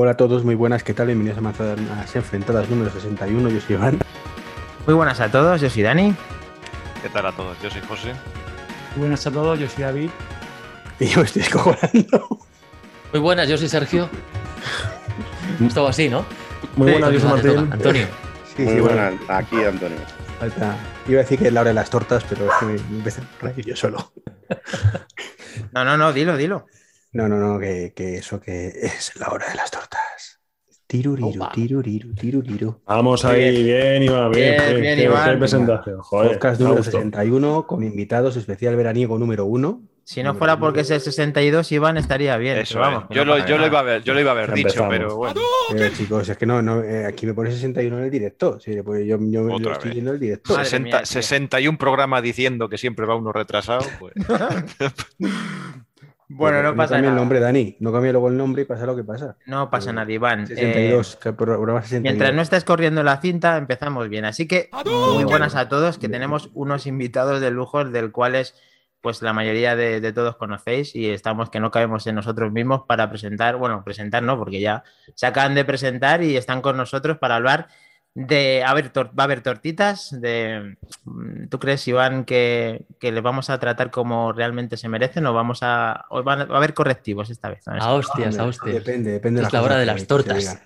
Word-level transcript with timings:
Hola 0.00 0.12
a 0.12 0.16
todos, 0.16 0.44
muy 0.44 0.54
buenas, 0.54 0.84
¿qué 0.84 0.94
tal? 0.94 1.06
Bienvenidos 1.06 1.38
a 1.38 1.40
Manzanas 1.40 2.14
Enfrentadas 2.14 2.70
número 2.70 2.88
61, 2.88 3.48
yo 3.48 3.60
soy 3.60 3.74
Iván. 3.74 3.98
Muy 4.86 4.94
buenas 4.94 5.18
a 5.18 5.28
todos, 5.28 5.60
yo 5.60 5.68
soy 5.68 5.82
Dani. 5.82 6.14
¿Qué 7.02 7.08
tal 7.08 7.26
a 7.26 7.32
todos? 7.32 7.60
Yo 7.60 7.68
soy 7.68 7.80
José. 7.80 8.12
Muy 8.94 9.00
buenas 9.00 9.26
a 9.26 9.32
todos, 9.32 9.58
yo 9.58 9.68
soy 9.68 9.82
David. 9.82 10.10
Y 11.00 11.06
yo 11.06 11.22
estoy 11.22 11.42
escojonando. 11.42 12.38
Muy 13.12 13.20
buenas, 13.20 13.48
yo 13.48 13.58
soy 13.58 13.68
Sergio. 13.68 14.08
Es 15.66 15.74
todo 15.74 15.88
así, 15.88 16.08
¿no? 16.08 16.24
Muy 16.76 16.92
buenas, 16.92 17.12
yo 17.14 17.18
soy 17.18 17.30
Martín. 17.30 17.72
Antonio. 17.72 18.06
Sí, 18.56 18.62
Muy 18.62 18.74
sí, 18.74 18.80
bueno, 18.80 18.96
buenas, 19.02 19.14
aquí 19.26 19.64
Antonio. 19.64 19.98
falta. 20.38 20.76
Iba 21.08 21.18
a 21.18 21.22
decir 21.24 21.40
que 21.40 21.48
es 21.48 21.52
la 21.52 21.62
hora 21.62 21.70
de 21.70 21.74
las 21.74 21.90
tortas, 21.90 22.24
pero 22.28 22.46
es 22.46 22.52
que 22.60 22.66
me 22.66 22.72
me 22.74 22.98
empecé 22.98 23.20
a 23.20 23.24
reír 23.46 23.66
yo 23.66 23.74
solo. 23.74 24.12
No, 25.72 25.84
no, 25.84 25.96
no, 25.96 26.12
dilo, 26.12 26.36
dilo. 26.36 26.66
No, 27.12 27.28
no, 27.28 27.36
no, 27.38 27.58
que, 27.58 27.92
que 27.94 28.16
eso 28.16 28.40
que 28.40 28.66
es 28.82 29.12
la 29.16 29.28
hora 29.28 29.48
de 29.48 29.54
las 29.56 29.70
tortas. 29.70 30.40
Tiruriru, 30.86 31.28
Opa. 31.28 31.52
tiruriru, 31.52 32.14
tiruriru. 32.14 32.80
Vamos 32.86 33.22
ahí, 33.26 33.62
bien, 33.62 34.02
Iván, 34.04 34.30
bien. 34.30 34.56
Bien, 34.56 34.80
bien, 34.80 34.96
qué- 34.96 35.04
Iván. 35.04 35.30
qué 35.32 35.36
presentación, 35.36 36.00
joder. 36.00 36.32
Podcast 36.32 36.60
número 36.60 36.76
gustado. 36.78 37.02
61 37.02 37.66
con 37.66 37.84
invitados 37.84 38.36
especial 38.38 38.74
veraniego 38.74 39.18
número 39.18 39.44
1. 39.44 39.82
Si 40.04 40.22
no 40.22 40.34
fuera 40.34 40.58
porque 40.58 40.80
es 40.80 40.90
el 40.90 41.02
62, 41.02 41.70
Iván 41.72 41.98
estaría 41.98 42.34
bien. 42.38 42.56
Eso 42.56 42.76
pero 42.78 42.86
vamos, 42.86 43.04
Yo, 43.10 43.26
no 43.26 43.36
lo, 43.36 43.46
yo 43.46 43.58
lo 43.58 43.66
iba 43.66 43.80
a 43.80 43.82
ver, 43.82 44.02
yo 44.02 44.14
lo 44.14 44.20
iba 44.20 44.30
a 44.30 44.32
haber 44.32 44.54
dicho, 44.54 44.68
Empezamos. 44.68 44.90
pero 44.90 45.16
bueno. 45.16 45.40
Eh, 45.76 45.92
chicos, 45.94 46.26
es 46.26 46.38
que 46.38 46.46
no, 46.46 46.62
no 46.62 46.82
eh, 46.82 47.04
aquí 47.04 47.26
me 47.26 47.34
pone 47.34 47.50
61 47.50 47.98
en 47.98 48.04
el 48.04 48.10
directo. 48.10 48.58
Sí, 48.58 48.72
pues 48.82 49.04
yo, 49.04 49.18
yo, 49.20 49.58
yo 49.58 49.70
estoy 49.72 49.90
viendo 49.90 50.12
el 50.12 50.18
directo. 50.18 50.54
Madre 50.54 50.64
60 50.64 50.82
mía, 50.88 50.98
tío. 51.02 51.06
61 51.06 51.76
programas 51.76 52.22
diciendo 52.22 52.70
que 52.70 52.78
siempre 52.78 53.04
va 53.04 53.14
uno 53.16 53.30
retrasado. 53.34 53.84
Pues. 53.98 54.14
Bueno, 56.30 56.62
no 56.62 56.76
pasa 56.76 56.96
nada. 56.98 57.08
el 57.08 57.16
nombre, 57.16 57.40
Dani. 57.40 57.76
No 57.80 57.90
cambia 57.92 58.12
luego 58.12 58.28
el 58.28 58.36
nombre 58.36 58.62
y 58.62 58.64
pasa 58.66 58.84
lo 58.86 58.94
que 58.94 59.02
pasa. 59.04 59.36
No 59.46 59.70
pasa 59.70 59.92
nada, 59.92 60.10
Iván. 60.12 60.46
62, 60.46 61.14
Eh, 61.14 61.18
que 61.22 61.32
programa 61.32 61.80
62. 61.82 62.02
mientras 62.02 62.34
no 62.34 62.42
estés 62.42 62.64
corriendo 62.64 63.02
la 63.02 63.16
cinta, 63.20 63.56
empezamos 63.56 64.08
bien. 64.08 64.24
Así 64.26 64.46
que 64.46 64.68
muy 64.84 65.24
buenas 65.24 65.54
a 65.56 65.68
todos, 65.68 65.98
que 65.98 66.08
tenemos 66.08 66.50
unos 66.54 66.86
invitados 66.86 67.40
de 67.40 67.50
lujo, 67.50 67.84
del 67.84 68.12
cuales 68.12 68.54
pues 69.00 69.22
la 69.22 69.32
mayoría 69.32 69.76
de, 69.76 70.00
de 70.00 70.12
todos 70.12 70.36
conocéis 70.36 70.94
y 70.96 71.08
estamos 71.10 71.50
que 71.50 71.60
no 71.60 71.70
cabemos 71.70 72.04
en 72.08 72.16
nosotros 72.16 72.50
mismos 72.52 72.82
para 72.88 73.08
presentar, 73.08 73.56
bueno, 73.56 73.84
presentar 73.84 74.24
no, 74.24 74.36
porque 74.36 74.60
ya 74.60 74.82
se 75.14 75.24
acaban 75.24 75.54
de 75.54 75.64
presentar 75.64 76.22
y 76.22 76.36
están 76.36 76.60
con 76.60 76.76
nosotros 76.76 77.16
para 77.18 77.36
hablar 77.36 77.68
de, 78.14 78.64
a 78.64 78.74
ver, 78.74 78.90
va 78.96 79.10
a 79.16 79.24
haber 79.24 79.42
tortitas, 79.42 80.10
de, 80.20 80.76
mm, 81.04 81.48
¿tú 81.48 81.58
crees, 81.58 81.86
Iván, 81.86 82.24
que, 82.24 82.84
que 82.98 83.12
les 83.12 83.22
vamos 83.22 83.48
a 83.50 83.58
tratar 83.60 83.90
como 83.90 84.32
realmente 84.32 84.76
se 84.76 84.88
merecen 84.88 85.26
o 85.26 85.32
vamos 85.34 85.60
a, 85.62 86.04
o 86.10 86.22
van 86.22 86.40
a, 86.40 86.44
va 86.46 86.54
a 86.56 86.58
haber 86.58 86.74
correctivos 86.74 87.30
esta 87.30 87.48
vez? 87.50 87.66
A 87.68 87.94
hostias, 87.94 88.38
a 88.38 88.44
hostias. 88.46 88.74
Depende, 88.74 89.12
depende 89.12 89.40
de 89.40 89.46
Es 89.46 89.52
las 89.52 89.62
la 89.62 89.62
hora 89.62 89.76
de 89.78 89.86
las 89.86 90.00
se 90.00 90.06
tortas. 90.06 90.60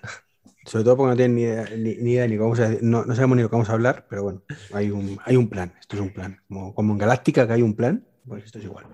Sobre 0.65 0.85
todo 0.85 0.97
porque 0.97 1.09
no 1.11 1.15
tienen 1.17 1.35
ni 1.35 1.41
idea 1.43 1.67
ni, 1.77 1.95
ni 1.95 2.11
idea 2.13 2.27
ni 2.27 2.37
cómo 2.37 2.51
vamos 2.51 2.59
a- 2.61 2.77
no, 2.81 3.03
no 3.05 3.15
sabemos 3.15 3.35
ni 3.37 3.43
lo 3.43 3.49
que 3.49 3.55
vamos 3.55 3.69
a 3.69 3.73
hablar, 3.73 4.07
pero 4.09 4.23
bueno, 4.23 4.41
hay 4.73 4.89
un, 4.91 5.19
hay 5.25 5.35
un 5.35 5.49
plan. 5.49 5.73
Esto 5.79 5.97
es 5.97 6.01
un 6.01 6.13
plan. 6.13 6.39
Como, 6.47 6.73
como 6.73 6.93
en 6.93 6.99
Galáctica 6.99 7.45
que 7.45 7.53
hay 7.53 7.61
un 7.61 7.75
plan, 7.75 8.05
pues 8.25 8.45
esto 8.45 8.59
es 8.59 8.65
igual. 8.65 8.85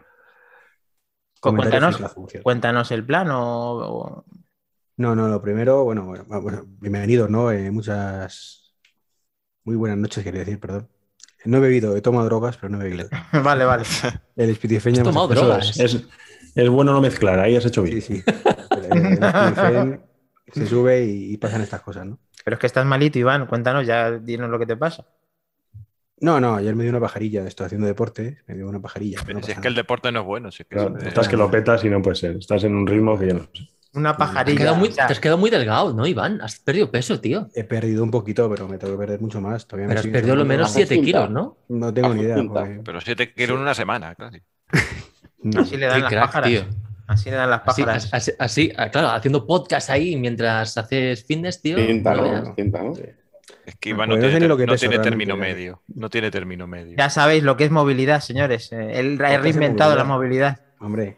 Comentarios 1.39 1.97
Cuéntanos, 1.97 2.43
cuéntanos 2.43 2.91
el 2.91 3.05
plan 3.05 3.29
o- 3.31 3.77
o 3.77 4.25
No, 4.99 5.15
no, 5.15 5.29
lo 5.29 5.41
primero, 5.41 5.85
bueno, 5.85 6.03
bueno, 6.05 6.25
bueno, 6.41 6.65
bienvenidos, 6.81 7.29
¿no? 7.29 7.51
Eh, 7.53 7.71
muchas, 7.71 8.73
muy 9.63 9.77
buenas 9.77 9.97
noches, 9.97 10.21
quería 10.25 10.41
decir, 10.41 10.59
perdón. 10.59 10.89
No 11.45 11.55
he 11.57 11.59
bebido, 11.61 11.95
he 11.95 12.01
tomado 12.01 12.25
drogas, 12.25 12.57
pero 12.57 12.67
no 12.69 12.81
he 12.81 12.83
bebido. 12.83 13.07
Vale, 13.43 13.63
vale. 13.63 13.83
El 14.35 14.49
espiritifeño 14.49 14.97
Has 14.97 15.03
tomado 15.07 15.29
drogas. 15.29 15.79
es, 15.79 15.93
es, 15.93 16.03
es 16.53 16.69
bueno 16.69 16.91
no 16.91 16.99
mezclar, 16.99 17.39
ahí 17.39 17.55
has 17.55 17.65
hecho 17.65 17.81
bien. 17.83 18.01
Sí, 18.01 18.17
sí. 18.17 18.23
El, 18.91 19.23
el 19.23 19.99
se 20.53 20.65
sube 20.67 21.05
y, 21.05 21.33
y 21.33 21.37
pasan 21.37 21.61
estas 21.61 21.81
cosas, 21.81 22.05
¿no? 22.05 22.19
Pero 22.43 22.55
es 22.55 22.59
que 22.59 22.67
estás 22.67 22.85
malito, 22.85 23.17
Iván. 23.19 23.45
Cuéntanos, 23.47 23.87
ya 23.87 24.11
dinos 24.11 24.49
lo 24.49 24.59
que 24.59 24.65
te 24.65 24.75
pasa. 24.75 25.05
No, 26.19 26.41
no, 26.41 26.55
ayer 26.55 26.75
me 26.75 26.83
dio 26.83 26.89
una 26.91 26.99
pajarilla, 26.99 27.47
estoy 27.47 27.67
haciendo 27.67 27.87
deporte, 27.87 28.39
me 28.47 28.55
dio 28.55 28.67
una 28.67 28.81
pajarilla. 28.81 29.21
pero 29.25 29.39
no 29.39 29.45
si 29.45 29.53
es 29.53 29.59
que 29.59 29.67
el 29.69 29.75
deporte 29.75 30.11
no 30.11 30.19
es 30.19 30.25
bueno. 30.25 30.51
Si 30.51 30.63
es 30.63 30.67
que 30.67 30.75
Claro, 30.75 30.97
es- 30.97 31.05
estás 31.07 31.29
que 31.29 31.37
lo 31.37 31.49
petas 31.49 31.85
y 31.85 31.89
no 31.89 32.01
puede 32.01 32.15
ser. 32.17 32.35
Estás 32.35 32.65
en 32.65 32.75
un 32.75 32.85
ritmo 32.85 33.17
que 33.17 33.27
yo 33.27 33.33
no 33.35 33.43
sé. 33.53 33.69
Una 33.93 34.15
Te 34.15 34.23
has, 34.23 34.29
pajarilla. 34.29 34.57
quedado 34.57 34.75
muy, 34.75 34.89
o 34.89 34.91
sea, 34.91 35.07
te 35.07 35.13
has 35.13 35.19
quedado 35.19 35.37
muy 35.39 35.49
delgado, 35.49 35.93
¿no, 35.93 36.05
Iván? 36.05 36.41
Has 36.41 36.59
perdido 36.59 36.91
peso, 36.91 37.19
tío. 37.19 37.47
He 37.55 37.63
perdido 37.63 38.03
un 38.03 38.11
poquito, 38.11 38.47
pero 38.49 38.67
me 38.67 38.77
tengo 38.77 38.93
que 38.93 38.99
perder 38.99 39.19
mucho 39.19 39.41
más. 39.41 39.65
Todavía 39.67 39.87
me 39.87 39.89
Pero 39.91 39.99
has 39.99 40.03
sigue 40.03 40.13
perdido 40.13 40.35
lo 40.35 40.45
menos 40.45 40.63
Bajo 40.67 40.73
7 40.75 40.93
cinta. 40.95 41.05
kilos, 41.05 41.29
¿no? 41.31 41.57
No 41.69 41.93
tengo 41.93 42.13
ni 42.13 42.21
idea. 42.21 42.35
Porque- 42.35 42.81
Pero 42.85 43.01
7 43.01 43.33
kilos 43.33 43.55
en 43.55 43.61
una 43.63 43.73
semana, 43.73 44.13
claro. 44.15 44.37
no. 45.41 45.61
así 45.61 45.77
le 45.77 45.87
dan 45.87 45.95
Qué 45.95 46.01
las 46.01 46.09
crack, 46.11 46.25
pájaras. 46.25 46.49
tío. 46.49 46.61
Así 47.07 47.29
le 47.31 47.35
dan 47.37 47.49
las 47.49 47.61
pájaras. 47.61 48.09
así, 48.13 48.31
así, 48.37 48.71
ah, 48.77 48.89
claro, 48.89 49.07
haciendo 49.09 49.47
podcast 49.47 49.89
ahí 49.89 50.15
mientras 50.17 50.77
haces 50.77 51.25
fitness, 51.25 51.59
tío. 51.61 51.77
Cinta, 51.77 52.13
no. 52.13 52.53
Es 53.65 53.75
que 53.79 53.89
Iván 53.89 54.09
no 54.09 54.15
Pues 54.15 54.25
tiene, 54.25 54.39
ni 54.41 54.47
lo 54.47 54.57
que 54.57 54.65
no 54.67 54.75
tiene 54.75 54.99
término 54.99 55.35
medio. 55.35 55.81
No 55.87 56.09
tiene 56.09 56.29
término 56.29 56.67
medio. 56.67 56.95
Ya 56.97 57.09
sabéis 57.09 57.41
lo 57.43 57.57
que 57.57 57.65
es 57.65 57.71
movilidad, 57.71 58.19
señores. 58.21 58.71
Eh, 58.71 58.99
Él 58.99 59.19
ha 59.23 59.37
reinventado 59.39 59.95
la 59.95 60.03
movilidad. 60.03 60.59
movilidad. 60.79 61.15
Hombre. 61.15 61.17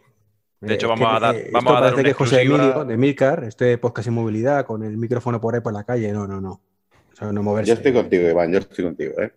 De 0.62 0.76
hecho, 0.76 0.86
Eh, 0.86 0.90
vamos 0.90 1.10
que, 1.10 1.16
a 1.16 1.20
dar- 1.20 1.36
eh, 1.36 1.50
vamos 1.52 1.72
esto 1.72 1.78
a 1.78 1.82
dar 1.82 1.94
parece 1.94 2.02
una 2.02 2.10
que 2.10 2.14
José. 2.14 2.42
Emilio 2.44 2.86
de 2.86 2.98
Milcar, 2.98 3.44
este 3.44 3.78
podcast 3.80 4.08
en 4.08 4.14
movilidad 4.14 4.66
con 4.66 4.84
el 4.84 4.96
micrófono 4.98 5.42
por 5.42 5.56
ahí 5.56 5.62
por 5.62 5.74
la 5.74 5.84
calle. 5.84 6.12
No, 6.14 6.28
no, 6.28 6.40
no. 6.40 6.52
O 6.52 7.16
sea, 7.16 7.32
no 7.32 7.44
moverse. 7.44 7.70
Yo 7.70 7.74
estoy 7.76 7.94
contigo, 7.94 8.30
Iván, 8.30 8.52
yo 8.52 8.60
estoy 8.60 8.86
contigo, 8.86 9.14
¿eh? 9.20 9.32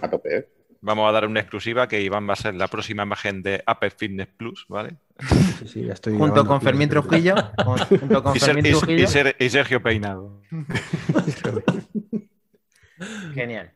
A 0.00 0.08
tope, 0.10 0.36
¿eh? 0.36 0.48
Vamos 0.80 1.08
a 1.08 1.12
dar 1.12 1.26
una 1.28 1.38
exclusiva 1.40 1.86
que 1.86 2.00
Iván 2.00 2.28
va 2.28 2.32
a 2.32 2.36
ser 2.36 2.54
la 2.56 2.66
próxima 2.66 3.04
imagen 3.04 3.42
de 3.42 3.62
Apple 3.66 3.90
Fitness 3.90 4.28
Plus, 4.36 4.66
¿vale? 4.68 4.96
Sí, 5.60 5.68
sí, 5.68 5.84
ya 5.84 5.92
estoy 5.92 6.16
Junto 6.18 6.44
con. 6.44 6.60
Fermín 6.60 6.88
Trujillo. 6.88 7.34
con- 7.64 7.78
junto 8.00 8.22
con 8.22 8.32
Y, 8.36 8.40
Fermín 8.40 8.64
Trujillo. 8.64 9.06
Y 9.38 9.48
Sergio 9.50 9.80
Peinado. 9.82 10.40
Genial. 13.34 13.72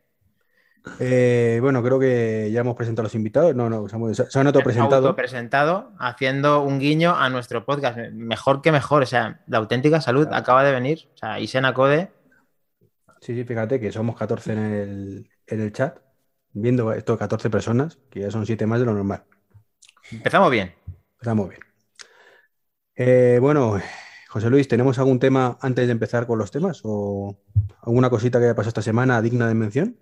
Eh, 0.99 1.59
bueno, 1.61 1.81
creo 1.83 1.99
que 1.99 2.49
ya 2.51 2.61
hemos 2.61 2.75
presentado 2.75 3.03
a 3.03 3.07
los 3.07 3.15
invitados. 3.15 3.55
No, 3.55 3.69
no, 3.69 3.87
se 3.87 3.95
han, 3.95 4.29
se 4.29 4.39
han 4.39 4.47
autopresentado. 4.47 5.15
presentado 5.15 5.91
haciendo 5.99 6.61
un 6.61 6.79
guiño 6.79 7.15
a 7.15 7.29
nuestro 7.29 7.65
podcast. 7.65 7.97
Mejor 8.13 8.61
que 8.61 8.71
mejor. 8.71 9.03
O 9.03 9.05
sea, 9.05 9.41
la 9.47 9.57
auténtica 9.57 10.01
salud 10.01 10.27
acaba 10.31 10.63
de 10.63 10.71
venir. 10.71 11.09
O 11.15 11.17
sea, 11.17 11.39
Isena 11.39 11.73
Code. 11.73 12.11
Sí, 13.21 13.35
sí, 13.35 13.43
fíjate 13.43 13.79
que 13.79 13.91
somos 13.91 14.15
14 14.15 14.53
en 14.53 14.59
el, 14.59 15.29
en 15.47 15.61
el 15.61 15.73
chat, 15.73 15.97
viendo 16.53 16.93
esto 16.93 17.17
14 17.17 17.49
personas, 17.49 17.97
que 18.09 18.21
ya 18.21 18.31
son 18.31 18.45
7 18.45 18.65
más 18.65 18.79
de 18.79 18.85
lo 18.85 18.93
normal. 18.93 19.23
Empezamos 20.11 20.51
bien. 20.51 20.73
Estamos 21.19 21.49
bien. 21.49 21.61
Eh, 22.95 23.39
bueno, 23.41 23.79
José 24.29 24.49
Luis, 24.49 24.67
¿tenemos 24.67 24.99
algún 24.99 25.19
tema 25.19 25.57
antes 25.61 25.87
de 25.87 25.91
empezar 25.91 26.27
con 26.27 26.37
los 26.39 26.51
temas? 26.51 26.81
¿O 26.83 27.39
alguna 27.81 28.09
cosita 28.09 28.39
que 28.39 28.45
haya 28.45 28.55
pasado 28.55 28.69
esta 28.69 28.81
semana 28.81 29.21
digna 29.21 29.47
de 29.47 29.53
mención? 29.53 29.97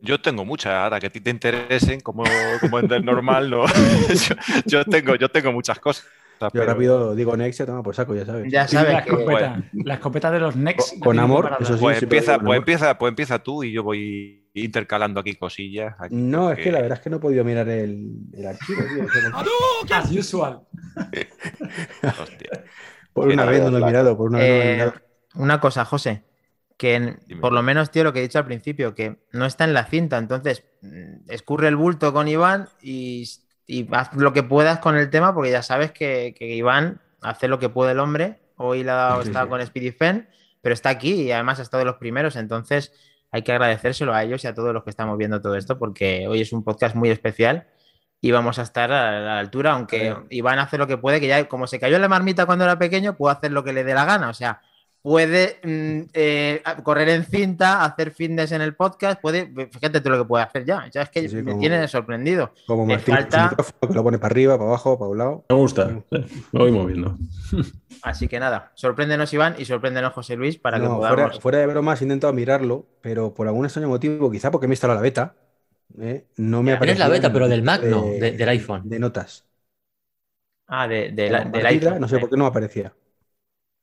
Yo 0.00 0.20
tengo 0.20 0.44
muchas, 0.44 0.72
ahora 0.74 1.00
que 1.00 1.06
a 1.08 1.10
ti 1.10 1.20
te 1.20 1.30
interesen, 1.30 2.00
como, 2.00 2.24
como 2.60 2.78
es 2.78 2.88
del 2.88 3.04
normal, 3.04 3.50
no. 3.50 3.64
yo, 3.66 4.34
yo 4.66 4.84
tengo, 4.84 5.14
yo 5.16 5.28
tengo 5.28 5.52
muchas 5.52 5.78
cosas. 5.80 6.06
Yo 6.40 6.48
pero- 6.52 6.66
rápido 6.66 7.14
digo 7.16 7.36
Nexia, 7.36 7.66
toma 7.66 7.82
por 7.82 7.96
saco, 7.96 8.14
ya 8.14 8.24
sabes. 8.24 8.50
Ya 8.52 8.62
la 8.62 8.68
sabes 8.68 9.02
que. 9.02 9.10
escopeta, 9.10 9.62
la 9.72 9.94
escopeta 9.94 10.30
de 10.30 10.38
los 10.38 10.54
Nex. 10.54 10.90
Con- 10.92 11.00
con 11.00 11.18
amor, 11.18 11.56
eso 11.60 11.74
sí. 11.74 11.80
Pues 11.80 12.00
empieza, 12.00 12.38
pues, 12.38 12.58
empieza, 12.58 12.96
pues 12.96 13.10
empieza 13.10 13.38
tú 13.40 13.64
y 13.64 13.72
yo 13.72 13.82
voy 13.82 14.48
intercalando 14.54 15.18
aquí 15.18 15.34
cosillas. 15.34 15.96
aquí, 15.98 16.14
No, 16.14 16.52
es 16.52 16.58
que 16.60 16.70
la 16.70 16.80
verdad 16.80 16.98
es 16.98 17.02
que 17.02 17.10
no 17.10 17.16
he 17.16 17.20
podido 17.20 17.42
mirar 17.44 17.68
el, 17.68 18.08
el 18.32 18.46
archivo, 18.46 18.80
tío. 18.82 19.96
As 19.96 20.12
usual. 20.12 20.60
Hostia. 22.22 22.64
Por 23.12 23.28
una 23.28 23.44
vez 23.44 23.60
no 23.62 23.70
lo 23.70 23.78
he 23.78 23.84
mirado, 23.84 24.16
por 24.16 24.28
una 24.28 24.38
vez 24.38 24.48
no 24.48 24.54
lo 24.56 24.62
he 24.62 24.68
Eh, 24.70 24.74
mirado. 24.74 24.92
una 25.34 25.60
cosa, 25.60 25.84
José, 25.84 26.22
que 26.78 26.94
en- 26.94 27.18
por 27.40 27.52
lo 27.52 27.62
menos, 27.62 27.90
tío, 27.90 28.04
lo 28.04 28.12
que 28.14 28.20
he 28.20 28.22
dicho 28.22 28.38
al 28.38 28.46
principio, 28.46 28.94
que 28.94 29.18
no 29.32 29.44
está 29.44 29.64
en 29.64 29.74
la 29.74 29.84
cinta, 29.84 30.16
entonces 30.16 30.64
mm, 30.80 31.28
escurre 31.30 31.68
el 31.68 31.76
bulto 31.76 32.12
con 32.14 32.26
Iván 32.28 32.68
y, 32.80 33.28
y 33.66 33.86
haz 33.94 34.14
lo 34.14 34.32
que 34.32 34.42
puedas 34.44 34.78
con 34.78 34.96
el 34.96 35.10
tema, 35.10 35.34
porque 35.34 35.50
ya 35.50 35.62
sabes 35.62 35.92
que, 35.92 36.34
que 36.38 36.54
Iván 36.54 37.00
hace 37.20 37.48
lo 37.48 37.58
que 37.58 37.68
puede 37.68 37.92
el 37.92 37.98
hombre. 37.98 38.40
Hoy 38.56 38.84
la 38.84 38.92
ha 38.92 39.08
dado- 39.10 39.22
Sí, 39.24 39.32
sí. 39.34 39.48
con 39.48 39.66
Speedy 39.66 39.90
Fen, 39.92 40.28
pero 40.62 40.72
está 40.72 40.88
aquí 40.88 41.12
y 41.22 41.32
además 41.32 41.58
ha 41.58 41.62
estado 41.62 41.80
de 41.80 41.84
los 41.86 41.96
primeros, 41.96 42.36
entonces 42.36 42.92
hay 43.30 43.42
que 43.42 43.52
agradecérselo 43.52 44.14
a 44.14 44.22
ellos 44.22 44.42
y 44.44 44.46
a 44.46 44.54
todos 44.54 44.72
los 44.72 44.84
que 44.84 44.90
estamos 44.90 45.18
viendo 45.18 45.40
todo 45.42 45.54
esto, 45.56 45.78
porque 45.78 46.26
hoy 46.28 46.40
es 46.40 46.52
un 46.52 46.64
podcast 46.64 46.94
muy 46.96 47.10
especial 47.10 47.66
y 48.20 48.30
vamos 48.30 48.58
a 48.58 48.62
estar 48.62 48.90
a 48.90 49.20
la 49.20 49.38
altura, 49.38 49.72
aunque 49.72 50.16
Iván 50.30 50.58
hace 50.60 50.78
lo 50.78 50.86
que 50.86 50.96
puede, 50.96 51.20
que 51.20 51.26
ya 51.28 51.46
como 51.48 51.66
se 51.66 51.78
cayó 51.78 51.96
en 51.96 52.02
la 52.02 52.08
marmita 52.08 52.46
cuando 52.46 52.64
era 52.64 52.78
pequeño, 52.78 53.16
puede 53.16 53.34
hacer 53.36 53.52
lo 53.52 53.62
que 53.64 53.72
le 53.72 53.84
dé 53.84 53.94
la 53.94 54.04
gana, 54.06 54.28
o 54.30 54.34
sea, 54.34 54.60
puede 55.02 55.58
mm, 55.62 56.08
eh, 56.12 56.62
correr 56.82 57.08
en 57.10 57.24
cinta, 57.24 57.84
hacer 57.84 58.10
fitness 58.10 58.52
en 58.52 58.60
el 58.60 58.74
podcast, 58.74 59.20
puede, 59.20 59.46
fíjate 59.70 60.00
tú 60.00 60.10
lo 60.10 60.18
que 60.18 60.24
puede 60.24 60.44
hacer 60.44 60.64
ya, 60.64 60.86
ya 60.92 61.02
es 61.02 61.08
que 61.10 61.20
Sí, 61.22 61.28
sí, 61.28 61.36
me 61.36 61.52
como- 61.52 61.60
tiene 61.60 61.86
sorprendido. 61.88 62.52
Como 62.66 62.92
su 62.98 63.10
falta- 63.12 63.48
micrófono, 63.50 63.78
que 63.88 63.94
lo 63.94 64.02
pone 64.02 64.18
para 64.18 64.32
arriba, 64.32 64.58
para 64.58 64.68
abajo, 64.70 64.98
para 64.98 65.10
un 65.10 65.18
lado. 65.18 65.44
Me 65.48 65.56
gusta. 65.56 65.86
Me 66.10 66.24
voy 66.52 66.72
moviendo. 66.72 67.16
Así 68.02 68.28
que 68.28 68.38
nada, 68.38 68.72
sorpréndenos 68.74 69.32
Iván 69.32 69.54
y 69.58 69.64
sorpréndenos 69.64 70.12
José 70.12 70.36
Luis 70.36 70.58
para 70.58 70.78
que 70.78 70.86
podamos... 70.86 71.08
fuera, 71.08 71.40
fuera 71.40 71.58
de 71.58 71.66
bromas, 71.66 72.00
he 72.00 72.04
intentado 72.04 72.32
mirarlo, 72.32 72.86
pero 73.00 73.32
por 73.34 73.46
algún 73.46 73.64
extraño 73.64 73.88
motivo, 73.88 74.30
quizá 74.30 74.50
porque 74.50 74.66
me 74.66 74.72
he 74.72 74.74
instalado 74.74 74.98
la 74.98 75.02
beta, 75.02 75.34
¿eh? 76.00 76.26
no 76.36 76.62
me 76.62 76.72
aparece. 76.72 76.96
Tienes 76.96 77.08
la 77.08 77.12
beta, 77.12 77.32
pero 77.32 77.48
del 77.48 77.62
Mac 77.62 77.82
no, 77.84 78.02
de- 78.04 78.32
del 78.32 78.48
iPhone. 78.50 78.88
De 78.88 78.98
notas. 78.98 79.44
Ah, 80.66 80.86
de, 80.86 81.10
de 81.12 81.30
la- 81.30 81.38
del 81.44 81.52
Compartida, 81.52 81.68
iPhone. 81.90 82.00
No 82.00 82.08
sé 82.08 82.16
eh. 82.16 82.20
por 82.20 82.30
qué 82.30 82.36
no 82.36 82.44
me 82.44 82.50
aparecía. 82.50 82.92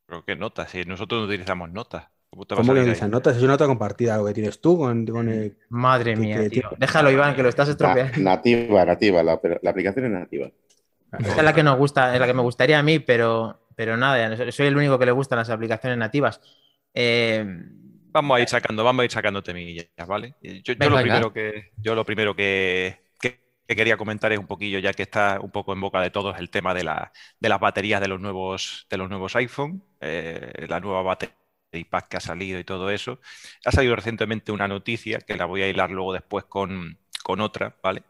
Pero 0.06 0.24
qué 0.25 0.36
notas, 0.36 0.69
si 0.72 0.84
nosotros 0.84 1.22
no 1.22 1.28
utilizamos 1.28 1.72
notas. 1.72 2.07
¿Cómo 2.30 2.46
te 2.46 2.54
va 2.56 2.62
a 2.62 2.63
¿Cómo 2.66 2.74
que 2.74 2.92
esas 2.92 3.10
notas? 3.10 3.38
Es 3.38 3.44
una 3.44 3.54
nota 3.54 3.66
compartida, 3.66 4.18
lo 4.18 4.25
que 4.25 4.34
tienes 4.34 4.60
tú 4.60 4.78
con, 4.78 5.06
con 5.06 5.30
el- 5.30 5.57
Madre 5.69 6.13
Que- 6.16 6.19
mía, 6.19 6.38
que 6.42 6.50
tío. 6.50 6.69
Déjalo, 6.78 7.10
Iván, 7.12 7.36
que 7.36 7.44
lo 7.44 7.50
estás 7.50 7.68
Na- 7.68 7.72
estropeando. 7.72 8.18
nativa, 8.19 8.86
nativa, 8.86 9.24
la, 9.24 9.40
la 9.62 9.69
aplicación 9.69 10.06
es 10.06 10.12
nativa. 10.12 10.52
Esta 11.18 11.38
es 11.38 11.44
la 11.44 11.54
que 11.54 11.63
nos 11.63 11.78
gusta, 11.78 12.13
es 12.13 12.19
la 12.19 12.28
que 12.28 12.34
me 12.34 12.42
gustaría 12.42 12.78
a 12.78 12.84
mí, 12.84 13.00
pero, 13.00 13.68
pero 13.75 13.96
nada, 13.96 14.52
soy 14.52 14.68
el 14.68 14.75
único 14.75 15.00
que 15.00 15.06
le 15.06 15.12
gustan 15.13 15.38
las 15.40 15.50
aplicaciones 15.50 15.98
nativas. 15.98 16.42
Eh, 16.94 17.46
Vamos 18.12 18.38
a 18.38 18.42
ir 18.42 18.48
sacando, 18.50 18.84
vamos 18.84 19.02
a 19.02 19.06
ir 19.06 19.12
sacando 19.12 19.42
temillas, 19.44 19.88
¿vale? 20.07 20.36
Yo, 20.42 20.74
lo 20.90 21.02
primero 21.02 21.34
que, 21.34 21.72
yo 21.78 21.96
lo 21.96 22.06
primero 22.06 22.36
que, 22.36 22.98
que- 23.67 23.75
que 23.75 23.75
quería 23.75 23.97
comentar 23.97 24.31
es 24.31 24.39
un 24.39 24.47
poquillo, 24.47 24.79
ya 24.79 24.94
que 24.94 25.03
está 25.03 25.39
un 25.41 25.51
poco 25.51 25.73
en 25.73 25.81
boca 25.81 26.01
de 26.01 26.12
todos, 26.12 26.38
el 26.39 26.50
tema 26.50 26.73
de, 26.73 26.83
la- 26.83 27.12
de 27.39 27.50
las 27.50 27.59
baterías 27.59 28.01
de 28.01 28.07
los 28.07 28.19
nuevos, 28.21 28.88
de 28.89 28.97
los 28.97 29.09
nuevos 29.09 29.35
iPhone, 29.35 29.83
eh, 30.01 30.65
la 30.69 30.79
nueva 30.79 31.01
batería 31.03 31.35
pack 31.89 32.07
que 32.09 32.17
ha 32.17 32.19
salido 32.21 32.59
y 32.59 32.63
todo 32.63 32.89
eso. 32.89 33.19
Ha 33.65 33.71
salido 33.71 33.95
recientemente 33.95 34.51
una 34.51 34.67
noticia 34.67 35.19
que 35.19 35.35
la 35.35 35.45
voy 35.45 35.62
a 35.62 35.67
hilar 35.69 35.91
luego 35.91 36.13
después 36.13 36.45
con, 36.45 37.00
con 37.23 37.41
otra, 37.41 37.75
¿vale? 37.83 38.03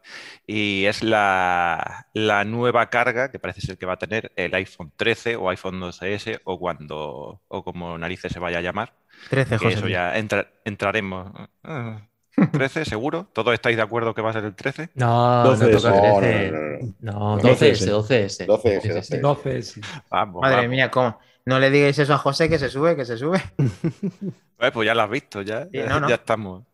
Y 0.46 0.84
es 0.86 1.02
la, 1.02 2.06
la 2.12 2.44
nueva 2.44 2.90
carga 2.90 3.30
que 3.30 3.38
parece 3.40 3.60
ser 3.62 3.76
que 3.78 3.86
va 3.86 3.94
a 3.94 3.98
tener 3.98 4.32
el 4.36 4.54
iPhone 4.54 4.92
13 4.96 5.36
o 5.36 5.48
iPhone 5.50 5.80
12S 5.80 6.40
o 6.44 6.58
cuando, 6.60 7.42
o 7.48 7.64
como 7.64 7.98
narices 7.98 8.32
se 8.32 8.38
vaya 8.38 8.58
a 8.58 8.60
llamar. 8.62 8.94
13, 9.28 9.58
Que 9.58 9.58
José. 9.58 9.72
eso 9.72 9.88
ya 9.88 10.16
entra- 10.18 10.50
entraremos. 10.64 11.32
Ah, 11.64 12.08
13, 12.50 12.84
seguro. 12.84 13.28
¿Todos 13.32 13.54
estáis 13.54 13.76
de 13.76 13.82
acuerdo 13.82 14.14
que 14.14 14.22
va 14.22 14.30
a 14.30 14.32
ser 14.34 14.44
el 14.44 14.54
13? 14.54 14.90
No, 14.94 15.42
12 15.42 15.64
no 15.64 15.70
toca 15.70 15.90
No, 15.90 16.02
no, 16.02 16.14
13. 16.20 16.50
no, 16.50 16.60
no, 17.00 17.36
No, 17.38 17.38
12S. 17.40 17.86
12S, 17.86 17.88
12S. 17.88 18.46
12S, 18.46 18.80
Sí, 18.80 18.90
sí, 18.92 19.02
sí. 19.02 19.18
12, 19.18 19.62
sí. 19.62 19.80
Vamos, 20.10 20.42
Madre 20.42 20.56
vamos. 20.56 20.70
mía, 20.70 20.90
¿cómo? 20.90 21.18
No 21.44 21.58
le 21.58 21.70
digáis 21.70 21.98
eso 21.98 22.14
a 22.14 22.18
José, 22.18 22.48
que 22.48 22.58
se 22.58 22.68
sube, 22.68 22.96
que 22.96 23.04
se 23.04 23.16
sube. 23.16 23.40
Eh, 24.58 24.70
pues 24.72 24.86
ya 24.86 24.94
lo 24.94 25.02
has 25.02 25.10
visto, 25.10 25.42
ya, 25.42 25.68
Sí, 25.72 25.84
ya, 25.84 25.86
no, 25.86 26.00
no. 26.00 26.08
ya 26.08 26.16
estamos. 26.16 26.64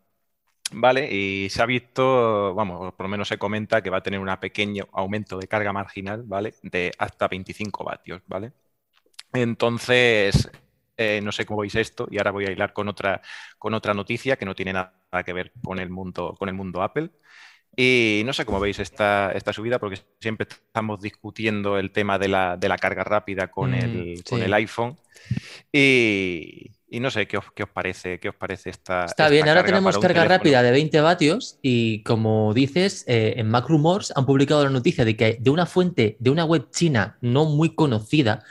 Vale, 0.73 1.09
y 1.11 1.49
se 1.49 1.61
ha 1.61 1.65
visto, 1.67 2.53
vamos, 2.55 2.93
por 2.95 3.05
lo 3.05 3.09
menos 3.09 3.27
se 3.27 3.37
comenta 3.37 3.81
que 3.83 3.89
va 3.91 3.97
a 3.97 4.03
tener 4.03 4.19
un 4.19 4.35
pequeño 4.37 4.87
aumento 4.93 5.37
de 5.39 5.47
carga 5.47 5.73
marginal, 5.73 6.23
¿vale? 6.25 6.55
De 6.63 6.91
hasta 6.97 7.27
25 7.27 7.83
vatios, 7.83 8.21
¿vale? 8.27 8.53
Entonces, 9.33 10.49
eh, 10.97 11.21
no 11.23 11.31
sé 11.31 11.45
cómo 11.45 11.61
veis 11.61 11.75
esto, 11.75 12.07
y 12.11 12.17
ahora 12.17 12.31
voy 12.31 12.45
a 12.45 12.51
hilar 12.51 12.73
con 12.73 12.87
otra, 12.87 13.21
con 13.57 13.73
otra 13.73 13.93
noticia 13.93 14.35
que 14.37 14.45
no 14.45 14.55
tiene 14.55 14.73
nada 14.73 14.93
que 15.25 15.33
ver 15.33 15.51
con 15.63 15.79
el 15.79 15.89
mundo, 15.89 16.35
con 16.37 16.49
el 16.49 16.55
mundo 16.55 16.81
Apple. 16.81 17.11
Y 17.75 18.21
no 18.25 18.33
sé 18.33 18.45
cómo 18.45 18.59
veis 18.59 18.79
esta, 18.79 19.31
esta 19.31 19.51
subida, 19.51 19.79
porque 19.79 19.99
siempre 20.21 20.47
estamos 20.49 21.01
discutiendo 21.01 21.79
el 21.79 21.91
tema 21.91 22.19
de 22.19 22.27
la, 22.27 22.55
de 22.55 22.69
la 22.69 22.77
carga 22.77 23.03
rápida 23.03 23.49
con, 23.49 23.71
Mm, 23.71 23.73
el, 23.73 24.23
con 24.29 24.43
el 24.43 24.53
iPhone. 24.53 24.95
Y, 25.71 26.71
y 26.89 26.99
no 26.99 27.09
sé 27.09 27.27
qué 27.27 27.37
os, 27.37 27.45
qué 27.55 27.63
os 27.63 27.69
parece, 27.69 28.19
qué 28.19 28.29
os 28.29 28.35
parece 28.35 28.69
esta. 28.69 29.05
Está 29.05 29.23
esta 29.23 29.29
bien, 29.29 29.49
ahora 29.49 29.65
tenemos 29.65 29.97
carga 29.97 30.21
teléfono. 30.21 30.37
rápida 30.37 30.61
de 30.61 30.71
20 30.71 31.01
vatios 31.01 31.57
y 31.63 32.03
como 32.03 32.53
dices, 32.53 33.03
eh, 33.07 33.33
en 33.37 33.49
Mac 33.49 33.67
Rumors 33.67 34.13
han 34.15 34.27
publicado 34.27 34.63
la 34.63 34.69
noticia 34.69 35.03
de 35.03 35.15
que 35.17 35.37
de 35.39 35.49
una 35.49 35.65
fuente, 35.65 36.17
de 36.19 36.29
una 36.29 36.45
web 36.45 36.69
china 36.71 37.17
no 37.21 37.45
muy 37.45 37.73
conocida, 37.73 38.43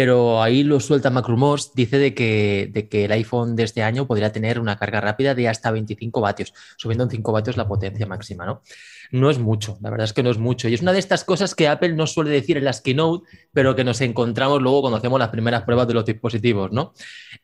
pero 0.00 0.40
ahí 0.40 0.62
lo 0.62 0.78
suelta 0.78 1.10
Mac 1.10 1.26
Rumors, 1.26 1.72
dice 1.74 1.98
de 1.98 2.14
que, 2.14 2.70
de 2.72 2.88
que 2.88 3.06
el 3.06 3.10
iPhone 3.10 3.56
de 3.56 3.64
este 3.64 3.82
año 3.82 4.06
podría 4.06 4.30
tener 4.30 4.60
una 4.60 4.76
carga 4.76 5.00
rápida 5.00 5.34
de 5.34 5.48
hasta 5.48 5.72
25 5.72 6.20
vatios, 6.20 6.54
subiendo 6.76 7.02
en 7.02 7.10
5 7.10 7.32
vatios 7.32 7.56
la 7.56 7.66
potencia 7.66 8.06
máxima, 8.06 8.46
¿no? 8.46 8.62
No 9.10 9.28
es 9.28 9.40
mucho, 9.40 9.76
la 9.80 9.90
verdad 9.90 10.04
es 10.04 10.12
que 10.12 10.22
no 10.22 10.30
es 10.30 10.38
mucho. 10.38 10.68
Y 10.68 10.74
es 10.74 10.82
una 10.82 10.92
de 10.92 11.00
estas 11.00 11.24
cosas 11.24 11.56
que 11.56 11.66
Apple 11.66 11.94
no 11.94 12.06
suele 12.06 12.30
decir 12.30 12.56
en 12.56 12.64
las 12.64 12.80
keynote, 12.80 13.26
pero 13.52 13.74
que 13.74 13.82
nos 13.82 14.00
encontramos 14.00 14.62
luego 14.62 14.82
cuando 14.82 14.98
hacemos 14.98 15.18
las 15.18 15.30
primeras 15.30 15.64
pruebas 15.64 15.88
de 15.88 15.94
los 15.94 16.04
dispositivos, 16.04 16.70
¿no? 16.70 16.94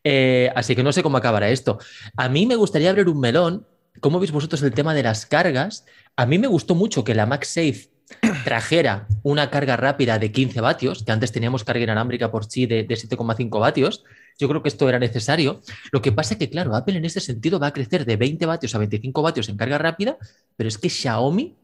Eh, 0.05 0.49
así 0.55 0.77
que 0.77 0.85
no 0.85 0.93
sé 0.93 1.03
cómo 1.03 1.17
acabará 1.17 1.50
esto. 1.50 1.81
A 2.17 2.29
mí 2.29 2.47
me 2.47 2.55
gustaría 2.55 2.91
abrir 2.91 3.09
un 3.09 3.19
melón. 3.19 3.67
¿Cómo 3.99 4.21
veis 4.21 4.31
vosotros 4.31 4.62
el 4.62 4.75
tema 4.75 4.95
de 4.95 5.03
las 5.03 5.27
cargas? 5.27 5.87
A 6.15 6.25
mí 6.25 6.39
me 6.39 6.47
gustó 6.47 6.77
mucho 6.77 7.03
que 7.03 7.17
la 7.17 7.27
MagSafe 7.27 7.94
trajera 8.45 9.06
una 9.23 9.51
carga 9.51 9.77
rápida 9.77 10.19
de 10.19 10.31
15 10.31 10.61
vatios, 10.61 11.03
que 11.03 11.12
antes 11.12 11.33
teníamos 11.33 11.65
carga 11.65 11.83
inalámbrica 11.83 12.31
por 12.31 12.45
sí 12.45 12.67
de, 12.67 12.85
de 12.85 12.95
7,5 12.95 13.61
vatios. 13.61 14.05
Yo 14.39 14.49
creo 14.49 14.62
que 14.62 14.69
esto 14.69 14.89
era 14.89 14.99
necesario. 14.99 15.61
Lo 15.93 16.03
que 16.03 16.12
pasa 16.12 16.35
es 16.35 16.39
que, 16.39 16.51
claro, 16.51 16.75
Apple 16.75 16.97
en 16.97 17.05
este 17.05 17.21
sentido 17.21 17.59
va 17.59 17.69
a 17.69 17.73
crecer 17.73 18.05
de 18.05 18.17
20 18.17 18.47
vatios 18.47 18.75
a 18.75 18.79
25 18.79 19.23
vatios 19.23 19.49
en 19.49 19.56
carga 19.56 19.79
rápida, 19.79 20.19
pero 20.56 20.69
es 20.69 20.79
que 20.79 20.91
Xiaomi 20.91 21.56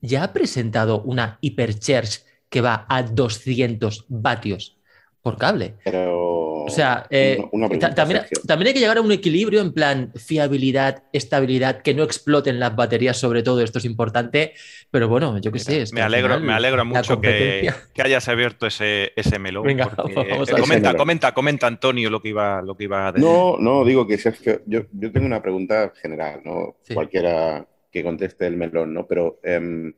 ya 0.00 0.24
ha 0.24 0.32
presentado 0.32 1.02
una 1.02 1.38
Hypercharge 1.40 2.20
que 2.48 2.60
va 2.60 2.86
a 2.88 3.02
200 3.02 4.06
vatios 4.08 4.76
por 5.22 5.38
cable. 5.38 5.74
Pero. 5.84 6.64
O 6.64 6.70
sea, 6.70 7.06
eh, 7.10 7.38
una, 7.50 7.68
pregunta, 7.68 7.92
también, 7.94 8.22
también 8.46 8.68
hay 8.68 8.74
que 8.74 8.78
llegar 8.78 8.96
a 8.98 9.00
un 9.00 9.10
equilibrio 9.10 9.60
en 9.60 9.72
plan 9.72 10.12
fiabilidad, 10.14 11.02
estabilidad, 11.12 11.82
que 11.82 11.92
no 11.92 12.04
exploten 12.04 12.60
las 12.60 12.76
baterías, 12.76 13.16
sobre 13.16 13.42
todo, 13.42 13.62
esto 13.62 13.78
es 13.78 13.84
importante, 13.84 14.52
pero 14.90 15.08
bueno, 15.08 15.38
yo 15.38 15.50
qué 15.50 15.58
sé. 15.58 15.82
es 15.82 15.90
que 15.90 15.96
me 15.96 16.02
al 16.02 16.14
alegro, 16.14 16.34
final 16.34 16.46
me 16.46 16.52
alegro 16.52 16.84
mucho 16.84 17.20
que, 17.20 17.72
que 17.92 18.02
hayas 18.02 18.28
abierto 18.28 18.66
ese, 18.66 19.12
ese 19.16 19.40
melón. 19.40 19.64
Venga, 19.66 19.90
porque- 19.90 20.14
vamos 20.14 20.48
eh, 20.48 20.52
a 20.52 20.54
ver. 20.54 20.60
comenta, 20.62 20.88
melón. 20.90 20.98
comenta, 20.98 21.34
comenta, 21.34 21.66
Antonio, 21.66 22.10
lo 22.10 22.20
que 22.22 22.28
iba, 22.28 22.62
lo 22.62 22.76
que 22.76 22.84
iba 22.84 23.08
a 23.08 23.12
decir. 23.12 23.28
No, 23.28 23.56
no, 23.58 23.84
digo 23.84 24.06
que 24.06 24.18
Sergio, 24.18 24.60
yo, 24.66 24.82
yo 24.92 25.10
tengo 25.10 25.26
una 25.26 25.42
pregunta 25.42 25.92
general, 26.00 26.42
¿no? 26.44 26.76
Sí. 26.82 26.94
Cualquiera 26.94 27.66
que 27.90 28.04
conteste 28.04 28.46
el 28.46 28.56
melón, 28.56 28.94
¿no? 28.94 29.06
Pero, 29.06 29.40
em, 29.42 29.92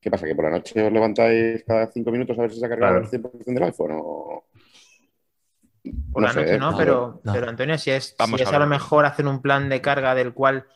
¿qué 0.00 0.10
pasa? 0.10 0.26
¿Que 0.26 0.34
por 0.34 0.44
la 0.44 0.50
noche 0.50 0.80
os 0.82 0.92
levantáis 0.92 1.64
cada 1.64 1.86
cinco 1.90 2.10
minutos 2.10 2.38
a 2.38 2.42
ver 2.42 2.52
si 2.52 2.60
se 2.60 2.66
ha 2.66 2.68
cargado 2.68 3.00
Claro. 3.00 3.08
el 3.10 3.22
100% 3.22 3.44
del 3.54 3.62
iPhone? 3.62 3.90
O... 3.94 4.44
Por 6.12 6.22
No 6.22 6.28
la 6.28 6.34
noche 6.34 6.58
no, 6.58 6.70
No, 6.72 6.76
pero, 6.76 7.20
no. 7.22 7.32
pero 7.32 7.48
Antonio, 7.48 7.78
si 7.78 7.90
es, 7.90 8.14
Vamos 8.18 8.38
si 8.38 8.44
a 8.44 8.48
es 8.48 8.52
a 8.54 8.58
lo 8.58 8.66
mejor 8.66 9.04
hacer 9.06 9.26
un 9.26 9.40
plan 9.42 9.68
de 9.68 9.80
carga 9.80 10.14
del 10.14 10.32
cual 10.32 10.66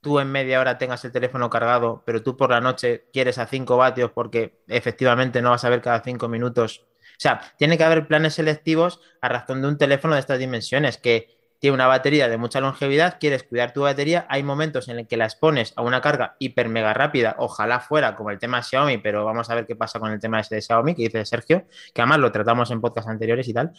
tú 0.00 0.20
en 0.20 0.30
media 0.30 0.60
hora 0.60 0.76
tengas 0.78 1.04
el 1.04 1.12
teléfono 1.12 1.48
cargado, 1.48 2.02
pero 2.04 2.22
tú 2.22 2.36
por 2.36 2.50
la 2.50 2.60
noche 2.60 3.06
quieres 3.12 3.38
a 3.38 3.46
5 3.46 3.76
vatios 3.76 4.10
porque 4.12 4.62
efectivamente 4.68 5.40
no 5.40 5.50
vas 5.50 5.64
a 5.64 5.70
ver 5.70 5.80
cada 5.80 6.00
5 6.02 6.28
minutos. 6.28 6.84
O 7.12 7.20
sea, 7.20 7.40
tiene 7.56 7.78
que 7.78 7.84
haber 7.84 8.06
planes 8.06 8.34
selectivos 8.34 9.00
a 9.20 9.28
razón 9.28 9.62
de 9.62 9.68
un 9.68 9.78
teléfono 9.78 10.14
de 10.14 10.20
estas 10.20 10.38
dimensiones 10.38 10.98
que 10.98 11.43
tiene 11.64 11.76
una 11.76 11.86
batería 11.86 12.28
de 12.28 12.36
mucha 12.36 12.60
longevidad, 12.60 13.16
quieres 13.18 13.42
cuidar 13.42 13.72
tu 13.72 13.80
batería, 13.80 14.26
hay 14.28 14.42
momentos 14.42 14.88
en 14.88 14.98
el 14.98 15.06
que 15.06 15.16
las 15.16 15.34
pones 15.34 15.72
a 15.76 15.80
una 15.80 16.02
carga 16.02 16.36
hiper 16.38 16.68
mega 16.68 16.92
rápida, 16.92 17.36
ojalá 17.38 17.80
fuera 17.80 18.16
como 18.16 18.30
el 18.30 18.38
tema 18.38 18.58
de 18.58 18.64
Xiaomi, 18.64 18.98
pero 18.98 19.24
vamos 19.24 19.48
a 19.48 19.54
ver 19.54 19.66
qué 19.66 19.74
pasa 19.74 19.98
con 19.98 20.12
el 20.12 20.20
tema 20.20 20.40
ese 20.40 20.56
de 20.56 20.60
Xiaomi, 20.60 20.94
que 20.94 21.04
dice 21.04 21.24
Sergio, 21.24 21.64
que 21.94 22.02
además 22.02 22.18
lo 22.18 22.30
tratamos 22.32 22.70
en 22.70 22.82
podcast 22.82 23.08
anteriores 23.08 23.48
y 23.48 23.54
tal, 23.54 23.72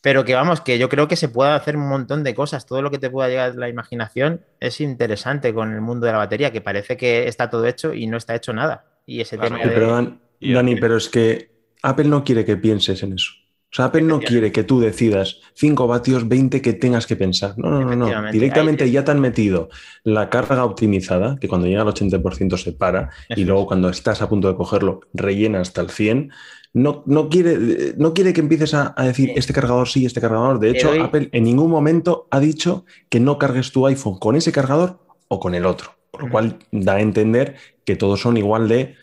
pero 0.00 0.24
que 0.24 0.32
vamos, 0.36 0.60
que 0.60 0.78
yo 0.78 0.88
creo 0.88 1.08
que 1.08 1.16
se 1.16 1.28
puede 1.28 1.50
hacer 1.50 1.76
un 1.76 1.88
montón 1.88 2.22
de 2.22 2.36
cosas, 2.36 2.66
todo 2.66 2.82
lo 2.82 2.92
que 2.92 2.98
te 2.98 3.10
pueda 3.10 3.28
llegar 3.28 3.50
a 3.50 3.54
la 3.54 3.68
imaginación 3.68 4.44
es 4.60 4.80
interesante 4.80 5.52
con 5.52 5.74
el 5.74 5.80
mundo 5.80 6.06
de 6.06 6.12
la 6.12 6.18
batería, 6.18 6.52
que 6.52 6.60
parece 6.60 6.96
que 6.96 7.26
está 7.26 7.50
todo 7.50 7.66
hecho 7.66 7.94
y 7.94 8.06
no 8.06 8.16
está 8.16 8.36
hecho 8.36 8.52
nada. 8.52 8.84
Y 9.06 9.20
ese 9.20 9.38
Claro, 9.38 9.56
tema. 9.56 9.72
Pero 9.74 10.18
Dani, 10.40 10.76
pero 10.76 10.98
es 10.98 11.08
que 11.08 11.50
Apple 11.82 12.04
no 12.04 12.22
quiere 12.22 12.44
que 12.44 12.56
pienses 12.56 13.02
en 13.02 13.14
eso. 13.14 13.32
O 13.74 13.76
sea, 13.76 13.86
Apple 13.86 14.02
no 14.02 14.20
quiere 14.20 14.52
que 14.52 14.62
tú 14.62 14.78
decidas 14.78 15.40
5 15.54 15.88
vatios, 15.88 16.28
20 16.28 16.62
que 16.62 16.74
tengas 16.74 17.08
que 17.08 17.16
pensar. 17.16 17.54
No, 17.58 17.70
no, 17.70 17.96
no, 17.96 17.96
no. 17.96 18.30
Directamente 18.30 18.88
ya 18.88 19.02
te 19.02 19.10
han 19.10 19.18
metido 19.18 19.68
la 20.04 20.30
carga 20.30 20.64
optimizada, 20.64 21.36
que 21.40 21.48
cuando 21.48 21.66
llega 21.66 21.82
al 21.82 21.88
80% 21.88 22.56
se 22.56 22.70
para, 22.70 23.10
Eso 23.28 23.40
y 23.40 23.44
luego 23.44 23.66
cuando 23.66 23.88
estás 23.88 24.22
a 24.22 24.28
punto 24.28 24.46
de 24.46 24.54
cogerlo, 24.54 25.00
rellena 25.12 25.60
hasta 25.60 25.80
el 25.80 25.90
100. 25.90 26.30
No, 26.72 27.02
no, 27.06 27.28
quiere, 27.28 27.94
no 27.96 28.14
quiere 28.14 28.32
que 28.32 28.40
empieces 28.42 28.74
a, 28.74 28.94
a 28.96 29.06
decir 29.06 29.30
Sí. 29.30 29.34
este 29.36 29.52
cargador 29.52 29.88
sí, 29.88 30.06
este 30.06 30.20
cargador. 30.20 30.60
De 30.60 30.70
hecho, 30.70 30.88
doy- 30.90 31.00
Apple 31.00 31.28
en 31.32 31.42
ningún 31.42 31.70
momento 31.70 32.28
ha 32.30 32.38
dicho 32.38 32.84
que 33.08 33.18
no 33.18 33.38
cargues 33.38 33.72
tu 33.72 33.86
iPhone 33.88 34.20
con 34.20 34.36
ese 34.36 34.52
cargador 34.52 35.00
o 35.26 35.40
con 35.40 35.54
el 35.56 35.66
otro. 35.66 35.90
Por 36.12 36.22
lo 36.24 36.30
cual 36.30 36.58
da 36.70 36.94
a 36.94 37.00
entender 37.00 37.56
que 37.84 37.96
todos 37.96 38.20
son 38.20 38.36
igual 38.36 38.68
de 38.68 38.94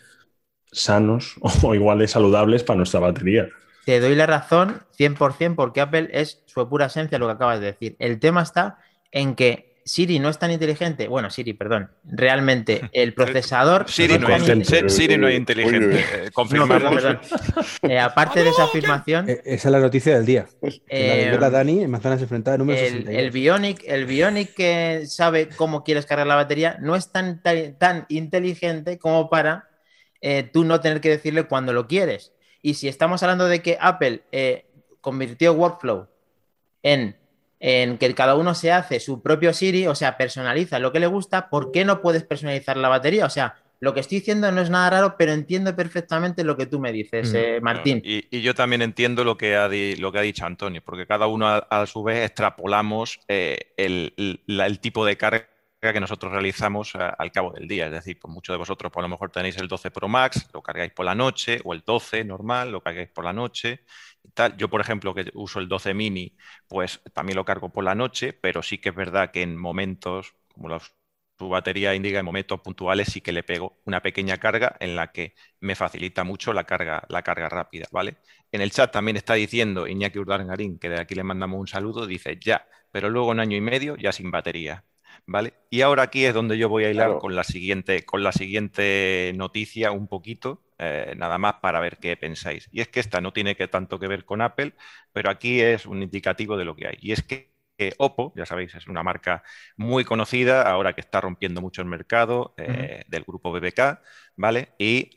sanos 0.72 1.36
o 1.64 1.76
igual 1.76 2.00
de 2.00 2.08
saludables 2.08 2.64
para 2.64 2.78
nuestra 2.78 3.00
batería. 3.02 3.50
Te 3.86 4.00
doy 4.00 4.16
la 4.16 4.26
razón 4.28 4.84
100% 4.98 5.56
porque 5.56 5.82
Apple 5.82 6.10
es 6.14 6.44
su 6.46 6.68
pura 6.70 6.86
esencia 6.88 7.18
lo 7.20 7.28
que 7.28 7.34
acabas 7.34 7.60
de 7.60 7.68
decir. 7.68 7.96
El 8.00 8.20
tema 8.20 8.44
está 8.44 8.78
en 9.12 9.36
que 9.36 9.72
Siri 9.84 10.20
no 10.20 10.30
es 10.30 10.38
tan 10.38 10.52
inteligente. 10.52 11.08
Bueno, 11.08 11.32
Siri, 11.32 11.54
perdón. 11.54 11.90
Realmente 12.04 12.82
el 12.94 13.16
procesador. 13.16 13.90
Siri 13.90 14.20
no, 14.20 14.28
es 14.30 14.36
Consciente. 14.44 14.90
Siri- 14.90 15.18
no 15.18 15.28
es 15.28 15.36
inteligente. 15.36 16.00
eh, 16.00 16.22
No, 16.26 16.32
confirmamos. 16.34 16.78
perdón, 16.78 16.96
perdón. 16.96 17.20
Eh, 17.92 17.98
aparte 18.00 18.44
de 18.44 18.50
esa 18.52 18.66
afirmación, 18.66 19.28
Eh, 19.28 19.42
Esa 19.44 19.70
es 19.70 19.72
la 19.72 19.80
noticia 19.80 20.14
del 20.14 20.26
día. 20.28 20.46
La 20.62 20.70
eh, 20.88 21.26
revela 21.26 21.50
Dani 21.50 21.82
en 21.82 21.90
Manzanas 21.90 22.22
Enfrentadas 22.22 22.60
número 22.60 22.80
el, 22.80 22.86
62. 22.86 23.20
el 23.24 23.32
Bionic, 23.32 23.84
el 23.88 24.06
Bionic 24.06 24.54
que 24.54 25.04
sabe 25.08 25.50
cómo 25.50 25.84
quieres 25.84 26.06
cargar 26.06 26.28
la 26.28 26.36
batería 26.36 26.78
no 26.80 26.96
es 26.96 27.12
tan, 27.12 27.42
tan, 27.42 27.76
tan 27.80 28.06
inteligente 28.10 29.00
como 29.00 29.28
para 29.32 29.68
eh, 30.22 30.44
tú 30.54 30.64
no 30.64 30.80
tener 30.80 31.02
que 31.02 31.10
decirle 31.10 31.46
cuándo 31.46 31.74
lo 31.74 31.88
quieres. 31.88 32.34
Y 32.62 32.76
si 32.76 32.88
estamos 32.88 33.24
hablando 33.24 33.48
de 33.48 33.62
que 33.62 33.78
Apple 33.80 34.24
eh, 34.32 34.66
convirtió 35.02 35.54
Workflow 35.54 36.08
en, 36.84 37.18
en 37.60 37.98
que 37.98 38.14
cada 38.14 38.36
uno 38.36 38.54
se 38.56 38.72
hace 38.72 39.00
su 39.00 39.22
propio 39.22 39.54
Siri, 39.54 39.88
o 39.88 39.96
sea, 39.96 40.18
personaliza 40.18 40.80
lo 40.80 40.92
que 40.92 41.00
le 41.00 41.08
gusta, 41.08 41.50
¿por 41.50 41.72
qué 41.72 41.86
no 41.86 42.02
puedes 42.02 42.24
personalizar 42.24 42.78
la 42.78 42.90
batería? 42.90 43.26
O 43.26 43.30
sea, 43.30 43.56
lo 43.80 43.96
que 43.96 44.00
estoy 44.02 44.20
diciendo 44.20 44.52
no 44.52 44.62
es 44.62 44.70
nada 44.70 44.92
raro, 44.92 45.16
pero 45.18 45.32
entiendo 45.32 45.76
perfectamente 45.76 46.44
lo 46.44 46.56
que 46.56 46.68
tú 46.68 46.80
me 46.80 46.92
dices, 46.92 47.32
Mm. 47.34 47.36
eh, 47.36 47.60
Martín. 47.62 48.02
Y, 48.06 48.28
y 48.36 48.42
yo 48.42 48.54
también 48.54 48.84
entiendo 48.84 49.24
lo 49.24 49.38
que 49.38 49.56
ha, 49.56 49.68
di- 49.70 49.96
lo 49.96 50.12
que 50.12 50.20
ha 50.20 50.22
dicho 50.22 50.46
Antonio, 50.46 50.84
porque 50.86 51.08
cada 51.08 51.26
uno 51.26 51.48
a, 51.48 51.58
a 51.58 51.88
su 51.88 52.04
vez 52.04 52.24
extrapolamos 52.28 53.20
eh, 53.28 53.58
el, 53.78 54.14
el- 54.18 54.42
la- 54.46 54.68
el 54.68 54.80
tipo 54.80 55.04
de 55.04 55.18
carga 55.18 55.48
que 55.82 56.00
nosotros 56.00 56.32
realizamos 56.32 56.96
a- 56.96 57.10
al 57.10 57.32
cabo 57.32 57.52
del 57.54 57.68
día. 57.68 57.88
Es 57.88 57.92
decir, 57.92 58.20
pues 58.20 58.32
muchos 58.34 58.54
de 58.54 58.58
vosotros 58.58 58.92
pues, 58.92 59.02
a 59.02 59.08
lo 59.08 59.10
mejor 59.10 59.32
tenéis 59.32 59.58
el 59.58 59.68
12 59.68 59.90
Pro 59.92 60.08
Max, 60.08 60.48
lo 60.54 60.62
cargáis 60.62 60.92
por 60.94 61.06
la 61.06 61.16
noche, 61.16 61.60
o 61.64 61.74
el 61.74 61.82
12 61.86 62.24
normal, 62.24 62.72
lo 62.72 62.82
cargáis 62.82 63.10
por 63.10 63.26
la 63.26 63.34
noche. 63.34 63.84
y 64.24 64.30
tal. 64.32 64.56
Yo, 64.58 64.70
por 64.70 64.82
ejemplo, 64.82 65.14
que 65.16 65.32
uso 65.34 65.60
el 65.60 65.68
12 65.68 65.94
mini, 65.94 66.36
pues 66.68 67.02
también 67.14 67.36
lo 67.38 67.46
cargo 67.46 67.70
por 67.72 67.84
la 67.84 67.96
noche, 67.96 68.34
pero 68.34 68.62
sí 68.62 68.78
que 68.78 68.90
es 68.90 68.96
verdad 68.96 69.32
que 69.32 69.42
en 69.42 69.58
momentos, 69.58 70.36
como 70.54 70.70
los- 70.70 70.94
su 71.40 71.50
batería 71.50 71.96
indica, 71.96 72.20
en 72.20 72.26
momentos 72.26 72.62
puntuales 72.62 73.08
sí 73.12 73.22
que 73.22 73.32
le 73.32 73.42
pego 73.44 73.82
una 73.86 74.02
pequeña 74.02 74.38
carga 74.38 74.76
en 74.80 74.96
la 74.96 75.12
que 75.12 75.34
me 75.60 75.74
facilita 75.76 76.24
mucho 76.24 76.54
la 76.54 76.66
carga, 76.66 77.04
la 77.10 77.24
carga 77.24 77.50
rápida, 77.50 77.88
¿vale? 77.92 78.18
En 78.52 78.62
el 78.62 78.72
chat 78.72 78.92
también 78.92 79.18
está 79.18 79.34
diciendo 79.34 79.88
Iñaki 79.88 80.20
Urdangarín, 80.20 80.78
que 80.78 80.90
de 80.90 81.00
aquí 81.02 81.16
le 81.16 81.24
mandamos 81.24 81.60
un 81.60 81.68
saludo, 81.68 82.06
dice 82.06 82.38
ya, 82.40 82.68
pero 82.92 83.10
luego 83.10 83.30
un 83.30 83.40
año 83.40 83.58
y 83.58 83.62
medio 83.62 83.96
ya 83.98 84.12
sin 84.12 84.30
batería, 84.30 84.84
¿vale? 85.26 85.54
Y 85.70 85.82
ahora 85.82 86.04
aquí 86.04 86.26
es 86.26 86.34
donde 86.34 86.58
yo 86.58 86.70
voy 86.70 86.86
a 86.86 86.92
hilar 86.92 87.14
Claro. 87.14 87.20
con 87.20 87.36
la 87.36 87.44
siguiente, 87.44 88.04
con 88.06 88.24
la 88.24 88.32
siguiente 88.32 89.34
noticia 89.36 89.92
un 89.92 90.08
poquito, 90.08 90.64
eh, 90.78 91.14
nada 91.18 91.38
más 91.38 91.56
para 91.56 91.80
ver 91.80 91.98
qué 91.98 92.18
pensáis. 92.18 92.68
Y 92.72 92.82
es 92.82 92.88
que 92.90 93.00
esta 93.00 93.22
no 93.22 93.34
tiene 93.34 93.56
que 93.56 93.68
tanto 93.68 94.00
que 94.00 94.08
ver 94.08 94.26
con 94.26 94.42
Apple, 94.42 94.74
pero 95.14 95.30
aquí 95.30 95.62
es 95.62 95.86
un 95.86 96.02
indicativo 96.04 96.58
de 96.58 96.66
lo 96.66 96.76
que 96.76 96.88
hay. 96.88 96.98
Y 97.02 97.12
es 97.14 97.24
que 97.24 97.52
Oppo, 97.98 98.32
ya 98.36 98.46
sabéis, 98.46 98.76
es 98.76 98.88
una 98.88 99.02
marca 99.02 99.44
muy 99.76 100.04
conocida, 100.06 100.62
ahora 100.70 100.94
que 100.94 101.02
está 101.02 101.20
rompiendo 101.20 101.62
mucho 101.62 101.82
el 101.82 101.88
mercado 101.88 102.54
eh, 102.58 103.04
del 103.08 103.24
grupo 103.24 103.52
BBK, 103.52 104.00
¿vale? 104.36 104.70
Y 104.78 105.10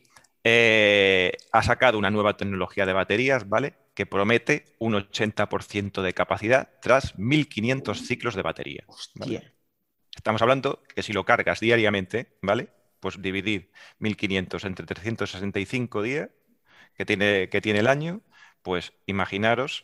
eh, 0.44 1.32
ha 1.52 1.62
sacado 1.62 1.98
una 1.98 2.10
nueva 2.10 2.36
tecnología 2.36 2.86
de 2.86 2.92
baterías, 2.94 3.48
¿vale? 3.48 3.74
Que 3.94 4.06
promete 4.06 4.64
un 4.78 4.94
80% 4.94 6.02
de 6.02 6.14
capacidad 6.14 6.70
tras 6.80 7.18
1500 7.18 8.00
ciclos 8.06 8.34
de 8.34 8.42
batería. 8.42 8.84
¿vale? 9.14 9.53
Estamos 10.16 10.42
hablando 10.42 10.82
que 10.94 11.02
si 11.02 11.12
lo 11.12 11.24
cargas 11.24 11.60
diariamente, 11.60 12.36
¿vale? 12.40 12.68
Pues 13.00 13.20
dividir 13.20 13.70
1500 13.98 14.64
entre 14.64 14.86
365 14.86 16.02
días 16.02 16.30
que 16.94 17.04
tiene, 17.04 17.48
que 17.48 17.60
tiene 17.60 17.80
el 17.80 17.88
año, 17.88 18.22
pues 18.62 18.92
imaginaros, 19.06 19.82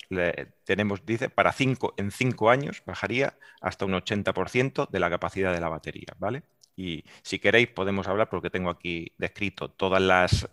tenemos, 0.64 1.04
dice, 1.04 1.28
para 1.28 1.52
cinco, 1.52 1.94
en 1.98 2.10
5 2.10 2.50
años 2.50 2.82
bajaría 2.86 3.36
hasta 3.60 3.84
un 3.84 3.92
80% 3.94 4.88
de 4.90 5.00
la 5.00 5.10
capacidad 5.10 5.52
de 5.52 5.60
la 5.60 5.68
batería, 5.68 6.14
¿vale? 6.18 6.44
Y 6.76 7.04
si 7.22 7.38
queréis 7.38 7.68
podemos 7.68 8.08
hablar, 8.08 8.30
porque 8.30 8.48
tengo 8.48 8.70
aquí 8.70 9.12
descrito 9.18 9.70
todas 9.70 10.00
las 10.00 10.48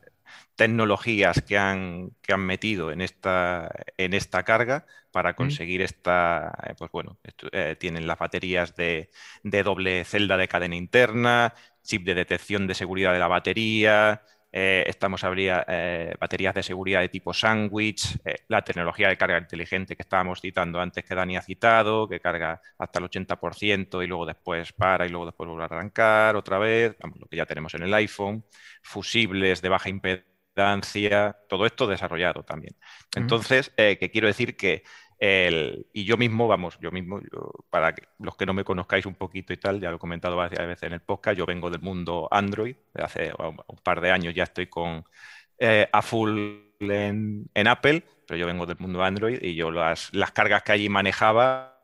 tecnologías 0.55 1.41
que 1.41 1.57
han, 1.57 2.11
que 2.21 2.33
han 2.33 2.41
metido 2.45 2.91
en 2.91 3.01
esta, 3.01 3.69
en 3.97 4.13
esta 4.13 4.43
carga 4.43 4.85
para 5.11 5.35
conseguir 5.35 5.81
esta, 5.81 6.53
eh, 6.67 6.73
pues 6.77 6.91
bueno, 6.91 7.17
eh, 7.51 7.75
tienen 7.79 8.07
las 8.07 8.17
baterías 8.19 8.75
de, 8.75 9.09
de 9.43 9.63
doble 9.63 10.03
celda 10.05 10.37
de 10.37 10.47
cadena 10.47 10.75
interna, 10.75 11.53
chip 11.83 12.05
de 12.05 12.13
detección 12.15 12.67
de 12.67 12.73
seguridad 12.75 13.13
de 13.13 13.19
la 13.19 13.27
batería, 13.27 14.21
eh, 14.51 14.83
estamos 14.87 15.23
habría 15.23 15.65
eh, 15.67 16.15
baterías 16.19 16.55
de 16.55 16.63
seguridad 16.63 17.01
de 17.01 17.09
tipo 17.09 17.33
sándwich, 17.33 18.17
eh, 18.23 18.37
la 18.47 18.63
tecnología 18.63 19.09
de 19.09 19.17
carga 19.17 19.37
inteligente 19.37 19.95
que 19.95 20.03
estábamos 20.03 20.39
citando 20.39 20.79
antes 20.79 21.03
que 21.03 21.15
Dani 21.15 21.35
ha 21.35 21.41
citado, 21.41 22.07
que 22.07 22.19
carga 22.19 22.61
hasta 22.77 22.99
el 22.99 23.05
80% 23.05 24.03
y 24.03 24.07
luego 24.07 24.25
después 24.25 24.71
para 24.73 25.05
y 25.05 25.09
luego 25.09 25.25
después 25.25 25.47
vuelve 25.47 25.63
a 25.63 25.65
arrancar 25.65 26.35
otra 26.35 26.57
vez, 26.57 26.95
vamos, 26.99 27.19
lo 27.19 27.27
que 27.27 27.37
ya 27.37 27.45
tenemos 27.45 27.73
en 27.73 27.83
el 27.83 27.93
iPhone, 27.93 28.45
fusibles 28.81 29.61
de 29.61 29.69
baja 29.69 29.89
impedancia, 29.89 31.37
todo 31.49 31.65
esto 31.65 31.85
desarrollado 31.85 32.43
también. 32.43 32.75
Entonces, 33.15 33.71
que 33.75 34.09
quiero 34.11 34.27
decir 34.27 34.55
que 34.55 34.83
el- 35.19 35.87
y 35.93 36.05
yo 36.05 36.17
mismo, 36.17 36.47
vamos, 36.47 36.77
yo 36.81 36.91
mismo, 36.91 37.19
yo- 37.21 37.51
para 37.69 37.93
los 38.19 38.35
que 38.37 38.45
no 38.45 38.53
me 38.53 38.63
conozcáis 38.63 39.05
un 39.05 39.15
poquito 39.15 39.53
y 39.53 39.57
tal, 39.57 39.79
ya 39.81 39.89
lo 39.89 39.97
he 39.97 39.99
comentado 39.99 40.35
varias 40.37 40.67
veces 40.67 40.83
en 40.83 40.93
el 40.93 41.01
podcast, 41.01 41.37
yo 41.37 41.45
vengo 41.45 41.69
del 41.69 41.81
mundo 41.81 42.27
Android, 42.31 42.75
hace 42.95 43.31
un 43.39 43.57
un 43.67 43.77
par 43.83 44.01
de 44.01 44.11
años 44.11 44.33
ya 44.33 44.43
estoy 44.43 44.67
con 44.67 45.03
eh, 45.59 45.87
a 45.91 46.01
full 46.01 46.59
en, 46.79 47.49
en 47.53 47.67
Apple, 47.67 48.03
pero 48.27 48.37
yo 48.39 48.45
vengo 48.45 48.65
del 48.65 48.77
mundo 48.79 49.03
Android 49.03 49.39
y 49.41 49.55
yo 49.55 49.71
las, 49.71 50.13
las 50.13 50.31
cargas 50.31 50.63
que 50.63 50.71
allí 50.73 50.89
manejaba 50.89 51.76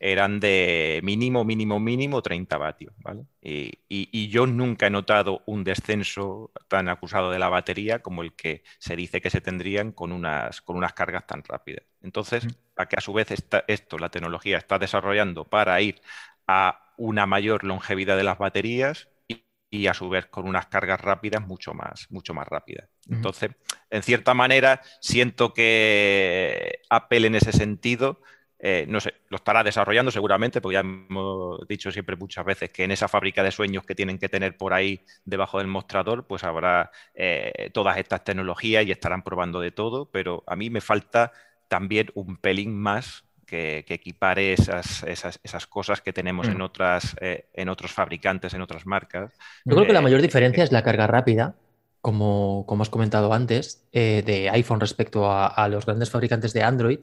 eran 0.00 0.40
de 0.40 1.00
mínimo, 1.02 1.44
mínimo, 1.44 1.78
mínimo 1.80 2.22
30 2.22 2.58
vatios, 2.58 2.94
¿vale? 2.98 3.24
Y, 3.40 3.68
y- 3.88 4.08
y 4.12 4.28
yo 4.28 4.46
nunca 4.46 4.86
he 4.86 4.90
notado 4.90 5.42
un 5.46 5.64
descenso 5.64 6.50
tan 6.68 6.88
acusado 6.88 7.30
de 7.30 7.38
la 7.38 7.48
batería 7.48 8.00
como 8.00 8.22
el 8.22 8.34
que 8.34 8.64
se 8.78 8.96
dice 8.96 9.20
que 9.20 9.30
se 9.30 9.40
tendrían 9.40 9.92
con 9.92 10.12
unas, 10.12 10.60
con 10.62 10.76
unas 10.76 10.92
cargas 10.94 11.26
tan 11.26 11.42
rápidas. 11.44 11.84
Entonces, 12.02 12.48
a 12.76 12.86
que 12.86 12.96
a 12.96 13.00
su 13.00 13.12
vez 13.12 13.28
esto, 13.30 13.98
la 13.98 14.10
tecnología 14.10 14.58
está 14.58 14.78
desarrollando 14.78 15.44
para 15.44 15.80
ir 15.80 16.00
a 16.46 16.92
una 16.96 17.26
mayor 17.26 17.64
longevidad 17.64 18.16
de 18.16 18.24
las 18.24 18.38
baterías 18.38 19.08
y, 19.28 19.44
y 19.70 19.86
a 19.86 19.94
su 19.94 20.08
vez 20.08 20.26
con 20.26 20.46
unas 20.46 20.66
cargas 20.66 21.00
rápidas 21.00 21.46
mucho 21.46 21.74
más, 21.74 22.06
mucho 22.10 22.34
más 22.34 22.46
rápidas. 22.48 22.88
Entonces, 23.08 23.50
en 23.90 24.02
cierta 24.02 24.34
manera, 24.34 24.82
siento 25.00 25.52
que 25.54 26.80
Apple 26.90 27.26
en 27.26 27.34
ese 27.34 27.52
sentido, 27.52 28.20
eh, 28.64 28.86
no 28.88 29.00
sé, 29.00 29.12
lo 29.28 29.38
estará 29.38 29.64
desarrollando 29.64 30.12
seguramente, 30.12 30.60
porque 30.60 30.74
ya 30.74 30.80
hemos 30.80 31.66
dicho 31.66 31.90
siempre 31.90 32.14
muchas 32.14 32.44
veces 32.44 32.70
que 32.70 32.84
en 32.84 32.92
esa 32.92 33.08
fábrica 33.08 33.42
de 33.42 33.50
sueños 33.50 33.84
que 33.84 33.96
tienen 33.96 34.18
que 34.18 34.28
tener 34.28 34.56
por 34.56 34.72
ahí 34.72 35.04
debajo 35.24 35.58
del 35.58 35.66
mostrador, 35.66 36.28
pues 36.28 36.44
habrá 36.44 36.92
eh, 37.12 37.70
todas 37.74 37.98
estas 37.98 38.22
tecnologías 38.22 38.86
y 38.86 38.92
estarán 38.92 39.24
probando 39.24 39.58
de 39.58 39.72
todo, 39.72 40.08
pero 40.12 40.44
a 40.46 40.54
mí 40.54 40.70
me 40.70 40.80
falta 40.80 41.32
también 41.66 42.12
un 42.14 42.36
pelín 42.36 42.78
más 42.78 43.24
que, 43.46 43.84
que 43.84 43.94
equipare 43.94 44.52
esas, 44.52 45.02
esas, 45.02 45.40
esas 45.42 45.66
cosas 45.66 46.00
que 46.00 46.12
tenemos 46.12 46.46
en, 46.46 46.58
Mm. 46.58 46.62
otras, 46.62 47.16
eh, 47.20 47.46
en 47.54 47.68
otros 47.68 47.90
fabricantes, 47.90 48.54
en 48.54 48.62
otras 48.62 48.86
marcas. 48.86 49.32
Yo 49.64 49.74
creo 49.74 49.88
que 49.88 49.92
la 49.92 50.00
mayor 50.02 50.22
diferencia 50.22 50.62
es 50.62 50.70
la 50.70 50.84
carga 50.84 51.08
rápida, 51.08 51.56
como, 52.00 52.64
como 52.68 52.82
has 52.82 52.90
comentado 52.90 53.32
antes, 53.32 53.88
de 53.92 54.50
iPhone 54.52 54.78
respecto 54.78 55.28
a, 55.28 55.48
a 55.48 55.68
los 55.68 55.84
grandes 55.84 56.10
fabricantes 56.10 56.52
de 56.52 56.62
Android. 56.62 57.00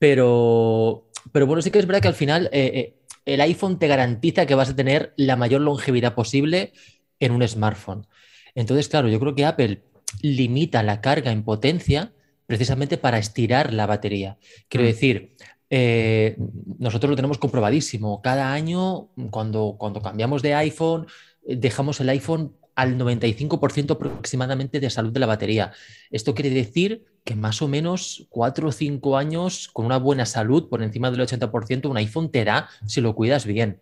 Pero, 0.00 1.10
pero 1.30 1.46
bueno, 1.46 1.60
sí 1.60 1.70
que 1.70 1.78
es 1.78 1.86
verdad 1.86 2.00
que 2.00 2.08
al 2.08 2.14
final 2.14 2.48
eh, 2.52 2.72
eh, 2.74 2.94
el 3.26 3.40
iPhone 3.42 3.78
te 3.78 3.86
garantiza 3.86 4.46
que 4.46 4.54
vas 4.54 4.70
a 4.70 4.74
tener 4.74 5.12
la 5.16 5.36
mayor 5.36 5.60
longevidad 5.60 6.14
posible 6.14 6.72
en 7.20 7.32
un 7.32 7.46
smartphone. 7.46 8.06
Entonces, 8.54 8.88
claro, 8.88 9.08
yo 9.08 9.20
creo 9.20 9.34
que 9.34 9.44
Apple 9.44 9.82
limita 10.22 10.82
la 10.82 11.02
carga 11.02 11.30
en 11.30 11.44
potencia 11.44 12.12
precisamente 12.46 12.96
para 12.96 13.18
estirar 13.18 13.74
la 13.74 13.86
batería. 13.86 14.38
Quiero 14.68 14.84
Mm. 14.84 14.88
decir, 14.88 15.34
eh, 15.68 16.36
nosotros 16.78 17.10
lo 17.10 17.16
tenemos 17.16 17.36
comprobadísimo. 17.36 18.22
Cada 18.22 18.54
año, 18.54 19.10
cuando, 19.30 19.76
cuando 19.78 20.00
cambiamos 20.00 20.40
de 20.40 20.54
iPhone, 20.54 21.06
dejamos 21.42 22.00
el 22.00 22.08
iPhone 22.08 22.56
al 22.74 22.96
95% 22.98 23.92
aproximadamente 23.92 24.80
de 24.80 24.90
salud 24.90 25.12
de 25.12 25.20
la 25.20 25.26
batería. 25.26 25.72
Esto 26.10 26.34
quiere 26.34 26.50
decir 26.50 27.04
que 27.24 27.34
más 27.34 27.62
o 27.62 27.68
menos 27.68 28.26
4 28.30 28.68
o 28.68 28.72
5 28.72 29.16
años 29.16 29.68
con 29.72 29.86
una 29.86 29.98
buena 29.98 30.26
salud, 30.26 30.68
por 30.68 30.82
encima 30.82 31.10
del 31.10 31.20
80%, 31.20 31.88
un 31.88 31.96
iPhone 31.96 32.30
te 32.30 32.44
da 32.44 32.68
si 32.86 33.00
lo 33.00 33.14
cuidas 33.14 33.44
bien. 33.44 33.80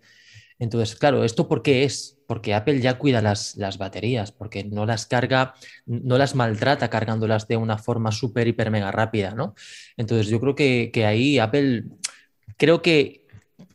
Entonces, 0.59 0.97
claro, 0.97 1.25
¿esto 1.25 1.49
por 1.49 1.63
qué 1.63 1.85
es? 1.85 2.19
Porque 2.27 2.53
Apple 2.53 2.81
ya 2.81 2.99
cuida 2.99 3.23
las, 3.23 3.57
las 3.57 3.79
baterías, 3.79 4.33
porque 4.33 4.65
no 4.65 4.87
las 4.87 5.07
carga, 5.07 5.55
no 5.87 6.19
las 6.19 6.35
maltrata 6.35 6.91
cargándolas 6.91 7.47
de 7.47 7.57
una 7.57 7.79
forma 7.79 8.11
súper, 8.11 8.49
hiper, 8.49 8.71
mega 8.71 8.91
rápida, 8.91 9.35
¿no? 9.35 9.55
Entonces, 9.97 10.27
yo 10.27 10.41
creo 10.41 10.55
que, 10.57 10.91
que 10.93 11.07
ahí 11.07 11.39
Apple, 11.39 11.85
creo 12.57 12.83
que 12.83 13.25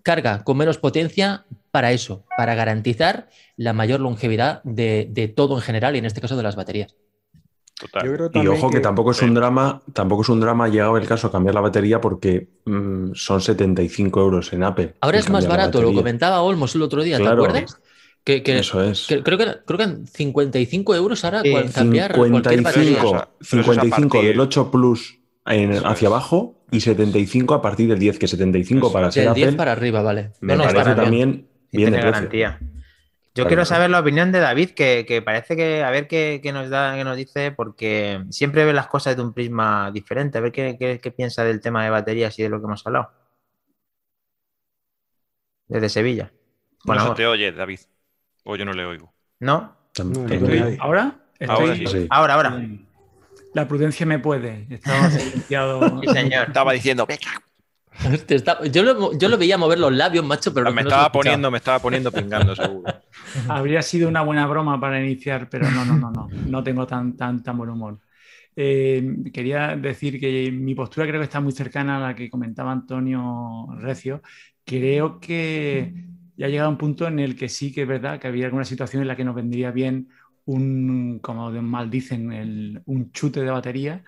carga 0.04 0.44
con 0.44 0.58
menos 0.58 0.78
potencia 0.78 1.46
para 1.74 1.92
eso, 1.92 2.24
para 2.38 2.54
garantizar 2.54 3.30
la 3.58 3.74
mayor 3.74 4.00
longevidad 4.00 4.62
de, 4.64 5.08
de 5.10 5.28
todo 5.28 5.56
en 5.56 5.62
general 5.62 5.96
y 5.96 5.98
en 5.98 6.06
este 6.06 6.22
caso 6.22 6.38
de 6.38 6.44
las 6.44 6.56
baterías. 6.56 6.96
Total. 7.82 8.06
Yo 8.06 8.14
creo 8.30 8.44
Y 8.44 8.48
ojo 8.48 8.70
que, 8.70 8.80
tampoco 8.80 9.10
es 9.10 9.20
un 9.24 9.34
drama, 9.34 9.82
tampoco 9.92 10.22
es 10.22 10.30
un 10.30 10.40
drama 10.40 10.68
llegado 10.68 10.98
el 10.98 11.08
caso 11.08 11.32
cambiar 11.32 11.56
la 11.56 11.62
batería 11.62 12.00
porque 12.00 12.48
mm, 12.66 13.14
son 13.16 13.42
75 13.42 14.22
euros 14.22 14.54
en 14.54 14.62
Apple. 14.64 14.94
Ahora 15.02 15.18
es 15.18 15.28
más 15.32 15.48
barato, 15.48 15.82
lo 15.82 15.92
comentaba 15.96 16.44
Olmos 16.44 16.76
el 16.76 16.84
otro 16.84 17.02
día, 17.02 17.18
Claro. 17.18 17.42
¿te 17.42 17.48
acuerdas? 17.50 17.80
Que, 18.24 18.44
que- 18.44 18.60
Eso 18.60 18.84
es. 18.84 19.08
que 19.08 19.24
creo, 19.24 19.40
que, 19.40 19.48
creo 19.66 19.78
que 19.80 19.84
en 19.84 20.06
55 20.08 20.94
euros 20.96 21.26
ahora 21.26 21.42
cual- 21.42 21.72
cambiar 21.74 22.16
cualquier 22.16 22.62
batería. 22.62 23.00
55, 23.02 23.28
Pero 23.50 23.62
eso 23.64 23.72
es 23.72 23.78
a 23.80 23.82
55 23.82 24.10
partir- 24.20 24.28
del 24.30 24.40
8 24.40 24.70
Plus 24.72 25.20
en- 25.48 25.74
hacia 25.88 25.92
es. 26.08 26.12
abajo 26.14 26.64
y 26.70 26.82
75 26.82 27.56
a 27.56 27.62
partir 27.64 27.90
del 27.90 27.98
10, 27.98 28.20
que 28.20 28.28
75 28.28 28.86
Eso 28.88 28.94
para 28.94 29.12
ser 29.12 29.26
Del 29.26 29.34
10 29.34 29.48
Apple 29.48 29.58
para 29.58 29.72
arriba, 29.72 30.04
vale. 30.04 30.32
me 30.40 30.56
No, 30.56 30.64
parece 30.64 30.94
también 30.96 31.48
bien 31.78 31.92
tiene 31.92 32.04
garantía. 32.12 32.58
Yo 33.36 33.42
Claro, 33.46 33.48
quiero 33.50 33.66
saber 33.66 33.90
la 33.90 34.00
opinión 34.00 34.32
de 34.32 34.40
David, 34.40 34.72
que, 34.72 35.06
que 35.08 35.22
parece 35.24 35.56
que 35.56 35.84
a 35.84 35.90
ver 35.90 36.08
qué, 36.08 36.40
qué 36.44 36.52
nos 36.54 36.70
da, 36.70 36.96
qué 36.96 37.04
nos 37.04 37.18
dice, 37.18 37.52
porque 37.52 38.24
siempre 38.30 38.64
ve 38.64 38.74
las 38.74 38.86
cosas 38.88 39.16
de 39.16 39.24
un 39.24 39.34
prisma 39.34 39.90
diferente. 39.92 40.38
A 40.38 40.42
ver 40.42 40.52
qué, 40.52 40.78
qué- 40.78 41.00
qué 41.02 41.12
piensa 41.12 41.44
del 41.44 41.60
tema 41.60 41.84
de 41.84 41.90
baterías 41.90 42.38
y 42.38 42.44
de 42.44 42.50
lo 42.50 42.60
que 42.60 42.66
hemos 42.66 42.86
hablado. 42.86 43.10
Desde 45.68 45.90
Sevilla. 45.90 46.32
No 46.34 46.80
Bueno, 46.86 47.08
se 47.10 47.14
te 47.16 47.26
oye, 47.28 47.52
David. 47.52 47.80
O 48.44 48.56
yo 48.56 48.66
no 48.66 48.74
le 48.74 48.86
oigo. 48.86 49.14
¿no? 49.40 49.76
Estoy-. 49.96 50.78
¿Ahora? 50.80 51.16
Ahora. 51.48 51.76
Sí. 51.76 52.08
Ahora, 52.10 52.34
ahora. 52.36 52.62
La 53.54 53.68
prudencia 53.68 54.06
me 54.06 54.20
puede. 54.20 54.68
Estaba 54.70 55.10
silenciado. 55.10 56.02
Sí, 56.02 56.08
señor. 56.10 56.48
Estaba 56.48 56.74
diciendo, 56.74 57.06
"Venga". 57.08 57.32
Te 58.28 58.36
está- 58.36 58.64
yo, 58.66 58.84
lo, 58.84 59.18
yo 59.18 59.30
lo 59.30 59.38
veía 59.38 59.58
mover 59.58 59.80
los 59.80 59.92
labios, 59.94 60.26
macho, 60.26 60.54
pero 60.54 60.72
me 60.74 60.82
no 60.82 60.90
estaba 60.90 61.12
poniendo, 61.12 61.50
me 61.52 61.58
estaba 61.58 61.82
poniendo 61.82 62.14
pingando, 62.14 62.56
seguro. 62.56 62.94
Habría 63.48 63.82
sido 63.82 64.10
una 64.10 64.22
buena 64.22 64.48
broma 64.48 64.80
para 64.80 65.02
iniciar, 65.04 65.50
pero 65.50 65.72
no, 65.72 65.86
no, 65.86 65.98
no, 65.98 66.12
no. 66.12 66.34
No 66.34 66.64
tengo 66.64 66.86
tan, 66.88 67.16
tan, 67.16 67.42
tan 67.44 67.58
buen 67.58 67.70
humor. 67.70 68.00
Eh, 68.56 69.04
quería 69.34 69.76
decir 69.76 70.20
que 70.20 70.52
mi 70.52 70.76
postura 70.76 71.08
creo 71.08 71.20
que 71.22 71.26
está 71.26 71.42
muy 71.42 71.52
cercana 71.54 71.98
a 71.98 72.00
la 72.10 72.16
que 72.16 72.30
comentaba 72.30 72.72
Antonio 72.72 73.68
Recio. 73.80 74.22
Creo 74.66 75.20
que 75.20 75.96
ya 76.38 76.48
ha 76.48 76.50
llegado 76.50 76.70
un 76.70 76.78
punto 76.78 77.08
en 77.08 77.20
el 77.20 77.36
que 77.36 77.50
sí 77.50 77.74
que 77.74 77.84
es 77.84 77.88
verdad 77.88 78.20
que 78.20 78.28
había 78.28 78.46
alguna 78.46 78.66
situación 78.66 79.02
en 79.04 79.08
la 79.08 79.16
que 79.18 79.26
nos 79.26 79.36
vendría 79.36 79.72
bien 79.72 80.10
un, 80.46 81.20
como 81.22 81.52
de- 81.52 81.62
mal 81.62 81.90
dicen, 81.90 82.32
el- 82.34 82.82
un 82.86 83.12
chute 83.12 83.42
de 83.42 83.52
batería, 83.52 84.04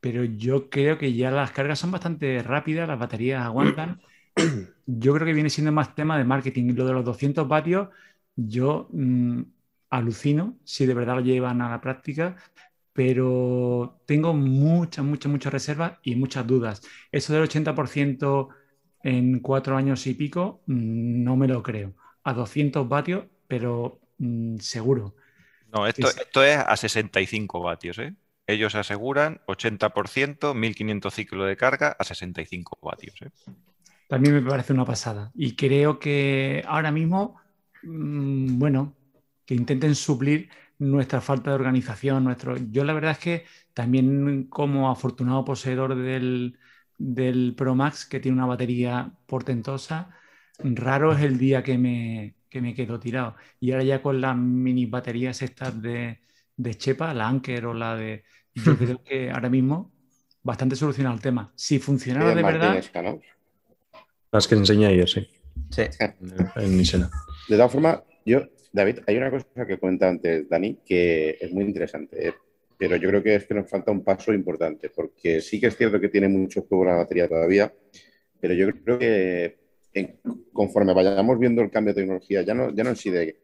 pero 0.00 0.24
yo 0.24 0.70
creo 0.70 0.98
que 0.98 1.12
ya 1.14 1.30
las 1.30 1.50
cargas 1.52 1.78
son 1.78 1.90
bastante 1.90 2.42
rápidas, 2.42 2.88
las 2.88 2.98
baterías 2.98 3.44
aguantan. 3.44 4.00
Yo 4.86 5.12
creo 5.12 5.26
que 5.26 5.34
viene 5.34 5.50
siendo 5.50 5.72
más 5.72 5.94
tema 5.94 6.16
de 6.16 6.24
marketing. 6.24 6.72
Lo 6.74 6.86
de 6.86 6.94
los 6.94 7.04
200 7.04 7.46
vatios, 7.46 7.88
yo 8.36 8.88
mm, 8.92 9.42
alucino 9.90 10.56
si 10.64 10.86
de 10.86 10.94
verdad 10.94 11.16
lo 11.16 11.20
llevan 11.20 11.60
a 11.60 11.68
la 11.68 11.80
práctica, 11.80 12.36
pero 12.92 14.00
tengo 14.06 14.32
muchas, 14.32 15.04
muchas, 15.04 15.30
muchas 15.30 15.52
reservas 15.52 15.98
y 16.02 16.14
muchas 16.14 16.46
dudas. 16.46 16.82
Eso 17.12 17.32
del 17.32 17.42
80% 17.42 18.48
en 19.02 19.40
cuatro 19.40 19.76
años 19.76 20.06
y 20.06 20.14
pico, 20.14 20.62
mm, 20.66 21.22
no 21.24 21.36
me 21.36 21.48
lo 21.48 21.62
creo. 21.62 21.94
A 22.24 22.32
200 22.32 22.88
vatios, 22.88 23.24
pero 23.46 24.00
mm, 24.18 24.58
seguro. 24.58 25.14
No, 25.72 25.86
esto, 25.86 26.08
es 26.42 26.56
a 26.58 26.76
65 26.76 27.60
vatios, 27.60 27.98
¿eh? 27.98 28.14
Ellos 28.48 28.74
aseguran 28.74 29.40
80%, 29.46 30.54
1500 30.54 31.14
ciclos 31.14 31.46
de 31.46 31.56
carga 31.56 31.94
a 31.98 32.02
65 32.02 32.78
vatios. 32.82 33.14
¿eh? 33.20 33.28
También 34.08 34.34
me 34.34 34.42
parece 34.42 34.72
una 34.72 34.86
pasada. 34.86 35.30
Y 35.34 35.54
creo 35.54 35.98
que 35.98 36.64
ahora 36.66 36.90
mismo, 36.90 37.36
mm, 37.82 38.58
bueno, 38.58 38.96
que 39.44 39.54
intenten 39.54 39.94
suplir 39.94 40.48
nuestra 40.78 41.20
falta 41.20 41.50
de 41.50 41.56
organización. 41.56 42.24
Nuestro... 42.24 42.56
Yo 42.56 42.84
la 42.84 42.94
verdad 42.94 43.12
es 43.12 43.18
que 43.18 43.44
también 43.74 44.44
como 44.44 44.90
afortunado 44.90 45.44
poseedor 45.44 45.94
del, 45.94 46.58
del 46.96 47.54
Pro 47.54 47.74
Max, 47.74 48.06
que 48.06 48.20
tiene 48.20 48.36
una 48.38 48.46
batería 48.46 49.12
portentosa, 49.26 50.10
raro 50.58 51.12
es 51.12 51.22
el 51.22 51.38
día 51.38 51.62
que 51.62 51.76
me, 51.78 52.34
que 52.48 52.62
me 52.62 52.74
quedo 52.74 52.98
tirado. 52.98 53.36
Y 53.60 53.72
ahora 53.72 53.84
ya 53.84 54.02
con 54.02 54.20
las 54.20 54.36
mini 54.36 54.86
baterías 54.86 55.42
estas 55.42 55.80
de, 55.82 56.20
de 56.56 56.74
Chepa, 56.74 57.14
la 57.14 57.28
Anker 57.28 57.66
o 57.66 57.74
la 57.74 57.96
de... 57.96 58.24
Yo 58.54 58.76
creo 58.76 59.02
que 59.04 59.30
ahora 59.30 59.48
mismo 59.48 59.92
bastante 60.42 60.76
solucionado 60.76 61.14
el 61.16 61.22
tema. 61.22 61.52
Si 61.54 61.78
funcionara 61.78 62.34
de 62.34 62.42
Martín 62.42 62.60
verdad... 62.60 63.20
Las 64.32 64.46
que 64.46 64.54
enseñé 64.56 64.86
ayer, 64.86 65.08
sí. 65.08 65.26
Sí. 65.70 65.82
En 66.56 66.76
Misena. 66.76 67.10
De 67.48 67.56
todas 67.56 67.72
formas, 67.72 68.00
yo, 68.24 68.42
David, 68.72 68.98
hay 69.06 69.16
una 69.16 69.30
cosa 69.30 69.66
que 69.66 69.78
comenta 69.78 70.08
antes 70.08 70.48
Dani 70.48 70.78
que 70.84 71.38
es 71.40 71.52
muy 71.52 71.64
interesante, 71.64 72.28
¿eh? 72.28 72.34
pero 72.76 72.96
yo 72.96 73.08
creo 73.08 73.22
que 73.22 73.34
es 73.34 73.44
que 73.46 73.54
nos 73.54 73.68
falta 73.68 73.90
un 73.90 74.04
paso 74.04 74.32
importante, 74.32 74.90
porque 74.90 75.40
sí 75.40 75.58
que 75.60 75.66
es 75.68 75.76
cierto 75.76 75.98
que 76.00 76.08
tiene 76.08 76.28
mucho 76.28 76.62
juego 76.62 76.84
la 76.84 76.96
batería 76.96 77.26
todavía, 77.28 77.72
pero 78.40 78.54
yo 78.54 78.70
creo 78.84 78.98
que 78.98 79.58
en- 79.94 80.20
conforme 80.52 80.92
vayamos 80.94 81.38
viendo 81.38 81.62
el 81.62 81.70
cambio 81.70 81.92
de 81.94 82.02
tecnología, 82.02 82.42
ya 82.42 82.54
no, 82.54 82.72
ya 82.74 82.84
no 82.84 82.90
en 82.90 82.96
sí 82.96 83.10
de 83.10 83.40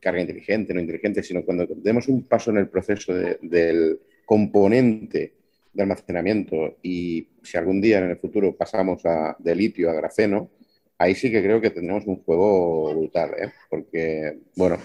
carga 0.00 0.20
inteligente, 0.20 0.72
no 0.72 0.80
inteligente, 0.80 1.22
sino 1.22 1.44
cuando 1.44 1.66
demos 1.76 2.08
un 2.08 2.22
paso 2.26 2.50
en 2.50 2.58
el 2.58 2.68
proceso 2.68 3.12
de- 3.12 3.38
del 3.42 4.00
componente 4.24 5.34
de 5.72 5.82
almacenamiento 5.82 6.76
y 6.82 7.28
si 7.42 7.56
algún 7.56 7.80
día 7.80 7.98
en 7.98 8.10
el 8.10 8.16
futuro 8.18 8.54
pasamos 8.56 9.04
a, 9.06 9.36
de 9.38 9.54
litio 9.54 9.90
a 9.90 9.94
grafeno, 9.94 10.50
ahí 10.98 11.14
sí 11.14 11.30
que 11.30 11.42
creo 11.42 11.60
que 11.60 11.70
tendremos 11.70 12.06
un 12.06 12.22
juego 12.22 12.94
brutal, 12.94 13.30
¿eh? 13.38 13.52
Porque, 13.70 14.38
bueno, 14.56 14.78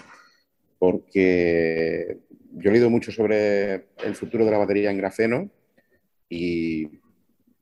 porque 0.78 2.18
yo 2.52 2.70
he 2.70 2.72
leído 2.72 2.90
mucho 2.90 3.12
sobre 3.12 3.86
el 4.04 4.14
futuro 4.14 4.44
de 4.44 4.50
la 4.50 4.58
batería 4.58 4.90
en 4.90 4.98
grafeno 4.98 5.50
y 6.28 6.88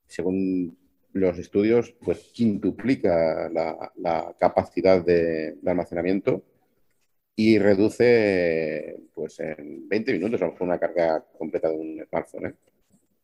según 0.06 0.76
los 1.12 1.38
estudios, 1.38 1.94
pues 2.04 2.30
quintuplica 2.32 3.48
la, 3.48 3.92
la 3.96 4.34
capacidad 4.38 5.04
de, 5.04 5.52
de 5.54 5.70
almacenamiento 5.70 6.44
y 7.36 7.58
reduce 7.58 8.96
pues 9.14 9.40
en 9.40 9.88
20 9.88 10.12
minutos 10.12 10.40
a 10.42 10.46
lo 10.46 10.52
mejor 10.52 10.68
una 10.68 10.78
carga 10.80 11.24
completa 11.38 11.68
de 11.70 11.76
un 11.76 12.04
smartphone. 12.08 12.46
¿eh? 12.46 12.54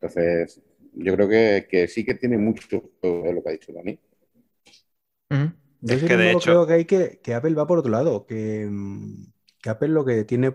Entonces, 0.00 0.62
yo 0.94 1.14
creo 1.16 1.28
que, 1.28 1.66
que 1.70 1.88
sí 1.88 2.04
que 2.04 2.14
tiene 2.14 2.38
mucho 2.38 2.62
es 3.02 3.34
lo 3.34 3.42
que 3.42 3.48
ha 3.48 3.52
dicho 3.52 3.72
Dani. 3.72 3.98
Yo, 5.80 5.96
Es 5.96 6.02
que, 6.04 6.16
de 6.16 6.30
hecho- 6.32 6.50
creo 6.52 6.66
que 6.66 6.72
hay 6.74 6.84
que, 6.84 7.20
que 7.22 7.34
Apple 7.34 7.54
va 7.54 7.66
por 7.66 7.78
otro 7.78 7.90
lado, 7.90 8.26
que, 8.26 8.68
que 9.62 9.70
Apple 9.70 9.88
lo 9.88 10.04
que 10.04 10.24
tiene 10.24 10.54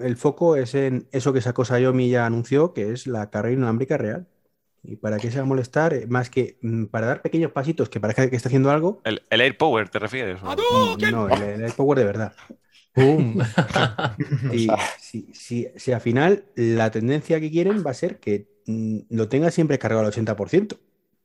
el 0.00 0.16
foco 0.16 0.56
es 0.56 0.74
en 0.74 1.08
eso 1.12 1.32
que 1.32 1.40
sacó 1.40 1.64
Xiaomi 1.64 2.10
ya 2.10 2.26
anunció, 2.26 2.72
que 2.72 2.92
es 2.92 3.06
la 3.06 3.30
carga 3.30 3.50
inalámbrica 3.52 3.96
real. 3.96 4.28
¿Y 4.82 4.96
para 4.96 5.18
qué 5.18 5.30
se 5.30 5.38
va 5.38 5.42
a 5.42 5.46
molestar? 5.46 5.92
Eh, 5.94 6.06
Más 6.08 6.30
que 6.30 6.58
mm, 6.62 6.86
para 6.86 7.06
dar 7.06 7.22
pequeños 7.22 7.52
pasitos 7.52 7.88
que 7.90 8.00
parezca 8.00 8.28
que 8.30 8.36
está 8.36 8.48
haciendo 8.48 8.70
algo. 8.70 9.00
¿El, 9.04 9.22
el 9.30 9.40
Air 9.40 9.56
Power 9.58 9.88
te 9.88 9.98
refieres? 9.98 10.40
o? 10.42 10.56
No, 11.10 11.28
el, 11.28 11.42
el 11.42 11.64
AirPower 11.64 11.98
de 11.98 12.04
verdad. 12.04 12.32
¡Pum! 12.94 13.38
Y 14.52 14.68
si, 14.98 15.28
si, 15.32 15.68
si 15.76 15.92
al 15.92 16.00
final 16.00 16.44
la 16.54 16.90
tendencia 16.90 17.40
que 17.40 17.50
quieren 17.50 17.84
va 17.86 17.90
a 17.92 17.94
ser 17.94 18.18
que 18.18 18.46
mm, 18.66 18.98
lo 19.10 19.28
tengas 19.28 19.54
siempre 19.54 19.78
cargado 19.78 20.04
al 20.06 20.12
80%, 20.12 20.76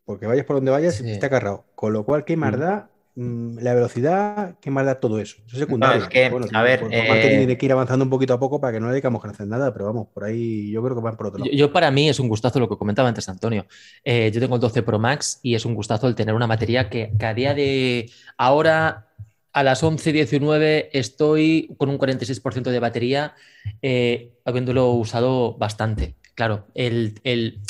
porque 0.05 0.27
vayas 0.27 0.45
por 0.45 0.57
donde 0.57 0.71
vayas, 0.71 0.95
Sí. 0.95 1.09
está 1.09 1.29
cargado. 1.29 1.65
Con 1.75 1.93
lo 1.93 2.05
cual, 2.05 2.23
¿qué 2.25 2.37
más 2.37 2.55
Mm. 2.55 2.59
da 2.59 2.89
mm, 3.15 3.57
la 3.59 3.73
velocidad? 3.73 4.55
¿Qué 4.61 4.69
más 4.69 4.85
da 4.85 4.99
todo 4.99 5.19
eso? 5.19 5.37
Eso 5.47 5.55
es 5.55 5.59
secundario. 5.59 6.03
es 6.03 6.09
que, 6.09 6.29
Bueno, 6.29 6.45
a 6.53 6.61
ver, 6.61 6.81
por, 6.81 6.89
por 6.89 6.97
eh, 6.97 7.35
tiene 7.37 7.57
que 7.57 7.65
ir 7.65 7.71
avanzando 7.71 8.03
un 8.05 8.09
poquito 8.11 8.33
a 8.33 8.39
poco 8.39 8.59
para 8.61 8.73
que 8.73 8.79
no 8.79 8.87
le 8.87 8.91
dedicamos 8.93 9.23
a 9.25 9.29
hacer 9.29 9.47
nada, 9.47 9.73
pero 9.73 9.85
vamos, 9.85 10.07
por 10.13 10.23
ahí 10.25 10.69
yo 10.69 10.83
creo 10.83 10.95
que 10.95 11.01
van 11.01 11.15
por 11.17 11.27
otro 11.27 11.39
Yo, 11.39 11.45
lado. 11.45 11.57
yo 11.57 11.73
para 11.73 11.89
mí 11.91 12.09
es 12.09 12.19
un 12.19 12.27
gustazo 12.27 12.59
lo 12.59 12.69
que 12.69 12.77
comentaba 12.77 13.07
antes 13.09 13.27
Antonio. 13.29 13.65
Eh, 14.03 14.29
yo 14.33 14.39
tengo 14.39 14.55
el 14.55 14.61
12 14.61 14.83
Pro 14.83 14.99
Max 14.99 15.39
y 15.41 15.55
es 15.55 15.65
un 15.65 15.73
gustazo 15.73 16.07
el 16.07 16.13
tener 16.15 16.35
una 16.35 16.45
batería 16.45 16.89
que, 16.89 17.13
que 17.17 17.25
a 17.25 17.33
día 17.33 17.53
de 17.55 18.11
ahora 18.37 19.07
a 19.55 19.63
las 19.63 19.83
11.19 19.83 20.89
estoy 20.93 21.73
con 21.77 21.89
un 21.89 21.97
46% 21.97 22.71
de 22.71 22.79
batería, 22.79 23.35
eh, 23.81 24.33
habiéndolo 24.45 24.91
usado 24.91 25.55
bastante. 25.57 26.15
Claro, 26.35 26.67
el, 26.75 27.19
el- 27.23 27.61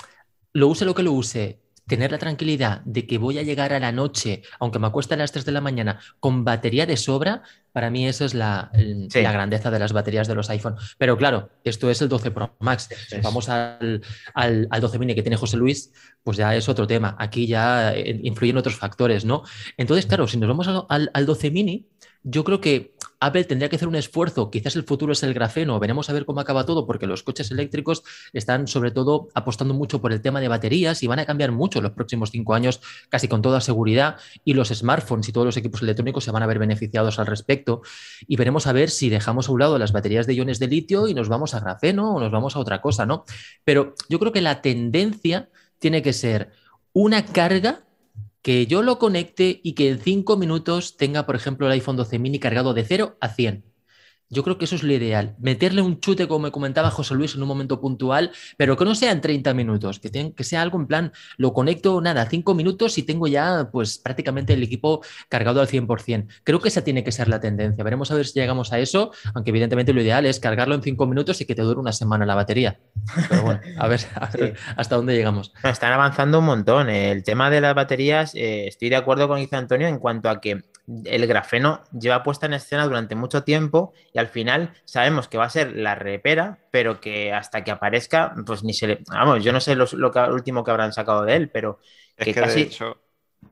lo 0.53 0.67
use 0.69 0.85
lo 0.85 0.95
que 0.95 1.03
lo 1.03 1.13
use, 1.13 1.59
tener 1.87 2.11
la 2.11 2.17
tranquilidad 2.17 2.81
de 2.85 3.05
que 3.05 3.17
voy 3.17 3.37
a 3.37 3.43
llegar 3.43 3.71
a 3.73 3.79
la 3.79 3.91
noche, 3.91 4.41
aunque 4.59 4.79
me 4.79 4.87
acueste 4.87 5.13
a 5.13 5.17
las 5.17 5.31
3 5.31 5.45
de 5.45 5.51
la 5.51 5.61
mañana, 5.61 5.99
con 6.19 6.43
batería 6.43 6.85
de 6.85 6.97
sobra, 6.97 7.43
para 7.71 7.89
mí 7.89 8.07
eso 8.07 8.25
es 8.25 8.33
la, 8.33 8.71
el- 8.73 9.07
Sí. 9.11 9.21
la 9.21 9.31
grandeza 9.31 9.69
de 9.69 9.79
las 9.79 9.93
baterías 9.93 10.27
de 10.27 10.33
los 10.35 10.49
iPhone. 10.49 10.75
Pero 10.97 11.17
claro, 11.17 11.49
esto 11.63 11.89
es 11.89 12.01
el 12.01 12.09
12 12.09 12.31
Pro 12.31 12.55
Max. 12.59 12.89
Si 13.09 13.19
vamos 13.19 13.49
al, 13.49 14.01
al, 14.33 14.67
al 14.71 14.81
12 14.81 14.97
mini 14.97 15.13
que 15.13 15.21
tiene 15.21 15.35
José 15.37 15.57
Luis, 15.57 15.91
pues 16.23 16.37
ya 16.37 16.55
es 16.55 16.67
otro 16.69 16.87
tema. 16.87 17.15
Aquí 17.19 17.45
ya 17.47 17.93
eh, 17.93 18.19
influyen 18.23 18.57
otros 18.57 18.75
factores, 18.77 19.25
¿no? 19.25 19.43
Entonces, 19.77 20.05
claro, 20.05 20.27
si 20.27 20.37
nos 20.37 20.47
vamos 20.47 20.67
al, 20.67 20.85
al- 20.89 21.11
al 21.13 21.25
12 21.25 21.51
mini, 21.51 21.85
yo 22.25 22.43
creo 22.43 22.59
que 22.59 22.95
Apple 23.19 23.43
tendría 23.43 23.69
que 23.69 23.75
hacer 23.75 23.87
un 23.87 23.95
esfuerzo. 23.95 24.49
Quizás 24.49 24.75
el 24.75 24.83
futuro 24.83 25.13
es 25.13 25.21
el 25.21 25.33
grafeno. 25.33 25.79
Veremos 25.79 26.09
a 26.09 26.13
ver 26.13 26.25
cómo 26.25 26.39
acaba 26.39 26.65
todo, 26.65 26.87
porque 26.87 27.05
los 27.05 27.21
coches 27.21 27.51
eléctricos 27.51 28.03
están 28.33 28.67
sobre 28.67 28.89
todo 28.89 29.29
apostando 29.35 29.75
mucho 29.75 30.01
por 30.01 30.11
el 30.11 30.21
tema 30.21 30.41
de 30.41 30.47
baterías 30.47 31.03
y 31.03 31.07
van 31.07 31.19
a 31.19 31.25
cambiar 31.25 31.51
mucho 31.51 31.81
los 31.81 31.91
próximos 31.91 32.31
cinco 32.31 32.55
años, 32.55 32.81
casi 33.09 33.27
con 33.27 33.43
toda 33.43 33.61
seguridad. 33.61 34.17
Y 34.43 34.55
los 34.55 34.69
smartphones 34.69 35.29
y 35.29 35.33
todos 35.33 35.45
los 35.45 35.57
equipos 35.57 35.83
electrónicos 35.83 36.23
se 36.23 36.31
van 36.31 36.41
a 36.41 36.47
ver 36.47 36.57
beneficiados 36.57 37.19
al 37.19 37.27
respecto. 37.27 37.83
Y 38.27 38.37
veremos 38.37 38.65
a 38.65 38.73
ver 38.73 38.89
si 38.89 39.09
dejamos 39.09 39.47
a 39.47 39.51
un 39.51 39.59
lado 39.59 39.77
las 39.77 39.91
baterías 39.91 40.25
de 40.25 40.33
iones 40.33 40.57
de 40.57 40.67
litio 40.67 41.07
y 41.07 41.13
nos 41.13 41.29
vamos 41.29 41.53
a 41.53 41.59
grafeno 41.59 42.15
o 42.15 42.19
nos 42.19 42.31
vamos 42.31 42.55
a 42.55 42.59
otra 42.59 42.81
cosa, 42.81 43.05
¿no? 43.05 43.25
Pero 43.63 43.93
yo 44.09 44.17
creo 44.17 44.31
que 44.31 44.41
la 44.41 44.63
tendencia 44.63 45.49
tiene 45.77 46.01
que 46.01 46.11
ser 46.11 46.49
una 46.91 47.23
carga 47.23 47.85
que 48.45 48.67
yo 48.67 48.83
lo 48.83 48.99
conecte 48.99 49.59
y 49.63 49.73
que 49.73 49.89
en 49.89 49.99
cinco 49.99 50.37
minutos 50.37 50.97
tenga, 50.97 51.25
por 51.25 51.35
ejemplo, 51.35 51.65
el 51.65 51.73
iPhone 51.73 51.95
12 51.97 52.19
mini 52.19 52.39
cargado 52.39 52.75
de 52.75 52.85
0 52.85 53.17
a 53.19 53.29
100. 53.29 53.65
Yo 54.29 54.43
creo 54.43 54.57
que 54.57 54.65
eso 54.65 54.75
es 54.75 54.83
lo 54.83 54.91
ideal. 54.91 55.35
Meterle 55.39 55.81
un 55.81 55.99
chute, 55.99 56.27
como 56.27 56.39
me 56.47 56.51
comentaba 56.51 56.89
José 56.89 57.13
Luis, 57.13 57.35
en 57.35 57.41
un 57.43 57.47
momento 57.47 57.79
puntual, 57.79 58.31
pero 58.57 58.75
que 58.75 58.83
no 58.85 58.95
sea 58.95 59.11
en 59.11 59.21
30 59.21 59.53
minutos, 59.53 59.99
que, 59.99 60.09
ten- 60.09 60.33
que 60.33 60.43
sea 60.43 60.61
algo 60.61 60.79
en 60.79 60.87
plan, 60.87 61.11
lo 61.37 61.53
conecto, 61.53 62.01
nada, 62.01 62.25
5 62.29 62.55
minutos 62.55 62.97
y 62.97 63.03
tengo 63.03 63.27
ya, 63.27 63.69
pues, 63.71 63.99
prácticamente 63.99 64.53
el 64.53 64.63
equipo 64.63 65.01
cargado 65.29 65.61
al 65.61 65.67
100%. 65.67 66.27
Creo 66.43 66.59
que 66.59 66.69
esa 66.69 66.83
tiene 66.83 67.03
que 67.03 67.11
ser 67.11 67.27
la 67.29 67.39
tendencia. 67.39 67.83
Veremos 67.83 68.09
a 68.11 68.15
ver 68.15 68.25
si 68.25 68.39
llegamos 68.39 68.73
a 68.73 68.79
eso, 68.79 69.11
aunque 69.33 69.51
evidentemente 69.51 69.93
lo 69.93 70.01
ideal 70.01 70.25
es 70.25 70.39
cargarlo 70.39 70.75
en 70.75 70.81
5 70.81 71.05
minutos 71.05 71.39
y 71.41 71.45
que 71.45 71.55
te 71.55 71.61
dure 71.61 71.79
una 71.79 71.91
semana 71.91 72.25
la 72.25 72.35
batería. 72.35 72.79
Pero 73.29 73.43
bueno, 73.43 73.61
a 73.77 73.87
ver, 73.87 74.01
a 74.15 74.29
ver 74.37 74.55
hasta 74.75 74.95
dónde 74.95 75.15
llegamos. 75.15 75.53
Están 75.63 75.93
avanzando 75.93 76.39
un 76.39 76.45
montón. 76.45 76.89
El 76.89 77.23
tema 77.23 77.49
de 77.49 77.61
las 77.61 77.75
baterías, 77.75 78.33
eh, 78.35 78.67
estoy 78.67 78.89
de 78.89 78.95
acuerdo 78.95 79.27
con 79.27 79.39
Isa 79.39 79.57
Antonio 79.57 79.87
en 79.87 79.99
cuanto 79.99 80.29
a 80.29 80.41
que 80.41 80.63
el 81.05 81.25
grafeno 81.27 81.81
lleva 81.97 82.21
puesta 82.23 82.45
en 82.45 82.53
escena 82.53 82.85
durante 82.85 83.15
mucho 83.15 83.43
tiempo 83.43 83.93
y 84.13 84.19
al 84.19 84.27
final 84.27 84.71
sabemos 84.85 85.27
que 85.27 85.37
va 85.37 85.45
a 85.45 85.49
ser 85.49 85.75
la 85.75 85.95
repera, 85.95 86.59
pero 86.71 86.99
que 87.01 87.33
hasta 87.33 87.63
que 87.63 87.71
aparezca, 87.71 88.35
pues 88.45 88.63
ni 88.63 88.73
se 88.73 88.87
le... 88.87 88.99
Vamos, 89.09 89.43
yo 89.43 89.51
no 89.51 89.59
sé 89.59 89.75
lo, 89.75 89.85
lo 89.93 90.11
que- 90.11 90.19
último 90.19 90.63
que 90.63 90.71
habrán 90.71 90.93
sacado 90.93 91.23
de 91.23 91.35
él, 91.35 91.49
pero 91.49 91.79
Es 92.17 92.25
que 92.25 92.33
casi... 92.33 92.55
de 92.61 92.65
hecho. 92.67 92.97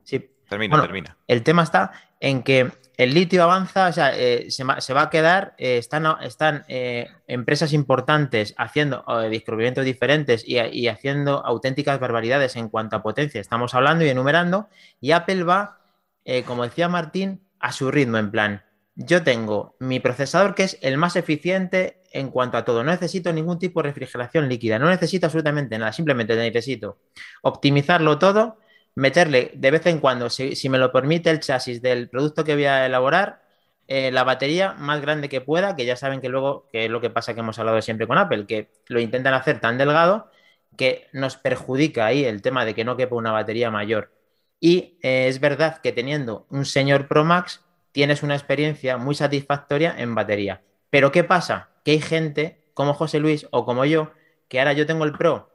sí, 0.02 0.30
Termina, 0.48 0.72
Bueno, 0.76 0.84
termina. 0.84 1.16
el 1.26 1.42
tema 1.42 1.62
está 1.62 1.92
en 2.20 2.42
que 2.42 2.70
el 2.98 3.12
litio 3.14 3.42
avanza, 3.42 3.88
o 3.88 3.92
sea, 3.92 4.12
eh, 4.16 4.50
se, 4.50 4.62
va, 4.62 4.80
se 4.80 4.92
va 4.94 5.02
a 5.02 5.10
quedar, 5.10 5.54
eh, 5.58 5.78
están, 5.78 6.06
están 6.22 6.64
eh, 6.68 7.08
empresas 7.26 7.72
importantes 7.72 8.54
haciendo 8.58 9.04
descubrimientos 9.30 9.84
diferentes 9.84 10.44
y, 10.46 10.58
y 10.60 10.86
haciendo 10.88 11.44
auténticas 11.44 11.98
barbaridades 11.98 12.54
en 12.56 12.68
cuanto 12.68 12.94
a 12.94 13.02
potencia. 13.02 13.40
Estamos 13.40 13.74
hablando 13.74 14.04
y 14.04 14.10
enumerando, 14.10 14.68
y 15.00 15.10
Apple 15.12 15.42
va, 15.44 15.80
eh, 16.24 16.42
como 16.44 16.64
decía 16.64 16.88
Martín, 16.88 17.46
a 17.60 17.72
su 17.72 17.90
ritmo, 17.90 18.18
en 18.18 18.30
plan, 18.30 18.64
yo 18.94 19.22
tengo 19.22 19.76
mi 19.80 20.00
procesador 20.00 20.54
que 20.54 20.64
es 20.64 20.78
el 20.82 20.98
más 20.98 21.16
eficiente 21.16 22.02
en 22.12 22.30
cuanto 22.30 22.56
a 22.56 22.64
todo. 22.64 22.84
No 22.84 22.90
necesito 22.92 23.32
ningún 23.32 23.58
tipo 23.58 23.82
de 23.82 23.88
refrigeración 23.88 24.48
líquida, 24.48 24.78
no 24.78 24.88
necesito 24.88 25.26
absolutamente 25.26 25.78
nada, 25.78 25.92
simplemente 25.92 26.36
necesito 26.36 26.98
optimizarlo 27.42 28.18
todo 28.18 28.58
meterle 28.94 29.50
de 29.54 29.70
vez 29.70 29.86
en 29.86 29.98
cuando, 29.98 30.30
si, 30.30 30.68
me 30.68 30.78
lo 30.78 30.92
permite 30.92 31.30
el 31.30 31.40
chasis 31.40 31.82
del 31.82 32.08
producto 32.08 32.44
que 32.44 32.54
voy 32.54 32.66
a 32.66 32.86
elaborar, 32.86 33.42
eh, 33.88 34.10
la 34.12 34.24
batería 34.24 34.72
más 34.74 35.00
grande 35.00 35.28
que 35.28 35.40
pueda, 35.40 35.76
que 35.76 35.84
ya 35.84 35.96
saben 35.96 36.20
que 36.20 36.28
luego, 36.28 36.68
que 36.72 36.86
es 36.86 36.90
lo 36.90 37.00
que 37.00 37.10
pasa 37.10 37.34
que 37.34 37.40
hemos 37.40 37.58
hablado 37.58 37.82
siempre 37.82 38.06
con 38.06 38.18
Apple, 38.18 38.46
que 38.46 38.70
lo 38.88 39.00
intentan 39.00 39.34
hacer 39.34 39.60
tan 39.60 39.78
delgado 39.78 40.30
que 40.76 41.08
nos 41.12 41.36
perjudica 41.36 42.06
ahí 42.06 42.24
el 42.24 42.42
tema 42.42 42.64
de 42.64 42.74
que 42.74 42.84
no 42.84 42.96
quepa 42.96 43.16
una 43.16 43.32
batería 43.32 43.70
mayor. 43.70 44.12
Y 44.60 44.98
eh, 45.02 45.28
es 45.28 45.40
verdad 45.40 45.80
que 45.82 45.92
teniendo 45.92 46.46
un 46.50 46.64
señor 46.64 47.08
Pro 47.08 47.24
Max 47.24 47.62
tienes 47.92 48.22
una 48.22 48.34
experiencia 48.34 48.96
muy 48.96 49.14
satisfactoria 49.14 49.94
en 49.98 50.14
batería. 50.14 50.62
Pero 50.90 51.12
¿qué 51.12 51.24
pasa? 51.24 51.70
Que 51.84 51.92
hay 51.92 52.00
gente 52.00 52.64
como 52.74 52.94
José 52.94 53.20
Luis 53.20 53.46
o 53.50 53.64
como 53.64 53.84
yo, 53.84 54.12
que 54.48 54.58
ahora 54.58 54.72
yo 54.72 54.86
tengo 54.86 55.04
el 55.04 55.12
Pro 55.12 55.50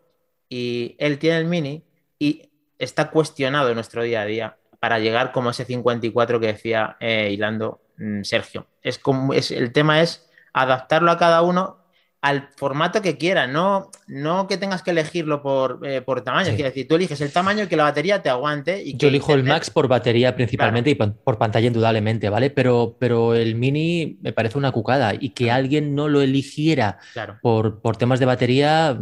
y 0.47 0.95
él 0.99 1.19
tiene 1.19 1.37
el 1.37 1.45
Mini 1.45 1.83
y 2.17 2.49
está 2.77 3.09
cuestionado 3.11 3.73
nuestro 3.73 4.03
día 4.03 4.21
a 4.21 4.25
día 4.25 4.57
para 4.79 4.99
llegar 4.99 5.31
como 5.31 5.49
ese 5.49 5.65
54 5.65 6.39
que 6.39 6.47
decía 6.47 6.97
eh, 6.99 7.29
hilando 7.31 7.81
mm, 7.97 8.23
Sergio. 8.23 8.67
Es 8.81 8.97
como, 8.97 9.33
es, 9.33 9.51
el 9.51 9.73
tema 9.73 10.01
es 10.01 10.29
adaptarlo 10.53 11.11
a 11.11 11.17
cada 11.17 11.41
uno 11.41 11.78
al 12.21 12.49
formato 12.57 13.01
que 13.01 13.17
quiera, 13.17 13.47
no, 13.47 13.91
no 14.07 14.47
que 14.47 14.57
tengas 14.57 14.83
que 14.83 14.91
elegirlo 14.91 15.41
por, 15.41 15.79
eh, 15.87 16.01
por 16.01 16.21
tamaño. 16.21 16.49
Sí. 16.49 16.55
Quiero 16.55 16.69
decir, 16.69 16.87
tú 16.87 16.95
eliges 16.95 17.21
el 17.21 17.31
tamaño 17.31 17.63
y 17.63 17.67
que 17.67 17.77
la 17.77 17.83
batería 17.83 18.21
te 18.21 18.29
aguante. 18.29 18.83
Y 18.83 18.93
que 18.93 18.97
Yo 18.97 19.07
elijo 19.07 19.33
el 19.33 19.43
Max 19.43 19.69
por 19.69 19.87
batería 19.87 20.35
principalmente 20.35 20.89
y 20.89 20.95
por 20.95 21.37
pantalla 21.37 21.67
indudablemente, 21.67 22.29
¿vale? 22.29 22.49
Pero, 22.49 22.97
pero 22.99 23.35
el 23.35 23.55
Mini 23.55 24.17
me 24.21 24.33
parece 24.33 24.57
una 24.57 24.71
cucada 24.71 25.13
y 25.17 25.29
que 25.29 25.49
alguien 25.49 25.95
no 25.95 26.09
lo 26.09 26.21
eligiera 26.21 26.99
Claro. 27.13 27.37
por, 27.41 27.79
por 27.81 27.95
temas 27.95 28.19
de 28.19 28.25
batería 28.25 28.99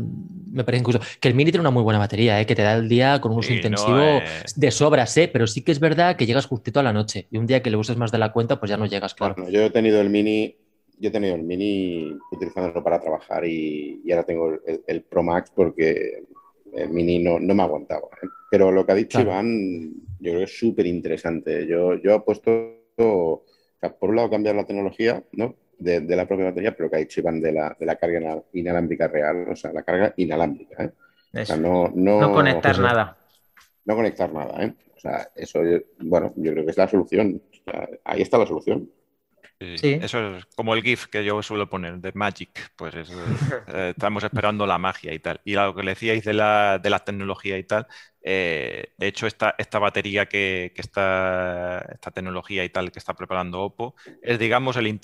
me 0.52 0.64
parece 0.64 0.82
incluso 0.82 1.00
que 1.20 1.28
el 1.28 1.34
Mini 1.36 1.52
tiene 1.52 1.62
una 1.62 1.72
muy 1.72 1.84
buena 1.84 2.00
batería, 2.00 2.40
¿eh? 2.40 2.46
que 2.46 2.56
te 2.56 2.62
da 2.64 2.74
el 2.74 2.88
día 2.90 3.20
con 3.22 3.32
un 3.32 3.40
uso 3.40 3.48
Sí, 3.50 3.54
no, 3.54 3.58
intensivo 3.58 3.98
eh, 4.00 4.24
de 4.56 4.72
sobras, 4.72 5.16
¿eh? 5.18 5.30
pero 5.32 5.46
sí 5.48 5.62
que 5.62 5.72
es 5.72 5.80
verdad 5.80 6.16
que 6.16 6.26
llegas 6.26 6.46
justito 6.46 6.80
a 6.80 6.84
la 6.84 6.94
noche 6.94 7.28
y 7.32 7.38
un 7.38 7.46
día 7.48 7.62
que 7.62 7.70
le 7.70 7.78
uses 7.78 7.98
más 7.98 8.12
de 8.12 8.18
la 8.18 8.32
cuenta, 8.32 8.60
pues 8.60 8.70
ya 8.70 8.78
no 8.78 8.86
llegas, 8.86 9.14
claro. 9.14 9.36
Bueno, 9.36 9.50
yo 9.52 9.62
he 9.64 9.70
tenido 9.70 10.02
el 10.02 10.10
mini, 10.10 10.56
yo 11.00 11.10
he 11.10 11.12
tenido 11.12 11.36
el 11.36 11.44
mini 11.44 12.18
utilizándolo 12.32 12.84
para 12.84 13.00
trabajar 13.00 13.46
y, 13.46 14.02
y 14.04 14.12
ahora 14.12 14.26
tengo 14.26 14.52
el, 14.66 14.84
el 14.88 15.02
Pro 15.04 15.24
Max 15.24 15.52
porque 15.56 16.24
el 16.74 16.90
mini 16.90 17.20
no, 17.20 17.40
no 17.40 17.54
me 17.54 17.64
aguantaba. 17.64 18.08
¿eh? 18.24 18.28
Pero 18.50 18.72
lo 18.72 18.86
que 18.86 18.92
ha 18.92 18.96
dicho 18.96 19.18
Claro. 19.20 19.32
Iván, 19.32 19.94
yo 20.20 20.32
creo 20.32 20.38
que 20.40 20.44
es 20.46 20.58
súper 20.60 20.86
interesante. 20.88 21.68
Yo, 21.68 21.96
yo 21.96 22.16
he 22.16 22.20
puesto, 22.22 22.52
o 22.98 23.44
sea, 23.80 23.94
por 23.96 24.10
un 24.10 24.16
lado, 24.18 24.30
cambiar 24.30 24.56
la 24.56 24.66
tecnología 24.66 25.24
¿no? 25.34 25.56
de, 25.78 26.00
de 26.02 26.16
la 26.16 26.28
propia 26.28 26.46
batería, 26.46 26.76
pero 26.76 26.90
que 26.90 26.96
ha 26.96 27.00
dicho 27.00 27.20
Iván 27.22 27.40
de 27.42 27.52
la, 27.52 27.76
de 27.80 27.86
la 27.86 27.96
carga 27.98 28.20
ina- 28.20 28.44
inalámbrica 28.54 29.08
real, 29.08 29.48
o 29.50 29.56
sea, 29.56 29.72
la 29.74 29.84
carga 29.84 30.14
inalámbrica. 30.18 30.84
¿eh? 30.86 30.92
O 31.34 31.38
Eso. 31.40 31.54
sea, 31.54 31.58
no, 31.62 31.92
no, 31.94 32.22
No 32.22 32.34
conectar 32.34 32.80
nada. 32.80 33.18
no 33.86 33.96
conectar 33.96 34.34
nada, 34.34 34.64
¿eh? 34.66 34.74
O 34.96 35.00
sea, 35.00 35.30
eso, 35.36 35.60
bueno, 36.00 36.34
yo 36.38 36.52
creo 36.54 36.66
que 36.66 36.72
es 36.72 36.78
la 36.78 36.88
solución. 36.88 37.40
O 37.52 37.72
sea, 37.72 37.88
ahí 38.04 38.24
está 38.24 38.40
la 38.40 38.48
solución. 38.48 38.90
Sí, 39.60 39.82
Sí. 39.82 39.98
Eso 39.98 40.38
es 40.38 40.46
como 40.56 40.76
el 40.76 40.84
GIF 40.84 41.08
que 41.08 41.26
yo 41.26 41.42
suelo 41.42 41.68
poner, 41.68 41.98
de 42.00 42.12
Magic. 42.14 42.72
Pues 42.76 42.94
es, 42.94 43.10
eh, 43.66 43.90
estamos 43.92 44.24
esperando 44.24 44.68
la 44.68 44.78
magia 44.78 45.14
y 45.14 45.20
tal. 45.20 45.42
Y 45.46 45.54
lo 45.56 45.74
que 45.74 45.82
le 45.82 45.92
decíais 45.92 46.24
de 46.24 46.34
la, 46.34 46.78
de 46.78 46.90
la 46.92 47.00
tecnología 47.00 47.58
y 47.58 47.64
tal, 47.64 47.88
eh, 48.22 48.94
de 48.98 49.08
hecho, 49.08 49.26
esta, 49.26 49.56
esta 49.58 49.80
batería 49.80 50.28
que, 50.28 50.72
que 50.76 50.82
está, 50.82 51.80
esta 51.92 52.12
tecnología 52.12 52.64
y 52.64 52.70
tal 52.70 52.92
que 52.92 53.00
está 53.00 53.16
preparando 53.16 53.62
Oppo, 53.62 53.96
es, 54.22 54.38
digamos, 54.38 54.78
el 54.78 55.00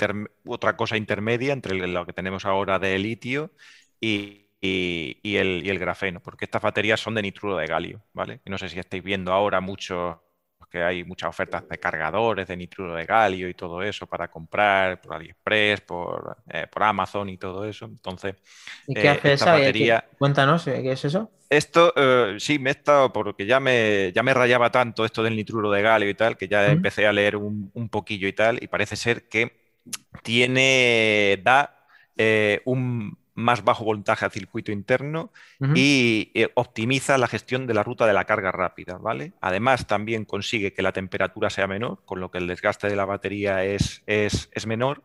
otra 0.45 0.77
cosa 0.77 0.97
intermedia 0.97 1.53
entre 1.53 1.75
lo 1.87 2.05
que 2.05 2.13
tenemos 2.13 2.45
ahora 2.45 2.77
de 2.77 2.99
litio 2.99 3.51
y, 3.99 4.49
y- 4.61 5.19
y 5.23 5.35
el, 5.37 5.65
y 5.65 5.69
el 5.69 5.79
grafeno, 5.79 6.21
porque 6.21 6.45
estas 6.45 6.61
baterías 6.61 6.99
son 6.99 7.15
de 7.15 7.21
nitruro 7.23 7.57
de 7.57 7.67
galio, 7.67 8.03
¿vale? 8.13 8.41
Y 8.45 8.49
no 8.51 8.57
sé 8.59 8.69
si 8.69 8.77
estáis 8.79 9.03
viendo 9.03 9.33
ahora 9.33 9.61
muchos 9.61 10.17
que 10.73 10.83
hay 10.83 11.05
muchas 11.05 11.29
ofertas 11.29 11.67
de 11.69 11.77
cargadores 11.79 12.47
de 12.47 12.57
nitruro 12.57 12.95
de 12.95 13.05
galio 13.05 13.47
y 13.49 13.53
todo 13.53 13.83
eso 13.83 14.07
para 14.07 14.29
comprar 14.29 14.99
por 15.01 15.15
AliExpress, 15.15 15.81
por, 15.81 16.37
eh, 16.49 16.67
por 16.71 16.83
Amazon 16.83 17.29
y 17.29 17.37
todo 17.37 17.65
eso. 17.65 17.85
Entonces, 17.85 18.35
¿Y 18.87 18.95
qué 18.95 18.99
eh, 18.99 19.09
hace 19.09 19.33
esa? 19.33 19.51
batería- 19.53 20.01
¿Qué- 20.01 20.17
Cuéntanos, 20.17 20.67
¿eh? 20.67 20.81
¿qué 20.83 20.93
es 20.93 21.05
eso? 21.05 21.31
esto 21.49 21.93
eh, 21.95 22.37
sí 22.39 22.57
me 22.59 22.69
he 22.71 22.73
estado, 22.73 23.13
porque 23.13 23.45
ya 23.45 23.59
me, 23.59 24.11
ya 24.13 24.23
me 24.23 24.33
rayaba 24.33 24.71
tanto 24.71 25.05
esto 25.05 25.21
del 25.23 25.35
nitruro 25.35 25.69
de 25.71 25.81
galio 25.81 26.09
y 26.09 26.15
tal, 26.15 26.37
que 26.37 26.47
ya 26.47 26.71
empecé 26.71 27.05
a 27.07 27.13
leer 27.13 27.35
un, 27.35 27.69
un 27.73 27.89
poquillo 27.89 28.27
y 28.27 28.33
tal, 28.33 28.61
y 28.63 28.67
parece 28.67 28.95
ser 28.95 29.27
que 29.29 29.51
tiene, 30.23 31.39
da 31.43 31.85
eh, 32.17 32.61
un 32.65 33.17
más 33.35 33.63
bajo 33.63 33.83
voltaje 33.83 34.25
al 34.25 34.31
circuito 34.31 34.71
interno 34.71 35.31
y 35.73 36.31
eh, 36.33 36.49
optimiza 36.55 37.17
la 37.17 37.27
gestión 37.27 37.67
de 37.67 37.73
la 37.73 37.83
ruta 37.83 38.05
de 38.05 38.13
la 38.13 38.25
carga 38.25 38.51
rápida, 38.51 38.97
¿vale? 38.97 39.33
Además, 39.41 39.87
también 39.87 40.25
consigue 40.25 40.73
que 40.73 40.81
la 40.81 40.91
temperatura 40.91 41.49
sea 41.49 41.67
menor, 41.67 41.99
con 42.05 42.19
lo 42.19 42.29
que 42.31 42.37
el 42.37 42.47
desgaste 42.47 42.87
de 42.87 42.95
la 42.95 43.05
batería 43.05 43.63
es, 43.63 44.03
es, 44.05 44.49
es 44.51 44.67
menor 44.67 45.03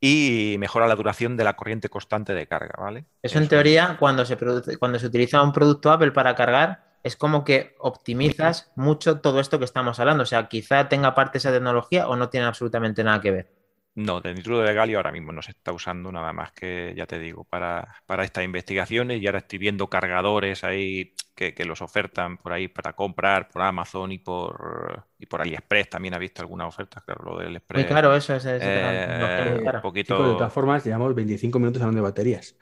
y 0.00 0.56
mejora 0.58 0.86
la 0.86 0.94
duración 0.94 1.36
de 1.36 1.44
la 1.44 1.56
corriente 1.56 1.88
constante 1.88 2.34
de 2.34 2.46
carga, 2.46 2.74
¿vale? 2.78 3.04
Eso 3.22 3.38
en 3.38 3.48
teoría, 3.48 3.96
cuando 3.98 4.24
se 4.24 4.36
produce, 4.36 4.76
cuando 4.76 4.98
se 4.98 5.06
utiliza 5.06 5.42
un 5.42 5.52
producto 5.52 5.90
Apple 5.90 6.12
para 6.12 6.34
cargar, 6.34 6.86
es 7.02 7.16
como 7.16 7.44
que 7.44 7.76
optimizas 7.78 8.72
mucho 8.74 9.20
todo 9.20 9.38
esto 9.38 9.58
que 9.58 9.64
estamos 9.64 10.00
hablando. 10.00 10.24
O 10.24 10.26
sea, 10.26 10.48
quizá 10.48 10.88
tenga 10.88 11.14
parte 11.14 11.38
esa 11.38 11.52
tecnología 11.52 12.08
o 12.08 12.16
no 12.16 12.30
tiene 12.30 12.46
absolutamente 12.46 13.04
nada 13.04 13.20
que 13.20 13.30
ver. 13.30 13.55
No, 13.96 14.20
de 14.20 14.34
nitruro 14.34 14.60
de 14.60 14.74
galio 14.74 14.98
ahora 14.98 15.10
mismo 15.10 15.32
no 15.32 15.40
se 15.40 15.52
está 15.52 15.72
usando 15.72 16.12
nada 16.12 16.32
más 16.34 16.52
que, 16.52 16.92
ya 16.94 17.06
te 17.06 17.18
digo, 17.18 17.44
para, 17.44 17.96
para 18.04 18.24
estas 18.24 18.44
investigaciones 18.44 19.22
y 19.22 19.26
ahora 19.26 19.38
estoy 19.38 19.58
viendo 19.58 19.88
cargadores 19.88 20.64
ahí 20.64 21.14
que, 21.34 21.54
que 21.54 21.64
los 21.64 21.80
ofertan 21.80 22.36
por 22.36 22.52
ahí 22.52 22.68
para 22.68 22.92
comprar 22.94 23.48
por 23.48 23.62
Amazon 23.62 24.12
y 24.12 24.18
por, 24.18 25.06
y 25.18 25.24
por 25.26 25.40
AliExpress 25.40 25.88
también 25.88 26.12
ha 26.14 26.18
visto 26.18 26.42
algunas 26.42 26.68
ofertas, 26.68 27.04
claro, 27.04 27.24
lo 27.24 27.38
del 27.38 27.48
Muy 27.48 27.56
Express. 27.56 27.86
eso, 28.14 28.34
es, 28.34 28.44
es- 28.44 28.62
eh, 28.62 29.54
un 29.58 29.64
cara. 29.64 29.80
poquito... 29.80 30.14
Chicos, 30.14 30.28
de 30.28 30.34
todas 30.36 30.52
formas, 30.52 30.84
llevamos 30.84 31.14
25 31.14 31.58
minutos 31.58 31.80
hablando 31.82 32.02
de 32.02 32.08
baterías. 32.10 32.54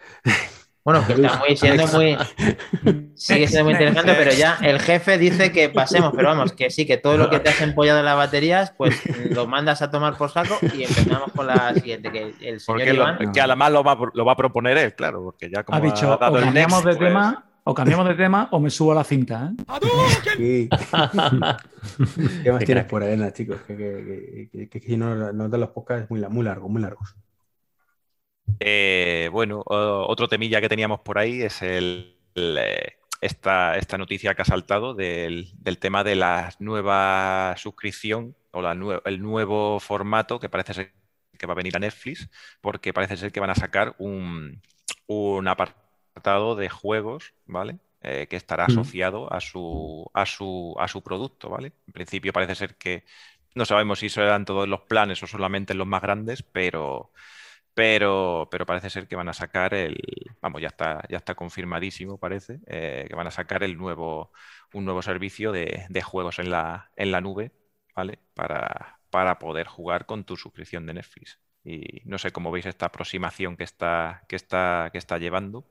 Bueno, 0.85 1.03
que 1.07 1.14
está 1.14 1.38
muy, 1.38 1.57
siendo 1.57 1.87
muy. 1.88 2.16
Sigue 3.14 3.47
siendo 3.49 3.64
muy 3.64 3.73
interesante, 3.73 4.12
pero 4.18 4.33
ya 4.33 4.59
el 4.61 4.79
jefe 4.81 5.16
dice 5.16 5.51
que 5.51 5.70
pasemos, 5.70 6.12
pero 6.14 6.29
vamos, 6.29 6.53
que 6.53 6.68
sí, 6.70 6.85
que 6.87 6.99
todo 6.99 7.16
lo 7.16 7.31
que 7.31 7.40
te 7.40 7.49
has 7.49 7.61
empollado 7.62 8.01
en 8.01 8.05
las 8.05 8.16
baterías, 8.16 8.73
pues 8.77 9.01
lo 9.31 9.47
mandas 9.47 9.81
a 9.83 9.90
tomar 9.90 10.16
por 10.18 10.31
saco 10.31 10.59
y 10.77 10.83
empezamos 10.83 11.33
con 11.33 11.47
la 11.47 11.73
siguiente, 11.75 12.11
que 12.12 12.35
el 12.40 12.61
señor 12.61 12.79
Porque 12.81 12.92
lo- 12.92 13.03
Iván. 13.03 13.33
que 13.33 13.40
además 13.40 13.73
lo 13.73 13.83
va, 13.83 13.97
lo 14.12 14.25
va 14.27 14.33
a 14.33 14.37
proponer 14.37 14.77
él, 14.77 14.94
claro, 14.94 15.23
porque 15.25 15.49
ya 15.51 15.62
como 15.64 15.79
Ha 15.79 15.81
dicho, 15.81 16.12
ha 16.12 16.16
dado 16.18 16.35
o 16.35 16.38
el 16.38 16.44
cambiamos 16.44 16.85
next, 16.85 16.99
de 16.99 16.99
pues- 16.99 17.09
tema, 17.09 17.44
o 17.66 17.73
cambiamos 17.75 18.07
de 18.09 18.14
tema, 18.14 18.49
o 18.51 18.61
me 18.61 18.68
subo 18.68 18.92
a 18.92 18.97
la 18.97 19.05
cinta. 19.05 19.53
¿eh? 19.53 19.64
Sí. 20.37 20.68
¿Qué 22.42 22.53
más 22.53 22.59
Qué 22.61 22.66
tienes 22.66 22.66
crack. 22.66 22.87
por 22.88 23.03
ahí, 23.03 23.18
chicos? 23.33 23.57
Que, 23.66 23.75
que- 23.77 24.49
que- 24.53 24.68
que- 24.68 24.81
que 24.81 24.87
si 24.87 24.97
no 24.99 25.33
nos 25.33 25.51
dan 25.51 25.61
los 25.61 25.70
podcasts 25.70 26.11
muy, 26.11 26.20
muy 26.29 26.44
largos, 26.44 26.70
muy 26.70 26.83
largos. 26.83 27.14
Eh, 28.61 29.28
bueno, 29.33 29.62
otro 29.66 30.28
temilla 30.28 30.61
que 30.61 30.68
teníamos 30.68 31.00
por 31.00 31.18
ahí 31.18 31.42
es 31.42 31.62
el, 31.62 32.16
el, 32.35 32.57
eh, 32.59 32.98
esta, 33.20 33.76
esta 33.76 33.98
noticia 33.98 34.35
que 34.35 34.42
ha 34.42 34.44
saltado 34.44 34.94
del, 34.94 35.50
del 35.59 35.78
tema 35.78 36.04
de 36.04 36.14
la 36.16 36.54
nueva 36.61 37.54
suscripción 37.59 38.37
o 38.52 38.62
la 38.62 38.74
nue- 38.74 39.02
el 39.04 39.20
nuevo 39.22 39.80
formato 39.80 40.38
que 40.40 40.48
parece 40.48 40.74
ser 40.74 40.94
que 41.38 41.46
va 41.46 41.52
a 41.52 41.57
venir 41.57 41.76
a 41.76 41.80
Netflix, 41.80 42.28
porque 42.61 42.92
parece 42.92 43.16
ser 43.16 43.33
que 43.33 43.40
van 43.40 43.50
a 43.50 43.54
sacar 43.57 43.96
un, 43.98 44.62
un 45.07 45.48
apartado 45.48 46.54
de 46.57 46.68
juegos, 46.68 47.35
¿vale? 47.46 47.78
Eh, 48.02 48.26
que 48.28 48.37
estará 48.37 48.66
Mm. 48.68 48.94
asociado 48.94 49.33
a 49.33 49.40
su, 49.40 50.09
a 50.14 50.26
su, 50.26 50.74
a 50.78 50.87
su 50.88 51.02
producto, 51.02 51.48
¿vale? 51.50 51.72
En 51.87 51.92
principio 51.92 52.33
parece 52.33 52.54
ser 52.54 52.76
que 52.76 53.04
no 53.54 53.64
sabemos 53.64 53.98
si 54.00 54.09
serán 54.09 54.44
todos 54.44 54.68
los 54.68 54.83
planes 54.83 55.22
o 55.22 55.26
solamente 55.26 55.74
los 55.74 55.87
más 55.87 56.02
grandes, 56.02 56.42
pero, 56.42 57.12
pero, 57.74 58.48
pero 58.50 58.66
parece 58.66 58.90
ser 58.90 59.08
que 59.08 59.16
van 59.16 59.28
a 59.28 59.32
sacar 59.32 59.74
el, 59.74 59.96
vamos, 60.40 60.62
ya 60.62 60.68
está, 60.68 61.02
ya 61.08 61.16
está 61.18 61.34
confirmadísimo, 61.34 62.18
parece, 62.18 62.60
eh, 62.66 63.06
que 63.08 63.14
van 63.16 63.26
a 63.26 63.32
sacar 63.32 63.64
el 63.64 63.76
nuevo, 63.76 64.32
un 64.72 64.84
nuevo 64.84 65.02
servicio 65.02 65.52
de, 65.52 65.87
de 65.88 66.02
juegos 66.02 66.38
en 66.38 66.50
la, 66.50 66.90
en 66.96 67.10
la 67.10 67.20
nube, 67.20 67.52
¿vale? 67.94 68.18
Para, 68.34 69.00
para 69.10 69.38
poder 69.38 69.66
jugar 69.66 70.06
con 70.06 70.24
tu 70.24 70.37
suscripción 70.37 70.87
de 70.87 70.94
Netflix. 70.94 71.40
Y 71.64 72.02
no 72.04 72.18
sé 72.18 72.30
cómo 72.30 72.50
veis 72.50 72.66
esta 72.66 72.87
aproximación 72.87 73.56
que 73.56 73.64
está, 73.64 74.24
que 74.28 74.37
está, 74.37 74.90
que 74.92 74.98
está 74.98 75.18
llevando. 75.18 75.64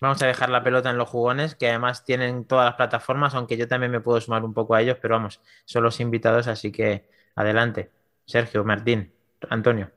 Vamos 0.00 0.22
a 0.22 0.26
dejar 0.26 0.50
la 0.50 0.62
pelota 0.62 0.90
en 0.90 0.98
los 0.98 1.08
jugones, 1.08 1.54
que 1.54 1.68
además 1.68 2.04
tienen 2.04 2.44
todas 2.44 2.66
las 2.66 2.74
plataformas, 2.74 3.34
aunque 3.34 3.56
yo 3.56 3.66
también 3.66 3.90
me 3.90 4.00
puedo 4.00 4.20
sumar 4.20 4.44
un 4.44 4.54
poco 4.54 4.74
a 4.74 4.82
ellos, 4.82 4.98
pero 5.00 5.14
vamos, 5.14 5.40
son 5.64 5.82
los 5.82 6.00
invitados, 6.00 6.46
así 6.46 6.70
que 6.70 7.08
adelante. 7.34 7.90
Sergio, 8.26 8.64
Martín, 8.64 9.12
Antonio. 9.48 9.90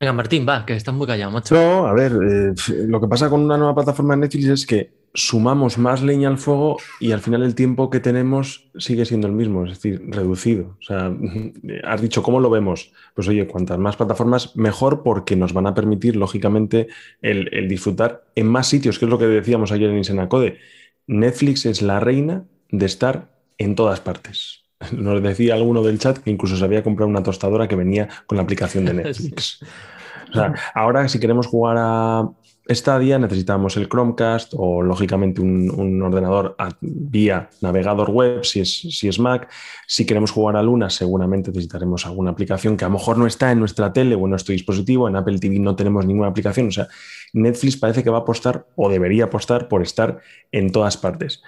Venga, 0.00 0.12
Martín, 0.12 0.46
va, 0.48 0.64
que 0.64 0.74
estás 0.74 0.94
muy 0.94 1.08
callado, 1.08 1.32
macho. 1.32 1.54
No, 1.56 1.86
a 1.86 1.92
ver, 1.92 2.12
eh, 2.12 2.54
lo 2.86 3.00
que 3.00 3.08
pasa 3.08 3.28
con 3.28 3.40
una 3.40 3.56
nueva 3.56 3.74
plataforma 3.74 4.14
de 4.14 4.20
Netflix 4.20 4.46
es 4.46 4.66
que 4.66 4.92
sumamos 5.12 5.76
más 5.76 6.02
leña 6.02 6.28
al 6.28 6.38
fuego 6.38 6.76
y 7.00 7.10
al 7.10 7.20
final 7.20 7.42
el 7.42 7.56
tiempo 7.56 7.90
que 7.90 7.98
tenemos 7.98 8.70
sigue 8.78 9.04
siendo 9.04 9.26
el 9.26 9.32
mismo, 9.32 9.64
es 9.64 9.70
decir, 9.70 10.00
reducido. 10.06 10.76
O 10.78 10.82
sea, 10.82 11.12
has 11.84 12.00
dicho, 12.00 12.22
¿cómo 12.22 12.38
lo 12.38 12.48
vemos? 12.48 12.92
Pues 13.14 13.26
oye, 13.26 13.48
cuantas 13.48 13.78
más 13.78 13.96
plataformas, 13.96 14.56
mejor 14.56 15.02
porque 15.02 15.34
nos 15.34 15.52
van 15.52 15.66
a 15.66 15.74
permitir, 15.74 16.14
lógicamente, 16.14 16.86
el, 17.20 17.52
el 17.52 17.68
disfrutar 17.68 18.24
en 18.36 18.46
más 18.46 18.68
sitios, 18.68 19.00
que 19.00 19.06
es 19.06 19.10
lo 19.10 19.18
que 19.18 19.26
decíamos 19.26 19.72
ayer 19.72 19.90
en 19.90 19.96
Insenacode. 19.96 20.58
Netflix 21.08 21.66
es 21.66 21.82
la 21.82 21.98
reina 21.98 22.44
de 22.70 22.86
estar 22.86 23.30
en 23.56 23.74
todas 23.74 24.00
partes. 24.00 24.67
Nos 24.92 25.22
decía 25.22 25.54
alguno 25.54 25.82
del 25.82 25.98
chat 25.98 26.18
que 26.18 26.30
incluso 26.30 26.56
se 26.56 26.64
había 26.64 26.82
comprado 26.82 27.08
una 27.08 27.22
tostadora 27.22 27.66
que 27.68 27.76
venía 27.76 28.08
con 28.26 28.36
la 28.36 28.42
aplicación 28.42 28.84
de 28.84 28.94
Netflix. 29.02 29.60
O 30.30 30.34
sea, 30.34 30.54
ahora 30.74 31.08
si 31.08 31.18
queremos 31.18 31.46
jugar 31.46 31.76
a 31.78 32.28
Stadia 32.70 33.18
necesitamos 33.18 33.78
el 33.78 33.88
Chromecast 33.88 34.52
o 34.54 34.82
lógicamente 34.82 35.40
un, 35.40 35.70
un 35.70 36.02
ordenador 36.02 36.54
a- 36.58 36.68
vía 36.82 37.48
navegador 37.62 38.10
web 38.10 38.44
si 38.44 38.60
es, 38.60 38.80
si 38.80 39.08
es 39.08 39.18
Mac. 39.18 39.48
Si 39.86 40.04
queremos 40.04 40.30
jugar 40.30 40.56
a 40.56 40.62
Luna 40.62 40.90
seguramente 40.90 41.50
necesitaremos 41.50 42.04
alguna 42.04 42.32
aplicación 42.32 42.76
que 42.76 42.84
a 42.84 42.88
lo 42.88 42.94
mejor 42.98 43.16
no 43.16 43.26
está 43.26 43.50
en 43.52 43.58
nuestra 43.58 43.90
tele 43.94 44.16
o 44.16 44.24
en 44.24 44.30
nuestro 44.30 44.52
dispositivo. 44.52 45.08
En 45.08 45.16
Apple 45.16 45.38
TV 45.38 45.58
no 45.58 45.74
tenemos 45.76 46.04
ninguna 46.04 46.28
aplicación. 46.28 46.68
O 46.68 46.72
sea, 46.72 46.88
Netflix 47.32 47.78
parece 47.78 48.04
que 48.04 48.10
va 48.10 48.18
a 48.18 48.20
apostar 48.20 48.66
o 48.76 48.90
debería 48.90 49.24
apostar 49.24 49.66
por 49.68 49.80
estar 49.80 50.18
en 50.52 50.70
todas 50.70 50.98
partes. 50.98 51.42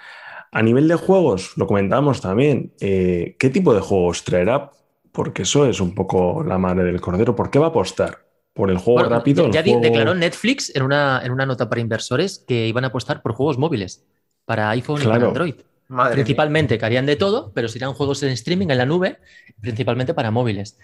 A 0.51 0.61
nivel 0.61 0.87
de 0.87 0.95
juegos, 0.95 1.53
lo 1.55 1.65
comentábamos 1.65 2.19
también, 2.21 2.73
eh, 2.81 3.35
¿qué 3.39 3.49
tipo 3.49 3.73
de 3.73 3.79
juegos 3.79 4.23
traerá? 4.23 4.71
Porque 5.11 5.43
eso 5.43 5.65
es 5.65 5.79
un 5.79 5.95
poco 5.95 6.43
la 6.43 6.57
madre 6.57 6.83
del 6.83 6.99
cordero. 6.99 7.35
¿Por 7.35 7.49
qué 7.49 7.59
va 7.59 7.67
a 7.67 7.69
apostar? 7.69 8.25
¿Por 8.53 8.69
el 8.69 8.77
juego 8.77 8.99
Bueno, 8.99 9.15
rápido? 9.15 9.49
ya 9.49 9.63
juego- 9.63 9.79
declaró 9.79 10.13
Netflix 10.13 10.75
en 10.75 10.83
una, 10.83 11.21
en 11.23 11.31
una 11.31 11.45
nota 11.45 11.69
para 11.69 11.79
inversores 11.79 12.43
que 12.45 12.67
iban 12.67 12.83
a 12.83 12.87
apostar 12.87 13.21
por 13.21 13.33
juegos 13.33 13.57
móviles 13.57 14.03
para 14.45 14.69
iPhone 14.71 15.01
y 15.01 15.05
para. 15.05 15.27
Android. 15.27 15.55
Madre 15.87 16.15
mía. 16.15 16.23
Principalmente, 16.23 16.77
que 16.77 16.85
harían 16.85 17.05
de 17.05 17.15
todo, 17.17 17.51
pero 17.53 17.67
serían 17.67 17.93
juegos 17.93 18.23
en 18.23 18.29
streaming, 18.29 18.67
en 18.69 18.77
la 18.77 18.85
nube, 18.85 19.19
principalmente 19.61 20.13
para 20.13 20.31
móviles. 20.31 20.77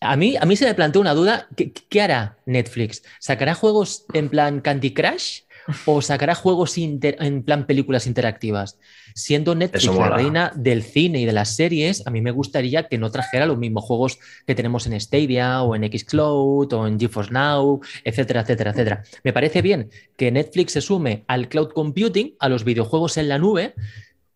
A 0.00 0.16
mí, 0.16 0.36
a 0.38 0.44
mí 0.46 0.56
se 0.56 0.64
me 0.66 0.74
planteó 0.74 1.00
una 1.00 1.12
duda, 1.14 1.48
¿qué, 1.56 1.72
qué 1.72 2.00
hará 2.02 2.38
Netflix? 2.46 3.02
¿Sacará 3.18 3.54
juegos 3.54 4.06
en 4.14 4.28
plan 4.30 4.60
Candy 4.60 4.92
Crush 4.94 5.40
o 5.86 6.00
sacará 6.02 6.34
juegos 6.34 6.78
inter- 6.78 7.16
en 7.20 7.42
plan 7.42 7.66
películas 7.66 8.06
interactivas? 8.06 8.78
Siendo 9.14 9.54
Netflix 9.54 9.84
la 9.86 10.16
reina 10.16 10.52
del 10.54 10.82
cine 10.82 11.20
y 11.20 11.24
de 11.24 11.32
las 11.32 11.56
series, 11.56 12.06
a 12.06 12.10
mí 12.10 12.20
me 12.20 12.30
gustaría 12.30 12.88
que 12.88 12.98
no 12.98 13.10
trajera 13.10 13.46
los 13.46 13.58
mismos 13.58 13.84
juegos 13.84 14.18
que 14.46 14.54
tenemos 14.54 14.86
en 14.86 15.00
Stadia 15.00 15.62
o 15.62 15.74
en 15.74 15.84
Xcloud 15.90 16.72
o 16.72 16.86
en 16.86 16.98
GeForce 16.98 17.32
Now, 17.32 17.80
etcétera, 18.04 18.40
etcétera, 18.42 18.70
etcétera. 18.70 19.02
Me 19.24 19.32
parece 19.32 19.62
bien 19.62 19.90
que 20.16 20.30
Netflix 20.30 20.72
se 20.72 20.80
sume 20.80 21.24
al 21.26 21.48
cloud 21.48 21.70
computing, 21.72 22.34
a 22.38 22.48
los 22.48 22.64
videojuegos 22.64 23.16
en 23.16 23.28
la 23.28 23.38
nube, 23.38 23.74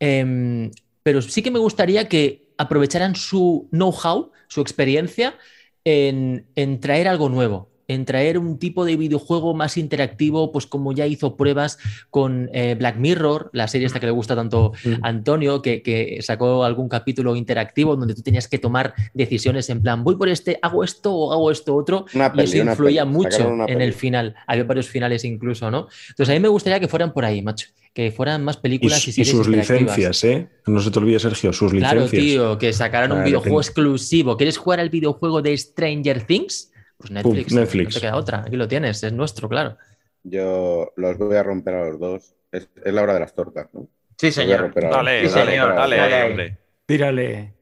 Em, 0.01 0.71
pero 1.03 1.23
sí 1.23 1.41
que 1.43 1.51
me 1.51 1.59
gustaría 1.59 2.09
que 2.09 2.49
aprovecharan 2.59 3.15
su 3.15 3.69
know-how, 3.71 4.33
su 4.49 4.61
experiencia 4.61 5.37
en, 5.85 6.47
en 6.57 6.81
traer 6.81 7.09
algo 7.09 7.29
nuevo, 7.29 7.71
en 7.89 8.05
traer 8.05 8.39
un 8.39 8.59
tipo 8.59 8.85
de 8.85 8.97
videojuego 8.97 9.55
más 9.55 9.77
interactivo, 9.77 10.53
pues 10.53 10.67
como 10.67 10.93
ya 10.93 11.07
hizo 11.07 11.37
pruebas 11.37 11.79
con 12.11 12.49
eh, 12.53 12.75
Black 12.79 12.97
Mirror, 12.97 13.51
la 13.53 13.69
serie 13.69 13.87
esta 13.87 14.01
que 14.01 14.07
le 14.07 14.13
gusta 14.13 14.35
tanto 14.35 14.73
Mm. 14.85 15.05
a 15.05 15.09
Antonio, 15.09 15.63
que, 15.63 15.83
que 15.83 16.19
sacó 16.23 16.65
algún 16.65 16.89
capítulo 16.89 17.37
interactivo 17.37 17.97
donde 17.97 18.15
tú 18.15 18.23
tenías 18.23 18.49
que 18.49 18.59
tomar 18.59 18.95
decisiones 19.15 19.69
en 19.71 19.83
plan, 19.83 20.03
voy 20.05 20.17
por 20.17 20.29
este, 20.29 20.59
hago 20.63 20.83
esto 20.85 21.13
o 21.15 21.33
hago 21.33 21.51
esto 21.51 21.75
otro, 21.75 22.07
Una 22.15 22.33
y 22.37 22.41
eso 22.43 22.57
influía 22.59 23.03
peli. 23.05 23.15
mucho 23.15 23.65
en 23.69 23.81
el 23.81 23.93
final. 23.93 24.35
Había 24.47 24.65
varios 24.65 24.89
finales 24.89 25.25
incluso, 25.25 25.71
¿no? 25.71 25.89
Entonces 26.11 26.31
a 26.31 26.33
mí 26.35 26.41
me 26.41 26.49
gustaría 26.49 26.81
que 26.81 26.89
fueran 26.89 27.13
por 27.13 27.25
ahí, 27.25 27.43
macho. 27.43 27.69
Que 27.93 28.11
fueran 28.11 28.43
más 28.43 28.57
Y, 28.57 28.61
películas 28.61 29.07
y, 29.07 29.11
y 29.11 29.13
series 29.13 29.29
sus 29.31 29.47
interactivas. 29.47 29.97
licencias, 29.99 30.25
¿eh? 30.25 30.49
No 30.67 30.81
se 30.81 30.91
te 30.91 30.99
olvide, 30.99 31.21
Sergio, 31.21 31.53
sus 31.53 31.71
Claro, 31.73 32.01
licencias. 32.03 32.23
tío, 32.25 32.59
que 32.59 32.73
sacaran 32.73 33.13
un 33.13 33.23
videojuego 33.23 33.61
exclusivo. 33.61 34.37
¿Quieres 34.37 34.57
jugar 34.59 34.81
al 34.81 34.91
videojuego 34.91 35.43
de 35.43 35.57
Stranger 35.57 36.23
Things? 36.27 36.73
Pues 36.99 37.11
Netflix. 37.11 37.53
Netflix. 37.53 37.95
No 37.95 38.01
te 38.01 38.07
queda 38.07 38.17
otra. 38.17 38.45
Aquí 38.47 38.57
lo 38.57 38.69
tienes, 38.69 39.03
es 39.03 39.13
nuestro, 39.13 39.49
claro. 39.49 39.77
Yo 40.23 40.93
los 40.97 41.19
voy 41.19 41.37
a 41.37 41.43
romper 41.43 41.75
a 41.75 41.89
los 41.89 41.99
dos. 42.01 42.35
Es, 42.53 42.69
es 42.85 42.93
la 42.95 43.03
hora 43.03 43.15
de 43.15 43.21
las 43.21 43.35
tortas, 43.35 43.69
¿no? 43.73 43.89
Sí, 44.17 44.31
señor. 44.31 44.73
Dale, 44.75 45.29
dale, 45.29 45.57
los 45.59 45.75
dale, 45.75 45.97
dale. 45.97 46.25
hombre. 46.25 46.59
Tírale. 46.87 47.55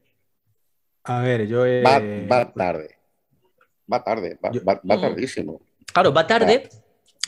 A 1.05 1.19
ver, 1.21 1.47
yo 1.47 1.65
he... 1.65 1.81
Va, 1.81 1.99
va 2.31 2.53
tarde. 2.53 2.95
Va 3.91 4.03
tarde, 4.03 4.37
va, 4.43 4.51
Yo- 4.51 4.63
va- 4.63 4.79
va 4.89 5.01
tardísimo. 5.01 5.61
Claro, 5.91 6.13
va 6.13 6.25
tarde. 6.25 6.69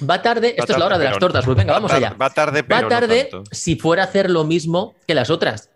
Va 0.09 0.21
tarde. 0.21 0.55
Esto 0.57 0.73
es 0.73 0.79
la 0.79 0.85
hora 0.85 0.97
de 0.97 1.05
las 1.05 1.17
tortas. 1.19 1.43
Pues 1.43 1.57
venga, 1.57 1.73
vamos 1.73 1.91
Va 1.91 1.95
allá. 1.95 2.13
Va 2.19 2.29
tarde, 2.29 2.63
pero 2.63 2.75
Va 2.77 2.81
no 2.83 2.87
tarde 2.89 3.23
tanto. 3.25 3.43
si 3.51 3.75
fuera 3.75 4.03
a 4.03 4.05
hacer 4.05 4.29
lo 4.29 4.43
mismo 4.45 4.95
que 5.07 5.15
las 5.15 5.29
otras. 5.29 5.69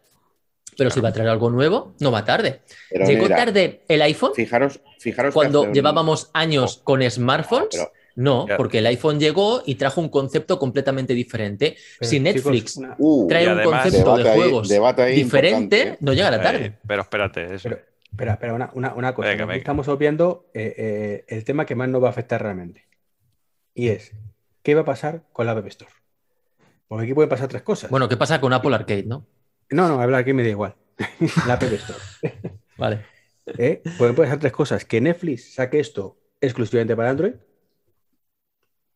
Pero 0.79 0.89
si 0.89 0.99
va 1.01 1.09
a 1.09 1.13
traer 1.13 1.29
algo 1.29 1.49
nuevo, 1.51 1.93
no 1.99 2.11
va 2.11 2.25
tarde. 2.25 2.61
Pero 2.89 3.05
Llegó 3.05 3.23
mira, 3.23 3.35
tarde 3.35 3.81
el 3.87 4.01
iPhone 4.01 4.31
Fijaros, 4.35 4.79
fijaros 4.99 5.33
cuando 5.33 5.61
un- 5.63 5.73
llevábamos 5.73 6.29
años 6.33 6.81
con 6.83 7.01
smartphones. 7.09 7.67
Pero- 7.71 7.91
No, 8.15 8.45
porque 8.57 8.79
el 8.79 8.87
iPhone 8.87 9.17
llegó 9.17 9.61
y 9.65 9.75
trajo 9.75 10.01
un 10.01 10.09
concepto 10.09 10.59
completamente 10.59 11.13
diferente. 11.13 11.77
Pero, 11.99 12.09
si 12.09 12.17
chicos, 12.17 12.33
Netflix 12.33 12.75
una- 12.77 12.95
Uh, 12.97 13.27
trae 13.29 13.45
un 13.47 13.59
además- 13.59 13.83
concepto 13.83 14.17
de 14.17 14.23
juegos 14.33 14.69
ahí 14.71 15.15
diferente, 15.15 15.77
importante, 15.77 15.81
¿eh? 15.93 15.97
no 16.01 16.11
llega 16.13 16.27
a 16.27 16.31
la 16.31 16.41
tarde. 16.41 16.73
pero 16.85 17.01
espérate, 17.03 17.45
eso. 17.55 17.69
Pero, 17.69 17.79
espera, 18.11 18.33
espera, 18.33 18.53
una, 18.55 18.71
una- 18.73 18.93
una 18.93 19.13
cosa. 19.15 19.29
Venga, 19.29 19.43
Aquí 19.43 19.49
venga. 19.49 19.57
Estamos 19.59 19.87
obviando 19.87 20.49
eh, 20.53 20.73
eh, 20.77 21.25
el 21.29 21.45
tema 21.45 21.65
que 21.65 21.75
más 21.75 21.87
nos 21.87 22.03
va 22.03 22.07
a 22.07 22.11
afectar 22.11 22.41
realmente. 22.41 22.83
Y 23.73 23.87
es, 23.87 24.11
¿qué 24.63 24.75
va 24.75 24.81
a 24.81 24.85
pasar 24.85 25.23
con 25.31 25.45
la 25.45 25.53
App 25.53 25.65
Store? 25.67 25.91
Porque 26.89 27.05
aquí 27.05 27.13
pueden 27.13 27.29
pasar 27.29 27.47
tres 27.47 27.61
cosas. 27.61 27.89
Bueno, 27.89 28.09
¿qué 28.09 28.17
pasa 28.17 28.41
con 28.41 28.51
Apple 28.51 28.75
Arcade, 28.75 29.03
no? 29.03 29.25
No, 29.71 29.87
no, 29.87 30.01
hablar 30.01 30.21
aquí 30.21 30.33
me 30.33 30.43
da 30.43 30.49
igual. 30.49 30.75
la 31.47 31.53
App 31.53 31.63
Store. 31.63 31.99
Vale. 32.77 33.05
¿Eh? 33.57 33.81
Pueden 33.97 34.15
pasar 34.15 34.39
tres 34.39 34.51
cosas. 34.51 34.85
Que 34.85 35.01
Netflix 35.01 35.53
saque 35.53 35.79
esto 35.79 36.17
exclusivamente 36.41 36.95
para 36.95 37.09
Android. 37.09 37.33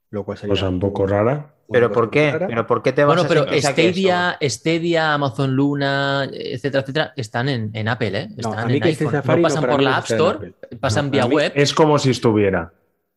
Lo 0.09 0.23
cual 0.23 0.37
sería 0.37 0.53
Cosa 0.53 0.69
un 0.69 0.79
poco 0.79 1.07
rara. 1.07 1.55
¿Pero 1.71 1.91
por 1.91 2.11
qué? 2.11 2.31
rara. 2.31 2.47
¿Pero 2.47 2.67
por 2.67 2.83
qué 2.83 2.91
te 2.91 3.03
vas 3.03 3.15
Bueno, 3.15 3.23
a 3.23 3.27
pero 3.27 3.61
Stadia, 3.61 4.37
Stadia, 4.41 5.13
Amazon 5.13 5.55
Luna, 5.55 6.29
etcétera, 6.31 6.81
etcétera, 6.81 7.13
están 7.15 7.49
en, 7.49 7.71
en 7.73 7.87
Apple, 7.87 8.19
¿eh? 8.19 8.27
No, 8.29 8.49
Están 8.49 8.59
a 8.59 8.65
mí 8.67 8.75
en 8.75 8.81
que. 8.81 8.95
Safari 8.95 9.41
no 9.41 9.47
no, 9.47 9.53
pasan 9.55 9.69
por 9.69 9.81
la 9.81 9.97
App 9.97 10.03
Store, 10.03 10.53
pasan 10.79 11.05
No, 11.05 11.11
vía 11.11 11.25
web. 11.25 11.51
Es 11.55 11.73
como 11.73 11.97
si 11.97 12.11
estuviera. 12.11 12.71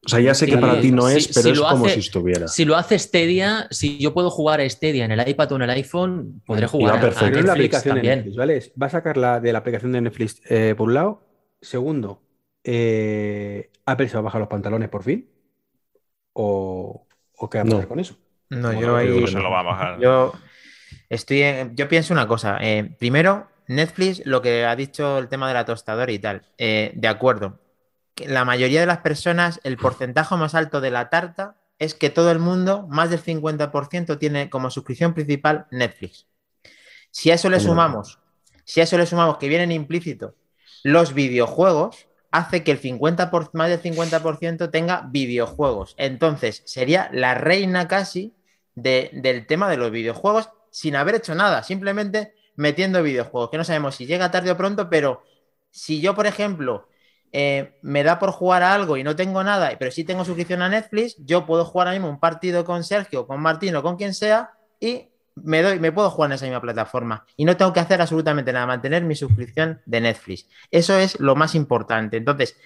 O 0.04 0.08
sea, 0.08 0.20
ya 0.20 0.34
sé 0.34 0.46
que 0.46 0.56
para 0.58 0.80
ti 0.80 0.92
no 0.92 1.08
si- 1.08 1.16
es, 1.16 1.28
pero 1.28 1.42
si 1.42 1.50
es 1.50 1.60
como 1.60 1.84
hace- 1.86 1.94
si 1.94 2.00
estuviera. 2.00 2.46
Si 2.46 2.64
lo 2.64 2.76
hace 2.76 2.96
Stadia, 2.98 3.66
si 3.70 3.98
yo 3.98 4.14
puedo 4.14 4.30
jugar 4.30 4.60
a 4.60 4.68
Stadia 4.68 5.04
en 5.04 5.10
el 5.10 5.28
iPad 5.28 5.52
o 5.52 5.56
en 5.56 5.62
el 5.62 5.70
iPhone, 5.70 6.42
podré 6.46 6.66
jugar 6.68 6.94
a, 7.04 7.08
a 7.08 7.30
la 7.30 7.52
aplicación 7.52 7.96
de. 7.96 8.02
Netflix, 8.02 8.36
¿vale? 8.36 8.72
Va 8.80 8.86
a 8.86 8.90
sacar 8.90 9.16
la 9.16 9.40
de 9.40 9.52
la 9.52 9.58
aplicación 9.58 9.90
de 9.92 10.00
Netflix 10.02 10.40
eh, 10.48 10.74
por 10.76 10.88
un 10.88 10.94
lado. 10.94 11.22
Segundo, 11.60 12.22
eh, 12.62 13.70
Apple 13.84 14.08
se 14.08 14.14
va 14.14 14.20
a 14.20 14.22
bajar 14.22 14.40
los 14.40 14.48
pantalones 14.48 14.88
por 14.88 15.02
fin. 15.02 15.28
¿O, 16.34 17.06
o 17.38 17.50
qué 17.50 17.58
va 17.58 17.62
a 17.62 17.64
pasar 17.64 17.80
No. 17.82 17.88
con 17.88 18.00
eso? 18.00 18.16
No, 18.50 18.72
yo 18.80 18.96
ahí. 18.96 19.26
se 19.26 19.38
lo 19.38 19.50
va 19.50 19.60
a 19.60 19.64
bajar. 19.64 20.00
Yo 20.00 20.32
estoy 21.08 21.42
en- 21.42 21.74
yo 21.74 21.88
pienso 21.88 22.12
una 22.14 22.28
cosa. 22.28 22.58
eh, 22.60 22.94
primero, 22.98 23.48
Netflix, 23.68 24.24
lo 24.24 24.40
que 24.42 24.64
ha 24.64 24.76
dicho 24.76 25.18
el 25.18 25.28
tema 25.28 25.48
de 25.48 25.54
la 25.54 25.64
tostadora 25.64 26.12
y 26.12 26.18
tal. 26.18 26.42
eh, 26.58 26.92
de 26.94 27.08
acuerdo. 27.08 27.58
La 28.24 28.44
mayoría 28.44 28.80
de 28.80 28.86
las 28.86 28.98
personas, 28.98 29.60
el 29.62 29.76
porcentaje 29.76 30.34
más 30.36 30.54
alto 30.54 30.80
de 30.80 30.90
la 30.90 31.10
tarta 31.10 31.56
es 31.78 31.94
que 31.94 32.08
todo 32.08 32.30
el 32.30 32.38
mundo, 32.38 32.86
más 32.88 33.10
del 33.10 33.20
50%, 33.20 34.18
tiene 34.18 34.48
como 34.48 34.70
suscripción 34.70 35.12
principal 35.12 35.66
Netflix. 35.70 36.26
Si 37.10 37.30
a 37.30 37.34
eso 37.34 37.50
le 37.50 37.60
sumamos, 37.60 38.18
si 38.64 38.80
a 38.80 38.84
eso 38.84 38.96
le 38.96 39.06
sumamos 39.06 39.36
que 39.36 39.48
vienen 39.48 39.70
implícito 39.72 40.34
los 40.82 41.12
videojuegos, 41.12 42.06
hace 42.30 42.64
que 42.64 42.72
el 42.72 42.78
50 42.78 43.30
por- 43.30 43.50
más 43.54 43.68
del 43.68 43.80
50% 43.80 44.70
tenga 44.70 45.06
videojuegos. 45.10 45.94
Entonces, 45.98 46.62
sería 46.64 47.10
la 47.12 47.34
reina 47.34 47.88
casi 47.88 48.34
de- 48.74 49.10
del 49.12 49.46
tema 49.46 49.70
de 49.70 49.76
los 49.76 49.90
videojuegos 49.90 50.50
sin 50.70 50.96
haber 50.96 51.16
hecho 51.16 51.34
nada, 51.34 51.62
simplemente 51.62 52.34
metiendo 52.56 53.02
videojuegos, 53.02 53.50
que 53.50 53.58
no 53.58 53.64
sabemos 53.64 53.94
si 53.96 54.06
llega 54.06 54.30
tarde 54.30 54.50
o 54.50 54.56
pronto, 54.56 54.88
pero 54.90 55.22
si 55.70 56.00
yo, 56.00 56.14
por 56.14 56.26
ejemplo, 56.26 56.88
eh, 57.38 57.76
me 57.82 58.02
da 58.02 58.18
por 58.18 58.30
jugar 58.30 58.62
a 58.62 58.72
algo 58.72 58.96
y 58.96 59.04
no 59.04 59.14
tengo 59.14 59.44
nada, 59.44 59.70
pero 59.78 59.90
sí 59.90 60.04
tengo 60.04 60.24
suscripción 60.24 60.62
a 60.62 60.70
Netflix, 60.70 61.16
yo 61.18 61.44
puedo 61.44 61.66
jugar 61.66 61.88
ahora 61.88 61.98
mismo 61.98 62.08
un 62.08 62.18
partido 62.18 62.64
con 62.64 62.82
Sergio, 62.82 63.26
con 63.26 63.40
Martín 63.42 63.76
o 63.76 63.82
con 63.82 63.96
quien 63.96 64.14
sea 64.14 64.52
y 64.80 65.08
me, 65.34 65.60
doy, 65.60 65.78
me 65.78 65.92
puedo 65.92 66.08
jugar 66.08 66.30
en 66.30 66.36
esa 66.36 66.46
misma 66.46 66.62
plataforma 66.62 67.26
y 67.36 67.44
no 67.44 67.54
tengo 67.58 67.70
que 67.74 67.80
hacer 67.80 68.00
absolutamente 68.00 68.54
nada, 68.54 68.64
mantener 68.64 69.02
mi 69.04 69.14
suscripción 69.14 69.82
de 69.84 70.00
Netflix. 70.00 70.48
Eso 70.70 70.96
es 70.98 71.20
lo 71.20 71.36
más 71.36 71.54
importante. 71.54 72.16
Entonces, 72.16 72.56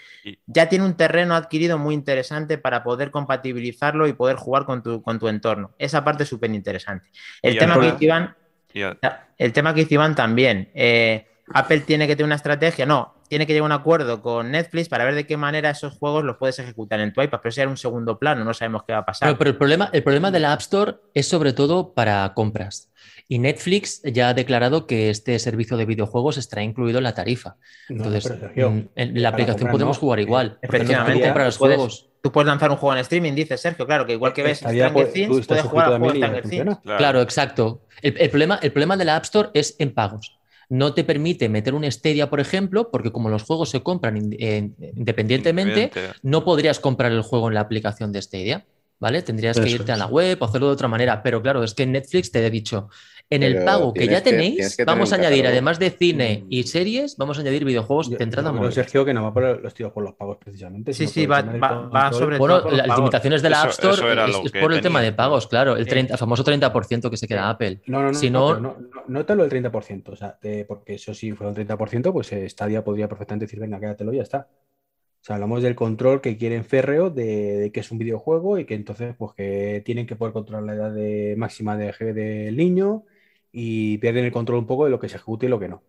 ya 0.46 0.68
tiene 0.68 0.84
un 0.84 0.94
terreno 0.94 1.34
adquirido 1.34 1.76
muy 1.78 1.94
interesante 1.94 2.56
para 2.58 2.84
poder 2.84 3.10
compatibilizarlo 3.10 4.06
y 4.06 4.12
poder 4.12 4.36
jugar 4.36 4.66
con 4.66 4.84
tu, 4.84 5.02
con 5.02 5.18
tu 5.18 5.26
entorno. 5.26 5.72
Esa 5.78 6.04
parte 6.04 6.22
es 6.22 6.28
súper 6.28 6.52
interesante. 6.52 7.08
El 7.42 7.54
tema 7.58 7.74
que 7.98 8.04
Iván, 8.04 8.36
a- 9.02 9.24
el 9.36 9.52
tema 9.52 9.74
que 9.74 9.86
Iván 9.90 10.14
también. 10.14 10.70
eh, 10.74 11.26
Apple 11.52 11.80
tiene 11.80 12.06
que 12.06 12.16
tener 12.16 12.26
una 12.26 12.36
estrategia, 12.36 12.86
no, 12.86 13.14
tiene 13.28 13.46
que 13.46 13.52
llegar 13.52 13.70
a 13.70 13.74
un 13.74 13.80
acuerdo 13.80 14.22
con 14.22 14.50
Netflix 14.50 14.88
para 14.88 15.04
ver 15.04 15.14
de 15.14 15.26
qué 15.26 15.36
manera 15.36 15.70
esos 15.70 15.92
juegos 15.98 16.24
los 16.24 16.36
puedes 16.36 16.58
ejecutar 16.58 17.00
en 17.00 17.12
tu 17.12 17.22
iPad, 17.22 17.40
pero 17.42 17.54
ya 17.54 17.62
era 17.62 17.70
un 17.70 17.76
segundo 17.76 18.18
plano, 18.18 18.44
no 18.44 18.54
sabemos 18.54 18.82
qué 18.86 18.92
va 18.92 19.00
a 19.00 19.04
pasar. 19.04 19.28
Pero, 19.28 19.38
pero 19.38 19.50
el, 19.50 19.56
problema, 19.56 19.90
el 19.92 20.02
problema 20.02 20.30
de 20.30 20.40
la 20.40 20.52
App 20.52 20.60
Store 20.60 20.96
es 21.14 21.28
sobre 21.28 21.52
todo 21.52 21.92
para 21.94 22.32
compras. 22.34 22.90
Y 23.28 23.38
Netflix 23.38 24.02
ya 24.02 24.30
ha 24.30 24.34
declarado 24.34 24.86
que 24.88 25.08
este 25.10 25.38
servicio 25.38 25.76
de 25.76 25.86
videojuegos 25.86 26.36
estará 26.36 26.64
incluido 26.64 26.98
en 26.98 27.04
la 27.04 27.14
tarifa. 27.14 27.56
No, 27.88 27.96
Entonces, 27.98 28.24
pero, 28.26 28.40
Sergio, 28.40 28.70
mm, 28.70 28.88
en 28.96 29.22
la 29.22 29.28
aplicación 29.28 29.58
comprar 29.58 29.72
podemos 29.72 29.96
no. 29.96 30.00
jugar 30.00 30.18
igual. 30.20 30.48
no 30.50 30.58
Efectivamente, 30.62 31.22
comprar 31.24 31.46
los 31.46 31.58
puedes- 31.58 31.76
juegos. 31.76 32.06
Tú 32.22 32.32
puedes 32.32 32.48
lanzar 32.48 32.70
un 32.70 32.76
juego 32.76 32.94
en 32.94 32.98
streaming, 33.00 33.32
dice 33.34 33.56
Sergio, 33.56 33.86
claro, 33.86 34.04
que 34.04 34.12
igual 34.12 34.32
que 34.34 34.42
ves 34.42 34.58
Estaría, 34.58 34.88
Stranger 34.88 35.04
pues, 35.04 35.14
tú 35.14 35.14
Things, 35.14 35.40
estás 35.40 35.46
puedes 35.58 35.70
jugar 35.70 35.88
juego 36.00 36.10
Stranger 36.10 36.48
Things. 36.48 36.78
Claro, 36.98 37.22
exacto. 37.22 37.82
El, 38.02 38.18
el 38.18 38.28
problema, 38.30 38.58
el 38.62 38.72
problema 38.72 38.96
de 38.96 39.04
la 39.04 39.16
App 39.16 39.24
Store 39.24 39.50
es 39.54 39.76
en 39.78 39.94
pagos. 39.94 40.39
No 40.70 40.94
te 40.94 41.04
permite 41.04 41.48
meter 41.50 41.74
un 41.74 41.84
Stadia, 41.90 42.30
por 42.30 42.40
ejemplo, 42.40 42.90
porque 42.90 43.12
como 43.12 43.28
los 43.28 43.42
juegos 43.42 43.70
se 43.70 43.82
compran 43.82 44.16
in- 44.16 44.36
eh, 44.38 44.70
independientemente, 44.96 45.90
no 46.22 46.44
podrías 46.44 46.80
comprar 46.80 47.12
el 47.12 47.22
juego 47.22 47.48
en 47.48 47.54
la 47.54 47.60
aplicación 47.60 48.12
de 48.12 48.22
Stadia, 48.22 48.66
¿vale? 49.00 49.22
Tendrías 49.22 49.60
que 49.60 49.68
irte 49.70 49.92
a 49.92 49.96
la 49.98 50.06
web 50.06 50.38
o 50.40 50.44
hacerlo 50.46 50.68
de 50.68 50.72
otra 50.74 50.88
manera. 50.88 51.22
Pero 51.22 51.42
claro, 51.42 51.62
es 51.64 51.74
que 51.74 51.82
en 51.84 51.92
Netflix 51.92 52.30
te 52.32 52.46
he 52.46 52.50
dicho, 52.50 52.88
en 53.32 53.44
el 53.44 53.64
pago 53.64 53.94
que 53.94 54.08
ya 54.08 54.22
tenéis, 54.24 54.76
que 54.76 54.84
vamos 54.84 55.12
a 55.12 55.14
añadir, 55.14 55.38
catálogo. 55.42 55.52
además 55.52 55.78
de 55.78 55.90
cine 55.90 56.42
Mm. 56.42 56.46
y 56.50 56.62
series, 56.64 57.16
vamos 57.16 57.38
a 57.38 57.42
añadir 57.42 57.64
videojuegos 57.64 58.10
Yo- 58.10 58.18
de 58.18 58.24
entrada 58.24 58.48
yo 58.48 58.52
creo, 58.54 58.62
móvil. 58.62 58.74
Sergio, 58.74 59.04
que 59.04 59.14
no 59.14 59.22
va 59.22 59.32
por 59.32 59.62
los 59.62 59.72
tiros 59.72 59.92
por 59.92 60.02
los 60.02 60.14
pagos 60.14 60.36
precisamente. 60.38 60.92
Sí, 60.92 61.06
sí, 61.06 61.26
va- 61.26 61.40
sobre 62.12 62.38
Bueno, 62.38 62.56
todo 62.56 62.62
por 62.64 62.72
las 62.76 62.86
pagos. 62.88 62.98
limitaciones 63.00 63.42
de 63.42 63.50
la 63.50 63.56
Eso- 63.58 63.64
App 63.66 63.70
Store 63.70 63.92
es, 64.46 64.52
por 64.60 64.72
el 64.72 64.80
tema 64.80 65.00
de 65.00 65.12
pagos, 65.12 65.46
claro. 65.46 65.76
El, 65.76 65.84
Sí. 65.84 65.90
30, 65.90 66.14
el 66.14 66.18
famoso 66.18 66.42
30% 66.42 67.08
que 67.08 67.16
se 67.16 67.28
queda 67.28 67.48
Apple. 67.48 67.80
No, 67.86 68.02
no, 68.02 68.08
no, 68.08 68.14
Si 68.14 68.30
no, 68.30 68.58
no- 69.06 69.24
te 69.24 69.34
lo 69.36 69.42
del 69.42 69.50
30%, 69.50 70.12
o 70.12 70.16
sea, 70.16 70.36
de- 70.42 70.64
porque 70.64 70.94
eso 70.94 71.14
si 71.14 71.30
fuera 71.32 71.50
un 71.50 71.54
30%, 71.54 72.12
pues 72.12 72.32
eh, 72.32 72.48
Stadia 72.48 72.82
podría 72.82 73.08
perfectamente 73.08 73.44
decir, 73.46 73.60
venga, 73.60 73.78
quédatelo 73.78 74.12
y 74.12 74.16
ya 74.16 74.22
está. 74.24 74.48
O 74.50 75.22
sea, 75.22 75.34
hablamos 75.36 75.62
del 75.62 75.74
control 75.74 76.20
que 76.22 76.36
quieren 76.38 76.64
férreo 76.64 77.10
de, 77.10 77.58
de 77.58 77.72
que 77.72 77.80
es 77.80 77.90
un 77.92 77.98
videojuego 77.98 78.58
y 78.58 78.64
que 78.64 78.74
entonces, 78.74 79.14
pues 79.18 79.32
que 79.36 79.82
tienen 79.84 80.06
que 80.06 80.16
poder 80.16 80.32
controlar 80.32 80.64
la 80.64 80.74
edad 80.74 80.90
de, 80.92 81.34
máxima 81.36 81.76
de, 81.76 81.92
del 82.14 82.56
niño 82.56 83.04
y 83.52 83.98
pierden 83.98 84.24
el 84.24 84.32
control 84.32 84.58
un 84.58 84.66
poco 84.66 84.84
de 84.84 84.90
lo 84.90 85.00
que 85.00 85.08
se 85.08 85.16
ejecute 85.16 85.46
y 85.46 85.48
lo 85.48 85.60
que 85.60 85.68
no. 85.68 85.82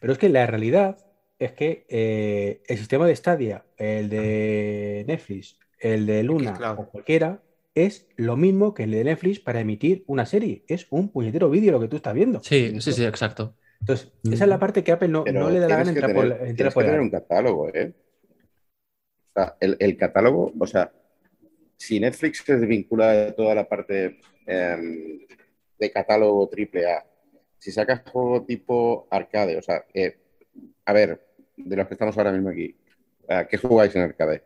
Pero 0.00 0.12
es 0.12 0.18
que 0.18 0.28
la 0.28 0.46
realidad 0.46 0.98
es 1.38 1.52
que 1.52 1.86
eh, 1.88 2.62
el 2.66 2.78
sistema 2.78 3.06
de 3.06 3.16
Stadia, 3.16 3.64
el 3.76 4.08
de 4.08 5.04
Netflix, 5.06 5.58
el 5.80 6.06
de 6.06 6.22
Luna 6.22 6.58
o 6.76 6.88
cualquiera, 6.88 7.42
es 7.74 8.08
lo 8.16 8.36
mismo 8.36 8.74
que 8.74 8.84
el 8.84 8.90
de 8.90 9.04
Netflix 9.04 9.38
para 9.38 9.60
emitir 9.60 10.04
una 10.06 10.26
serie. 10.26 10.64
Es 10.66 10.86
un 10.90 11.10
puñetero 11.10 11.48
vídeo 11.48 11.72
lo 11.72 11.80
que 11.80 11.88
tú 11.88 11.96
estás 11.96 12.14
viendo. 12.14 12.40
Sí, 12.42 12.80
sí, 12.80 12.92
sí, 12.92 13.04
exacto. 13.04 13.54
Entonces, 13.80 14.12
esa 14.24 14.44
es 14.44 14.50
la 14.50 14.58
parte 14.58 14.82
que 14.82 14.90
Apple 14.90 15.08
no, 15.08 15.24
le 15.24 15.60
da 15.60 15.68
la 15.68 15.76
gana 15.76 15.90
entrar 15.90 16.12
por, 16.12 16.24
entrar 16.24 16.54
tienes 16.56 16.74
por 16.74 16.82
que 16.82 16.88
tener 16.88 17.00
el 17.00 17.04
un 17.04 17.10
catálogo, 17.10 17.68
¿eh? 17.68 17.94
O 19.28 19.40
sea, 19.40 19.56
el, 19.60 19.76
el 19.78 19.96
catálogo, 19.96 20.52
o 20.58 20.66
sea, 20.66 20.92
si 21.76 22.00
Netflix 22.00 22.42
se 22.44 22.56
desvincula 22.56 23.12
de 23.12 23.32
toda 23.32 23.54
la 23.54 23.68
parte 23.68 24.18
em, 24.46 25.20
de 25.78 25.90
catálogo 25.90 26.48
AAA, 26.50 27.04
si 27.58 27.72
sacas 27.72 28.02
juego 28.10 28.44
tipo 28.44 29.06
arcade, 29.10 29.56
o 29.56 29.62
sea, 29.62 29.84
eh, 29.94 30.18
a 30.84 30.92
ver, 30.92 31.26
de 31.56 31.76
los 31.76 31.86
que 31.86 31.94
estamos 31.94 32.16
ahora 32.16 32.32
mismo 32.32 32.50
aquí, 32.50 32.76
¿a 33.28 33.46
¿qué 33.46 33.58
jugáis 33.58 33.94
en 33.96 34.02
arcade? 34.02 34.42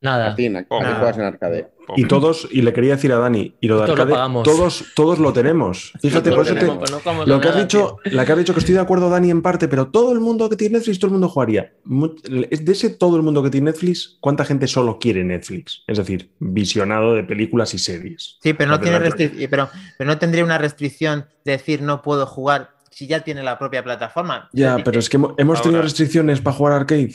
Nada. 0.00 0.28
Martín, 0.28 0.54
¿a, 0.56 0.60
a 0.60 0.62
qué 0.64 0.68
Nada. 0.80 0.94
juegas 0.96 1.18
en 1.18 1.24
arcade? 1.24 1.68
Y 1.96 2.04
todos, 2.04 2.46
y 2.52 2.62
le 2.62 2.72
quería 2.72 2.94
decir 2.96 3.10
a 3.12 3.16
Dani, 3.18 3.56
y 3.60 3.66
lo 3.66 3.80
de 3.80 3.86
lo 3.88 3.92
arcade, 3.94 4.12
todos, 4.44 4.84
todos 4.94 5.18
lo 5.18 5.32
tenemos. 5.32 5.92
Fíjate, 6.02 6.30
por 6.30 6.44
eso 6.44 6.54
lo 6.54 6.60
te- 6.60 6.66
no 6.66 7.24
lo 7.26 7.36
a 7.36 7.40
que 7.40 7.48
has 7.48 7.54
nada, 7.54 7.60
dicho, 7.64 7.96
tío. 8.04 8.12
la 8.12 8.24
que 8.26 8.32
has 8.32 8.38
dicho 8.38 8.52
que 8.52 8.60
estoy 8.60 8.74
de 8.74 8.80
acuerdo, 8.80 9.08
Dani, 9.10 9.30
en 9.30 9.40
parte, 9.42 9.66
pero 9.68 9.88
todo 9.88 10.12
el 10.12 10.20
mundo 10.20 10.48
que 10.50 10.56
tiene 10.56 10.76
Netflix, 10.76 10.98
todo 10.98 11.06
el 11.08 11.12
mundo 11.12 11.28
jugaría. 11.30 11.72
De 11.84 12.72
ese 12.72 12.90
todo 12.90 13.16
el 13.16 13.22
mundo 13.22 13.42
que 13.42 13.50
tiene 13.50 13.70
Netflix, 13.70 14.18
¿cuánta 14.20 14.44
gente 14.44 14.66
solo 14.68 14.98
quiere 14.98 15.24
Netflix? 15.24 15.82
Es 15.86 15.96
decir, 15.98 16.30
visionado 16.38 17.14
de 17.14 17.24
películas 17.24 17.72
y 17.74 17.78
series. 17.78 18.36
Sí, 18.42 18.52
pero 18.52 18.70
no, 18.70 18.78
tiene 18.80 19.00
pero, 19.48 19.68
pero 19.96 20.06
no 20.10 20.18
tendría 20.18 20.44
una 20.44 20.58
restricción 20.58 21.26
de 21.44 21.52
decir 21.52 21.80
no 21.82 22.02
puedo 22.02 22.26
jugar 22.26 22.70
si 22.90 23.06
ya 23.06 23.20
tiene 23.20 23.42
la 23.42 23.58
propia 23.58 23.82
plataforma. 23.82 24.48
Ya, 24.52 24.76
pero 24.84 24.98
es 24.98 25.08
que 25.08 25.18
hemo- 25.18 25.34
hemos 25.38 25.60
tenido 25.62 25.78
Ahora- 25.78 25.86
restricciones 25.86 26.40
para 26.40 26.54
jugar 26.56 26.72
arcade. 26.74 27.14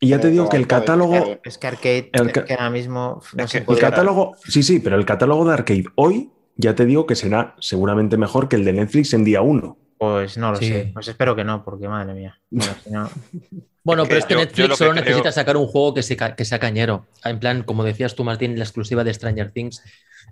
Y 0.00 0.08
ya 0.08 0.20
te 0.20 0.28
digo 0.30 0.48
que 0.48 0.56
el 0.56 0.66
catálogo. 0.66 1.38
Es 1.44 1.56
que 1.58 1.66
Arcade, 1.66 2.10
El 2.12 2.26
es 2.26 2.32
ca- 2.32 2.44
que 2.44 2.52
ahora 2.54 2.70
mismo 2.70 3.22
no 3.34 3.46
se 3.48 3.52
que- 3.52 3.58
el 3.58 3.64
puede- 3.64 3.80
catálogo, 3.80 4.36
sí, 4.44 4.62
sí, 4.62 4.80
pero 4.80 4.96
el 4.96 5.06
catálogo 5.06 5.46
de 5.46 5.54
arcade 5.54 5.84
hoy 5.94 6.30
ya 6.56 6.74
te 6.74 6.84
digo 6.84 7.06
que 7.06 7.14
será 7.14 7.54
seguramente 7.60 8.16
mejor 8.16 8.48
que 8.48 8.56
el 8.56 8.64
de 8.64 8.72
Netflix 8.74 9.14
en 9.14 9.24
día 9.24 9.40
uno. 9.42 9.78
Pues 9.98 10.36
no 10.36 10.50
lo 10.50 10.56
Sí. 10.58 10.68
sé. 10.68 10.90
Pues 10.92 11.08
espero 11.08 11.34
que 11.34 11.44
no, 11.44 11.64
porque 11.64 11.88
madre 11.88 12.12
mía. 12.14 12.38
Bueno, 12.50 12.72
si 12.84 12.90
no- 12.90 13.08
Bueno, 13.84 14.02
Es 14.04 14.08
que 14.08 14.14
pero 14.14 14.20
es 14.20 14.26
que 14.26 14.32
yo- 14.32 14.38
yo 14.38 14.44
Netflix 14.46 14.68
que 14.70 14.76
solo 14.76 14.90
creo- 14.92 15.04
necesita 15.04 15.30
sacar 15.32 15.56
un 15.58 15.66
juego 15.66 15.92
que, 15.94 16.02
se 16.02 16.16
que 16.16 16.44
sea 16.46 16.58
cañero. 16.58 17.06
En 17.22 17.38
plan, 17.38 17.62
como 17.64 17.84
decías 17.84 18.14
tú, 18.14 18.24
Martín, 18.24 18.56
la 18.58 18.64
exclusiva 18.64 19.04
de 19.04 19.12
Stranger 19.12 19.50
Things. 19.52 19.82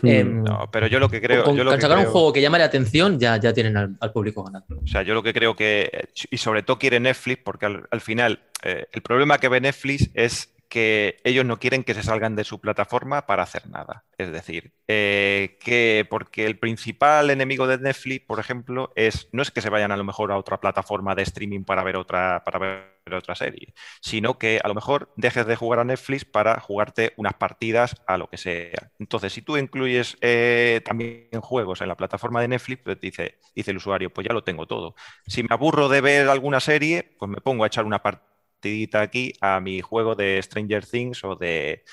No, 0.01 0.69
pero 0.71 0.87
yo 0.87 0.99
lo 0.99 1.09
que 1.09 1.21
creo. 1.21 1.43
con, 1.43 1.55
yo 1.55 1.63
lo 1.63 1.71
con 1.71 1.77
que 1.77 1.81
sacar 1.81 1.97
un 1.97 2.05
juego 2.05 2.33
que 2.33 2.41
llame 2.41 2.59
la 2.59 2.65
atención, 2.65 3.19
ya, 3.19 3.37
ya 3.37 3.53
tienen 3.53 3.77
al, 3.77 3.95
al 3.99 4.11
público 4.11 4.43
ganado. 4.43 4.65
O 4.83 4.87
sea, 4.87 5.01
yo 5.03 5.13
lo 5.13 5.23
que 5.23 5.33
creo 5.33 5.55
que, 5.55 6.09
y 6.29 6.37
sobre 6.37 6.63
todo 6.63 6.79
quiere 6.79 6.99
Netflix, 6.99 7.41
porque 7.43 7.65
al, 7.65 7.87
al 7.89 8.01
final 8.01 8.41
eh, 8.63 8.87
el 8.91 9.01
problema 9.01 9.37
que 9.37 9.49
ve 9.49 9.61
Netflix 9.61 10.09
es 10.13 10.53
que 10.73 11.17
ellos 11.23 11.45
no 11.45 11.59
quieren 11.59 11.83
que 11.83 11.93
se 11.93 12.01
salgan 12.01 12.35
de 12.35 12.43
su 12.43 12.59
plataforma 12.59 13.27
para 13.27 13.43
hacer 13.43 13.69
nada. 13.69 14.05
Es 14.17 14.31
decir, 14.31 14.73
eh, 14.87 15.59
que 15.59 16.07
porque 16.09 16.47
el 16.47 16.57
principal 16.57 17.29
enemigo 17.29 17.67
de 17.67 17.77
Netflix, 17.77 18.25
por 18.25 18.39
ejemplo, 18.39 18.91
es 18.95 19.29
no 19.33 19.43
es 19.43 19.51
que 19.51 19.61
se 19.61 19.69
vayan 19.69 19.91
a 19.91 19.97
lo 19.97 20.03
mejor 20.03 20.31
a 20.31 20.37
otra 20.37 20.59
plataforma 20.59 21.13
de 21.13 21.21
streaming 21.21 21.63
para 21.63 21.83
ver 21.83 21.95
otra, 21.95 22.41
para 22.43 22.57
ver 22.57 23.13
otra 23.13 23.35
serie, 23.35 23.75
sino 24.01 24.39
que 24.39 24.59
a 24.63 24.67
lo 24.67 24.73
mejor 24.73 25.13
dejes 25.15 25.45
de 25.45 25.55
jugar 25.55 25.77
a 25.77 25.83
Netflix 25.83 26.25
para 26.25 26.59
jugarte 26.59 27.13
unas 27.17 27.35
partidas 27.35 27.95
a 28.07 28.17
lo 28.17 28.27
que 28.27 28.37
sea. 28.37 28.91
Entonces, 28.97 29.31
si 29.31 29.43
tú 29.43 29.57
incluyes 29.57 30.17
eh, 30.21 30.81
también 30.83 31.29
juegos 31.41 31.81
en 31.81 31.87
la 31.87 31.97
plataforma 31.97 32.41
de 32.41 32.47
Netflix, 32.47 32.81
pues 32.83 32.99
dice, 32.99 33.37
dice 33.53 33.69
el 33.69 33.77
usuario, 33.77 34.11
pues 34.11 34.25
ya 34.27 34.33
lo 34.33 34.43
tengo 34.43 34.65
todo. 34.65 34.95
Si 35.27 35.43
me 35.43 35.49
aburro 35.51 35.87
de 35.87 36.01
ver 36.01 36.29
alguna 36.29 36.59
serie, 36.59 37.13
pues 37.19 37.29
me 37.29 37.41
pongo 37.41 37.63
a 37.63 37.67
echar 37.67 37.85
una 37.85 38.01
partidita 38.63 39.01
aquí 39.01 39.33
a 39.41 39.59
mi 39.59 39.81
juego 39.81 40.15
de 40.15 40.41
Stranger 40.41 40.85
Things 40.85 41.23
o 41.23 41.35
de, 41.35 41.83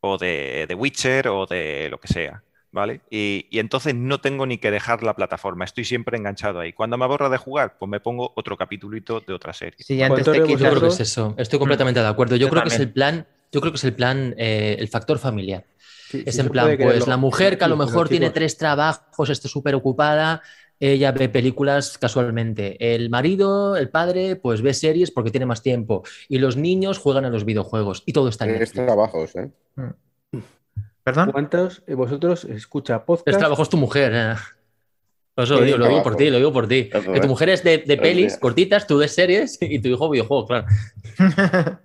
o 0.00 0.18
de, 0.18 0.66
de 0.68 0.74
Witcher 0.74 1.28
o 1.28 1.46
de 1.46 1.88
lo 1.90 1.98
que 2.00 2.08
sea. 2.08 2.42
¿Vale? 2.70 3.00
Y, 3.10 3.46
y 3.50 3.60
entonces 3.60 3.94
no 3.94 4.20
tengo 4.20 4.44
ni 4.46 4.58
que 4.58 4.70
dejar 4.70 5.02
la 5.02 5.14
plataforma, 5.16 5.64
estoy 5.64 5.84
siempre 5.84 6.18
enganchado 6.18 6.60
ahí. 6.60 6.74
Cuando 6.74 6.98
me 6.98 7.04
aburro 7.04 7.30
de 7.30 7.38
jugar, 7.38 7.78
pues 7.78 7.88
me 7.88 7.98
pongo 7.98 8.32
otro 8.36 8.58
capitulito 8.58 9.20
de 9.20 9.32
otra 9.32 9.54
serie. 9.54 9.78
Si 9.78 9.96
ya 9.96 10.06
antes 10.06 10.24
¿Cuánto 10.24 10.30
te 10.32 10.38
haremos 10.38 10.60
Yo 10.60 10.66
quitas 10.66 10.70
creo 10.70 10.80
que 10.82 10.88
es 10.88 11.00
eso. 11.00 11.34
Estoy 11.38 11.58
completamente 11.58 12.00
de 12.00 12.06
acuerdo. 12.06 12.36
Yo, 12.36 12.46
Yo 12.46 12.50
creo 12.50 12.62
que 12.62 12.68
es 12.68 12.78
el 12.78 12.92
plan. 12.92 13.26
Yo 13.50 13.60
creo 13.60 13.72
que 13.72 13.76
es 13.76 13.84
el 13.84 13.94
plan, 13.94 14.34
eh, 14.36 14.76
el 14.78 14.88
factor 14.88 15.18
familiar. 15.18 15.64
Sí, 16.10 16.22
Es 16.26 16.34
sí 16.34 16.40
en 16.40 16.50
plan, 16.50 16.76
pues 16.78 17.06
la 17.06 17.16
mujer 17.16 17.58
que 17.58 17.64
a 17.64 17.68
lo 17.68 17.76
Sí, 17.76 17.80
mejor 17.86 18.08
tiene 18.08 18.30
tres 18.30 18.56
trabajos, 18.58 19.30
esté 19.30 19.48
súper 19.48 19.74
ocupada, 19.74 20.42
ella 20.80 21.12
ve 21.12 21.28
películas 21.28 21.98
casualmente. 21.98 22.94
El 22.94 23.10
marido, 23.10 23.76
el 23.76 23.88
padre, 23.90 24.36
pues 24.36 24.62
ve 24.62 24.74
series 24.74 25.10
porque 25.10 25.30
tiene 25.30 25.46
más 25.46 25.62
tiempo. 25.62 26.02
Y 26.28 26.38
los 26.38 26.56
niños 26.56 26.98
juegan 26.98 27.24
a 27.24 27.30
los 27.30 27.44
videojuegos. 27.44 28.02
Y 28.06 28.12
todo 28.12 28.28
está 28.28 28.44
en 28.44 28.52
Netflix. 28.52 28.72
trabajos, 28.86 29.34
¿eh? 29.36 29.50
¿Perdón? 31.02 31.32
¿Cuántos 31.32 31.84
de 31.86 31.94
vosotros 31.94 32.44
escucha 32.44 33.04
podcast? 33.04 33.38
trabajos 33.38 33.68
tu 33.70 33.76
mujer. 33.76 34.12
eh. 34.14 34.34
Eso 35.36 35.54
lo 35.54 35.62
digo, 35.62 35.78
lo 35.78 35.86
digo 35.86 36.02
por 36.02 36.16
trabajo. 36.16 36.16
ti, 36.18 36.30
lo 36.30 36.36
digo 36.38 36.52
por 36.52 36.66
ti. 36.68 36.90
Es. 36.92 37.06
Que 37.06 37.20
tu 37.20 37.28
mujer 37.28 37.48
es 37.50 37.62
de, 37.62 37.78
de 37.78 37.94
Es 37.94 38.00
pelis 38.00 38.36
cortitas, 38.38 38.86
tú 38.88 38.98
de 38.98 39.06
series 39.08 39.56
y 39.60 39.78
tu 39.80 39.88
hijo 39.88 40.10
videojuego, 40.10 40.46
claro. 40.46 40.66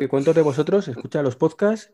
¿Y 0.00 0.06
¿Cuántos 0.06 0.34
de 0.34 0.42
vosotros 0.42 0.88
escucha 0.88 1.22
los 1.22 1.36
podcasts 1.36 1.92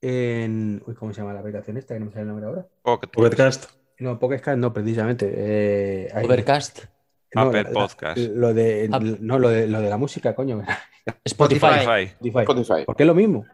en. 0.00 0.82
Uy, 0.86 0.94
¿cómo 0.94 1.12
se 1.12 1.20
llama 1.20 1.34
la 1.34 1.40
aplicación 1.40 1.76
esta? 1.76 1.94
Que 1.94 2.00
no 2.00 2.06
me 2.06 2.12
sale 2.12 2.22
el 2.22 2.28
nombre 2.28 2.46
ahora. 2.46 2.66
Pocket- 2.82 3.08
Pocketcast. 3.10 3.70
No, 4.00 4.18
Podcast 4.18 4.58
no, 4.58 4.72
precisamente. 4.72 5.32
Eh, 5.36 6.08
hay- 6.14 6.24
Overcast, 6.26 6.84
no, 7.34 7.42
Apple 7.42 7.62
la- 7.64 7.70
la- 7.70 7.74
Podcast. 7.74 8.18
Lo 8.18 8.54
de, 8.54 8.88
no, 9.20 9.38
lo 9.38 9.48
de, 9.48 9.66
lo 9.66 9.80
de 9.80 9.90
la 9.90 9.96
música, 9.96 10.34
coño. 10.34 10.62
Spotify. 11.24 11.66
Spotify. 11.66 12.02
Spotify. 12.04 12.38
Spotify. 12.40 12.84
Porque 12.86 13.02
es 13.02 13.06
lo 13.06 13.14
mismo. 13.14 13.44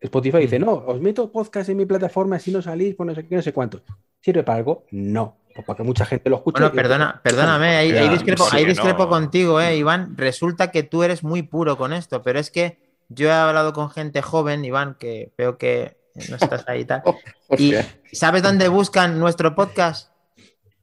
Spotify 0.00 0.38
dice, 0.38 0.58
Mm. 0.58 0.64
no, 0.64 0.72
os 0.86 1.00
meto 1.00 1.30
podcast 1.30 1.68
en 1.70 1.76
mi 1.76 1.86
plataforma 1.86 2.38
si 2.38 2.50
no 2.50 2.60
salís, 2.60 2.94
pues 2.96 3.06
no 3.06 3.14
sé 3.14 3.26
qué, 3.28 3.36
no 3.36 3.42
sé 3.42 3.52
cuánto. 3.52 3.82
¿Sirve 4.20 4.42
para 4.42 4.58
algo? 4.58 4.84
No. 4.90 5.38
Pues 5.54 5.66
para 5.66 5.76
que 5.76 5.82
mucha 5.84 6.04
gente 6.06 6.28
lo 6.30 6.36
escuche. 6.36 6.60
Bueno, 6.60 6.74
y- 6.74 6.76
perdona, 6.76 7.20
perdóname, 7.22 7.76
ahí, 7.76 7.92
ahí 7.92 8.08
discrepo, 8.08 8.44
sí 8.44 8.56
ahí 8.56 8.62
que 8.64 8.70
discrepo 8.70 9.04
no. 9.04 9.10
contigo, 9.10 9.60
eh, 9.60 9.76
Iván. 9.76 10.16
Resulta 10.16 10.70
que 10.72 10.82
tú 10.82 11.02
eres 11.02 11.22
muy 11.22 11.42
puro 11.42 11.76
con 11.76 11.92
esto, 11.92 12.22
pero 12.22 12.38
es 12.40 12.50
que 12.50 12.78
yo 13.08 13.28
he 13.28 13.32
hablado 13.32 13.72
con 13.74 13.90
gente 13.90 14.22
joven, 14.22 14.64
Iván, 14.64 14.96
que 14.98 15.32
veo 15.36 15.58
que 15.58 15.98
no 16.30 16.36
estás 16.36 16.64
ahí 16.68 16.80
y 16.80 16.84
Y. 17.58 17.74
¿sabes 18.12 18.42
dónde 18.42 18.68
buscan 18.68 19.18
nuestro 19.18 19.54
podcast? 19.54 20.12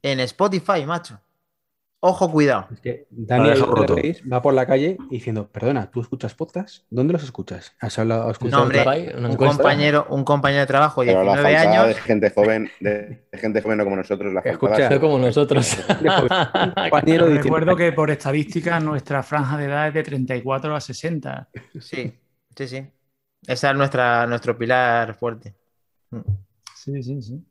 en 0.02 0.20
Spotify, 0.20 0.84
macho. 0.86 1.20
Ojo, 2.02 2.32
cuidado. 2.32 2.66
Es 2.72 2.80
que 2.80 3.06
Dani 3.10 3.48
La 3.48 3.54
deja 3.54 3.66
roto. 3.66 3.94
Reis 3.94 4.22
va 4.30 4.40
por 4.40 4.54
la 4.54 4.64
calle 4.66 4.96
diciendo, 5.10 5.50
perdona, 5.52 5.90
¿tú 5.90 6.00
escuchas 6.00 6.34
podcast? 6.34 6.86
¿Dónde 6.88 7.12
los 7.12 7.22
escuchas? 7.22 7.74
¿Has 7.78 7.98
hablado, 7.98 8.22
has 8.24 8.30
escuchado 8.32 8.62
No, 8.62 8.80
hombre, 8.80 9.14
Un 9.18 9.36
compañero, 9.36 10.06
un 10.08 10.24
compañero 10.24 10.60
de 10.60 10.66
trabajo, 10.66 11.02
Pero 11.04 11.22
la 11.22 11.34
19 11.34 11.42
falta 11.42 11.70
de 11.70 11.84
años. 11.84 12.00
gente 12.00 12.30
joven, 12.30 12.70
de, 12.80 13.26
de 13.30 13.38
gente 13.38 13.60
joven 13.60 13.84
como 13.84 13.96
nosotros, 13.96 14.32
la 14.32 14.40
Escucha, 14.40 14.98
como 14.98 15.18
nosotros. 15.18 15.76
compañero 16.90 17.26
Recuerdo 17.26 17.76
que 17.76 17.92
por 17.92 18.10
estadística 18.10 18.80
nuestra 18.80 19.22
franja 19.22 19.58
de 19.58 19.66
edad 19.66 19.88
es 19.88 19.94
de 19.94 20.02
34 20.02 20.74
a 20.74 20.80
60. 20.80 21.48
Sí, 21.80 22.18
sí, 22.56 22.66
sí. 22.66 22.86
Esa 23.46 23.70
es 23.70 23.76
nuestra, 23.76 24.26
nuestro 24.26 24.56
pilar 24.56 25.14
fuerte. 25.16 25.54
Sí, 26.84 27.02
sí, 27.02 27.20
sí. 27.22 27.44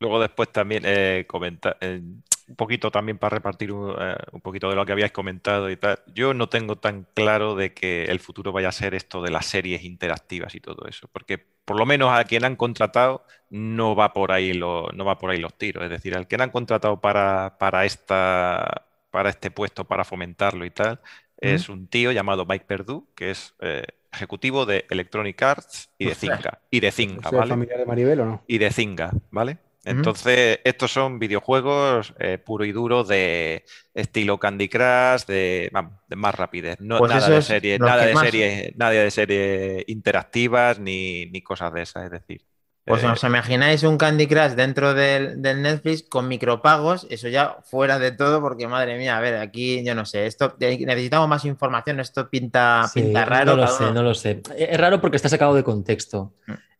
Luego 0.00 0.20
después 0.20 0.50
también 0.52 0.82
eh, 0.86 1.24
comenta- 1.28 1.76
eh, 1.80 2.00
un 2.46 2.56
poquito 2.56 2.90
también 2.90 3.16
para 3.18 3.36
repartir 3.36 3.72
un, 3.72 3.94
eh, 3.98 4.16
un 4.32 4.40
poquito 4.40 4.68
de 4.68 4.76
lo 4.76 4.84
que 4.84 4.92
habíais 4.92 5.12
comentado 5.12 5.70
y 5.70 5.76
tal. 5.76 6.00
Yo 6.14 6.34
no 6.34 6.48
tengo 6.48 6.76
tan 6.76 7.06
claro 7.14 7.54
de 7.54 7.72
que 7.72 8.04
el 8.06 8.20
futuro 8.20 8.52
vaya 8.52 8.68
a 8.68 8.72
ser 8.72 8.94
esto 8.94 9.22
de 9.22 9.30
las 9.30 9.46
series 9.46 9.82
interactivas 9.84 10.54
y 10.54 10.60
todo 10.60 10.86
eso, 10.88 11.08
porque 11.12 11.38
por 11.64 11.78
lo 11.78 11.86
menos 11.86 12.10
a 12.12 12.24
quien 12.24 12.44
han 12.44 12.56
contratado 12.56 13.24
no 13.50 13.94
va 13.96 14.12
por 14.12 14.32
ahí 14.32 14.52
lo- 14.52 14.90
no 14.92 15.04
va 15.04 15.16
por 15.18 15.30
ahí 15.30 15.38
los 15.38 15.56
tiros. 15.56 15.84
Es 15.84 15.90
decir, 15.90 16.14
al 16.16 16.26
que 16.28 16.36
han 16.36 16.50
contratado 16.50 17.00
para, 17.00 17.56
para 17.58 17.84
esta 17.86 18.86
para 19.10 19.30
este 19.30 19.50
puesto 19.52 19.84
para 19.86 20.04
fomentarlo 20.04 20.64
y 20.64 20.70
tal 20.72 21.00
es 21.36 21.68
un 21.68 21.86
tío 21.88 22.10
llamado 22.12 22.46
Mike 22.46 22.64
Perdue, 22.66 23.04
que 23.14 23.30
es 23.30 23.54
eh, 23.60 23.84
ejecutivo 24.14 24.66
de 24.66 24.86
Electronic 24.90 25.40
Arts 25.42 25.90
y 25.98 26.06
de. 26.06 26.14
Zynga 26.14 26.60
y 26.70 26.80
de 26.80 26.92
Zynga, 26.92 27.28
¿soy 27.28 27.38
¿vale? 27.38 27.50
familiar 27.50 27.78
de 27.78 27.86
Maribel 27.86 28.20
o 28.20 28.26
no? 28.26 28.44
y 28.46 28.58
de 28.58 28.70
Zynga, 28.70 29.12
¿vale? 29.30 29.58
Entonces, 29.84 30.60
estos 30.64 30.92
son 30.92 31.18
videojuegos 31.18 32.14
eh, 32.18 32.38
puro 32.38 32.64
y 32.64 32.72
duro 32.72 33.04
de 33.04 33.64
estilo 33.92 34.38
Candy 34.38 34.68
Crush, 34.68 35.26
de, 35.26 35.68
vamos, 35.72 35.92
de 36.08 36.16
más 36.16 36.34
rapidez. 36.34 36.80
No, 36.80 36.98
Pues 36.98 37.12
nada 37.12 37.28
de 37.28 37.42
serie, 37.42 37.78
nada 37.78 38.06
de 38.06 38.16
serie, 38.16 38.72
nada 38.76 38.92
de 38.92 39.10
serie 39.10 39.84
interactivas 39.86 40.78
ni, 40.78 41.26
ni 41.26 41.42
cosas 41.42 41.72
de 41.74 41.82
esas, 41.82 42.04
es 42.04 42.10
decir. 42.12 42.42
Pues 42.86 43.02
eh, 43.02 43.06
os 43.08 43.24
imagináis 43.24 43.82
un 43.82 43.96
Candy 43.96 44.26
Crush 44.26 44.52
dentro 44.52 44.92
del, 44.92 45.40
del 45.40 45.62
Netflix 45.62 46.02
con 46.02 46.28
micropagos, 46.28 47.06
eso 47.08 47.28
ya 47.28 47.56
fuera 47.64 47.98
de 47.98 48.12
todo, 48.12 48.42
porque 48.42 48.68
madre 48.68 48.98
mía, 48.98 49.16
a 49.16 49.20
ver, 49.20 49.36
aquí 49.36 49.82
yo 49.84 49.94
no 49.94 50.04
sé, 50.04 50.26
esto 50.26 50.54
necesitamos 50.60 51.26
más 51.28 51.44
información, 51.46 51.98
esto 52.00 52.28
pinta, 52.28 52.86
Sí, 52.92 53.00
pinta 53.00 53.24
raro. 53.24 53.56
no 53.56 53.62
lo 53.62 53.66
sé, 53.68 53.84
uno- 53.84 53.92
no 53.94 54.02
lo 54.02 54.14
sé. 54.14 54.42
Es 54.58 54.78
raro 54.78 55.00
porque 55.00 55.16
está 55.16 55.30
sacado 55.30 55.54
de 55.54 55.64
contexto. 55.64 56.34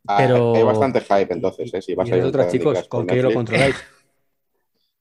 Ah, 0.06 0.16
pero- 0.18 0.54
Hay 0.54 0.62
bastante 0.62 1.00
hype 1.00 1.32
entonces, 1.32 1.72
¿eh? 1.72 1.80
Si 1.80 1.94
vas 1.94 2.06
y 2.06 2.12
a 2.12 2.16
ir 2.16 2.20
a 2.20 2.24
vosotros, 2.26 2.44
Candy 2.46 2.58
chicos, 2.58 2.88
¿con 2.88 3.06
por 3.06 3.16
qué 3.16 3.22
lo 3.22 3.32
controláis? 3.32 3.76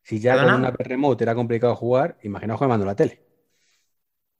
Si 0.05 0.19
ya 0.19 0.35
con 0.35 0.53
una 0.53 0.71
remote 0.71 1.23
era 1.23 1.33
complicado 1.33 1.75
jugar, 1.77 2.17
imaginaos 2.23 2.59
jugando 2.59 2.85
la 2.85 2.93
tele. 2.95 3.21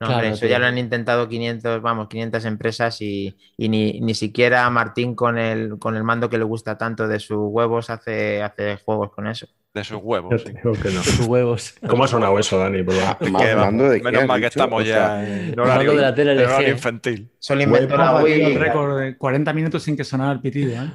No, 0.00 0.08
Claro, 0.08 0.12
hombre, 0.12 0.30
eso 0.30 0.46
tío. 0.46 0.48
ya 0.48 0.58
lo 0.58 0.66
han 0.66 0.76
intentado 0.78 1.28
500, 1.28 1.80
vamos, 1.80 2.08
500 2.08 2.44
empresas 2.44 3.00
y, 3.00 3.36
y 3.56 3.68
ni, 3.68 4.00
ni 4.00 4.14
siquiera 4.14 4.68
Martín 4.70 5.14
con 5.14 5.38
el, 5.38 5.78
con 5.78 5.96
el 5.96 6.04
mando 6.04 6.28
que 6.28 6.36
le 6.38 6.44
gusta 6.44 6.76
tanto 6.76 7.08
de 7.08 7.20
sus 7.20 7.38
huevos 7.40 7.90
hace, 7.90 8.42
hace 8.42 8.76
juegos 8.84 9.12
con 9.12 9.26
eso. 9.28 9.46
de 9.72 9.84
sus 9.84 9.98
huevos. 10.02 10.42
Sí. 10.42 10.52
que 10.52 10.90
no. 10.90 11.02
Sus 11.02 11.20
huevos. 11.26 11.74
¿Cómo 11.88 12.04
ha 12.04 12.08
sonado 12.08 12.38
eso, 12.38 12.58
Dani? 12.58 12.80
Ah, 13.02 13.18
Que, 13.18 13.54
mando 13.56 13.88
de 13.88 14.00
menos 14.02 14.22
qué 14.22 14.26
mal 14.26 14.36
has 14.36 14.40
que 14.40 14.46
dicho? 14.46 14.60
estamos 14.60 14.82
O 14.82 14.84
sea, 14.84 15.24
ya 15.24 15.24
en 15.28 15.60
Hablando 15.60 15.62
horario, 15.62 15.92
de 15.96 16.02
la 16.02 16.14
tele 16.14 16.32
en 16.32 16.38
horario 16.40 16.70
infantil. 16.72 17.30
Eso 17.40 17.54
lo 17.54 17.62
inventó 17.62 17.96
la 17.96 18.22
Wii. 18.22 18.58
récord 18.58 18.98
de 19.00 19.16
40 19.16 19.52
minutos 19.52 19.82
sin 19.82 19.96
que 19.96 20.04
sonara 20.04 20.32
el 20.32 20.40
pitido. 20.40 20.72
¿eh? 20.82 20.90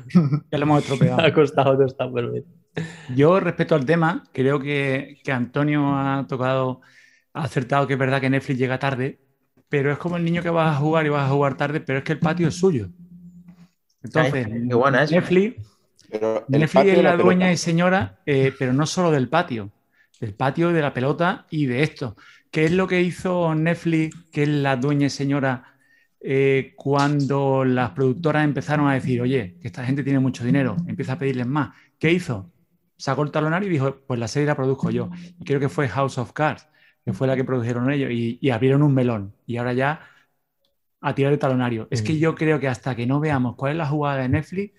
Ya 0.51 0.57
lo 0.57 0.63
hemos 0.65 0.83
estropeado. 0.83 1.19
Ha 1.25 1.33
costado, 1.33 1.73
no 1.77 1.85
está 1.85 2.05
bien. 2.07 2.45
Yo, 3.15 3.39
respecto 3.39 3.75
al 3.75 3.85
tema, 3.85 4.23
creo 4.31 4.59
que, 4.59 5.17
que 5.23 5.31
Antonio 5.31 5.95
ha 5.97 6.25
tocado, 6.29 6.81
ha 7.33 7.43
acertado 7.43 7.87
que 7.87 7.93
es 7.93 7.99
verdad 7.99 8.21
que 8.21 8.29
Netflix 8.29 8.59
llega 8.59 8.79
tarde, 8.79 9.19
pero 9.69 9.91
es 9.91 9.97
como 9.97 10.17
el 10.17 10.23
niño 10.25 10.43
que 10.43 10.49
vas 10.49 10.75
a 10.75 10.79
jugar 10.79 11.05
y 11.05 11.09
vas 11.09 11.25
a 11.29 11.33
jugar 11.33 11.57
tarde, 11.57 11.81
pero 11.81 11.99
es 11.99 12.05
que 12.05 12.13
el 12.13 12.21
patio 12.21 12.47
es 12.47 12.55
suyo. 12.55 12.89
Entonces, 14.03 14.47
Ay, 14.51 14.65
qué 14.67 14.75
buena 14.75 15.03
es. 15.03 15.11
Netflix, 15.11 15.57
pero 16.09 16.45
Netflix 16.47 16.91
es 16.93 16.99
la 16.99 17.15
pelota. 17.15 17.17
dueña 17.17 17.51
y 17.51 17.57
señora, 17.57 18.21
eh, 18.25 18.55
pero 18.57 18.73
no 18.73 18.85
solo 18.85 19.11
del 19.11 19.29
patio, 19.29 19.71
del 20.19 20.35
patio, 20.35 20.71
de 20.73 20.81
la 20.81 20.93
pelota 20.93 21.45
y 21.49 21.65
de 21.67 21.83
esto. 21.83 22.15
¿Qué 22.51 22.65
es 22.65 22.71
lo 22.71 22.87
que 22.87 23.01
hizo 23.01 23.53
Netflix, 23.55 24.15
que 24.31 24.43
es 24.43 24.49
la 24.49 24.75
dueña 24.77 25.07
y 25.07 25.09
señora, 25.09 25.77
eh, 26.21 26.73
cuando 26.75 27.63
las 27.65 27.91
productoras 27.91 28.43
empezaron 28.43 28.87
a 28.87 28.93
decir, 28.95 29.21
oye, 29.21 29.57
que 29.61 29.67
esta 29.67 29.85
gente 29.85 30.03
tiene 30.03 30.19
mucho 30.19 30.43
dinero, 30.43 30.77
empieza 30.87 31.13
a 31.13 31.19
pedirles 31.19 31.47
más? 31.47 31.71
¿Qué 31.99 32.11
hizo? 32.11 32.51
Sacó 32.97 33.23
el 33.23 33.31
talonario 33.31 33.69
y 33.69 33.71
dijo, 33.73 34.01
pues 34.07 34.19
la 34.19 34.27
serie 34.27 34.47
la 34.47 34.55
produzco 34.55 34.89
yo. 34.91 35.09
Y 35.39 35.45
creo 35.45 35.59
que 35.59 35.69
fue 35.69 35.87
House 35.87 36.17
of 36.17 36.33
Cards, 36.33 36.67
que 37.11 37.17
fue 37.17 37.27
la 37.27 37.35
que 37.35 37.43
produjeron 37.43 37.91
ellos, 37.91 38.11
y, 38.11 38.37
y 38.41 38.49
abrieron 38.51 38.83
un 38.83 38.93
melón. 38.93 39.33
Y 39.45 39.57
ahora 39.57 39.73
ya 39.73 40.01
a 41.01 41.15
tirar 41.15 41.33
el 41.33 41.39
talonario. 41.39 41.87
Es 41.91 42.01
que 42.01 42.13
Mm. 42.13 42.17
yo 42.17 42.35
creo 42.35 42.59
que 42.59 42.67
hasta 42.67 42.95
que 42.95 43.05
no 43.07 43.19
veamos 43.19 43.55
cuál 43.55 43.73
es 43.73 43.77
la 43.77 43.85
jugada 43.87 44.21
de 44.21 44.29
Netflix, 44.29 44.73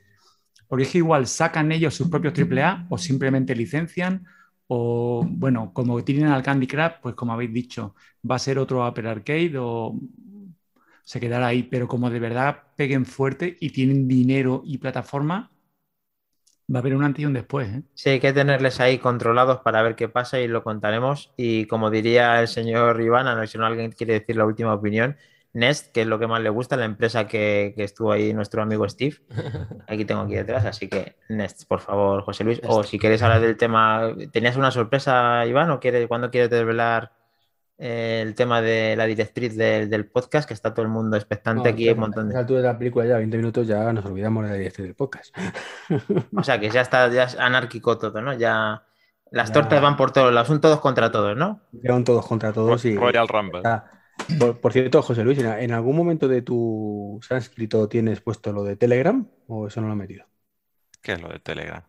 porque 0.69 0.85
es 0.85 0.93
que 0.93 0.99
igual 0.99 1.27
sacan 1.27 1.73
ellos 1.73 1.95
sus 1.95 2.09
propios 2.09 2.35
AAA 2.35 2.87
o 2.91 2.99
simplemente 2.99 3.55
licencian 3.57 4.27
o, 4.69 5.27
bueno, 5.29 5.73
como 5.75 6.03
tienen 6.05 6.29
al 6.29 6.43
Candy 6.43 6.67
Crush, 6.67 6.93
pues 7.03 7.15
como 7.17 7.33
habéis 7.33 7.53
dicho, 7.53 7.95
va 8.29 8.37
a 8.37 8.39
ser 8.41 8.59
otro 8.59 8.85
Apple 8.85 9.09
Arcade 9.09 9.55
o 9.59 9.99
se 11.03 11.21
quedará 11.21 11.49
ahí, 11.49 11.63
pero 11.65 11.89
como 11.89 12.11
de 12.11 12.21
verdad 12.21 12.63
peguen 12.77 13.05
fuerte 13.07 13.57
y 13.61 13.71
tienen 13.71 14.07
dinero 14.09 14.63
y 14.65 14.79
plataforma, 14.79 15.51
va 16.73 16.79
a 16.79 16.81
haber 16.81 16.95
un 16.95 17.05
antes 17.05 17.23
y 17.23 17.27
un 17.27 17.33
después. 17.33 17.69
¿eh? 17.69 17.83
Sí, 17.95 18.11
hay 18.11 18.21
que 18.21 18.33
tenerles 18.33 18.81
ahí 18.81 18.99
controlados 18.99 19.61
para 19.61 19.83
ver 19.83 19.97
qué 19.97 20.09
pasa 20.09 20.41
y 20.41 20.49
lo 20.49 20.63
contaremos. 20.63 21.33
Y 21.37 21.67
como 21.67 21.91
diría 21.91 22.41
el 22.41 22.49
señor 22.49 23.01
Iván, 23.01 23.27
a 23.27 23.35
no 23.35 23.41
ser 23.41 23.49
si 23.49 23.59
no 23.59 23.67
alguien 23.67 23.93
quiere 23.93 24.15
decir 24.15 24.37
la 24.37 24.47
última 24.47 24.75
opinión, 24.75 25.17
Nest, 25.53 25.93
que 25.93 26.03
es 26.03 26.07
lo 26.07 26.21
que 26.21 26.29
más 26.29 26.41
le 26.41 26.49
gusta, 26.49 26.77
la 26.77 26.85
empresa 26.85 27.27
que, 27.27 27.73
que 27.77 27.83
estuvo 27.83 28.13
ahí 28.13 28.33
nuestro 28.33 28.63
amigo 28.63 28.89
Steve. 28.89 29.17
Aquí 29.89 30.05
tengo 30.05 30.21
aquí 30.21 30.35
detrás, 30.35 30.65
así 30.65 30.89
que 30.89 31.17
Nest, 31.29 31.65
por 31.67 31.81
favor, 31.81 32.23
José 32.23 32.45
Luis. 32.45 32.61
O 32.65 32.85
si 32.85 32.99
quieres 32.99 33.21
hablar 33.23 33.41
del 33.41 33.57
tema, 33.57 34.15
¿tenías 34.33 34.57
una 34.57 34.71
sorpresa, 34.71 35.45
Iván? 35.47 35.71
¿O 35.71 35.81
quieres, 35.81 36.07
cuándo 36.07 36.31
quieres 36.31 36.51
desvelar 36.51 37.13
eh, 37.81 38.21
el 38.23 38.35
tema 38.35 38.61
de 38.61 38.95
la 38.95 39.07
directriz 39.07 39.57
del, 39.57 39.89
del 39.89 40.07
podcast? 40.07 40.47
Que 40.47 40.55
está 40.55 40.75
todo 40.75 40.83
el 40.85 40.93
mundo 40.93 41.17
expectante 41.17 41.69
No, 41.71 41.75
aquí. 41.75 41.89
Hay 41.89 41.95
un 41.95 41.99
a 41.99 42.01
montón 42.03 42.29
de... 42.29 42.37
altura 42.39 42.61
de 42.61 42.67
la 42.67 42.79
película 42.79 43.07
ya, 43.07 43.17
20 43.17 43.37
minutos, 43.39 43.67
ya 43.67 43.93
nos 43.93 44.05
olvidamos 44.05 44.45
de 44.45 44.51
la 44.51 44.57
dirección 44.57 44.87
del 44.87 44.95
podcast. 44.95 45.35
O 46.37 46.43
sea, 46.45 46.61
que 46.61 46.69
ya 46.71 46.83
está 46.83 47.09
ya 47.11 47.25
es 47.25 47.39
anárquico 47.39 47.97
todo, 47.99 48.21
¿no? 48.21 48.35
Ya 48.35 48.85
las 49.31 49.49
Ya. 49.49 49.55
tortas 49.55 49.81
van 49.81 49.97
por 49.97 50.13
todos 50.13 50.33
lados, 50.33 50.49
son 50.49 50.61
todos 50.61 50.81
contra 50.81 51.11
todos, 51.11 51.37
¿no? 51.37 51.63
Llevan 51.73 52.05
todos 52.05 52.27
contra 52.27 52.53
todos 52.53 52.85
y... 52.85 52.97
Royal 52.97 53.27
Rumble. 53.29 53.63
Por, 54.39 54.61
por 54.61 54.73
cierto, 54.73 55.01
José 55.03 55.25
Luis, 55.25 55.39
¿en, 55.39 55.73
algún 55.73 55.97
momento 55.97 56.29
de 56.29 56.43
tu 56.43 57.19
sánscrito 57.23 57.89
tienes 57.89 58.21
puesto 58.21 58.53
lo 58.53 58.65
de 58.65 58.77
Telegram 58.77 59.27
o 59.47 59.67
eso 59.69 59.81
no 59.81 59.87
lo 59.87 59.95
he 59.95 59.97
metido? 59.97 60.27
¿Qué 61.01 61.13
es 61.13 61.23
lo 61.23 61.29
de 61.29 61.39
Telegram? 61.39 61.83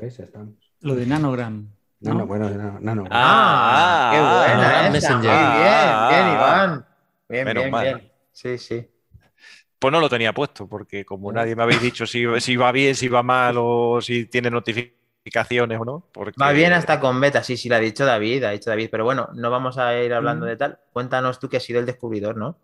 ¿Ves? 0.00 0.18
Ya 0.18 0.24
estamos. 0.24 0.54
Lo 0.80 0.94
de 0.94 1.06
Nanogram. 1.06 1.70
No, 2.00 2.14
¿no? 2.14 2.20
no, 2.20 2.26
bueno, 2.26 2.48
no, 2.50 2.78
no, 2.80 2.94
no. 2.94 3.06
Ah, 3.10 4.08
qué 4.12 4.18
ah, 4.18 4.20
buena 4.20 4.80
ah, 4.80 4.88
esa. 4.88 4.90
Messenger. 4.90 5.30
Muy 5.34 5.46
bien, 5.48 5.98
Ah, 6.00 6.08
bien, 6.08 6.26
ah, 6.26 6.32
Iván. 6.34 6.86
Bien, 7.28 7.44
Menos 7.44 7.54
bien, 7.54 7.70
mal. 7.70 7.84
bien. 7.84 8.12
Sí, 8.32 8.58
sí. 8.58 8.88
Pues 9.78 9.92
no 9.92 10.00
lo 10.00 10.08
tenía 10.08 10.32
puesto, 10.32 10.66
porque 10.68 11.04
como 11.04 11.32
nadie 11.32 11.54
me 11.54 11.62
habéis 11.62 11.80
dicho 11.80 12.06
si, 12.06 12.24
si 12.40 12.56
va 12.56 12.72
bien, 12.72 12.94
si 12.96 13.08
va 13.08 13.22
mal 13.22 13.56
o 13.58 14.00
si 14.00 14.26
tiene 14.26 14.50
notificaciones 14.50 15.78
o 15.80 15.84
no. 15.84 16.08
Porque... 16.12 16.36
Va 16.40 16.52
bien 16.52 16.72
hasta 16.72 17.00
con 17.00 17.20
beta, 17.20 17.42
sí, 17.42 17.56
sí, 17.56 17.68
lo 17.68 17.74
ha 17.76 17.78
dicho 17.80 18.04
David, 18.06 18.44
ha 18.44 18.50
dicho 18.50 18.70
David, 18.70 18.88
pero 18.90 19.04
bueno, 19.04 19.28
no 19.34 19.50
vamos 19.50 19.76
a 19.76 19.98
ir 20.00 20.14
hablando 20.14 20.46
Mm. 20.46 20.48
de 20.48 20.56
tal. 20.56 20.78
Cuéntanos 20.92 21.38
tú 21.38 21.48
que 21.48 21.56
has 21.58 21.62
sido 21.64 21.80
el 21.80 21.86
descubridor, 21.86 22.36
¿no? 22.36 22.56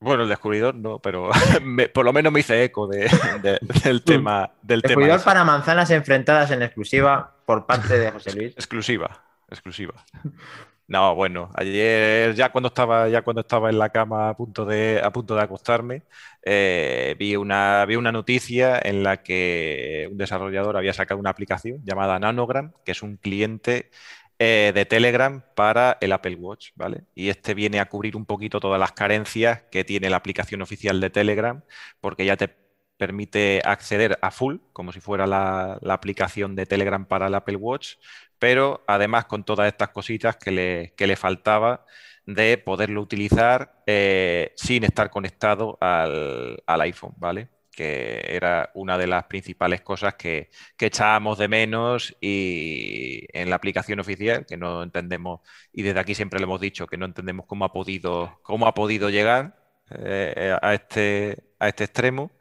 Bueno, 0.00 0.22
el 0.22 0.28
descubridor 0.28 0.74
no, 0.74 0.98
pero 1.00 1.30
me- 1.62 1.88
por 1.88 2.04
lo 2.04 2.12
menos 2.12 2.32
me 2.32 2.40
hice 2.40 2.62
eco 2.64 2.86
de- 2.86 3.10
de- 3.42 3.58
del 3.84 4.02
tema. 4.04 4.50
Del 4.62 4.82
tema 4.82 4.88
Descubridor 4.90 5.24
para 5.24 5.44
manzanas 5.44 5.90
enfrentadas 5.90 6.50
en 6.50 6.62
exclusiva 6.62 7.34
por 7.44 7.66
parte 7.66 7.98
de 7.98 8.10
José 8.12 8.32
Luis. 8.34 8.52
Exclusiva, 8.56 9.22
exclusiva. 9.50 9.94
No, 10.86 11.14
bueno, 11.14 11.50
ayer 11.54 12.34
ya 12.34 12.50
cuando 12.50 12.68
estaba, 12.68 13.08
ya 13.10 13.20
cuando 13.20 13.42
estaba 13.42 13.68
en 13.68 13.78
la 13.78 13.90
cama 13.90 14.30
a 14.30 14.36
punto 14.36 14.64
de, 14.64 15.02
a 15.04 15.10
punto 15.12 15.34
de 15.34 15.42
acostarme, 15.42 16.02
eh, 16.42 17.14
vi 17.18 17.36
una, 17.36 17.84
vi 17.84 17.96
una 17.96 18.10
noticia 18.10 18.80
en 18.82 19.02
la 19.02 19.18
que 19.22 20.08
un 20.10 20.16
desarrollador 20.16 20.78
había 20.78 20.94
sacado 20.94 21.20
una 21.20 21.28
aplicación 21.28 21.80
llamada 21.84 22.18
Nanogram, 22.18 22.72
que 22.86 22.92
es 22.92 23.02
un 23.02 23.16
cliente 23.18 23.90
eh, 24.38 24.72
de 24.74 24.84
Telegram 24.86 25.42
para 25.54 25.98
el 26.00 26.12
Apple 26.12 26.36
Watch, 26.36 26.70
¿vale? 26.76 27.04
Y 27.14 27.28
este 27.28 27.54
viene 27.54 27.80
a 27.80 27.86
cubrir 27.88 28.16
un 28.16 28.26
poquito 28.26 28.60
todas 28.60 28.78
las 28.80 28.92
carencias 28.92 29.62
que 29.70 29.84
tiene 29.84 30.10
la 30.10 30.16
aplicación 30.16 30.62
oficial 30.62 31.00
de 31.00 31.10
Telegram, 31.10 31.62
porque 32.00 32.24
ya 32.24 32.36
te 32.36 32.48
permite 32.96 33.60
acceder 33.64 34.18
a 34.22 34.30
full, 34.30 34.56
como 34.72 34.92
si 34.92 35.00
fuera 35.00 35.26
la, 35.26 35.78
la 35.82 35.94
aplicación 35.94 36.56
de 36.56 36.66
Telegram 36.66 37.06
para 37.06 37.28
el 37.28 37.34
Apple 37.34 37.56
Watch, 37.56 37.96
pero 38.38 38.84
además 38.86 39.26
con 39.26 39.44
todas 39.44 39.68
estas 39.68 39.90
cositas 39.90 40.36
que 40.36 40.50
le, 40.50 40.94
que 40.96 41.06
le 41.06 41.16
faltaba 41.16 41.84
de 42.26 42.58
poderlo 42.58 43.00
utilizar 43.00 43.82
eh, 43.86 44.52
sin 44.56 44.84
estar 44.84 45.10
conectado 45.10 45.78
al, 45.80 46.62
al 46.66 46.80
iPhone, 46.82 47.14
¿vale? 47.16 47.48
Que 47.78 48.20
era 48.34 48.70
una 48.74 48.98
de 48.98 49.06
las 49.06 49.26
principales 49.26 49.82
cosas 49.82 50.14
que, 50.16 50.50
echábamos 50.80 51.38
de 51.38 51.46
menos 51.46 52.16
y 52.20 53.24
en 53.32 53.50
la 53.50 53.56
aplicación 53.56 54.00
oficial, 54.00 54.46
que 54.46 54.56
no 54.56 54.82
entendemos, 54.82 55.40
y 55.72 55.82
desde 55.82 56.00
aquí 56.00 56.14
siempre 56.16 56.40
le 56.40 56.44
hemos 56.44 56.60
dicho 56.60 56.88
que 56.88 56.96
no 56.96 57.06
entendemos 57.06 57.46
cómo 57.46 57.64
ha 57.64 57.72
podido, 57.72 58.40
cómo 58.42 58.66
ha 58.66 58.74
podido 58.74 59.10
llegar 59.10 59.56
eh, 59.90 60.56
a, 60.60 60.74
este, 60.74 61.44
a 61.60 61.68
este 61.68 61.84
extremo. 61.84 62.32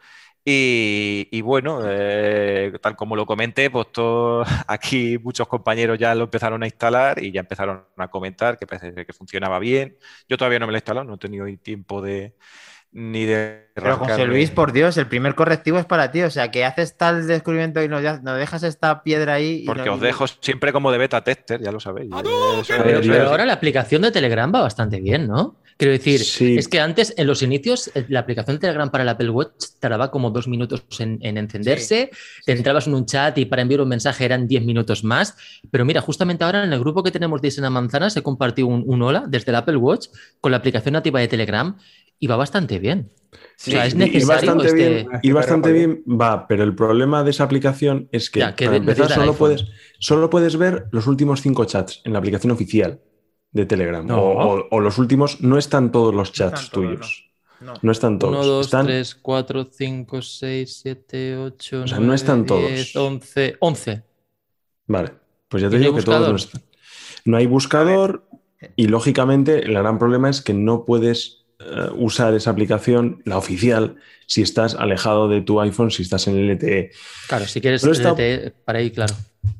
Y, 0.50 1.42
bueno, 1.42 1.82
eh, 1.86 2.72
tal 2.82 2.96
como 2.96 3.16
lo 3.16 3.26
comenté, 3.26 3.70
pues 3.70 3.92
todos, 3.92 4.48
aquí 4.68 5.18
muchos 5.20 5.48
compañeros 5.48 6.00
ya 6.00 6.16
lo 6.16 6.24
empezaron 6.24 6.64
a 6.64 6.68
instalar 6.68 7.22
y 7.24 7.32
ya 7.32 7.42
empezaron 7.42 7.86
a 7.98 8.08
comentar 8.08 8.58
que 8.58 8.66
que 9.06 9.14
funcionaba 9.14 9.60
bien. 9.60 9.98
Yo 10.28 10.38
todavía 10.38 10.60
no 10.60 10.66
me 10.68 10.72
lo 10.72 10.78
he 10.78 10.80
instalado, 10.80 11.06
no 11.06 11.16
he 11.16 11.18
tenido 11.18 11.46
tiempo 11.62 12.02
de, 12.02 12.36
ni 12.92 13.26
de. 13.26 13.68
Pero 13.74 13.98
José 13.98 14.26
Luis, 14.26 14.50
por 14.50 14.72
Dios, 14.72 14.98
el 14.98 15.08
primer 15.08 15.36
correctivo 15.36 15.78
es 15.78 15.86
para 15.86 16.12
ti. 16.12 16.24
O 16.24 16.32
sea, 16.32 16.50
que 16.50 16.66
haces 16.66 16.98
tal 16.98 17.28
descubrimiento 17.28 17.84
y 17.84 17.88
no, 17.88 18.02
dejas 18.02 18.64
esta 18.64 19.04
piedra 19.04 19.36
ahí. 19.36 19.64
Porque 19.66 19.90
os 19.90 20.02
dejo 20.02 20.26
siempre 20.28 20.74
como 20.74 20.92
de 20.92 20.98
beta 20.98 21.24
tester, 21.24 21.62
ya 21.62 21.72
lo 21.72 21.80
sabéis. 21.80 22.10
pero, 22.68 23.30
ahora 23.30 23.46
la 23.46 23.54
aplicación 23.54 24.02
de 24.02 24.12
Telegram 24.12 24.52
va 24.54 24.62
bastante 24.62 25.00
bien, 25.00 25.28
¿no? 25.28 25.58
Quiero 25.78 25.92
decir, 25.92 26.22
es 26.58 26.68
que 26.68 26.80
antes, 26.80 27.14
en 27.18 27.28
los 27.28 27.44
inicios, 27.44 27.92
eh, 27.94 28.04
la 28.10 28.22
aplicación 28.22 28.56
de 28.56 28.62
Telegram 28.62 28.90
para 28.90 29.04
el 29.04 29.10
Apple 29.10 29.30
Watch 29.30 29.66
tardaba 29.80 30.10
como 30.10 30.32
dos 30.32 30.48
minutos 30.48 30.84
en, 30.98 31.20
encenderse. 31.22 32.10
te 32.48 32.52
entrabas 32.54 32.88
en 32.88 32.96
un 32.96 33.06
chat 33.06 33.38
y 33.38 33.46
para 33.46 33.62
enviar 33.62 33.82
un 33.82 33.90
mensaje 33.90 34.26
eran 34.26 34.48
diez 34.48 34.64
minutos 34.64 35.04
más. 35.04 35.36
Pero 35.70 35.86
mira, 35.86 36.02
justamente 36.02 36.44
ahora 36.44 36.64
en 36.64 36.74
el 36.74 36.80
grupo 36.80 37.04
que 37.04 37.12
tenemos 37.12 37.44
de 37.44 37.50
Isena 37.50 37.70
Manzana 37.70 38.10
se 38.10 38.24
compartió 38.24 38.66
un, 38.66 38.86
un 38.88 39.04
hola 39.04 39.26
desde 39.28 39.52
el 39.52 39.56
Apple 39.56 39.78
Watch 39.78 40.08
con 40.42 40.50
la 40.50 40.58
aplicación 40.58 40.94
nativa 40.94 41.20
de 41.20 41.28
Telegram 41.28 41.78
y 42.20 42.28
va 42.28 42.36
bastante 42.36 42.80
bien. 42.80 43.12
o 43.34 43.38
sea, 43.58 43.86
es 43.86 43.96
necesario. 43.96 44.22
Ir 44.22 44.28
bastante, 44.28 44.74
bien, 44.74 45.08
ir 45.22 45.34
bastante 45.34 45.72
bien 45.72 46.04
va, 46.08 46.48
pero 46.48 46.64
el 46.64 46.76
problema 46.76 47.24
de 47.24 47.32
esa 47.32 47.44
aplicación 47.44 48.10
es 48.12 48.30
que, 48.30 48.40
para 48.40 48.76
empezar, 48.76 49.12
solo 49.12 49.34
puedes, 49.34 49.66
solo 50.00 50.30
puedes 50.30 50.58
ver 50.58 50.88
los 50.92 51.08
últimos 51.08 51.42
cinco 51.42 51.66
chats 51.66 52.02
en 52.04 52.14
la 52.14 52.20
aplicación 52.20 52.52
oficial 52.52 53.02
de 53.52 53.66
Telegram. 53.66 54.08
O, 54.10 54.80
los 54.80 54.98
últimos, 54.98 55.42
no 55.42 55.58
están 55.58 55.92
todos 55.92 56.14
los 56.14 56.32
chats 56.32 56.70
tuyos. 56.70 57.26
No. 57.82 57.92
están 57.92 58.20
todos. 58.20 58.46
1, 58.46 58.46
2, 58.46 58.70
3, 58.70 59.16
4, 59.16 59.68
5, 59.72 60.22
6, 60.22 60.80
7, 60.84 61.38
8, 61.38 61.82
O 61.82 61.88
sea, 61.88 62.00
no 62.00 62.14
están 62.14 62.46
todos. 62.46 62.96
11, 62.96 63.56
11. 63.60 64.04
Vale, 64.86 65.14
pues 65.48 65.64
ya 65.64 65.70
te 65.70 65.80
digo 65.80 65.96
que 65.96 66.04
todos 66.04 66.30
no 66.30 66.36
están. 66.36 66.62
No 67.26 67.38
hay 67.38 67.48
buscador 67.48 68.28
y 68.76 68.88
lógicamente 68.88 69.66
el 69.66 69.74
gran 69.74 69.98
problema 70.00 70.30
es 70.30 70.42
que 70.42 70.54
no 70.54 70.86
puedes 70.86 71.37
eh, 71.60 71.90
usar 71.96 72.34
esa 72.36 72.52
aplicación, 72.52 73.22
la 73.26 73.38
oficial, 73.38 73.96
si 74.28 74.42
estás 74.42 74.76
alejado 74.76 75.28
de 75.28 75.42
tu 75.42 75.60
iPhone, 75.60 75.90
si 75.90 76.04
estás 76.04 76.28
en 76.28 76.38
el 76.38 76.52
LTE. 76.52 76.92
Claro, 77.28 77.46
si 77.46 77.62
quieres 77.62 77.84
LTE 77.84 78.54
para 78.64 78.80
ahí, 78.80 78.92
claro. 78.92 79.16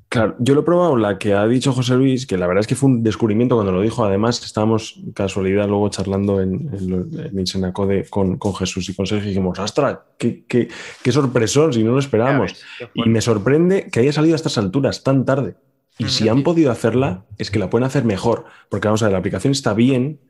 Claro, 0.10 0.36
yo 0.40 0.54
lo 0.54 0.62
he 0.62 0.64
probado, 0.64 0.96
la 0.96 1.18
que 1.18 1.34
ha 1.34 1.46
dicho 1.48 1.74
José 1.74 1.96
Luis, 1.96 2.26
que 2.26 2.38
la 2.38 2.48
verdad 2.48 2.62
es 2.62 2.68
que 2.68 2.76
fue 2.76 2.90
un 2.90 3.04
descubrimiento 3.04 3.56
cuando 3.56 3.74
lo 3.74 3.82
dijo. 3.82 4.06
Además, 4.06 4.42
estábamos 4.44 5.02
casualidad 5.14 5.68
luego 5.68 5.90
charlando 5.90 6.40
en, 6.40 6.70
en, 6.72 7.38
en 7.38 7.72
con, 8.10 8.38
con, 8.38 8.56
Jesús 8.56 8.88
y 8.88 8.96
con 8.96 9.06
Sergio 9.06 9.26
y 9.26 9.30
dijimos, 9.30 9.60
¡astras! 9.60 10.00
Qué, 10.18 10.46
qué, 10.48 10.70
qué, 11.04 11.12
sorpresón! 11.12 11.74
Si 11.74 11.84
no 11.84 11.92
lo 11.92 12.00
esperábamos. 12.00 12.56
y 12.94 13.10
me 13.10 13.20
sorprende 13.20 13.88
que 13.92 14.00
haya 14.00 14.14
salido 14.14 14.36
a 14.36 14.38
estas 14.38 14.58
alturas 14.58 15.04
tan 15.04 15.26
tarde. 15.26 15.56
Y 15.98 16.06
si 16.10 16.30
han 16.30 16.44
podido 16.44 16.72
hacerla, 16.72 17.26
es 17.38 17.52
que 17.52 17.60
la 17.60 17.70
pueden 17.70 17.86
hacer 17.86 18.06
mejor. 18.06 18.46
Porque 18.70 18.88
vamos 18.88 19.02
a 19.02 19.08
ver, 19.08 19.14
la 19.14 19.20
aplicación 19.20 19.52
está 19.52 19.74
bien, 19.74 20.22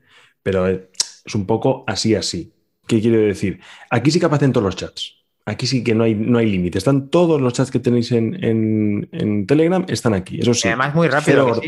pero 0.41 0.68
eh, 0.68 0.89
es 1.28 1.36
un 1.36 1.45
poco 1.45 1.84
así, 1.86 2.15
así. 2.15 2.53
¿Qué 2.88 3.01
quiero 3.01 3.19
decir? 3.19 3.59
Aquí 3.89 4.11
sí 4.11 4.19
que 4.19 4.25
aparecen 4.25 4.53
todos 4.53 4.65
los 4.65 4.75
chats. 4.75 5.17
Aquí 5.45 5.67
sí 5.67 5.84
que 5.84 5.93
no 5.93 6.03
hay, 6.03 6.15
no 6.15 6.39
hay 6.39 6.47
límite. 6.47 6.78
Están 6.78 7.09
todos 7.09 7.39
los 7.39 7.53
chats 7.53 7.69
que 7.69 7.80
tenéis 7.80 8.11
en, 8.11 9.45
Telegram, 9.47 9.86
están 9.88 10.13
aquí. 10.13 10.39
Eso 10.39 10.53
sí. 10.53 10.67
además, 10.67 10.95
muy 10.95 11.07
rápido. 11.07 11.61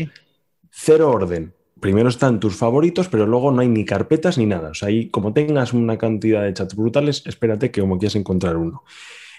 Cero, 0.70 1.10
orden. 1.10 1.54
Primero 1.80 2.08
están 2.08 2.40
tus 2.40 2.56
favoritos, 2.56 3.08
pero 3.08 3.26
luego 3.26 3.52
no 3.52 3.60
hay 3.60 3.68
ni 3.68 3.84
carpetas 3.84 4.36
ni 4.36 4.46
nada. 4.46 4.70
O 4.70 4.74
sea, 4.74 4.88
ahí, 4.88 5.08
como 5.08 5.32
tengas 5.32 5.72
una 5.72 5.96
cantidad 5.96 6.42
de 6.42 6.52
chats 6.52 6.76
brutales, 6.76 7.22
espérate 7.26 7.70
que 7.70 7.80
como 7.80 7.98
quieras 7.98 8.16
encontrar 8.16 8.56
uno. 8.56 8.82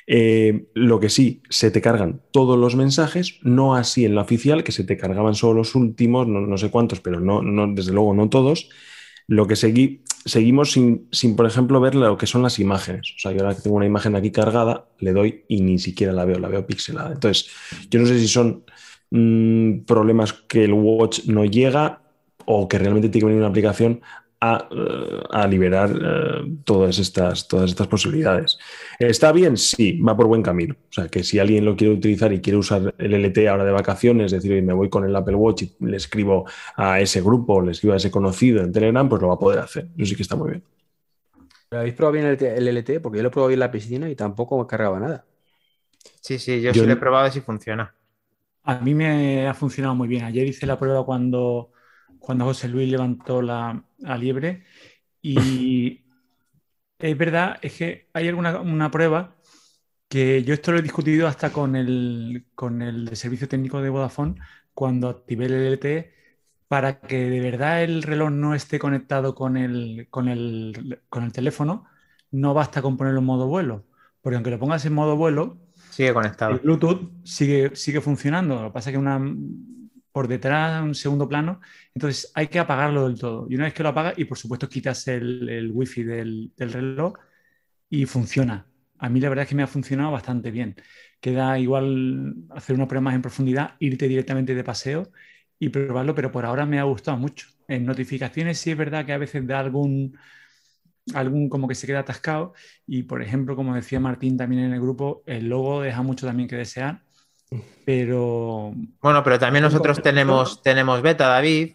Eh, 0.07 0.65
lo 0.73 0.99
que 0.99 1.09
sí, 1.09 1.43
se 1.49 1.69
te 1.69 1.81
cargan 1.81 2.21
todos 2.31 2.57
los 2.57 2.75
mensajes, 2.75 3.39
no 3.43 3.75
así 3.75 4.05
en 4.05 4.15
la 4.15 4.21
oficial, 4.21 4.63
que 4.63 4.71
se 4.71 4.83
te 4.83 4.97
cargaban 4.97 5.35
solo 5.35 5.59
los 5.59 5.75
últimos, 5.75 6.27
no, 6.27 6.41
no 6.41 6.57
sé 6.57 6.71
cuántos, 6.71 6.99
pero 6.99 7.19
no, 7.19 7.41
no, 7.43 7.71
desde 7.73 7.93
luego 7.93 8.13
no 8.13 8.27
todos. 8.29 8.69
Lo 9.27 9.47
que 9.47 9.55
seguí, 9.55 10.03
seguimos 10.25 10.71
sin, 10.71 11.35
por 11.35 11.45
ejemplo, 11.45 11.79
ver 11.79 11.95
lo 11.95 12.17
que 12.17 12.27
son 12.27 12.43
las 12.43 12.59
imágenes. 12.59 13.13
O 13.17 13.19
sea, 13.19 13.31
yo 13.31 13.41
ahora 13.41 13.55
que 13.55 13.61
tengo 13.61 13.77
una 13.77 13.85
imagen 13.85 14.15
aquí 14.15 14.31
cargada, 14.31 14.85
le 14.99 15.13
doy 15.13 15.45
y 15.47 15.61
ni 15.61 15.79
siquiera 15.79 16.13
la 16.13 16.25
veo, 16.25 16.39
la 16.39 16.47
veo 16.47 16.65
pixelada. 16.65 17.11
Entonces, 17.11 17.49
yo 17.89 17.99
no 17.99 18.05
sé 18.05 18.19
si 18.19 18.27
son 18.27 18.63
mm, 19.09 19.81
problemas 19.85 20.33
que 20.33 20.63
el 20.63 20.73
watch 20.73 21.25
no 21.25 21.45
llega 21.45 22.01
o 22.45 22.67
que 22.67 22.79
realmente 22.79 23.09
tiene 23.09 23.21
que 23.21 23.25
venir 23.27 23.39
una 23.39 23.49
aplicación 23.49 24.01
eh, 24.43 25.23
a, 25.29 25.45
liberar 25.45 25.91
eh, 25.91 26.55
todas, 26.63 26.97
estas, 26.97 27.47
todas 27.47 27.69
estas 27.69 27.85
posibilidades. 27.85 28.57
¿Está 28.97 29.31
bien? 29.31 29.55
Sí, 29.55 30.01
va 30.01 30.17
por 30.17 30.25
buen 30.25 30.41
camino. 30.41 30.75
O 30.89 30.93
sea, 30.93 31.07
que 31.09 31.23
si 31.23 31.37
alguien 31.37 31.63
lo 31.63 31.75
quiere 31.75 31.93
utilizar 31.93 32.33
y 32.33 32.41
quiere 32.41 32.57
usar 32.57 32.95
el 32.97 33.13
LT 33.13 33.47
ahora 33.47 33.65
de 33.65 33.71
vacaciones, 33.71 34.33
es 34.33 34.41
decir, 34.41 34.63
me 34.63 34.73
voy 34.73 34.89
con 34.89 35.05
el 35.05 35.15
Apple 35.15 35.35
Watch 35.35 35.61
y 35.61 35.75
le 35.81 35.97
escribo 35.97 36.45
a 36.75 36.99
ese 36.99 37.21
grupo, 37.21 37.61
le 37.61 37.73
escribo 37.73 37.93
a 37.93 37.97
ese 37.97 38.09
conocido 38.09 38.63
en 38.63 38.71
Telegram, 38.71 39.07
pues 39.07 39.21
lo 39.21 39.27
va 39.27 39.35
a 39.35 39.39
poder 39.39 39.59
hacer. 39.59 39.89
Eso 39.95 40.07
sí 40.07 40.15
que 40.15 40.23
está 40.23 40.35
muy 40.35 40.49
bien. 40.49 40.63
¿Habéis 41.69 41.93
probado 41.93 42.13
bien 42.13 42.25
el, 42.25 42.77
LT? 42.77 42.99
Porque 42.99 43.17
yo 43.17 43.21
lo 43.21 43.29
he 43.29 43.31
probado 43.31 43.49
bien 43.49 43.57
en 43.57 43.59
la 43.59 43.71
piscina 43.71 44.09
y 44.09 44.15
tampoco 44.15 44.57
me 44.59 44.65
cargaba 44.65 44.99
nada. 44.99 45.23
Sí, 46.19 46.39
sí, 46.39 46.61
yo, 46.61 46.73
sí 46.73 46.83
lo 46.83 46.91
he 46.91 46.95
probado 46.95 47.27
y 47.27 47.31
sí 47.31 47.41
funciona. 47.41 47.93
A 48.63 48.79
mí 48.79 48.95
me 48.95 49.47
ha 49.47 49.53
funcionado 49.53 49.93
muy 49.93 50.07
bien. 50.07 50.23
Ayer 50.23 50.47
hice 50.47 50.65
la 50.65 50.79
prueba 50.79 51.05
cuando 51.05 51.71
cuando 52.21 52.45
José 52.45 52.69
Luis 52.69 52.89
levantó 52.89 53.41
la, 53.41 53.83
liebre. 54.19 54.63
Y 55.21 56.01
es 56.99 57.17
verdad, 57.17 57.59
es 57.61 57.73
que 57.77 58.09
hay 58.13 58.27
alguna 58.27 58.61
una 58.61 58.89
prueba 58.91 59.35
que 60.07 60.43
yo 60.43 60.53
esto 60.53 60.71
lo 60.71 60.79
he 60.79 60.81
discutido 60.81 61.27
hasta 61.27 61.51
con 61.51 61.75
el, 61.75 62.47
con 62.55 62.81
el 62.81 63.15
servicio 63.15 63.47
técnico 63.47 63.81
de 63.81 63.89
Vodafone 63.89 64.35
cuando 64.73 65.09
activé 65.09 65.45
el 65.45 65.73
LTE 65.73 66.13
para 66.67 66.99
que 67.01 67.29
de 67.29 67.39
verdad 67.41 67.83
el 67.83 68.03
reloj 68.03 68.29
no 68.31 68.55
esté 68.55 68.79
conectado 68.79 69.35
con 69.35 69.57
el, 69.57 70.07
con 70.09 70.29
el, 70.29 71.01
con 71.09 71.23
el 71.23 71.31
teléfono, 71.31 71.85
no 72.31 72.53
basta 72.53 72.81
con 72.81 72.97
ponerlo 72.97 73.19
en 73.19 73.25
modo 73.25 73.47
vuelo. 73.47 73.85
Porque 74.21 74.35
aunque 74.35 74.51
lo 74.51 74.59
pongas 74.59 74.85
en 74.85 74.93
modo 74.93 75.17
vuelo, 75.17 75.57
sigue 75.89 76.13
conectado. 76.13 76.51
El 76.53 76.59
Bluetooth 76.59 77.11
sigue, 77.23 77.75
sigue 77.75 78.01
funcionando. 78.01 78.61
Lo 78.61 78.69
que 78.69 78.73
pasa 78.73 78.89
es 78.89 78.93
que 78.93 78.99
una, 78.99 79.19
por 80.11 80.27
detrás, 80.27 80.83
un 80.83 80.95
segundo 80.95 81.27
plano. 81.27 81.61
Entonces 81.93 82.31
hay 82.35 82.47
que 82.47 82.59
apagarlo 82.59 83.07
del 83.07 83.19
todo. 83.19 83.47
Y 83.49 83.55
una 83.55 83.65
vez 83.65 83.73
que 83.73 83.83
lo 83.83 83.89
apagas, 83.89 84.17
y 84.17 84.25
por 84.25 84.37
supuesto 84.37 84.69
quitas 84.69 85.07
el, 85.07 85.49
el 85.49 85.71
wifi 85.71 86.03
del, 86.03 86.51
del, 86.57 86.73
reloj 86.73 87.13
y 87.89 88.05
funciona. 88.05 88.67
A 88.99 89.09
mí 89.09 89.19
la 89.19 89.29
verdad 89.29 89.43
es 89.43 89.49
que 89.49 89.55
me 89.55 89.63
ha 89.63 89.67
funcionado 89.67 90.11
bastante 90.11 90.51
bien. 90.51 90.75
Queda 91.19 91.59
igual 91.59 92.35
hacer 92.51 92.75
una 92.75 92.87
prueba 92.87 93.03
más 93.03 93.15
en 93.15 93.21
profundidad, 93.21 93.75
irte 93.79 94.07
directamente 94.07 94.55
de 94.55 94.63
paseo 94.63 95.11
y 95.59 95.69
probarlo, 95.69 96.15
pero 96.15 96.31
por 96.31 96.45
ahora 96.45 96.65
me 96.65 96.79
ha 96.79 96.83
gustado 96.83 97.17
mucho. 97.17 97.47
En 97.67 97.85
notificaciones 97.85 98.59
sí 98.59 98.71
es 98.71 98.77
verdad 98.77 99.05
que 99.05 99.13
a 99.13 99.17
veces 99.17 99.45
da 99.47 99.59
algún, 99.59 100.17
algún 101.13 101.49
como 101.49 101.67
que 101.67 101.75
se 101.75 101.87
queda 101.87 101.99
atascado 101.99 102.53
y 102.85 103.03
por 103.03 103.21
ejemplo, 103.21 103.55
como 103.55 103.75
decía 103.75 103.99
Martín 103.99 104.37
también 104.37 104.63
en 104.63 104.73
el 104.73 104.81
grupo, 104.81 105.23
el 105.25 105.49
logo 105.49 105.81
deja 105.81 106.01
mucho 106.03 106.25
también 106.25 106.49
que 106.49 106.55
desear 106.55 107.03
pero. 107.85 108.73
Bueno, 109.01 109.23
pero 109.23 109.39
también 109.39 109.63
nosotros 109.63 110.01
tenemos, 110.01 110.61
tenemos 110.61 111.01
beta, 111.01 111.27
David. 111.27 111.73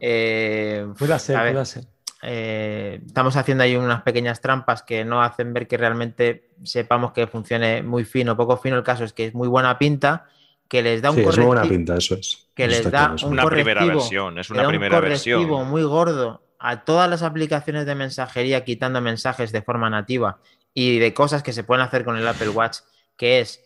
Eh, 0.00 0.86
puede 0.98 1.18
ser, 1.18 1.52
puede 1.52 1.64
ser. 1.64 1.84
Eh, 2.22 3.00
estamos 3.06 3.36
haciendo 3.36 3.62
ahí 3.62 3.76
unas 3.76 4.02
pequeñas 4.02 4.40
trampas 4.40 4.82
que 4.82 5.04
no 5.04 5.22
hacen 5.22 5.52
ver 5.52 5.68
que 5.68 5.76
realmente 5.76 6.48
sepamos 6.64 7.12
que 7.12 7.26
funcione 7.26 7.82
muy 7.82 8.04
fino, 8.04 8.36
poco 8.36 8.56
fino. 8.56 8.76
El 8.76 8.82
caso 8.82 9.04
es 9.04 9.12
que 9.12 9.26
es 9.26 9.34
muy 9.34 9.48
buena 9.48 9.78
pinta, 9.78 10.26
que 10.68 10.82
les 10.82 11.02
da 11.02 11.10
un 11.10 11.16
correctivo. 11.16 11.42
Es 11.42 11.46
buena 11.46 11.62
pinta, 11.68 11.96
eso 11.96 12.14
es. 12.14 12.48
Que 12.54 12.66
les 12.66 12.90
da 12.90 13.14
un 13.22 13.32
una 13.32 13.44
primera 13.46 13.84
versión, 13.84 14.38
es 14.38 14.50
una 14.50 14.66
primera 14.66 15.00
versión. 15.00 15.68
muy 15.68 15.82
gordo 15.82 16.42
a 16.58 16.84
todas 16.84 17.08
las 17.08 17.22
aplicaciones 17.22 17.86
de 17.86 17.94
mensajería, 17.94 18.64
quitando 18.64 19.00
mensajes 19.00 19.52
de 19.52 19.62
forma 19.62 19.90
nativa 19.90 20.38
y 20.74 20.98
de 20.98 21.14
cosas 21.14 21.42
que 21.42 21.52
se 21.52 21.64
pueden 21.64 21.84
hacer 21.84 22.04
con 22.04 22.16
el 22.16 22.26
Apple 22.26 22.48
Watch, 22.48 22.78
que 23.16 23.40
es 23.40 23.62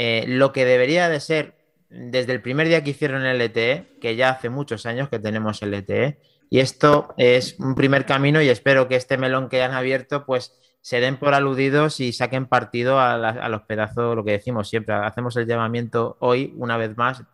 eh, 0.00 0.26
lo 0.28 0.52
que 0.52 0.64
debería 0.64 1.08
de 1.08 1.18
ser 1.18 1.54
desde 1.90 2.30
el 2.32 2.40
primer 2.40 2.68
día 2.68 2.84
que 2.84 2.90
hicieron 2.90 3.26
el 3.26 3.40
LTE, 3.40 3.98
que 4.00 4.14
ya 4.14 4.30
hace 4.30 4.48
muchos 4.48 4.86
años 4.86 5.08
que 5.08 5.18
tenemos 5.18 5.60
el 5.60 5.74
LTE, 5.74 6.18
y 6.48 6.60
esto 6.60 7.12
es 7.16 7.58
un 7.58 7.74
primer 7.74 8.06
camino 8.06 8.40
y 8.40 8.48
espero 8.48 8.86
que 8.86 8.94
este 8.94 9.18
melón 9.18 9.48
que 9.48 9.60
han 9.60 9.72
abierto 9.72 10.24
pues 10.24 10.56
se 10.82 11.00
den 11.00 11.16
por 11.16 11.34
aludidos 11.34 11.98
y 11.98 12.12
saquen 12.12 12.46
partido 12.46 13.00
a, 13.00 13.48
los 13.48 13.62
pedazos, 13.62 14.14
lo 14.14 14.24
que 14.24 14.30
decimos 14.30 14.68
siempre, 14.68 14.94
hacemos 14.94 15.36
el 15.36 15.48
llamamiento 15.48 16.16
hoy 16.20 16.54
una 16.56 16.76
vez 16.76 16.96
más, 16.96 17.24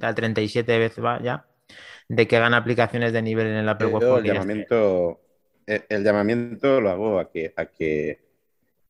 al 0.00 0.14
37 0.14 0.78
veces 0.78 1.04
va 1.04 1.20
ya, 1.20 1.44
de 2.08 2.26
que 2.26 2.38
hagan 2.38 2.54
aplicaciones 2.54 3.12
de 3.12 3.20
nivel 3.20 3.48
en 3.48 3.56
el 3.56 3.68
Apple 3.68 3.88
Watch. 3.88 4.24
El 4.24 4.32
llamamiento, 4.32 5.20
el, 5.66 6.02
llamamiento 6.02 6.80
lo 6.80 6.88
hago 6.88 7.18
a 7.18 7.30
que, 7.30 7.52
a 7.54 7.66
que 7.66 8.25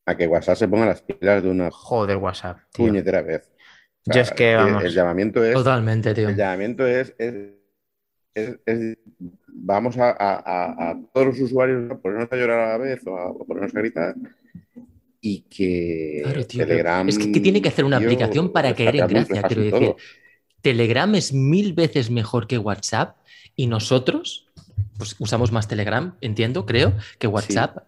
a 0.06 0.16
que 0.16 0.26
WhatsApp 0.26 0.56
se 0.56 0.68
ponga 0.68 0.86
las 0.86 1.02
pilas 1.02 1.42
de 1.42 1.50
una 1.50 1.70
Joder, 1.70 2.16
WhatsApp, 2.16 2.58
tío. 2.72 2.86
puñetera 2.86 3.22
vez. 3.22 3.50
O 4.08 4.12
Yo 4.14 4.20
es 4.20 4.30
que, 4.30 4.54
vamos. 4.54 4.84
El 4.84 4.92
llamamiento 4.94 5.44
es. 5.44 5.52
Totalmente, 5.54 6.14
tío. 6.14 6.28
El 6.28 6.36
llamamiento 6.36 6.86
es. 6.86 7.14
es- 7.18 7.52
es- 8.34 8.58
es- 8.66 8.98
vamos 9.48 9.96
a, 9.98 10.10
a- 10.10 10.36
a- 10.36 10.90
a 10.90 11.00
todos 11.12 11.26
los 11.28 11.40
usuarios 11.40 11.90
a 11.90 11.96
ponernos 11.98 12.30
a 12.30 12.36
llorar 12.36 12.60
a 12.60 12.68
la 12.72 12.78
vez 12.78 13.00
o 13.06 13.16
a, 13.16 13.30
o 13.30 13.44
ponernos 13.46 13.74
a 13.74 13.78
gritar. 13.80 14.14
Y 15.20 15.40
que 15.48 16.20
Claro, 16.22 16.46
tío, 16.46 16.58
pero 16.60 16.68
Telegram. 16.68 17.08
es 17.08 17.18
que, 17.18 17.32
que 17.32 17.40
tiene 17.40 17.60
que 17.62 17.68
hacer 17.68 17.84
una 17.84 17.98
tío, 17.98 18.06
aplicación 18.06 18.52
para 18.52 18.74
caer 18.74 18.96
en 18.96 19.06
gracia, 19.08 19.42
quiero 19.42 19.70
todo. 19.70 19.80
decir. 19.80 19.94
Telegram 20.60 21.14
es 21.14 21.32
mil 21.32 21.72
veces 21.72 22.10
mejor 22.10 22.46
que 22.46 22.58
WhatsApp 22.58 23.16
y 23.56 23.66
nosotros, 23.66 24.46
pues 24.98 25.16
usamos 25.18 25.50
más 25.50 25.66
Telegram, 25.66 26.14
entiendo, 26.20 26.64
creo, 26.66 26.92
que 27.18 27.26
WhatsApp. 27.26 27.78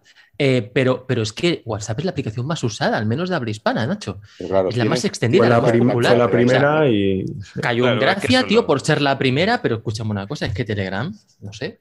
Eh, 0.41 0.71
pero, 0.73 1.05
pero 1.05 1.21
es 1.21 1.33
que 1.33 1.61
WhatsApp 1.65 1.99
es 1.99 2.05
la 2.05 2.11
aplicación 2.11 2.47
más 2.47 2.63
usada, 2.63 2.97
al 2.97 3.05
menos 3.05 3.27
de 3.29 3.35
habla 3.35 3.51
hispana, 3.51 3.85
Nacho. 3.85 4.21
Pero 4.37 4.49
claro, 4.49 4.69
Es 4.69 4.77
la 4.77 4.85
más 4.85 5.03
extendida, 5.03 5.41
Fue 5.41 5.49
la 5.49 5.55
la, 5.57 5.61
más 5.61 5.71
popular. 5.73 5.93
fue 5.93 6.03
la 6.17 6.25
O 6.25 6.27
sea, 6.29 6.31
primera 6.37 6.87
y. 6.89 7.25
Cayó 7.61 7.83
Claro, 7.83 8.01
en 8.01 8.07
es 8.07 8.15
que 8.15 8.21
gracia, 8.21 8.47
tío, 8.47 8.61
no- 8.61 8.67
por 8.67 8.79
ser 8.79 9.01
la 9.01 9.17
primera, 9.17 9.61
pero 9.61 9.75
escúchame 9.75 10.11
una 10.11 10.25
cosa, 10.27 10.45
es 10.45 10.53
que 10.53 10.63
Telegram, 10.63 11.13
no 11.41 11.51
sé, 11.51 11.79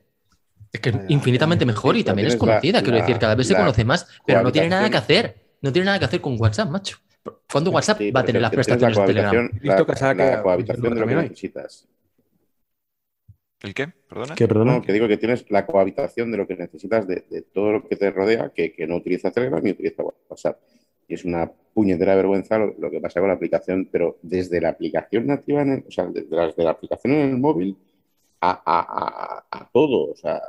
es 0.73 0.81
que 0.81 0.89
es 0.91 0.97
infinitamente 1.07 1.65
mejor 1.65 1.97
y 1.97 2.03
también 2.03 2.27
es 2.29 2.37
conocida, 2.37 2.83
quiero 2.83 2.99
decir, 2.99 3.17
cada 3.19 3.37
vez 3.37 3.47
se 3.47 3.55
conoce 3.55 3.85
más, 3.85 4.09
pero 4.27 4.43
no 4.43 4.51
tiene 4.51 4.69
nada 4.71 4.91
que 4.91 4.97
hacer, 4.97 5.37
no 5.63 5.73
tiene 5.73 5.87
nada 5.87 6.01
que 6.01 6.07
hacer 6.07 6.21
con 6.21 6.35
WhatsApp, 6.41 6.69
macho. 6.69 6.97
¿Cuándo 7.51 7.71
WhatsApp 7.71 7.99
Sí, 7.99 8.11
va 8.11 8.21
a 8.21 8.25
tener 8.25 8.43
las 8.43 8.51
prestaciones 8.51 8.97
la 8.97 9.03
de 9.03 9.07
Telegram? 9.15 9.51
la- 9.63 10.15
la 10.15 10.43
cohabitación 10.43 10.95
de 10.95 11.01
lo 11.01 11.07
que 11.07 11.15
necesitas. 11.15 11.87
¿El 13.63 13.75
qué? 13.75 13.89
¿Perdona? 14.09 14.35
¿Qué, 14.37 14.47
perdona? 14.47 14.77
No, 14.77 14.83
que 14.83 14.93
digo 14.93 15.09
que 15.09 15.17
tienes 15.17 15.51
la 15.51 15.67
cohabitación 15.67 16.31
de 16.31 16.37
lo 16.39 16.47
que 16.47 16.57
necesitas 16.57 17.07
de, 17.09 17.25
de 17.29 17.43
todo 17.43 17.73
lo 17.73 17.89
que 17.89 17.97
te 17.97 18.11
rodea, 18.11 18.51
que, 18.55 18.73
que 18.73 18.87
no 18.87 18.97
utiliza 18.97 19.31
Telegram 19.33 19.63
ni 19.63 19.71
utiliza 19.73 20.03
WhatsApp. 20.29 20.61
Y 21.09 21.15
es 21.15 21.25
una 21.25 21.51
puñetera 21.75 22.15
vergüenza 22.15 22.59
lo, 22.59 22.75
lo 22.79 22.91
que 22.91 23.01
pasa 23.01 23.19
con 23.21 23.29
la 23.29 23.35
aplicación, 23.35 23.89
pero 23.91 24.19
desde 24.23 24.61
la 24.61 24.69
aplicación 24.71 25.27
nativa, 25.27 25.63
en 25.63 25.71
el- 25.73 25.85
o 25.89 25.91
sea, 25.91 26.07
desde 26.07 26.37
la, 26.65 26.71
aplicación 26.71 27.15
en 27.15 27.31
el 27.31 27.39
móvil 27.39 27.77
a, 28.41 28.51
a- 28.51 29.45
a- 29.51 29.61
a 29.63 29.71
todo. 29.73 30.13
O 30.13 30.17
sea, 30.17 30.41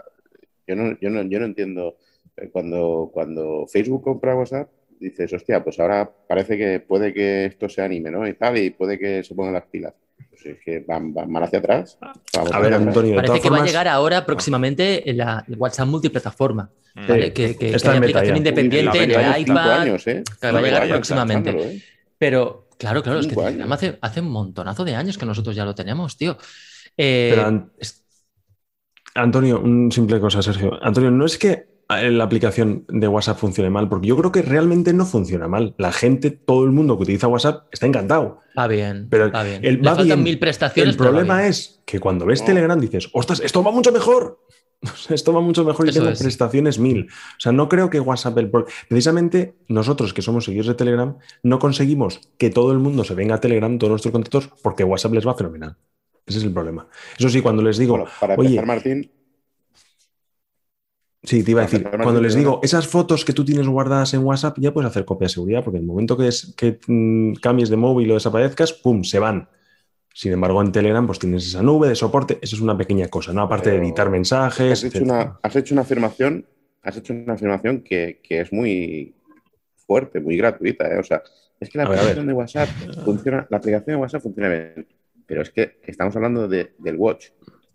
yo 0.68 0.76
no, 0.76 0.97
yo 0.99 1.10
no, 1.10 1.24
yo 1.24 1.39
no 1.39 1.45
entiendo. 1.45 1.97
Cuando, 2.53 3.10
cuando 3.14 3.66
Facebook 3.68 4.03
compra 4.03 4.36
WhatsApp, 4.36 4.70
dices, 4.99 5.34
hostia, 5.34 5.62
pues 5.64 5.78
ahora 5.80 6.10
parece 6.28 6.57
que 6.57 6.80
puede 6.80 7.14
que 7.14 7.45
esto 7.45 7.68
se 7.68 7.82
anime, 7.82 8.12
¿no? 8.12 8.26
Y 8.28 8.34
tal, 8.34 8.57
y 8.57 8.70
puede 8.70 8.97
que 8.99 9.24
se 9.24 9.36
pongan 9.36 9.53
las 9.53 9.66
pilas. 9.66 9.93
Pues 10.30 10.45
es 10.45 10.57
que 10.63 10.80
van, 10.88 11.13
van 11.13 11.30
mal 11.32 11.43
hacia 11.43 11.59
atrás. 11.59 11.97
Vamos 12.34 12.51
A 12.53 12.59
ver. 12.59 12.74
Antonio, 12.74 13.15
Parece 13.15 13.41
que 13.41 13.49
va 13.49 13.57
a 13.61 13.65
llegar 13.65 13.88
ahora 13.88 14.26
próximamente 14.26 15.03
la 15.13 15.43
WhatsApp 15.57 15.88
multiplataforma, 15.88 16.70
Mm. 16.95 17.07
¿vale? 17.07 17.34
Que, 17.34 17.51
que, 17.51 17.57
que 17.57 17.76
está 17.76 17.91
hay 17.91 17.97
aplicación 17.99 18.38
independiente 18.38 18.97
Uy, 18.97 19.03
en 19.03 19.11
el 19.11 19.41
iPad, 19.41 19.72
años, 19.82 20.07
¿eh? 20.07 20.24
que 20.41 20.51
va 20.51 20.57
a 20.59 20.61
llegar 20.61 20.89
próximamente. 20.89 21.49
¿eh? 21.51 21.84
Pero, 22.17 22.67
claro, 22.80 23.03
claro, 23.03 23.20
es 23.20 23.28
que 23.28 23.36
hace, 23.70 23.97
hace 24.01 24.22
un 24.22 24.30
montonazo 24.32 24.84
de 24.84 24.95
años 24.95 25.17
que 25.17 25.26
nosotros 25.26 25.55
ya 25.55 25.65
lo 25.65 25.76
tenemos, 25.76 26.17
tío. 26.17 26.36
Eh, 26.97 27.30
Pero, 27.36 27.47
An- 27.47 27.72
es- 27.78 28.03
Antonio, 29.15 29.59
un 29.59 29.91
simple 29.91 30.20
cosa, 30.20 30.41
Sergio. 30.41 30.80
Antonio, 30.82 31.11
no 31.11 31.26
es 31.26 31.38
que 31.38 31.67
la 31.90 32.24
aplicación 32.24 32.86
de 32.88 33.08
WhatsApp 33.08 33.38
funcione 33.40 33.70
mal, 33.72 33.90
porque 33.90 34.08
yo 34.08 34.16
creo 34.18 34.32
que 34.32 34.44
realmente 34.44 34.94
no 34.94 35.06
funciona 35.06 35.48
mal. 35.48 35.74
La 35.80 35.92
gente, 35.92 36.30
todo 36.30 36.64
el 36.64 36.72
mundo 36.72 36.96
que 36.98 37.04
utiliza 37.04 37.28
WhatsApp 37.28 37.68
está 37.72 37.88
encantado. 37.88 38.42
va 38.58 38.68
bien, 38.68 39.08
Pero 39.10 39.32
va 39.32 39.44
bien. 39.44 39.64
el- 39.66 39.76
Le 39.78 39.82
va 39.82 39.96
faltan 39.96 40.06
bien. 40.20 40.24
mil 40.24 40.40
prestaciones, 40.40 40.92
El 40.94 40.98
pero 40.98 41.10
va 41.10 41.16
problema 41.18 41.38
bien. 41.40 41.50
es 41.50 41.82
que 41.86 42.00
cuando 42.00 42.26
ves 42.26 42.42
No. 42.42 42.46
Telegram 42.48 42.80
dices, 42.80 43.10
ostras, 43.14 43.40
esto 43.44 43.64
va 43.64 43.72
mucho 43.72 43.92
mejor. 43.92 44.40
Esto 45.10 45.34
va 45.34 45.42
mucho 45.42 45.66
mejor 45.66 45.88
y 45.88 45.90
Eso 45.90 46.00
tengo 46.00 46.12
es. 46.14 46.20
prestaciones 46.22 46.80
mil. 46.80 47.08
O 47.10 47.40
sea, 47.40 47.52
no 47.52 47.68
creo 47.68 47.90
que 47.90 48.00
WhatsApp, 48.00 48.38
el 48.38 48.50
precisamente 48.88 49.56
nosotros 49.68 50.14
que 50.14 50.22
somos 50.22 50.46
seguidores 50.46 50.70
de 50.70 50.76
Telegram, 50.76 51.18
no 51.44 51.60
conseguimos 51.60 52.22
que 52.38 52.50
todo 52.50 52.72
el 52.72 52.80
mundo 52.80 53.04
se 53.04 53.14
venga 53.14 53.36
a 53.36 53.42
Telegram, 53.42 53.78
todos 53.78 53.92
nuestros 53.92 54.14
contactos, 54.14 54.50
porque 54.64 54.86
WhatsApp 54.86 55.14
les 55.16 55.28
va 55.28 55.34
fenomenal. 55.36 55.76
Ese 56.26 56.38
es 56.38 56.44
el 56.46 56.54
problema. 56.54 56.88
Eso 57.18 57.28
sí, 57.28 57.42
cuando 57.42 57.62
les 57.62 57.78
digo, 57.78 57.98
Bueno, 57.98 58.10
para 58.22 58.36
oye, 58.36 58.50
empezar, 58.58 58.66
Martín, 58.68 59.12
Sí, 61.22 61.43
te 61.43 61.51
iba 61.51 61.61
a 61.61 61.65
decir, 61.65 61.84
cuando 62.01 62.22
les 62.22 62.34
digo, 62.34 62.61
esas 62.63 62.88
fotos 62.88 63.26
que 63.26 63.34
tú 63.34 63.43
tienes 63.43 63.67
guardadas 63.67 64.13
en 64.13 64.24
WhatsApp, 64.24 64.57
ya 64.59 64.72
puedes 64.74 64.89
hacer 64.89 65.03
copia 65.03 65.26
de 65.26 65.30
seguridad, 65.34 65.63
porque 65.65 65.78
en 65.78 65.84
el 65.84 65.88
momento 65.88 66.15
que, 66.15 66.28
es, 66.30 66.53
que 66.55 66.80
mm, 66.88 67.34
cambies 67.41 67.70
de 67.70 67.76
móvil 67.76 68.09
o 68.11 68.13
desaparezcas, 68.13 68.72
¡pum!, 68.72 69.03
se 69.03 69.20
van. 69.20 69.49
Sin 70.13 70.32
embargo, 70.32 70.61
en 70.61 70.72
Telegram, 70.72 71.05
pues 71.05 71.20
tienes 71.20 71.45
esa 71.45 71.61
nube 71.61 71.89
de 71.89 71.95
soporte, 71.95 72.39
eso 72.41 72.55
es 72.55 72.61
una 72.61 72.78
pequeña 72.78 73.09
cosa, 73.09 73.34
¿no? 73.34 73.41
Aparte 73.41 73.70
de 73.70 73.78
editar 73.78 74.07
has 74.07 74.11
mensajes, 74.11 74.80
hecho, 74.84 74.88
etcétera. 74.97 75.22
una, 75.24 75.39
has 75.43 75.55
hecho 75.57 75.76
una 75.76 75.82
afirmación, 75.82 76.45
has 76.84 76.95
hecho 76.97 77.13
una 77.13 77.34
afirmación 77.34 77.82
que, 77.82 78.22
que 78.24 78.39
es 78.41 78.53
muy 78.53 79.13
fuerte, 79.76 80.22
muy 80.22 80.38
gratuita, 80.38 80.88
¿eh? 80.88 80.99
O 80.99 81.03
sea, 81.03 81.22
es 81.59 81.70
que 81.70 81.78
la 81.78 81.84
a 81.84 81.88
aplicación 81.88 82.28
de 82.28 82.34
WhatsApp 82.34 82.70
funciona, 83.03 83.45
la 83.49 83.57
aplicación 83.57 83.95
de 83.97 84.01
WhatsApp 84.01 84.22
funciona 84.24 84.49
bien, 84.49 84.88
pero 85.26 85.41
es 85.41 85.49
que 85.51 85.80
estamos 85.84 86.15
hablando 86.15 86.47
de- 86.47 86.72
del 86.80 86.95
Watch. 86.95 87.28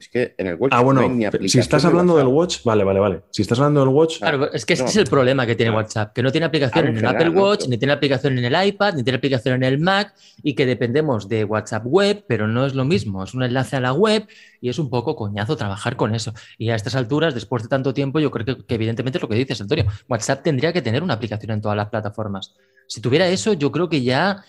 Es 0.05 0.11
que 0.11 0.35
en 0.37 0.47
el 0.49 0.57
Watch 0.57 0.73
Ah, 0.75 0.79
no 0.81 0.85
bueno, 0.85 1.01
hay 1.01 1.09
ni 1.09 1.49
si 1.49 1.59
estás 1.59 1.83
de 1.83 1.89
hablando 1.89 2.17
del. 2.19 2.27
Watch, 2.27 2.63
vale, 2.63 2.85
vale, 2.85 3.01
vale. 3.01 3.23
Si 3.31 3.41
estás 3.41 3.59
hablando 3.59 3.81
del 3.81 3.89
Watch, 3.89 4.19
Claro, 4.19 4.53
es 4.53 4.67
que 4.67 4.75
este 4.75 4.85
No. 4.85 4.91
es 4.91 4.97
el 4.97 5.07
problema 5.07 5.47
que 5.47 5.55
tiene 5.55 5.71
No. 5.73 5.79
WhatsApp, 5.79 6.13
que 6.13 6.23
no 6.23 6.31
tiene 6.31 6.45
aplicación 6.47 6.85
Ah, 6.85 6.89
en 6.91 6.99
en 6.99 7.05
el 7.05 7.07
Apple 7.11 7.31
¿no? 7.31 7.43
Watch, 7.43 7.67
ni 7.69 7.79
tiene 7.79 7.95
aplicación 7.95 8.37
en 8.39 8.45
el 8.45 8.67
iPad, 8.69 8.95
ni 8.97 9.03
tiene 9.03 9.17
aplicación 9.17 9.55
en 9.55 9.63
el 9.63 9.79
Mac, 9.79 10.15
y 10.43 10.55
que 10.55 10.67
dependemos 10.67 11.27
de 11.29 11.45
WhatsApp 11.45 11.85
web, 11.87 12.23
pero 12.29 12.47
no 12.47 12.67
es 12.67 12.75
lo 12.75 12.85
mismo, 12.85 13.25
es 13.25 13.33
un 13.33 13.45
enlace 13.45 13.77
a 13.77 13.81
la 13.81 13.95
web 13.95 14.27
y 14.61 14.69
es 14.69 14.79
un 14.79 14.91
poco 14.91 15.17
coñazo 15.17 15.57
trabajar 15.57 15.97
con 15.97 16.15
eso. 16.15 16.35
Y 16.59 16.69
a 16.69 16.75
estas 16.75 16.95
alturas, 16.97 17.33
después 17.35 17.63
de 17.63 17.71
tanto 17.71 17.95
tiempo, 17.95 18.21
yo 18.21 18.31
creo 18.31 18.45
que, 18.45 18.65
que 18.67 18.75
evidentemente 18.75 19.17
es 19.19 19.23
lo 19.23 19.29
que 19.29 19.37
dices, 19.37 19.59
Antonio, 19.61 19.87
WhatsApp 20.07 20.43
tendría 20.43 20.71
que 20.75 20.83
tener 20.83 21.03
una 21.03 21.15
aplicación 21.15 21.53
en 21.53 21.63
todas 21.63 21.77
las 21.79 21.89
plataformas. 21.89 22.55
Si 22.87 23.01
tuviera 23.01 23.27
eso, 23.29 23.55
yo 23.55 23.73
creo 23.73 23.89
que 23.89 24.03
ya, 24.03 24.45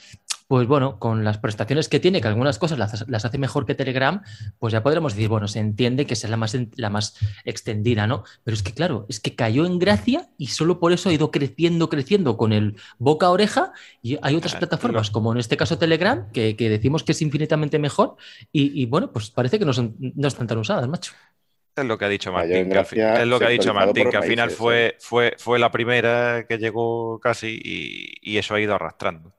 pues 0.48 0.68
bueno, 0.68 1.00
con 1.00 1.24
las 1.24 1.38
prestaciones 1.40 1.90
que 1.90 2.00
tiene, 2.00 2.22
que 2.22 2.28
algunas 2.28 2.60
cosas 2.60 2.78
las, 2.78 3.08
las 3.08 3.26
hace 3.26 3.38
mejor 3.38 3.66
que 3.66 3.76
Telegram, 3.76 4.22
pues 4.60 4.72
ya 4.74 4.84
podremos 4.84 5.14
decir, 5.16 5.28
bueno, 5.30 5.48
se 5.48 5.60
entiende 5.60 6.06
que 6.06 6.16
sea 6.16 6.30
la 6.30 6.38
más, 6.38 6.54
en- 6.56 6.72
la 6.76 6.90
más 6.90 7.16
extendida, 7.46 8.08
¿no? 8.08 8.24
Pero 8.44 8.56
es 8.56 8.64
que, 8.64 8.74
claro, 8.74 9.06
es 9.10 9.20
que 9.20 9.36
cayó 9.36 9.66
en 9.66 9.80
gracia 9.80 10.30
y 10.38 10.48
solo 10.48 10.80
por 10.80 10.92
eso 10.94 11.10
ha 11.10 11.14
ido 11.14 11.32
creciendo, 11.32 11.90
creciendo 11.90 12.38
con 12.38 12.54
el 12.54 12.76
boca 13.00 13.28
a 13.28 13.32
oreja. 13.32 13.72
Y 14.02 14.18
hay 14.22 14.36
otras 14.36 14.56
plataformas, 14.56 15.10
como 15.12 15.32
en 15.32 15.40
este 15.40 15.58
caso 15.58 15.78
Telegram, 15.78 16.32
que, 16.32 16.56
que 16.56 16.70
decimos 16.70 17.04
que 17.04 17.14
es 17.14 17.22
infinitamente 17.22 17.80
mejor. 17.80 18.16
Y, 18.52 18.82
y, 18.82 18.86
bueno, 18.86 19.12
pues 19.12 19.32
parece 19.32 19.60
que 19.60 19.66
no, 19.66 19.74
son, 19.74 19.96
no 20.00 20.28
están 20.28 20.48
tan 20.48 20.58
usadas, 20.60 20.88
macho. 20.88 21.14
Es 21.76 21.86
lo 21.86 21.98
que 21.98 22.06
ha 22.06 22.10
dicho 22.10 22.32
Martín, 22.32 22.68
en 22.68 22.72
que 22.72 22.78
al 22.78 22.86
es 23.14 23.28
lo 23.28 23.40
que 23.40 23.46
ha 23.48 23.50
dicho 23.50 23.74
Martín, 23.74 24.10
que 24.10 24.18
al 24.18 24.24
final 24.24 24.50
países, 24.50 24.58
fue, 24.58 24.96
fue, 25.00 25.36
fue 25.38 25.60
la 25.60 25.72
primera 25.72 26.46
que 26.48 26.58
llegó 26.58 27.20
casi 27.20 27.60
y, 27.64 28.14
y 28.22 28.38
eso 28.38 28.56
ha 28.56 28.62
ido 28.62 28.76
arrastrando. 28.76 29.35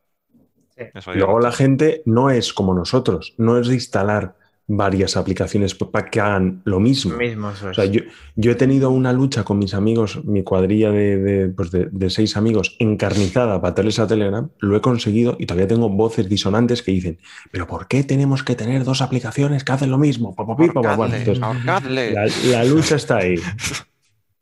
Eso 0.76 1.14
luego 1.14 1.40
la 1.40 1.52
gente 1.52 2.02
no 2.04 2.30
es 2.30 2.52
como 2.52 2.74
nosotros, 2.74 3.34
no 3.38 3.58
es 3.58 3.68
de 3.68 3.74
instalar 3.74 4.36
varias 4.68 5.16
aplicaciones 5.16 5.76
para 5.76 6.10
que 6.10 6.20
hagan 6.20 6.60
lo 6.64 6.80
mismo. 6.80 7.16
Mismo, 7.16 7.50
eso 7.52 7.68
O 7.68 7.70
es. 7.70 7.76
sea, 7.76 7.84
yo, 7.84 8.00
yo 8.34 8.50
he 8.50 8.56
tenido 8.56 8.90
una 8.90 9.12
lucha 9.12 9.44
con 9.44 9.60
mis 9.60 9.74
amigos, 9.74 10.24
mi 10.24 10.42
cuadrilla 10.42 10.90
de, 10.90 11.16
de, 11.18 11.48
pues 11.50 11.70
de- 11.70 11.88
de 11.92 12.10
seis 12.10 12.36
amigos, 12.36 12.74
encarnizada 12.80 13.60
para 13.60 13.76
tenerles 13.76 14.00
a 14.00 14.08
Telegram, 14.08 14.48
lo 14.58 14.76
he 14.76 14.80
conseguido 14.80 15.36
y 15.38 15.46
todavía 15.46 15.68
tengo 15.68 15.88
voces 15.88 16.28
disonantes 16.28 16.82
que 16.82 16.90
dicen, 16.90 17.20
pero 17.52 17.68
¿por 17.68 17.86
qué 17.86 18.02
tenemos 18.02 18.42
que 18.42 18.56
tener 18.56 18.82
dos 18.82 19.02
aplicaciones 19.02 19.62
que 19.62 19.70
hacen 19.70 19.88
lo 19.92 19.98
mismo? 19.98 20.34
Pa, 20.34 20.44
pa, 20.44 20.56
pi, 20.56 20.66
pa, 20.66 20.72
pa, 20.74 20.82
pa. 20.82 20.88
Ahorcadle, 20.90 21.18
Entonces, 21.18 21.42
ahorcadle. 21.44 22.12
la, 22.12 22.26
la 22.50 22.64
lucha 22.64 22.96
está 22.96 23.18
ahí. 23.18 23.36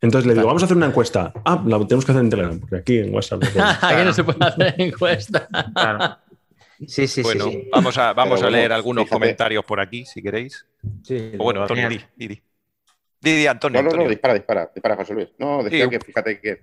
Entonces 0.01 0.27
le 0.27 0.33
digo, 0.33 0.45
vamos 0.47 0.61
a 0.61 0.65
hacer 0.65 0.77
una 0.77 0.87
encuesta. 0.87 1.33
Ah, 1.45 1.63
la 1.65 1.79
tenemos 1.87 2.05
que 2.05 2.11
hacer 2.11 2.23
en 2.23 2.29
Telegram, 2.29 2.59
porque 2.59 2.75
aquí 2.77 2.97
en 2.99 3.13
WhatsApp. 3.13 3.43
no. 3.55 3.63
Aquí 3.81 4.03
no 4.05 4.13
se 4.13 4.23
puede 4.23 4.43
hacer 4.45 4.75
encuesta. 4.77 5.47
Claro. 5.73 6.17
Sí, 6.87 7.07
sí, 7.07 7.21
Bueno, 7.21 7.45
sí, 7.45 7.51
sí. 7.51 7.69
vamos 7.71 7.97
a, 7.97 8.13
vamos 8.13 8.35
Pero 8.39 8.47
a 8.47 8.49
bueno, 8.49 8.57
leer 8.57 8.71
algunos 8.73 9.03
fíjate. 9.05 9.19
comentarios 9.19 9.65
por 9.65 9.79
aquí, 9.79 10.05
si 10.05 10.21
queréis. 10.21 10.65
Sí, 11.03 11.31
O 11.37 11.43
bueno, 11.45 11.61
Antonio, 11.61 11.89
di, 11.89 11.99
di, 12.15 12.27
di. 12.27 12.43
Di, 13.21 13.35
di, 13.35 13.47
Antonio, 13.47 13.79
No, 13.79 13.83
no, 13.83 13.89
no, 13.89 13.93
Antonio. 13.93 14.09
dispara, 14.09 14.33
dispara, 14.33 14.71
dispara, 14.73 14.95
José 14.97 15.13
Luis. 15.13 15.29
No, 15.37 15.63
decía 15.63 15.85
Sí. 15.85 15.89
que 15.89 15.99
fíjate 15.99 16.39
que, 16.39 16.61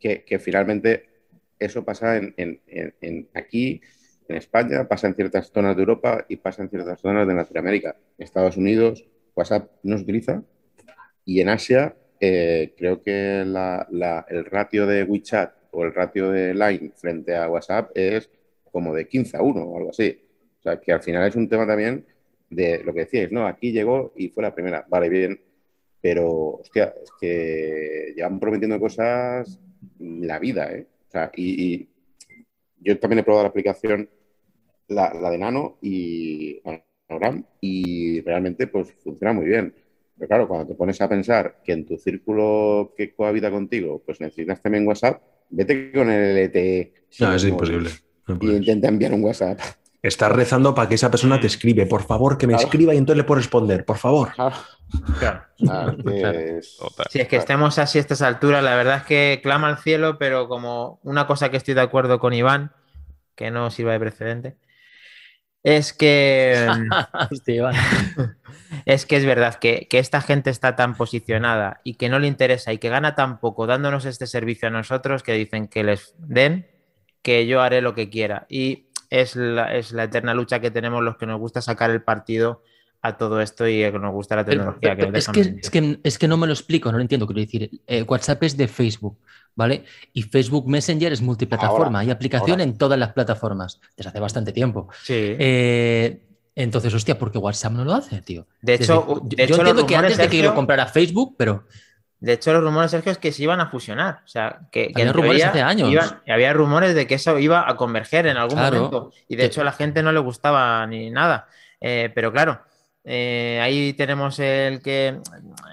que, 0.00 0.24
que 0.24 0.38
finalmente 0.38 1.08
eso 1.58 1.84
pasa 1.84 2.16
en, 2.16 2.34
en- 2.36 2.60
en- 2.66 2.94
en- 3.00 3.28
aquí, 3.34 3.80
en 4.28 4.36
España, 4.36 4.88
pasa 4.88 5.06
en 5.08 5.14
ciertas 5.14 5.50
zonas 5.52 5.76
de 5.76 5.82
Europa 5.82 6.24
y 6.28 6.36
pasa 6.36 6.62
en 6.62 6.70
ciertas 6.70 7.00
zonas 7.00 7.28
de 7.28 7.34
Latinoamérica. 7.34 7.96
En 8.18 8.24
Estados 8.24 8.56
Unidos, 8.56 9.04
WhatsApp 9.36 9.70
no 9.82 9.96
se 9.98 10.02
utiliza 10.04 10.42
y 11.24 11.40
en 11.40 11.48
Asia, 11.48 11.96
eh, 12.20 12.74
creo 12.76 13.02
que 13.02 13.44
la- 13.46 13.86
la- 13.90 14.24
el 14.28 14.44
ratio 14.46 14.86
de 14.86 15.04
WeChat 15.04 15.54
o 15.72 15.84
el 15.84 15.94
ratio 15.94 16.30
de 16.30 16.54
Line 16.54 16.92
frente 16.96 17.36
a 17.36 17.48
WhatsApp 17.48 17.90
es 17.94 18.30
como 18.74 18.92
de 18.92 19.06
15 19.06 19.36
a 19.36 19.42
1 19.42 19.62
o 19.62 19.78
algo 19.78 19.90
así. 19.90 20.18
O 20.58 20.62
sea, 20.62 20.80
que 20.80 20.92
al 20.92 21.00
final 21.00 21.28
es 21.28 21.36
un 21.36 21.48
tema 21.48 21.64
también 21.64 22.04
de 22.50 22.82
lo 22.82 22.92
que 22.92 23.00
decíais, 23.00 23.30
¿no? 23.30 23.46
Aquí 23.46 23.70
llegó 23.70 24.12
y 24.16 24.30
fue 24.30 24.42
la 24.42 24.52
primera. 24.52 24.84
Vale, 24.88 25.08
bien, 25.08 25.40
pero, 26.02 26.56
hostia, 26.56 26.92
es 27.00 27.10
que 27.20 28.12
llevan 28.16 28.40
prometiendo 28.40 28.80
cosas 28.80 29.60
la 30.00 30.40
vida, 30.40 30.72
¿eh? 30.72 30.88
O 31.08 31.10
sea, 31.10 31.30
y, 31.36 31.88
yo 32.80 32.98
también 32.98 33.20
he 33.20 33.22
probado 33.22 33.44
la 33.44 33.50
aplicación, 33.50 34.10
la, 34.88 35.14
la 35.14 35.30
de 35.30 35.38
Nano 35.38 35.78
y 35.80 36.60
Nanogram, 37.08 37.46
y 37.60 38.20
realmente 38.22 38.66
pues 38.66 38.92
funciona 39.04 39.32
muy 39.32 39.46
bien. 39.46 39.72
Pero 40.18 40.28
claro, 40.28 40.48
cuando 40.48 40.66
te 40.66 40.74
pones 40.74 41.00
a 41.00 41.08
pensar 41.08 41.60
que 41.64 41.72
en 41.72 41.86
tu 41.86 41.96
círculo 41.96 42.92
que 42.96 43.14
cohabita 43.14 43.50
contigo, 43.50 44.02
pues 44.04 44.20
necesitas 44.20 44.60
también 44.60 44.86
WhatsApp, 44.86 45.22
vete 45.50 45.92
con 45.92 46.10
el 46.10 46.48
LTE. 46.48 46.92
No, 47.20 47.34
es 47.34 47.44
imposible. 47.44 47.90
No 48.26 48.38
Y 48.40 48.56
intenta 48.56 48.88
enviar 48.88 49.12
un 49.12 49.24
WhatsApp. 49.24 49.60
Estás 50.02 50.32
rezando 50.32 50.74
para 50.74 50.88
que 50.88 50.96
esa 50.96 51.10
persona 51.10 51.40
te 51.40 51.46
escribe, 51.46 51.86
por 51.86 52.02
favor, 52.02 52.36
que 52.36 52.46
me 52.46 52.52
Claro. 52.52 52.66
escriba 52.66 52.94
y 52.94 52.98
entonces 52.98 53.18
le 53.18 53.24
puedo 53.24 53.38
responder, 53.38 53.84
por 53.84 53.96
favor. 53.96 54.32
Claro. 55.18 55.44
Es-. 56.04 56.78
Si 57.10 57.20
es 57.20 57.28
que 57.28 57.36
estemos 57.36 57.78
así 57.78 57.98
a 57.98 58.00
estas 58.02 58.20
alturas, 58.22 58.62
la 58.62 58.76
verdad 58.76 58.98
es 58.98 59.02
que 59.04 59.40
clama 59.42 59.68
al 59.68 59.78
cielo, 59.78 60.18
pero 60.18 60.46
como 60.46 61.00
una 61.02 61.26
cosa 61.26 61.50
que 61.50 61.56
estoy 61.56 61.74
de 61.74 61.80
acuerdo 61.80 62.18
con 62.18 62.34
Iván, 62.34 62.72
que 63.34 63.50
no 63.50 63.70
sirva 63.70 63.92
de 63.92 64.00
precedente, 64.00 64.56
es 65.62 65.94
que 65.94 66.68
es 68.84 69.06
que 69.06 69.16
es 69.16 69.24
verdad 69.24 69.54
que, 69.54 69.86
que 69.88 69.98
esta 69.98 70.20
gente 70.20 70.50
está 70.50 70.76
tan 70.76 70.94
posicionada 70.96 71.80
y 71.82 71.94
que 71.94 72.08
no 72.08 72.18
le 72.18 72.26
interesa 72.26 72.72
y 72.72 72.78
que 72.78 72.90
gana 72.90 73.14
tan 73.14 73.40
poco 73.40 73.66
dándonos 73.66 74.04
este 74.04 74.26
servicio 74.26 74.68
a 74.68 74.70
nosotros 74.70 75.22
que 75.22 75.32
dicen 75.32 75.66
que 75.68 75.82
les 75.82 76.14
den, 76.18 76.68
que 77.24 77.46
yo 77.46 77.62
haré 77.62 77.80
lo 77.80 77.94
que 77.94 78.10
quiera. 78.10 78.46
Y 78.48 78.84
es 79.10 79.34
la, 79.34 79.74
es 79.74 79.92
la 79.92 80.04
eterna 80.04 80.34
lucha 80.34 80.60
que 80.60 80.70
tenemos 80.70 81.02
los 81.02 81.16
que 81.16 81.26
nos 81.26 81.40
gusta 81.40 81.62
sacar 81.62 81.90
el 81.90 82.02
partido 82.02 82.62
a 83.00 83.16
todo 83.16 83.40
esto 83.40 83.66
y 83.66 83.78
que 83.78 83.92
nos 83.92 84.12
gusta 84.12 84.36
la 84.36 84.44
tecnología. 84.44 84.94
pero 84.94 85.10
que 85.10 85.18
es, 85.18 85.28
que, 85.28 85.40
es, 85.40 85.70
que, 85.70 86.00
es 86.02 86.18
que 86.18 86.28
no 86.28 86.36
me 86.36 86.46
lo 86.46 86.52
explico, 86.52 86.92
no 86.92 86.98
lo 86.98 87.02
entiendo. 87.02 87.26
Quiero 87.26 87.40
decir, 87.40 87.70
eh, 87.86 88.02
WhatsApp 88.02 88.42
es 88.44 88.56
de 88.56 88.68
Facebook, 88.68 89.18
¿vale? 89.54 89.84
Y 90.12 90.22
Facebook 90.22 90.68
Messenger 90.68 91.12
es 91.12 91.22
multiplataforma. 91.22 92.00
Hay 92.00 92.10
aplicación 92.10 92.52
ahora. 92.52 92.62
en 92.64 92.76
todas 92.76 92.98
las 92.98 93.12
plataformas 93.12 93.80
desde 93.96 94.10
hace 94.10 94.20
bastante 94.20 94.52
tiempo. 94.52 94.88
Sí. 95.02 95.14
Eh, 95.16 96.20
entonces, 96.54 96.92
hostia, 96.92 97.18
¿por 97.18 97.32
qué 97.32 97.38
WhatsApp 97.38 97.72
no 97.72 97.84
lo 97.84 97.94
hace, 97.94 98.20
tío? 98.20 98.46
De 98.60 98.74
hecho, 98.74 99.06
yo, 99.06 99.20
de 99.24 99.36
yo 99.36 99.44
hecho, 99.44 99.56
entiendo 99.56 99.86
que 99.86 99.96
antes 99.96 100.12
rumores, 100.12 100.18
de 100.18 100.28
que 100.28 100.36
lo 100.36 100.42
Sergio, 100.42 100.54
comprara 100.54 100.86
Facebook, 100.86 101.34
pero 101.38 101.64
De 102.24 102.32
hecho, 102.32 102.52
los 102.54 102.62
rumores, 102.62 102.90
Sergio, 102.90 103.12
es 103.12 103.18
que 103.18 103.32
se 103.32 103.42
iban 103.42 103.60
a 103.60 103.66
fusionar. 103.66 104.20
O 104.24 104.28
sea, 104.28 104.60
que, 104.72 104.92
que 104.92 105.02
Había 105.02 105.12
rumores 105.12 105.42
teoría 105.42 105.48
hace 105.50 105.62
años. 105.62 105.90
iban- 105.90 106.22
había 106.26 106.52
rumores 106.54 106.94
de 106.94 107.06
que 107.06 107.16
eso 107.16 107.38
iba 107.38 107.68
a 107.68 107.76
converger 107.76 108.26
en 108.26 108.36
algún 108.38 108.56
Claro. 108.58 108.76
momento. 108.76 109.12
Y 109.28 109.36
de 109.36 109.42
Que- 109.42 109.46
hecho, 109.46 109.60
a 109.60 109.64
la 109.64 109.72
gente 109.72 110.02
no 110.02 110.10
le 110.10 110.20
gustaba 110.20 110.86
ni 110.86 111.10
nada. 111.10 111.48
Eh, 111.80 112.10
pero 112.14 112.32
claro, 112.32 112.62
eh, 113.04 113.60
ahí 113.62 113.92
tenemos 113.92 114.38
el 114.38 114.80
que 114.82 115.18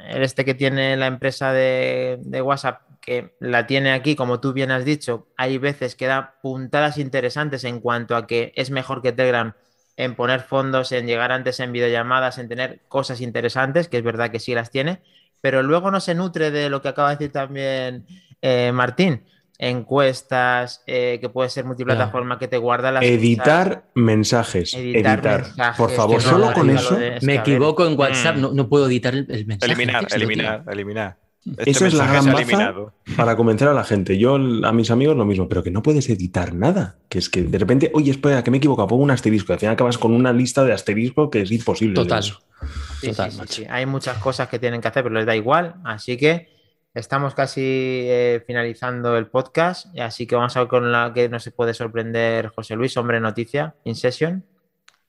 el 0.10 0.24
este 0.24 0.43
que 0.43 0.54
tiene 0.54 0.97
la 0.97 1.08
empresa 1.08 1.54
de, 1.54 2.18
de 2.22 2.41
WhatsApp, 2.41 2.82
que 2.99 3.34
la 3.39 3.66
tiene 3.66 3.93
aquí, 3.93 4.16
como 4.18 4.41
tú 4.41 4.52
bien 4.52 4.72
has 4.72 4.84
dicho. 4.84 5.28
Hay 5.38 5.58
veces 5.58 5.95
que 5.95 6.08
da 6.08 6.36
puntadas 6.41 6.97
interesantes 6.97 7.64
en 7.64 7.80
cuanto 7.80 8.16
a 8.18 8.28
que 8.28 8.52
es 8.58 8.72
mejor 8.72 9.02
que 9.02 9.14
Telegram 9.14 9.54
en 9.95 10.16
poner 10.16 10.41
fondos, 10.41 10.91
en 10.91 11.06
llegar 11.08 11.32
antes 11.32 11.60
en 11.62 11.72
videollamadas, 11.72 12.38
en 12.39 12.49
tener 12.49 12.82
cosas 12.89 13.22
interesantes, 13.22 13.88
que 13.88 13.97
es 13.97 14.04
verdad 14.04 14.32
que 14.32 14.39
sí 14.39 14.54
las 14.54 14.70
tiene, 14.72 15.02
pero 15.42 15.64
luego 15.64 15.92
no 15.92 16.00
se 16.00 16.16
nutre 16.16 16.52
de 16.52 16.70
lo 16.70 16.82
que 16.82 16.88
acaba 16.88 17.10
de 17.10 17.16
decir 17.18 17.32
también 17.32 18.06
eh, 18.42 18.72
Martín, 18.74 19.24
encuestas, 19.58 20.84
eh, 20.88 21.20
que 21.22 21.30
puede 21.30 21.50
ser 21.50 21.66
multiplataforma, 21.66 22.39
que 22.39 22.48
te 22.48 22.58
guarda 22.58 22.92
las 22.92 23.04
Editar 23.04 23.86
mensajes. 23.94 24.74
Editar 24.74 25.20
Editar. 25.20 25.42
mensajes, 25.44 25.78
Por 25.78 25.92
favor, 25.92 26.16
no, 26.24 26.30
solo 26.30 26.54
con 26.54 26.70
eso. 26.70 26.96
de- 26.96 27.20
me 27.22 27.36
equivoco 27.36 27.86
en 27.86 27.98
WhatsApp, 28.00 28.38
mm. 28.38 28.42
no, 28.42 28.54
no 28.54 28.70
puedo 28.70 28.88
editar 28.88 29.14
el, 29.14 29.28
el 29.30 29.46
mensaje. 29.46 29.72
Eliminar, 29.74 30.02
texto, 30.02 30.18
tío. 30.18 30.26
eliminar, 30.28 30.64
eliminar. 30.68 31.18
Este 31.46 31.72
Esa 31.72 31.88
es 31.88 31.94
la 31.96 32.06
gran 32.06 32.24
se 32.24 32.32
baza 32.32 32.74
para 33.18 33.36
convencer 33.36 33.68
a 33.68 33.74
la 33.74 33.84
gente. 33.84 34.18
Yo 34.18 34.36
a 34.36 34.72
mis 34.72 34.92
amigos 34.92 35.18
lo 35.18 35.26
mismo, 35.26 35.50
pero 35.50 35.64
que 35.64 35.72
no 35.72 35.82
puedes 35.82 36.08
editar 36.10 36.54
nada. 36.54 36.98
Que 37.10 37.18
es 37.18 37.30
que 37.30 37.42
de 37.42 37.58
repente, 37.58 37.89
oye, 37.96 38.12
espera, 38.12 38.44
que 38.44 38.52
me 38.52 38.58
he 38.58 38.60
equivocado, 38.60 38.88
pongo 38.88 39.04
un 39.04 39.12
asterisco. 39.12 39.52
Al 39.52 39.60
final 39.60 39.74
acabas 39.74 39.98
con 39.98 40.14
una 40.14 40.32
lista 40.34 40.64
de 40.64 40.72
asterisco 40.72 41.32
que 41.32 41.42
es 41.42 41.52
imposible. 41.52 41.96
Total. 41.96 42.22
Sí, 42.22 43.08
Total, 43.08 43.32
sí, 43.32 43.39
sí. 43.48 43.66
Hay 43.68 43.88
muchas 43.88 44.20
cosas 44.20 44.50
que 44.50 44.60
tienen 44.60 44.82
que 44.82 44.88
hacer, 44.88 45.02
pero 45.02 45.16
les 45.16 45.26
da 45.26 45.36
igual. 45.36 45.76
Así 45.84 46.16
que 46.16 46.48
estamos 46.94 47.34
casi 47.34 47.62
eh, 47.64 48.44
finalizando 48.46 49.18
el 49.18 49.26
podcast. 49.26 49.88
Así 49.98 50.28
que 50.28 50.36
vamos 50.36 50.56
a 50.56 50.60
ver 50.60 50.70
con 50.70 50.92
la 50.92 51.12
que 51.12 51.28
nos 51.28 51.50
puede 51.56 51.74
sorprender 51.74 52.50
José 52.50 52.76
Luis, 52.76 52.96
hombre 52.98 53.20
noticia, 53.20 53.74
in 53.84 53.96
session. 53.96 54.46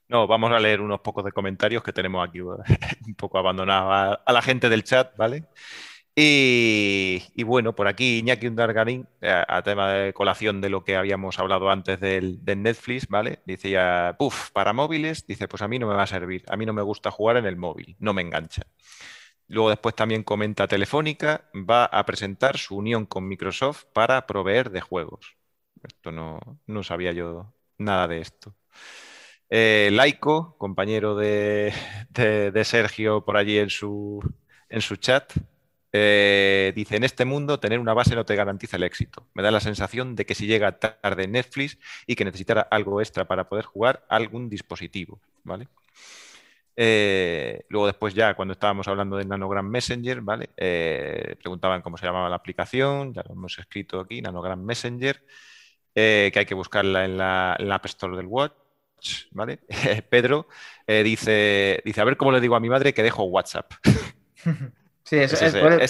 No, 0.09 0.27
vamos 0.27 0.51
a 0.51 0.59
leer 0.59 0.81
unos 0.81 1.01
pocos 1.01 1.27
de 1.27 1.33
comentarios 1.33 1.83
que 1.83 1.93
tenemos 1.93 2.27
aquí 2.27 2.41
un 2.41 3.15
poco 3.19 3.37
abandonados 3.37 3.93
a, 3.93 4.13
a 4.25 4.33
la 4.33 4.41
gente 4.41 4.71
del 4.71 4.83
chat, 4.83 5.15
¿vale? 5.19 5.45
Y, 6.15 7.43
bueno, 7.45 7.75
por 7.75 7.89
aquí 7.89 8.19
Iñaki 8.19 8.47
Undargarín, 8.47 9.09
a, 9.23 9.57
a 9.57 9.63
tema 9.63 9.91
de 9.93 10.13
colación 10.13 10.61
de 10.61 10.69
lo 10.69 10.85
que 10.85 10.97
habíamos 10.97 11.39
hablado 11.39 11.71
antes 11.71 12.01
del, 12.01 12.39
Netflix, 12.45 13.09
¿vale? 13.09 13.41
Dice 13.47 13.71
ya, 13.71 14.15
puff, 14.19 14.51
para 14.51 14.75
móviles, 14.75 15.27
dice, 15.27 15.49
pues 15.49 15.63
a 15.63 15.69
mí 15.69 15.79
no 15.79 15.87
me 15.89 15.95
va 15.95 16.03
a 16.03 16.07
servir, 16.07 16.45
a 16.49 16.57
mí 16.57 16.67
no 16.67 16.75
me 16.75 16.83
gusta 16.83 17.11
jugar 17.11 17.39
en 17.39 17.47
el 17.47 17.57
móvil, 17.57 17.97
no 17.99 18.13
me 18.13 18.21
engancha. 18.23 18.63
Luego 19.49 19.71
después 19.71 19.95
también 19.95 20.23
comenta 20.25 20.69
Telefónica, 20.69 21.47
va 21.55 21.87
a 21.87 22.07
presentar 22.07 22.59
su 22.59 22.77
unión 22.77 23.07
con 23.07 23.29
Microsoft 23.29 23.85
para 23.93 24.27
proveer 24.27 24.71
de 24.71 24.81
juegos. 24.83 25.37
Esto 25.83 26.13
no, 26.13 26.41
no 26.67 26.83
sabía 26.85 27.13
yo 27.13 27.55
nada 27.79 28.09
de 28.09 28.21
esto. 28.21 28.55
Eh, 29.51 29.91
Laico, 29.93 30.57
compañero 30.59 31.15
de, 31.17 31.73
de- 32.11 32.51
de 32.53 32.65
Sergio 32.65 33.25
por 33.25 33.37
allí 33.37 33.59
en 33.59 33.71
su, 33.71 34.21
en 34.69 34.81
su 34.81 34.97
chat, 34.97 35.33
eh, 35.93 36.73
dice, 36.75 36.97
en 36.97 37.05
este 37.05 37.27
mundo 37.27 37.61
tener 37.61 37.79
una 37.79 37.93
base 37.93 38.15
no 38.15 38.25
te 38.25 38.35
garantiza 38.35 38.77
el 38.77 38.83
éxito. 38.83 39.27
Me 39.35 39.43
da 39.43 39.51
la 39.51 39.61
sensación 39.61 40.17
de 40.17 40.25
que 40.25 40.35
si 40.35 40.47
llega 40.47 40.79
tarde 40.79 41.29
Netflix 41.29 41.79
y 42.07 42.17
que 42.17 42.25
necesitara 42.25 42.63
algo 42.63 43.01
extra 43.01 43.27
para 43.27 43.49
poder 43.49 43.67
jugar 43.67 44.05
algún 44.09 44.49
dispositivo, 44.49 45.21
¿vale? 45.45 45.69
Eh, 46.75 47.67
luego 47.69 47.87
después 47.87 48.15
ya 48.15 48.33
cuando 48.33 48.53
estábamos 48.53 48.89
hablando 48.89 49.19
de 49.19 49.27
Nanogram 49.27 49.69
Messenger, 49.69 50.23
¿vale? 50.23 50.49
Eh, 50.57 51.37
preguntaban 51.39 51.83
cómo 51.83 51.99
se 51.99 52.07
llamaba 52.07 52.31
la 52.31 52.37
aplicación, 52.37 53.13
ya 53.13 53.23
lo 53.29 53.35
hemos 53.35 53.59
escrito 53.59 54.01
aquí, 54.01 54.23
Nanogram 54.23 54.65
Messenger, 54.65 55.23
que 55.95 56.33
hay 56.35 56.47
que 56.47 56.55
buscarla 56.55 57.05
en 57.05 57.19
la, 57.19 57.53
App 57.53 57.85
Store 57.85 58.17
del 58.17 58.27
Watch, 58.27 59.27
¿vale? 59.33 59.59
Pedro 60.09 60.49
dice, 60.87 61.83
dice, 61.85 62.01
a 62.01 62.05
ver 62.05 62.17
cómo 62.17 62.33
le 62.33 62.41
digo 62.41 62.57
a 62.57 62.61
mi 62.61 62.71
madre 62.71 62.95
que 62.95 63.03
dejo 63.03 63.25
WhatsApp. 63.25 63.75
Sí, 65.05 65.17
Ese 65.17 65.35
es, 65.35 65.55
el- 65.55 65.61
problema. 65.61 65.81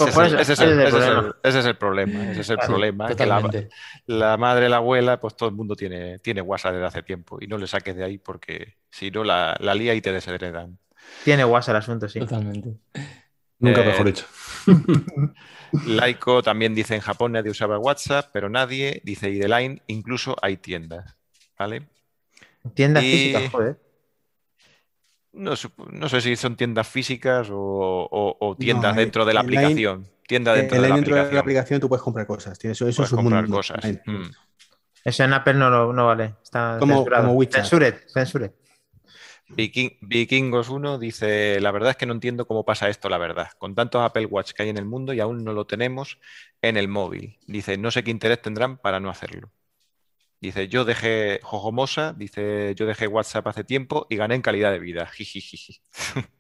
ese 1.45 1.59
es 1.59 1.67
el 1.67 1.77
problema, 1.77 3.07
Claro, 3.15 3.51
que 3.51 3.69
la, 4.07 4.37
madre, 4.37 4.69
la 4.69 4.77
abuela, 4.77 5.21
pues 5.21 5.37
todo 5.37 5.49
el 5.49 5.55
mundo 5.55 5.77
tiene, 5.77 6.19
tiene 6.19 6.41
WhatsApp 6.41 6.73
desde 6.75 6.87
hace 6.87 7.03
tiempo 7.03 7.39
y 7.41 7.47
no 7.47 7.59
le 7.59 7.67
saques 7.67 7.95
de 7.95 8.05
ahí 8.05 8.19
porque 8.19 8.77
si 8.91 9.11
no 9.11 9.23
la, 9.25 9.57
la 9.61 9.75
lía 9.75 9.95
y 9.95 10.01
te 10.01 10.13
desheredan. 10.13 10.79
Tiene 11.25 11.45
WhatsApp 11.45 11.75
el 11.75 11.77
asunto, 11.77 12.09
sí. 12.09 12.21
Totalmente. 12.21 12.77
Nunca 13.61 13.81
Eh, 13.81 13.85
mejor 13.87 14.07
dicho. 14.07 14.27
Laico 15.87 16.43
también 16.43 16.75
dice 16.75 16.95
en 16.95 17.01
Japón 17.01 17.33
nadie 17.33 17.51
usaba 17.51 17.79
WhatsApp, 17.79 18.31
pero 18.33 18.49
nadie, 18.49 19.01
dice 19.05 19.31
y 19.31 19.39
de 19.39 19.49
Line, 19.49 19.83
incluso 19.87 20.37
hay 20.43 20.57
tiendas, 20.57 21.17
¿vale? 21.59 21.89
Tiendas 22.75 23.05
Y- 23.05 23.33
físicas, 23.33 23.53
joder. 23.53 23.79
No, 25.33 25.55
no 25.91 26.09
sé 26.09 26.21
si 26.21 26.37
son 26.37 26.57
tiendas 26.57 26.87
físicas 26.89 27.49
o, 27.51 27.57
o- 27.57 28.37
o 28.41 28.57
tiendas 28.57 28.95
No, 28.95 29.01
dentro 29.01 29.25
de 29.25 29.35
la 29.35 29.41
aplicación. 29.41 30.07
Tienda 30.27 30.53
dentro, 30.55 30.77
En 30.77 30.83
de, 30.83 30.89
la- 30.89 30.95
dentro 30.95 31.15
de 31.15 31.21
aplicación. 31.21 31.35
la 31.35 31.41
aplicación 31.41 31.81
tú 31.81 31.89
puedes 31.89 32.03
comprar 32.03 32.27
cosas. 32.27 32.59
Tienes, 32.59 32.77
eso 32.81 32.85
Puedes 32.85 32.99
es 33.01 33.13
un 33.13 33.17
comprar 33.19 33.43
mundo. 33.43 33.57
cosas. 33.57 33.85
Mm. 34.07 34.23
Eso 35.05 35.25
en 35.25 35.33
Apple 35.33 35.55
no, 35.55 35.71
lo- 35.71 35.93
no 35.93 36.07
vale. 36.07 36.35
Está 36.43 36.77
Como- 36.79 37.05
como 37.05 37.33
WeChat. 37.33 37.63
Censured, 37.63 37.95
censured. 38.13 38.51
Viking- 39.49 39.99
Vikingos 40.01 40.71
1 40.71 40.99
dice, 40.99 41.61
la 41.61 41.73
verdad 41.73 41.91
es 41.91 41.97
que 41.97 42.07
no 42.07 42.15
entiendo 42.15 42.47
cómo 42.47 42.65
pasa 42.65 42.89
esto, 42.89 43.09
la 43.11 43.19
verdad. 43.19 43.49
Con 43.59 43.75
tantos 43.75 44.03
Apple 44.03 44.27
Watch 44.27 44.53
que 44.53 44.63
hay 44.63 44.69
en 44.71 44.79
el 44.79 44.87
mundo 44.87 45.13
y 45.13 45.21
aún 45.21 45.45
no 45.45 45.53
lo 45.53 45.67
tenemos 45.67 46.19
en 46.63 46.77
el 46.79 46.89
móvil. 46.89 47.39
Dice, 47.47 47.77
no 47.77 47.91
sé 47.91 48.03
qué 48.05 48.11
interés 48.11 48.41
tendrán 48.41 48.79
para 48.79 49.01
no 49.01 49.11
hacerlo. 49.11 49.51
Dice, 50.43 50.67
yo 50.67 50.85
dejé 50.85 51.39
Jojomosa, 51.45 52.15
dice, 52.15 52.75
yo 52.75 52.85
dejé 52.85 53.07
WhatsApp 53.07 53.47
hace 53.47 53.63
tiempo 53.63 54.09
y 54.11 54.17
gané 54.17 54.35
en 54.35 54.43
calidad 54.43 54.73
de 54.73 54.81
vida. 54.81 55.09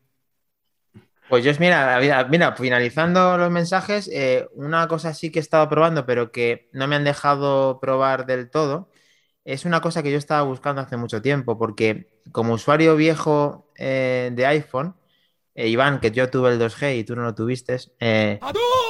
Pues 1.28 1.44
yo, 1.44 1.52
mira, 1.58 1.98
mira, 1.98 2.24
mira, 2.24 2.54
finalizando 2.56 3.38
los 3.38 3.50
mensajes, 3.50 4.10
eh, 4.12 4.46
una 4.52 4.86
cosa 4.86 5.14
sí 5.14 5.30
que 5.30 5.38
he 5.38 5.40
estado 5.40 5.66
probando, 5.66 6.04
pero 6.04 6.30
que 6.30 6.68
no 6.72 6.86
me 6.86 6.96
han 6.96 7.04
dejado 7.04 7.80
probar 7.80 8.26
del 8.26 8.50
todo, 8.50 8.90
es 9.46 9.64
una 9.64 9.80
cosa 9.80 10.02
que 10.02 10.10
yo 10.10 10.18
estaba 10.18 10.42
buscando 10.42 10.82
hace 10.82 10.98
mucho 10.98 11.22
tiempo, 11.22 11.56
porque 11.56 12.10
como 12.32 12.52
usuario 12.52 12.96
viejo 12.96 13.72
eh, 13.76 14.30
de 14.34 14.44
iPhone, 14.44 14.94
eh, 15.54 15.68
Iván, 15.68 16.00
que 16.00 16.10
yo 16.10 16.28
tuve 16.28 16.50
el 16.50 16.58
2G 16.58 16.98
y 16.98 17.04
tú 17.04 17.16
no 17.16 17.22
lo 17.22 17.34
tuviste, 17.34 17.78
eh, 17.98 18.38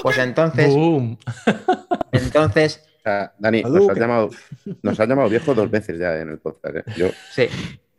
pues 0.02 0.18
entonces, 0.18 0.74
Boom. 0.74 1.18
entonces, 2.12 2.91
sea, 3.02 3.32
Dani, 3.38 3.62
nos 3.62 3.88
has, 3.88 3.98
llamado, 3.98 4.30
nos 4.82 4.98
has 5.00 5.08
llamado 5.08 5.28
viejo 5.28 5.54
dos 5.54 5.70
veces 5.70 5.98
ya 5.98 6.18
en 6.18 6.30
el 6.30 6.38
podcast. 6.38 6.76
¿eh? 6.76 6.84
Yo, 6.96 7.08
sí, 7.32 7.48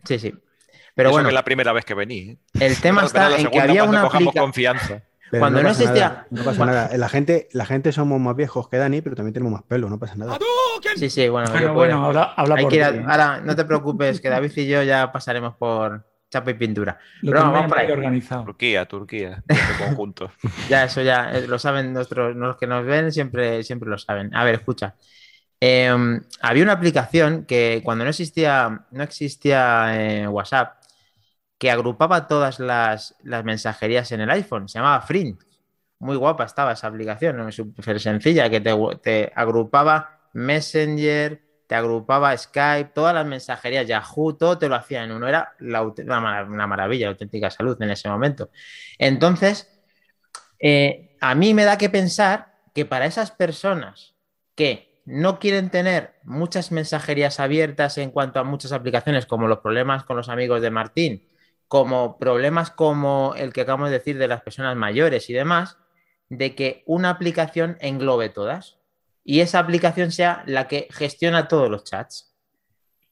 sí, 0.06 0.20
sí. 0.20 0.34
Pero 0.96 1.10
Eso 1.10 1.14
bueno, 1.16 1.28
que 1.28 1.32
es 1.32 1.36
la 1.36 1.44
primera 1.44 1.74
vez 1.74 1.86
que 1.86 1.94
vení. 1.96 2.20
¿eh? 2.20 2.38
el 2.60 2.78
tema 2.80 3.04
está 3.06 3.30
en 3.32 3.36
que 3.38 3.42
segunda 3.44 3.64
había 3.64 3.82
cuando 3.82 3.98
una 4.00 4.08
aplicación. 4.08 4.44
confianza. 4.44 5.02
Pero 5.32 5.42
Cuando 5.42 5.64
no 5.64 5.70
pasa 5.70 5.82
existía- 5.84 6.10
nada, 6.10 6.28
no 6.30 6.44
pasa 6.44 6.66
nada. 6.68 6.98
La 6.98 7.10
gente, 7.10 7.48
la 7.54 7.66
gente 7.66 7.92
somos 7.92 8.20
más 8.22 8.36
viejos 8.36 8.70
que 8.70 8.78
Dani, 8.78 9.02
pero 9.02 9.16
también 9.16 9.34
tenemos 9.34 9.52
más 9.54 9.64
pelo, 9.64 9.90
no 9.90 9.98
pasa 9.98 10.14
nada. 10.16 10.38
Sí, 10.96 11.10
sí, 11.10 11.28
bueno, 11.28 11.50
Bueno, 11.52 11.74
bueno, 11.74 12.06
habla, 12.06 12.34
habla 12.38 12.56
por 12.58 12.70
que 12.70 12.76
ir 12.76 12.84
a- 12.84 12.92
ti, 12.92 13.00
ahora, 13.00 13.42
no 13.44 13.56
te 13.56 13.66
preocupes, 13.66 14.22
que 14.22 14.30
David 14.30 14.52
y 14.58 14.68
yo 14.68 14.84
ya 14.84 15.12
pasaremos 15.12 15.56
por 15.56 16.06
chapa 16.34 16.50
y 16.50 16.56
pintura. 16.56 16.98
Lo 17.22 17.32
Pero 17.32 17.52
vamos 17.52 17.72
ahí. 17.78 17.92
organizado. 17.92 18.44
Turquía, 18.46 18.86
Turquía, 18.86 19.44
este 19.48 19.84
conjunto. 19.86 20.32
Ya, 20.68 20.86
eso 20.86 21.04
ya 21.04 21.32
eh, 21.32 21.48
lo 21.48 21.60
saben 21.60 21.94
nuestros, 21.94 22.36
los 22.36 22.58
que 22.58 22.66
nos 22.66 22.84
ven, 22.86 23.12
siempre, 23.12 23.64
siempre 23.64 23.88
lo 23.88 24.00
saben. 24.00 24.36
A 24.36 24.44
ver, 24.44 24.56
escucha. 24.56 24.96
Em, 25.60 26.22
había 26.42 26.64
una 26.64 26.74
aplicación 26.74 27.46
que 27.46 27.82
cuando 27.84 28.04
no 28.04 28.10
existía, 28.10 28.86
no 28.90 29.04
existía 29.04 29.92
eh, 29.94 30.28
WhatsApp, 30.28 30.84
que 31.60 31.70
agrupaba 31.70 32.28
todas 32.28 32.60
las, 32.60 33.16
las, 33.24 33.44
mensajerías 33.46 34.12
en 34.12 34.22
el 34.22 34.32
iPhone. 34.32 34.68
Se 34.68 34.80
llamaba 34.80 35.02
Frint. 35.02 35.40
Muy 36.00 36.18
guapa 36.18 36.46
estaba 36.46 36.74
esa 36.74 36.88
aplicación, 36.88 37.38
¿no? 37.38 37.50
súper 37.52 38.00
sencilla, 38.00 38.50
que 38.50 38.60
te, 38.60 38.74
te, 39.02 39.32
agrupaba 39.36 40.20
Messenger, 40.34 41.43
te 41.68 41.76
agrupaba 41.76 42.38
Skype, 42.38 42.92
todas 42.94 43.14
las 43.14 43.26
mensajerías, 43.26 43.88
Yahoo, 43.88 44.34
todo 44.34 44.58
te 44.58 44.68
lo 44.70 44.76
hacía 44.76 45.04
en 45.04 45.12
uno. 45.12 45.28
Era 45.28 45.54
una, 45.60 46.68
maravilla, 46.68 47.08
la 47.08 47.12
auténtica 47.12 47.50
salud 47.50 47.82
en 47.82 47.90
ese 47.90 48.10
momento. 48.10 48.50
Entonces, 48.98 49.70
eh, 50.60 51.18
a 51.22 51.36
mí 51.36 51.54
me 51.54 51.66
da 51.66 51.78
que 51.78 51.90
pensar 51.90 52.54
que 52.74 52.86
para 52.86 53.06
esas 53.06 53.32
personas 53.32 54.14
que 54.56 55.02
no 55.06 55.40
quieren 55.40 55.70
tener 55.70 56.16
muchas 56.24 56.72
mensajerías 56.72 57.40
abiertas 57.40 57.98
en 57.98 58.12
cuanto 58.12 58.40
a 58.40 58.44
muchas 58.44 58.72
aplicaciones, 58.72 59.26
como 59.26 59.48
los 59.48 59.60
problemas 59.60 60.04
con 60.04 60.18
los 60.18 60.30
amigos 60.30 60.62
de 60.62 60.72
Martín, 60.72 61.28
como 61.68 62.18
problemas 62.18 62.72
como 62.72 63.34
el 63.36 63.52
que 63.52 63.62
acabamos 63.62 63.90
de 63.90 63.98
decir 63.98 64.18
de 64.18 64.28
las 64.28 64.42
personas 64.42 64.76
mayores 64.76 65.30
y 65.30 65.34
demás, 65.34 65.78
de 66.30 66.56
que 66.56 66.84
una 66.86 67.10
aplicación 67.10 67.78
englobe 67.80 68.30
todas 68.30 68.78
y 69.24 69.40
esa 69.40 69.60
aplicación 69.60 70.12
sea 70.12 70.44
la 70.46 70.68
que 70.68 70.88
gestiona 70.92 71.48
todos 71.48 71.70
los 71.70 71.84
chats. 71.84 72.34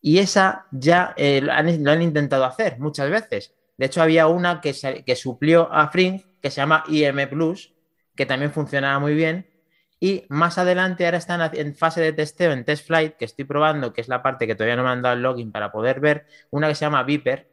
Y 0.01 0.18
esa 0.18 0.66
ya 0.72 1.14
eh, 1.16 1.41
lo, 1.41 1.51
han, 1.51 2.01
intentado 2.01 2.43
hacer 2.45 2.80
muchas 2.80 3.09
veces. 3.09 3.53
De 3.78 3.86
hecho, 3.86 4.01
había 4.01 4.28
una 4.28 4.59
que, 4.62 4.74
suplió 5.16 5.72
a 5.72 5.89
Fring 5.89 6.22
que 6.41 6.49
se 6.49 6.57
llama 6.57 6.84
IM 6.88 7.30
Plus, 7.30 7.74
que 8.16 8.26
también 8.26 8.51
funcionaba 8.51 8.99
muy 8.99 9.14
bien. 9.14 9.47
Y 9.99 10.26
más 10.30 10.57
adelante, 10.57 11.05
ahora 11.05 11.20
están 11.20 11.51
en 11.53 11.76
fase 11.76 12.01
de 12.01 12.14
testeo 12.14 12.51
en 12.51 12.66
Test 12.66 12.88
Flight, 12.88 13.16
que 13.18 13.26
estoy 13.26 13.45
probando, 13.45 13.93
que 13.93 14.01
es 14.01 14.07
la 14.07 14.24
parte 14.24 14.47
que 14.47 14.55
todavía 14.55 14.76
no 14.76 14.84
me 14.84 14.89
han 14.89 15.03
dado 15.03 15.16
el 15.16 15.22
login 15.22 15.51
para 15.51 15.72
poder 15.72 15.99
ver, 15.99 16.26
una 16.49 16.68
que 16.68 16.74
se 16.74 16.86
llama 16.86 17.03
Viper, 17.03 17.51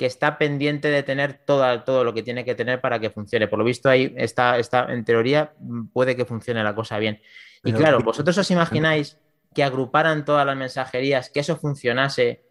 que 0.00 0.06
está 0.06 0.38
pendiente 0.38 0.88
de 0.88 1.02
tener 1.02 1.42
todo, 1.44 1.82
todo 1.82 2.04
lo 2.04 2.14
que 2.14 2.22
tiene 2.22 2.42
que 2.42 2.54
tener 2.54 2.80
para 2.80 2.98
que 2.98 3.10
funcione. 3.10 3.48
Por 3.48 3.58
lo 3.58 3.66
visto, 3.66 3.90
ahí 3.90 4.14
está, 4.16 4.56
está, 4.56 4.90
en 4.90 5.04
teoría, 5.04 5.52
puede 5.92 6.16
que 6.16 6.24
funcione 6.24 6.64
la 6.64 6.74
cosa 6.74 6.98
bien. 6.98 7.20
Y 7.64 7.74
claro, 7.74 8.00
vosotros 8.00 8.38
os 8.38 8.50
imagináis 8.50 9.18
que 9.54 9.62
agruparan 9.62 10.24
todas 10.24 10.46
las 10.46 10.56
mensajerías, 10.56 11.28
que 11.28 11.40
eso 11.40 11.58
funcionase 11.58 12.42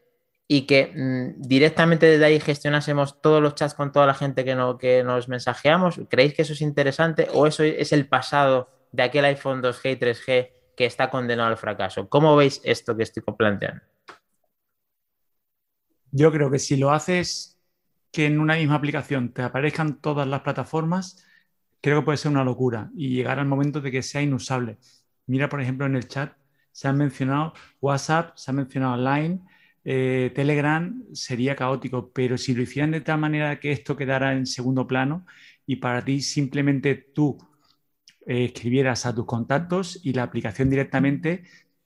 y 0.47 0.67
que 0.67 0.93
mmm, 0.95 1.41
directamente 1.41 2.05
desde 2.05 2.25
ahí 2.25 2.39
gestionásemos 2.39 3.19
todos 3.19 3.41
los 3.41 3.55
chats 3.55 3.73
con 3.73 3.91
toda 3.91 4.05
la 4.05 4.13
gente 4.13 4.45
que, 4.45 4.53
no, 4.53 4.77
que 4.77 5.03
nos 5.03 5.27
mensajeamos. 5.27 6.01
¿Creéis 6.07 6.35
que 6.35 6.43
eso 6.43 6.53
es 6.53 6.61
interesante 6.61 7.29
o 7.33 7.47
eso 7.47 7.63
es 7.63 7.91
el 7.93 8.07
pasado 8.07 8.69
de 8.91 9.01
aquel 9.01 9.25
iPhone 9.25 9.63
2G 9.63 9.93
y 9.93 9.95
3G 9.95 10.51
que 10.77 10.85
está 10.85 11.09
condenado 11.09 11.49
al 11.49 11.57
fracaso? 11.57 12.09
¿Cómo 12.09 12.35
veis 12.35 12.61
esto 12.63 12.95
que 12.95 13.01
estoy 13.01 13.23
planteando? 13.23 13.81
Yo 16.11 16.31
creo 16.31 16.49
que 16.51 16.59
si 16.59 16.77
lo 16.77 16.91
haces 16.91 17.59
que 18.11 18.25
en 18.25 18.39
una 18.39 18.55
misma 18.55 18.75
aplicación 18.75 19.31
te 19.33 19.43
aparezcan 19.43 20.01
todas 20.01 20.27
las 20.27 20.41
plataformas, 20.41 21.23
creo 21.81 21.99
que 21.99 22.05
puede 22.05 22.17
ser 22.17 22.31
una 22.31 22.43
locura 22.43 22.89
y 22.95 23.09
llegar 23.09 23.39
al 23.39 23.47
momento 23.47 23.81
de 23.81 23.91
que 23.91 24.01
sea 24.01 24.21
inusable. 24.21 24.79
Mira, 25.27 25.49
por 25.49 25.61
ejemplo, 25.61 25.85
en 25.85 25.95
el 25.95 26.07
chat 26.07 26.33
se 26.71 26.87
han 26.87 26.97
mencionado 26.97 27.53
WhatsApp, 27.81 28.35
se 28.37 28.51
ha 28.51 28.53
mencionado 28.53 28.97
Line, 28.97 29.41
eh, 29.83 30.31
Telegram, 30.35 31.03
sería 31.13 31.55
caótico, 31.55 32.11
pero 32.11 32.37
si 32.37 32.53
lo 32.53 32.61
hicieran 32.63 32.91
de 32.91 33.01
tal 33.01 33.19
manera 33.19 33.59
que 33.59 33.71
esto 33.71 33.95
quedara 33.95 34.33
en 34.33 34.45
segundo 34.45 34.87
plano 34.87 35.25
y 35.65 35.77
para 35.77 36.03
ti 36.03 36.21
simplemente 36.21 36.95
tú 36.95 37.37
eh, 38.25 38.45
escribieras 38.45 39.05
a 39.05 39.13
tus 39.13 39.25
contactos 39.25 39.99
y 40.03 40.13
la 40.13 40.23
aplicación 40.23 40.69
directamente 40.69 41.43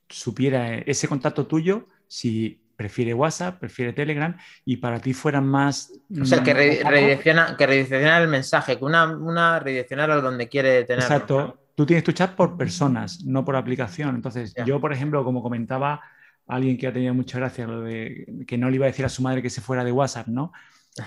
supiera 0.08 0.78
ese 0.78 1.08
contacto 1.08 1.46
tuyo 1.46 1.88
si 2.06 2.63
prefiere 2.76 3.14
WhatsApp, 3.14 3.58
prefiere 3.58 3.92
Telegram 3.92 4.36
y 4.64 4.76
para 4.78 5.00
ti 5.00 5.12
fueran 5.12 5.46
más... 5.46 5.92
O 6.20 6.24
sea, 6.24 6.42
que, 6.42 6.54
re 6.54 6.80
redirecciona, 6.84 7.56
que 7.56 7.66
redirecciona 7.66 8.18
el 8.18 8.28
mensaje, 8.28 8.78
que 8.78 8.84
una, 8.84 9.04
una 9.06 9.58
redireccionar 9.58 10.22
donde 10.22 10.48
quiere 10.48 10.84
tener... 10.84 11.02
Exacto. 11.02 11.60
Tú 11.74 11.84
tienes 11.86 12.04
tu 12.04 12.12
chat 12.12 12.34
por 12.34 12.56
personas, 12.56 13.24
no 13.24 13.44
por 13.44 13.56
aplicación. 13.56 14.14
Entonces, 14.14 14.54
yeah. 14.54 14.64
yo, 14.64 14.80
por 14.80 14.92
ejemplo, 14.92 15.24
como 15.24 15.42
comentaba 15.42 16.00
alguien 16.46 16.76
que 16.76 16.86
ha 16.86 16.92
tenido 16.92 17.14
mucha 17.14 17.38
gracia, 17.38 17.66
lo 17.66 17.80
de 17.80 18.44
que 18.46 18.58
no 18.58 18.70
le 18.70 18.76
iba 18.76 18.86
a 18.86 18.88
decir 18.88 19.04
a 19.04 19.08
su 19.08 19.22
madre 19.22 19.42
que 19.42 19.50
se 19.50 19.60
fuera 19.60 19.82
de 19.82 19.90
WhatsApp, 19.90 20.28
¿no? 20.28 20.52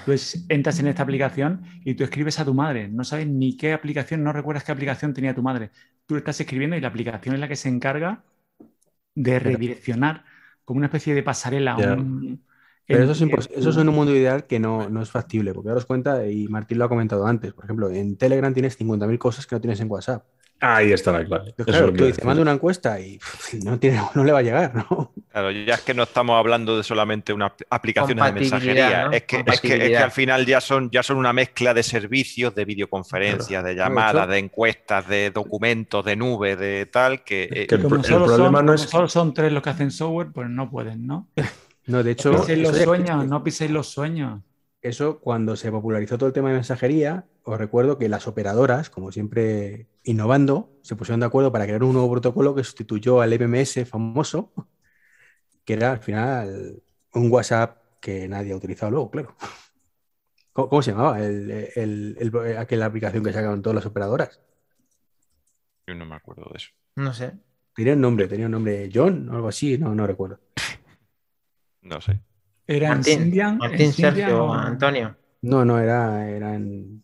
Tú 0.05 0.11
es, 0.11 0.45
entras 0.49 0.79
en 0.79 0.87
esta 0.87 1.03
aplicación 1.03 1.63
y 1.85 1.93
tú 1.93 2.03
escribes 2.03 2.39
a 2.39 2.45
tu 2.45 2.53
madre. 2.53 2.87
No 2.89 3.03
sabes 3.03 3.27
ni 3.27 3.55
qué 3.55 3.73
aplicación, 3.73 4.23
no 4.23 4.33
recuerdas 4.33 4.63
qué 4.63 4.71
aplicación 4.71 5.13
tenía 5.13 5.33
tu 5.33 5.41
madre. 5.41 5.71
Tú 6.05 6.17
estás 6.17 6.39
escribiendo 6.39 6.75
y 6.75 6.81
la 6.81 6.89
aplicación 6.89 7.35
es 7.35 7.41
la 7.41 7.47
que 7.47 7.55
se 7.55 7.69
encarga 7.69 8.23
de 9.15 9.39
redireccionar 9.39 10.25
como 10.67 10.79
una 10.79 10.87
especie 10.87 11.15
de 11.15 11.23
pasarela. 11.23 11.77
Yeah. 11.77 11.93
Un, 11.93 12.43
Pero 12.87 13.03
eso 13.03 13.11
es, 13.11 13.49
eso 13.53 13.69
es 13.69 13.77
en 13.77 13.89
un 13.89 13.95
mundo 13.95 14.15
ideal 14.15 14.45
que 14.45 14.59
no, 14.59 14.89
no, 14.89 15.01
es 15.01 15.11
factible, 15.11 15.53
porque 15.53 15.69
daros 15.69 15.85
cuenta, 15.85 16.25
y 16.25 16.47
Martín 16.47 16.79
lo 16.79 16.85
ha 16.85 16.89
comentado 16.89 17.27
antes, 17.27 17.53
por 17.53 17.65
ejemplo, 17.65 17.89
en 17.89 18.15
Telegram 18.17 18.53
tienes 18.53 18.79
50.000 18.79 19.17
cosas 19.17 19.45
que 19.45 19.55
no 19.55 19.61
tienes 19.61 19.81
en 19.81 19.91
WhatsApp. 19.91 20.23
Ahí 20.59 20.91
está 20.91 21.11
la 21.11 21.23
clave. 21.23 21.53
Claro, 21.53 21.93
tú 21.93 22.05
dices, 22.05 22.23
manda 22.23 22.41
una 22.41 22.53
encuesta 22.53 22.99
y 22.99 23.19
no, 23.63 23.77
tiene, 23.77 24.01
no 24.15 24.23
le 24.23 24.31
va 24.31 24.39
a 24.39 24.41
llegar, 24.41 24.73
¿no? 24.73 25.13
Claro, 25.29 25.51
ya 25.51 25.75
es 25.75 25.81
que 25.81 25.93
no 25.93 26.03
estamos 26.03 26.39
hablando 26.39 26.77
de 26.77 26.83
solamente 26.83 27.31
una 27.31 27.53
aplicaciones 27.69 28.25
de 28.25 28.31
mensajería, 28.31 29.05
¿no? 29.05 29.11
es, 29.11 29.23
que, 29.23 29.43
es, 29.45 29.61
que, 29.61 29.75
es, 29.75 29.89
que, 29.89 29.97
al 29.97 30.09
final 30.09 30.47
ya 30.47 30.59
son, 30.59 30.89
ya 30.89 31.03
son 31.03 31.17
una 31.17 31.31
mezcla 31.31 31.75
de 31.75 31.83
servicios, 31.83 32.55
de 32.55 32.65
videoconferencias, 32.65 33.47
claro. 33.47 33.67
de 33.67 33.75
llamadas, 33.75 34.27
de 34.29 34.39
encuestas, 34.39 35.07
de 35.07 35.29
documentos, 35.29 36.03
de 36.03 36.15
nube, 36.15 36.55
de 36.55 36.87
tal, 36.87 37.23
que... 37.23 37.43
Eh, 37.43 37.67
que 37.67 37.75
el, 37.75 37.81
el, 37.81 37.87
problema 37.87 38.27
son, 38.27 38.65
no 38.65 38.73
es... 38.73 38.81
solo 38.81 39.07
son 39.07 39.33
tres 39.35 39.51
los 39.51 39.61
que 39.61 39.69
hacen 39.69 39.91
software, 39.91 40.29
pues 40.33 40.49
no 40.49 40.71
pueden, 40.71 41.05
¿no? 41.05 41.27
No, 41.87 42.03
de 42.03 42.11
hecho... 42.11 42.31
No 42.31 42.39
piséis 42.39 42.59
los 42.61 42.77
sueños, 42.77 43.27
no 43.27 43.43
piséis 43.43 43.71
los 43.71 43.87
sueños. 43.87 44.41
Eso, 44.81 45.19
cuando 45.19 45.55
se 45.55 45.71
popularizó 45.71 46.17
todo 46.17 46.27
el 46.27 46.33
tema 46.33 46.49
de 46.49 46.55
mensajería, 46.55 47.25
os 47.43 47.57
recuerdo 47.57 47.97
que 47.97 48.09
las 48.09 48.27
operadoras, 48.27 48.89
como 48.89 49.11
siempre 49.11 49.87
innovando, 50.03 50.71
se 50.81 50.95
pusieron 50.95 51.21
de 51.21 51.25
acuerdo 51.25 51.51
para 51.51 51.65
crear 51.65 51.83
un 51.83 51.93
nuevo 51.93 52.11
protocolo 52.11 52.53
que 52.53 52.63
sustituyó 52.63 53.21
al 53.21 53.33
MMS 53.37 53.85
famoso, 53.85 54.53
que 55.65 55.73
era 55.73 55.93
al 55.93 55.99
final 55.99 56.83
un 57.13 57.31
WhatsApp 57.31 57.81
que 57.99 58.27
nadie 58.27 58.53
ha 58.53 58.57
utilizado 58.57 58.91
luego, 58.91 59.09
claro. 59.09 59.35
¿Cómo, 60.53 60.69
cómo 60.69 60.81
se 60.81 60.91
llamaba 60.91 61.19
el, 61.19 61.49
el, 61.75 62.17
el, 62.19 62.57
aquella 62.57 62.85
aplicación 62.85 63.23
que 63.23 63.33
sacaron 63.33 63.61
todas 63.61 63.75
las 63.75 63.85
operadoras? 63.85 64.39
Yo 65.87 65.95
no 65.95 66.05
me 66.05 66.15
acuerdo 66.15 66.49
de 66.51 66.57
eso. 66.57 66.69
No 66.95 67.13
sé. 67.13 67.33
Tenía 67.73 67.93
un 67.93 68.01
nombre, 68.01 68.27
tenía 68.27 68.47
un 68.47 68.51
nombre 68.53 68.89
John 68.93 69.29
o 69.29 69.35
algo 69.35 69.47
así, 69.47 69.77
no, 69.77 69.93
no 69.93 70.05
recuerdo. 70.07 70.39
No 71.81 72.01
sé. 72.01 72.21
¿Era 72.65 72.95
Martín? 72.95 73.33
Martín 73.57 73.93
Sergio 73.93 74.45
o 74.45 74.53
Antonio. 74.53 75.15
No, 75.41 75.63
no, 75.63 75.79
era, 75.79 76.29
era, 76.29 76.55
en, 76.55 77.03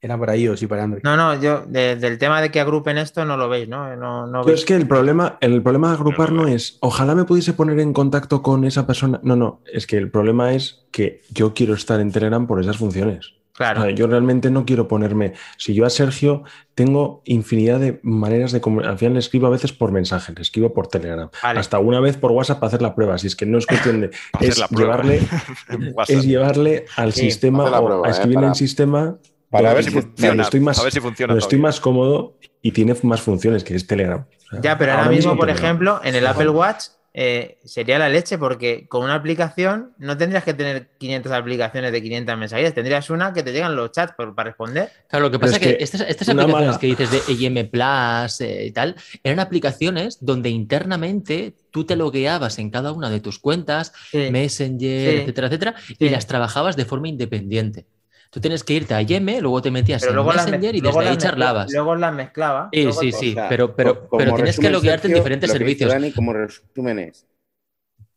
era 0.00 0.18
para 0.18 0.36
iOS 0.36 0.62
y 0.62 0.66
para 0.66 0.84
Android. 0.84 1.02
No, 1.04 1.16
no, 1.16 1.40
yo 1.40 1.66
de, 1.66 1.96
del 1.96 2.16
tema 2.16 2.40
de 2.40 2.50
que 2.50 2.60
agrupen 2.60 2.96
esto 2.96 3.24
no 3.24 3.36
lo 3.36 3.48
veis, 3.48 3.68
¿no? 3.68 3.94
no, 3.96 4.26
no 4.26 4.44
veis. 4.44 4.60
es 4.60 4.64
que 4.64 4.74
el 4.74 4.88
problema, 4.88 5.36
el 5.40 5.62
problema 5.62 5.88
de 5.88 5.94
agrupar 5.94 6.32
no, 6.32 6.42
no 6.42 6.48
es, 6.48 6.78
ojalá 6.80 7.14
me 7.14 7.24
pudiese 7.24 7.52
poner 7.52 7.78
en 7.80 7.92
contacto 7.92 8.42
con 8.42 8.64
esa 8.64 8.86
persona. 8.86 9.20
No, 9.22 9.36
no, 9.36 9.62
es 9.70 9.86
que 9.86 9.98
el 9.98 10.10
problema 10.10 10.52
es 10.52 10.86
que 10.92 11.22
yo 11.30 11.52
quiero 11.52 11.74
estar 11.74 12.00
en 12.00 12.12
Telegram 12.12 12.46
por 12.46 12.60
esas 12.60 12.78
funciones. 12.78 13.35
Claro. 13.56 13.88
Yo 13.90 14.06
realmente 14.06 14.50
no 14.50 14.66
quiero 14.66 14.86
ponerme. 14.86 15.32
Si 15.56 15.74
yo 15.74 15.86
a 15.86 15.90
Sergio 15.90 16.44
tengo 16.74 17.22
infinidad 17.24 17.80
de 17.80 18.00
maneras 18.02 18.52
de. 18.52 18.60
Al 18.84 18.98
final 18.98 19.14
le 19.14 19.18
escribo 19.18 19.46
a 19.46 19.50
veces 19.50 19.72
por 19.72 19.92
mensaje, 19.92 20.34
le 20.36 20.42
escribo 20.42 20.74
por 20.74 20.88
Telegram. 20.88 21.30
Vale. 21.42 21.60
Hasta 21.60 21.78
una 21.78 22.00
vez 22.00 22.18
por 22.18 22.32
WhatsApp 22.32 22.60
para 22.60 22.68
hacer 22.68 22.82
la 22.82 22.94
prueba. 22.94 23.16
Si 23.16 23.26
es 23.26 23.36
que 23.36 23.46
no 23.46 23.56
es 23.58 23.66
cuestión 23.66 24.02
de. 24.02 24.10
es, 24.40 24.62
llevarle, 24.70 25.22
es 26.08 26.24
llevarle 26.24 26.84
al 26.96 27.12
sí, 27.12 27.22
sistema 27.30 27.64
o 27.64 28.04
a 28.04 28.10
escribirle 28.10 28.44
eh, 28.46 28.48
en 28.48 28.54
sistema. 28.54 29.18
Para 29.48 29.72
ver 29.72 29.84
si 29.84 29.90
funciona. 29.90 30.42
Estoy 30.42 30.60
más, 30.60 30.78
a 30.78 30.82
ver 30.82 30.92
si 30.92 31.00
funciona 31.00 31.38
estoy 31.38 31.58
más 31.58 31.80
cómodo 31.80 32.36
y 32.60 32.72
tiene 32.72 32.94
más 33.04 33.22
funciones, 33.22 33.64
que 33.64 33.74
es 33.74 33.86
Telegram. 33.86 34.26
O 34.28 34.50
sea, 34.50 34.60
ya, 34.60 34.76
pero 34.76 34.92
ahora, 34.92 35.04
ahora 35.04 35.16
mismo, 35.16 35.36
por 35.36 35.46
Telegram. 35.46 35.64
ejemplo, 35.64 36.00
en 36.04 36.14
el 36.14 36.26
Apple 36.26 36.50
Watch 36.50 36.88
eh, 37.18 37.56
sería 37.64 37.98
la 37.98 38.10
leche 38.10 38.36
porque 38.36 38.86
con 38.88 39.02
una 39.02 39.14
aplicación 39.14 39.94
no 39.96 40.18
tendrías 40.18 40.44
que 40.44 40.52
tener 40.52 40.90
500 40.98 41.32
aplicaciones 41.32 41.90
de 41.90 42.02
500 42.02 42.36
mensajerías, 42.36 42.74
tendrías 42.74 43.08
una 43.08 43.32
que 43.32 43.42
te 43.42 43.52
llegan 43.52 43.74
los 43.74 43.90
chats 43.90 44.12
por, 44.14 44.34
para 44.34 44.50
responder. 44.50 44.90
Claro, 45.08 45.24
lo 45.24 45.30
que 45.30 45.38
pasa 45.38 45.54
es 45.54 45.60
que, 45.60 45.78
que, 45.78 45.82
estas, 45.82 46.02
estas 46.02 46.28
aplicaciones 46.28 46.66
mala... 46.66 46.78
que 46.78 46.86
dices 46.88 47.10
de 47.10 47.46
EM 47.46 47.70
Plus 47.70 48.40
eh, 48.42 48.66
y 48.66 48.70
tal, 48.70 48.96
eran 49.24 49.40
aplicaciones 49.40 50.18
donde 50.20 50.50
internamente 50.50 51.54
tú 51.70 51.86
te 51.86 51.96
logueabas 51.96 52.58
en 52.58 52.68
cada 52.68 52.92
una 52.92 53.08
de 53.08 53.20
tus 53.20 53.38
cuentas, 53.38 53.94
sí. 54.10 54.30
Messenger, 54.30 55.10
sí. 55.10 55.16
etcétera, 55.16 55.46
etcétera, 55.46 55.74
sí. 55.86 55.96
y 55.98 56.10
las 56.10 56.26
trabajabas 56.26 56.76
de 56.76 56.84
forma 56.84 57.08
independiente. 57.08 57.86
Tú 58.30 58.40
tienes 58.40 58.64
que 58.64 58.74
irte 58.74 58.94
a 58.94 59.02
IM, 59.02 59.40
luego 59.40 59.62
te 59.62 59.70
metías 59.70 60.02
pero 60.06 60.20
en 60.20 60.26
Messenger 60.26 60.74
y 60.74 60.80
desde 60.80 61.00
ahí 61.00 61.16
charlabas. 61.16 61.72
Luego 61.72 61.96
las 61.96 62.14
mezclaba. 62.14 62.70
Sí, 62.72 62.92
sí, 62.92 63.12
sí, 63.12 63.30
o 63.30 63.32
sea, 63.34 63.48
pero, 63.48 63.74
pero, 63.74 64.08
pero 64.16 64.34
tienes 64.34 64.58
que 64.58 64.70
loguearte 64.70 65.08
en 65.08 65.14
diferentes 65.14 65.50
servicios. 65.50 65.90
Dani, 65.92 66.12
como 66.12 66.32
resumen 66.32 66.98
es, 66.98 67.26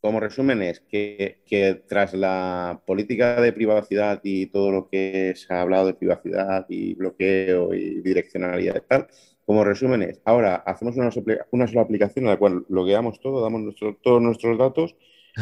como 0.01 0.19
resumen 0.19 0.61
es 0.61 0.79
que, 0.81 1.41
que, 1.45 1.75
tras 1.87 2.13
la 2.13 2.81
política 2.85 3.41
de 3.41 3.53
privacidad 3.53 4.21
y 4.23 4.47
todo 4.47 4.71
lo 4.71 4.89
que 4.89 5.33
se 5.35 5.53
ha 5.53 5.61
hablado 5.61 5.87
de 5.87 5.93
privacidad 5.93 6.65
y 6.69 6.93
bloqueo 6.95 7.73
y 7.73 8.01
direccionalidad 8.01 8.77
y 8.77 8.81
tal, 8.87 9.07
como 9.45 9.63
resumen 9.63 10.03
es, 10.03 10.21
ahora 10.25 10.55
hacemos 10.57 10.95
una, 10.97 11.11
sola- 11.11 11.47
una 11.51 11.67
sola 11.67 11.81
aplicación 11.81 12.25
en 12.25 12.31
la 12.31 12.37
cual 12.37 12.65
logueamos 12.69 13.19
todo, 13.19 13.41
damos 13.41 13.61
nuestro- 13.61 13.95
todos 14.01 14.21
nuestros 14.21 14.57
datos 14.57 14.95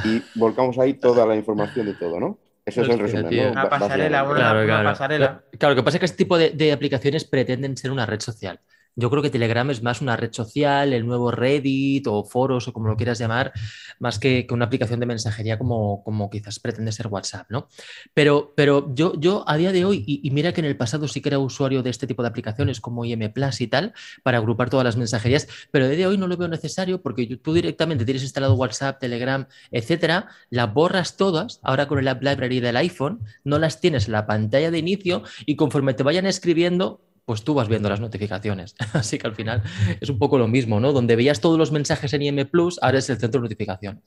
y 0.04 0.30
volcamos 0.34 0.78
ahí 0.80 0.94
toda 0.96 1.26
la 1.26 1.36
información 1.36 1.86
de 1.88 1.94
todo, 1.96 2.20
¿no? 2.20 2.40
Ese 2.68 2.82
es 2.82 2.90
el 2.90 3.00
resumen, 3.00 3.28
tío. 3.30 3.46
¿no? 3.46 3.52
Una 3.54 3.70
pasarela, 3.70 4.24
una, 4.26 4.36
Claro, 4.36 4.60
una 4.64 4.66
claro. 4.66 4.90
pasarela. 4.90 5.44
Claro, 5.58 5.76
lo 5.76 5.82
que 5.82 5.86
pasa 5.86 5.98
es 5.98 6.00
que 6.02 6.06
este 6.06 6.18
tipo 6.18 6.38
de, 6.38 6.52
de 6.52 6.72
aplicaciones 6.74 7.24
pretenden 7.26 7.78
ser 7.78 7.92
una 7.92 8.06
red 8.06 8.20
social. 8.20 8.60
Yo 8.98 9.12
creo 9.12 9.22
que 9.22 9.30
Telegram 9.30 9.70
es 9.70 9.84
más 9.84 10.02
una 10.02 10.18
red 10.18 10.34
social, 10.34 10.92
el 10.92 11.06
nuevo 11.06 11.30
Reddit 11.30 12.08
o 12.08 12.26
foros 12.26 12.68
o 12.68 12.74
como 12.74 12.88
lo 12.88 12.98
quieras 12.98 13.20
llamar, 13.20 13.54
más 14.00 14.18
que, 14.18 14.48
que 14.48 14.54
una 14.56 14.66
aplicación 14.66 15.00
de 15.00 15.06
mensajería 15.06 15.60
como, 15.60 16.04
como 16.04 16.32
quizás 16.32 16.60
pretende 16.60 16.92
ser 16.92 17.08
WhatsApp, 17.08 17.46
¿no? 17.50 17.70
Pero, 18.16 18.54
pero 18.56 18.94
yo, 18.96 19.14
yo 19.20 19.46
a 19.48 19.56
día 19.56 19.72
de 19.72 19.86
hoy, 19.86 20.04
y, 20.08 20.28
y 20.28 20.32
mira 20.32 20.52
que 20.52 20.62
en 20.62 20.66
el 20.66 20.76
pasado 20.76 21.08
sí 21.08 21.22
que 21.22 21.30
era 21.30 21.38
usuario 21.38 21.84
de 21.84 21.92
este 21.92 22.08
tipo 22.08 22.24
de 22.24 22.30
aplicaciones 22.30 22.82
como 22.82 23.06
IM 23.06 23.32
Plus 23.32 23.62
y 23.62 23.68
tal, 23.68 23.94
para 24.24 24.40
agrupar 24.40 24.72
todas 24.72 24.84
las 24.84 24.98
mensajerías, 24.98 25.48
pero 25.70 25.86
a 25.86 25.90
día 25.90 25.98
de 26.00 26.08
hoy 26.08 26.18
no 26.18 26.26
lo 26.26 26.36
veo 26.36 26.48
necesario 26.48 27.02
porque 27.02 27.38
tú 27.38 27.54
directamente 27.54 28.04
tienes 28.04 28.24
instalado 28.24 28.56
WhatsApp, 28.56 29.00
Telegram, 29.00 29.46
etcétera, 29.70 30.28
las 30.50 30.74
borras 30.74 31.18
todas, 31.18 31.60
ahora 31.62 31.88
con 31.88 32.00
el 32.00 32.08
App 32.08 32.24
Library 32.24 32.60
del 32.60 32.78
iPhone, 32.78 33.22
no 33.44 33.60
las 33.60 33.80
tienes 33.80 34.08
en 34.08 34.14
la 34.14 34.26
pantalla 34.26 34.72
de 34.72 34.80
inicio 34.80 35.24
y 35.46 35.56
conforme 35.56 35.94
te 35.94 36.04
vayan 36.04 36.26
escribiendo, 36.26 37.02
pues 37.28 37.44
tú 37.44 37.54
vas 37.54 37.68
viendo 37.68 37.90
las 37.90 38.00
notificaciones. 38.00 38.74
Así 38.94 39.18
que 39.18 39.28
al 39.28 39.36
final 39.36 39.62
es 40.00 40.10
un 40.10 40.18
poco 40.18 40.38
lo 40.38 40.48
mismo, 40.48 40.80
¿no? 40.80 40.94
Donde 40.94 41.18
veías 41.18 41.42
todos 41.42 41.58
los 41.60 41.74
mensajes 41.74 42.14
en 42.14 42.22
IM 42.22 42.48
Plus, 42.50 42.80
ahora 42.82 43.00
es 43.00 43.10
el 43.10 43.18
centro 43.18 43.42
de 43.42 43.44
notificaciones. 43.46 44.02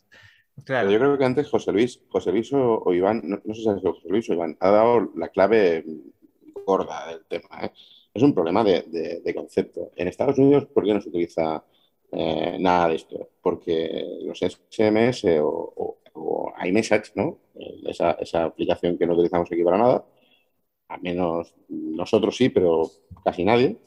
Claro. 0.64 0.88
Pero 0.88 0.90
yo 0.90 0.98
creo 0.98 1.18
que 1.18 1.24
antes 1.26 1.48
José 1.48 1.70
Luis, 1.72 2.00
José 2.08 2.32
Luis 2.32 2.50
o, 2.54 2.82
o 2.84 2.92
Iván, 2.94 3.20
no, 3.24 3.40
no 3.44 3.54
sé 3.54 3.60
si 3.60 3.68
sido 3.78 3.92
José 3.92 4.08
Luis 4.08 4.28
o 4.30 4.32
Iván, 4.34 4.56
ha 4.60 4.70
dado 4.70 5.10
la 5.16 5.28
clave 5.28 5.84
gorda 6.66 7.08
del 7.08 7.24
tema. 7.26 7.48
¿eh? 7.62 7.70
Es 8.14 8.22
un 8.22 8.34
problema 8.34 8.64
de, 8.64 8.82
de- 8.88 9.20
de 9.20 9.34
concepto. 9.34 9.92
En 9.96 10.08
Estados 10.08 10.38
Unidos, 10.38 10.66
¿por 10.66 10.84
qué 10.84 10.94
no 10.94 11.00
se 11.00 11.10
utiliza 11.10 11.62
eh, 12.12 12.56
nada 12.58 12.88
de 12.88 12.94
esto? 12.96 13.28
Porque 13.42 14.02
los 14.24 14.40
SMS 14.42 15.24
o, 15.40 15.46
o- 15.76 15.98
o 16.14 16.52
iMessage, 16.64 17.12
¿no? 17.16 17.38
Eh, 17.54 17.82
Esa, 17.86 18.12
esa 18.12 18.44
aplicación 18.44 18.96
que 18.98 19.06
no 19.06 19.12
utilizamos 19.14 19.48
aquí 19.52 19.62
para 19.62 19.78
nada, 19.78 20.04
al 20.90 21.02
menos 21.02 21.54
nosotros 21.68 22.36
sí, 22.36 22.48
pero 22.50 22.90
casi 23.24 23.44
nadie, 23.44 23.78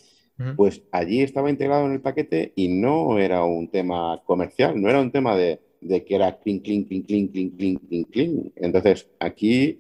pues 0.56 0.84
allí 0.92 1.22
estaba 1.22 1.50
integrado 1.50 1.86
en 1.88 1.94
el 1.94 2.02
paquete 2.02 2.54
y 2.56 2.68
no 2.70 3.20
era 3.20 3.44
un 3.46 3.70
tema 3.70 4.22
comercial, 4.26 4.80
no 4.82 4.90
era 4.90 5.02
un 5.02 5.12
tema 5.12 5.36
de, 5.36 5.60
de 5.82 6.04
que 6.06 6.16
era 6.16 6.38
clean, 6.40 6.60
clean, 6.60 6.84
clean, 6.86 7.04
clean, 7.04 7.28
clean, 7.28 7.50
clean, 7.52 7.78
clean, 7.80 8.04
clean. 8.06 8.54
Entonces, 8.58 9.10
aquí 9.20 9.80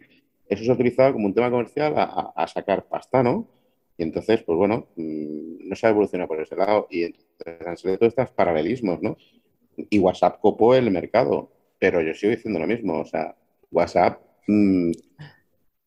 eso 0.50 0.64
se 0.64 0.72
ha 0.72 0.74
utilizado 0.76 1.14
como 1.14 1.28
un 1.28 1.34
tema 1.34 1.52
comercial 1.52 1.94
a, 1.98 2.04
a- 2.04 2.34
a 2.36 2.48
sacar 2.48 2.88
pasta, 2.88 3.24
¿no? 3.24 3.48
Y 3.98 4.04
entonces, 4.04 4.44
pues 4.44 4.58
bueno, 4.58 4.88
mm, 4.96 5.68
no 5.70 5.76
se 5.76 5.88
ha 5.88 5.90
evolucionado 5.92 6.28
por 6.28 6.42
ese 6.42 6.56
lado 6.56 6.88
y 6.90 7.06
han 7.66 7.78
salido 7.78 8.00
todos 8.00 8.14
estos 8.14 8.32
paralelismos, 8.32 9.02
¿no? 9.02 9.18
Y 9.78 10.00
WhatsApp 10.00 10.40
copó 10.42 10.76
el 10.76 10.90
mercado, 10.92 11.52
pero 11.80 12.02
yo 12.02 12.14
sigo 12.14 12.32
diciendo 12.32 12.60
lo 12.60 12.68
mismo, 12.68 13.00
o 13.02 13.06
sea, 13.06 13.36
WhatsApp, 13.72 14.20
mm, 14.48 14.92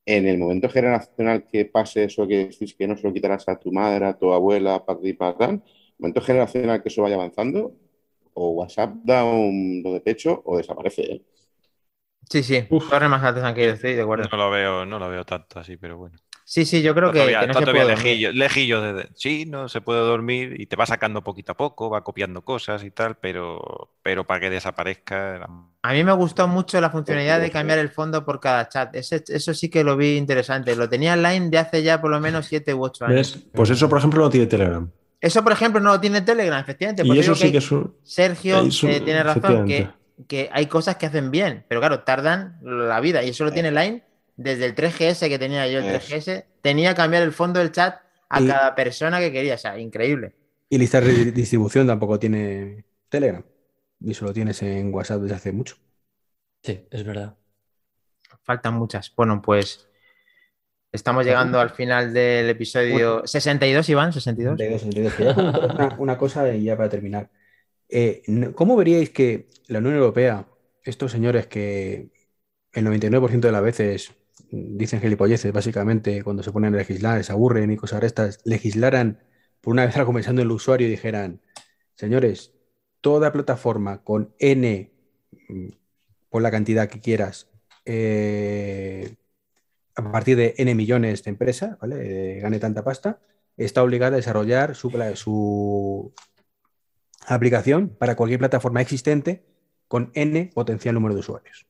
en 0.06 0.26
el 0.26 0.38
momento 0.38 0.68
generacional 0.68 1.46
que 1.50 1.66
pase 1.66 2.04
eso 2.04 2.26
que 2.26 2.46
decís 2.46 2.74
que 2.74 2.86
no 2.86 2.96
se 2.96 3.06
lo 3.06 3.12
quitarás 3.12 3.48
a 3.48 3.58
tu 3.58 3.72
madre, 3.72 4.06
a 4.06 4.16
tu 4.18 4.32
abuela, 4.32 4.84
para 4.84 5.00
ti, 5.00 5.12
para 5.12 5.36
tal, 5.36 5.62
momento 5.98 6.20
generacional 6.22 6.82
que 6.82 6.88
eso 6.88 7.02
vaya 7.02 7.16
avanzando, 7.16 7.74
o 8.34 8.50
WhatsApp 8.50 8.94
da 9.04 9.24
un 9.24 9.82
do 9.82 9.94
de 9.94 10.00
pecho 10.00 10.42
o 10.44 10.56
desaparece. 10.58 11.02
¿eh? 11.02 11.22
Sí, 12.28 12.42
sí. 12.42 12.62
Torres 12.90 13.08
más 13.08 13.22
han 13.22 13.58
estoy 13.58 13.94
de 13.94 14.02
acuerdo. 14.02 14.28
No 14.30 14.36
lo 14.36 14.50
veo, 14.50 14.84
no 14.86 14.98
lo 14.98 15.08
veo 15.08 15.24
tanto 15.24 15.60
así, 15.60 15.76
pero 15.76 15.96
bueno. 15.96 16.18
Sí, 16.48 16.64
sí, 16.64 16.80
yo 16.80 16.94
creo 16.94 17.08
Está 17.08 17.12
que, 17.14 17.18
todavía, 17.18 17.40
que 17.40 17.46
no 17.46 17.50
está 17.50 17.58
se 17.58 17.64
todavía 17.66 17.82
puede 17.82 17.96
lejillo, 17.96 18.32
lejillo 18.32 18.80
de, 18.80 18.92
de- 18.92 19.08
sí, 19.16 19.46
no 19.46 19.68
se 19.68 19.80
puede 19.80 19.98
dormir 19.98 20.54
y 20.60 20.66
te 20.66 20.76
va 20.76 20.86
sacando 20.86 21.24
poquito 21.24 21.50
a 21.50 21.56
poco, 21.56 21.90
va 21.90 22.04
copiando 22.04 22.42
cosas 22.42 22.84
y 22.84 22.92
tal, 22.92 23.16
pero, 23.16 23.90
pero 24.00 24.22
para 24.28 24.38
que 24.38 24.50
desaparezca. 24.50 25.44
A 25.82 25.92
mí 25.92 26.04
me 26.04 26.12
gustó 26.12 26.46
mucho 26.46 26.80
la 26.80 26.90
funcionalidad 26.90 27.40
de 27.40 27.50
cambiar 27.50 27.80
el 27.80 27.88
fondo 27.88 28.24
por 28.24 28.38
cada 28.38 28.68
chat. 28.68 28.94
Ese- 28.94 29.24
eso 29.26 29.54
sí 29.54 29.68
que 29.68 29.82
lo 29.82 29.96
vi 29.96 30.16
interesante. 30.16 30.76
Lo 30.76 30.88
tenía 30.88 31.14
online 31.14 31.50
de 31.50 31.58
hace 31.58 31.82
ya 31.82 32.00
por 32.00 32.12
lo 32.12 32.20
menos 32.20 32.46
7 32.46 32.72
u 32.74 32.84
8 32.84 33.06
años. 33.06 33.16
¿Ves? 33.16 33.48
Pues 33.52 33.70
eso, 33.70 33.88
por 33.88 33.98
ejemplo, 33.98 34.22
no 34.22 34.30
tiene 34.30 34.46
Telegram. 34.46 34.88
Eso, 35.20 35.42
por 35.42 35.50
ejemplo, 35.50 35.80
no 35.80 35.90
lo 35.94 36.00
tiene 36.00 36.20
Telegram, 36.20 36.60
efectivamente. 36.60 37.02
Y 37.04 37.10
eso 37.18 37.32
eso 37.32 37.34
sí 37.34 37.46
que 37.46 37.52
que 37.52 37.58
es 37.58 37.72
un... 37.72 37.92
Sergio 38.04 38.60
eso- 38.60 38.86
eh, 38.88 39.00
tiene 39.00 39.24
razón, 39.24 39.66
que 40.28 40.48
hay 40.52 40.66
cosas 40.66 40.94
que 40.94 41.06
hacen 41.06 41.32
bien, 41.32 41.64
pero 41.68 41.80
claro, 41.80 42.04
tardan 42.04 42.58
la 42.62 43.00
vida. 43.00 43.24
Y 43.24 43.30
eso 43.30 43.44
lo 43.44 43.50
tiene 43.52 43.72
Line 43.72 44.02
desde 44.36 44.66
el 44.66 44.74
3GS 44.74 45.28
que 45.28 45.38
tenía 45.38 45.66
yo, 45.68 45.78
el 45.80 45.86
Eso. 45.86 46.14
3GS. 46.14 46.44
Tenía 46.62 46.90
que 46.90 46.96
cambiar 46.96 47.22
el 47.22 47.32
fondo 47.32 47.58
del 47.60 47.72
chat 47.72 48.00
a 48.28 48.40
Y- 48.40 48.46
cada 48.46 48.74
persona 48.74 49.18
que 49.20 49.32
quería. 49.32 49.54
O 49.54 49.58
sea, 49.58 49.78
increíble. 49.78 50.34
Y 50.68 50.78
lista 50.78 51.00
de 51.00 51.32
distribución 51.32 51.86
tampoco 51.86 52.18
tiene 52.18 52.84
Telegram. 53.08 53.44
Y 54.00 54.10
eso 54.10 54.24
lo 54.24 54.32
tienes 54.32 54.60
en 54.62 54.92
WhatsApp 54.92 55.20
desde 55.22 55.36
hace 55.36 55.52
mucho. 55.52 55.76
Sí, 56.62 56.86
es 56.90 57.04
verdad. 57.04 57.36
Faltan 58.42 58.74
muchas. 58.74 59.12
Bueno, 59.16 59.40
pues 59.40 59.88
estamos 60.92 61.24
llegando 61.24 61.60
al 61.60 61.70
final 61.70 62.12
del 62.12 62.50
episodio 62.50 63.26
62, 63.26 63.88
Iván, 63.88 64.12
62. 64.12 64.58
62, 64.58 64.80
62. 64.82 65.14
Quería 65.14 65.34
comentar 65.34 65.74
una, 65.74 65.96
una 65.98 66.18
cosa 66.18 66.52
y 66.54 66.64
ya 66.64 66.76
para 66.76 66.88
terminar. 66.88 67.30
Eh, 67.88 68.22
¿cómo 68.54 68.76
veríais 68.76 69.10
que 69.10 69.48
la 69.68 69.78
Unión 69.78 69.94
Europea, 69.94 70.46
estos 70.84 71.12
señores 71.12 71.46
que 71.46 72.10
el 72.72 72.84
99% 72.84 73.40
de 73.40 73.52
las 73.52 73.62
veces 73.62 74.12
dicen 74.50 75.00
gilipolleces, 75.00 75.52
básicamente, 75.52 76.22
cuando 76.22 76.42
se 76.42 76.52
ponen 76.52 76.74
a 76.74 76.78
legislar, 76.78 77.22
se 77.24 77.32
aburren 77.32 77.70
y 77.70 77.76
cosas 77.76 78.00
de 78.00 78.06
estas, 78.06 78.40
legislaran 78.44 79.20
por 79.60 79.72
una 79.72 79.86
vez 79.86 79.96
en 80.28 80.38
el 80.38 80.50
usuario 80.50 80.86
y 80.86 80.90
dijeran, 80.90 81.40
señores, 81.94 82.52
toda 83.00 83.32
plataforma 83.32 84.02
con 84.02 84.34
N, 84.38 84.92
mm, 85.48 85.68
por 86.28 86.42
la 86.42 86.50
cantidad 86.50 86.88
que 86.88 87.00
quieras, 87.00 87.50
eh, 87.84 89.16
a 89.94 90.12
partir 90.12 90.36
de 90.36 90.54
N 90.58 90.74
millones 90.74 91.24
de 91.24 91.30
empresas, 91.30 91.78
¿vale? 91.80 92.36
Eh, 92.36 92.40
gane 92.40 92.58
tanta 92.58 92.84
pasta, 92.84 93.20
está 93.56 93.82
obligada 93.82 94.14
a 94.14 94.16
desarrollar 94.16 94.74
su, 94.74 94.90
su 95.14 96.12
aplicación 97.26 97.88
para 97.88 98.14
cualquier 98.16 98.40
plataforma 98.40 98.82
existente 98.82 99.44
con 99.88 100.10
N 100.14 100.50
potencial 100.54 100.94
número 100.94 101.14
de 101.14 101.20
usuarios. 101.20 101.66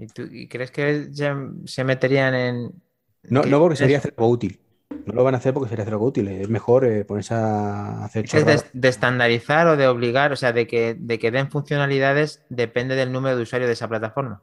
¿Y, 0.00 0.06
tú, 0.08 0.22
y 0.30 0.48
crees 0.48 0.70
que 0.70 1.08
se, 1.12 1.32
se 1.66 1.84
meterían 1.84 2.34
en... 2.34 2.82
No, 3.28 3.42
no 3.44 3.60
porque 3.60 3.76
sería 3.76 3.98
hacer 3.98 4.14
algo 4.16 4.30
útil. 4.30 4.60
No 5.06 5.14
lo 5.14 5.24
van 5.24 5.34
a 5.34 5.38
hacer 5.38 5.54
porque 5.54 5.68
sería 5.70 5.82
hacer 5.84 5.94
algo 5.94 6.06
útil. 6.06 6.28
Es 6.28 6.48
mejor 6.48 6.84
eh, 6.84 7.04
ponerse 7.04 7.34
a 7.34 8.04
hacer 8.04 8.26
¿Es 8.32 8.44
de, 8.46 8.88
estandarizar 8.88 9.66
o 9.68 9.76
de 9.76 9.86
obligar? 9.86 10.32
O 10.32 10.36
sea, 10.36 10.52
de 10.52 10.66
que, 10.66 10.94
de 10.98 11.18
que 11.20 11.30
den 11.30 11.50
funcionalidades 11.50 12.42
depende 12.48 12.94
del 12.96 13.12
número 13.12 13.36
de 13.36 13.42
usuarios 13.42 13.68
de 13.68 13.74
esa 13.74 13.88
plataforma. 13.88 14.42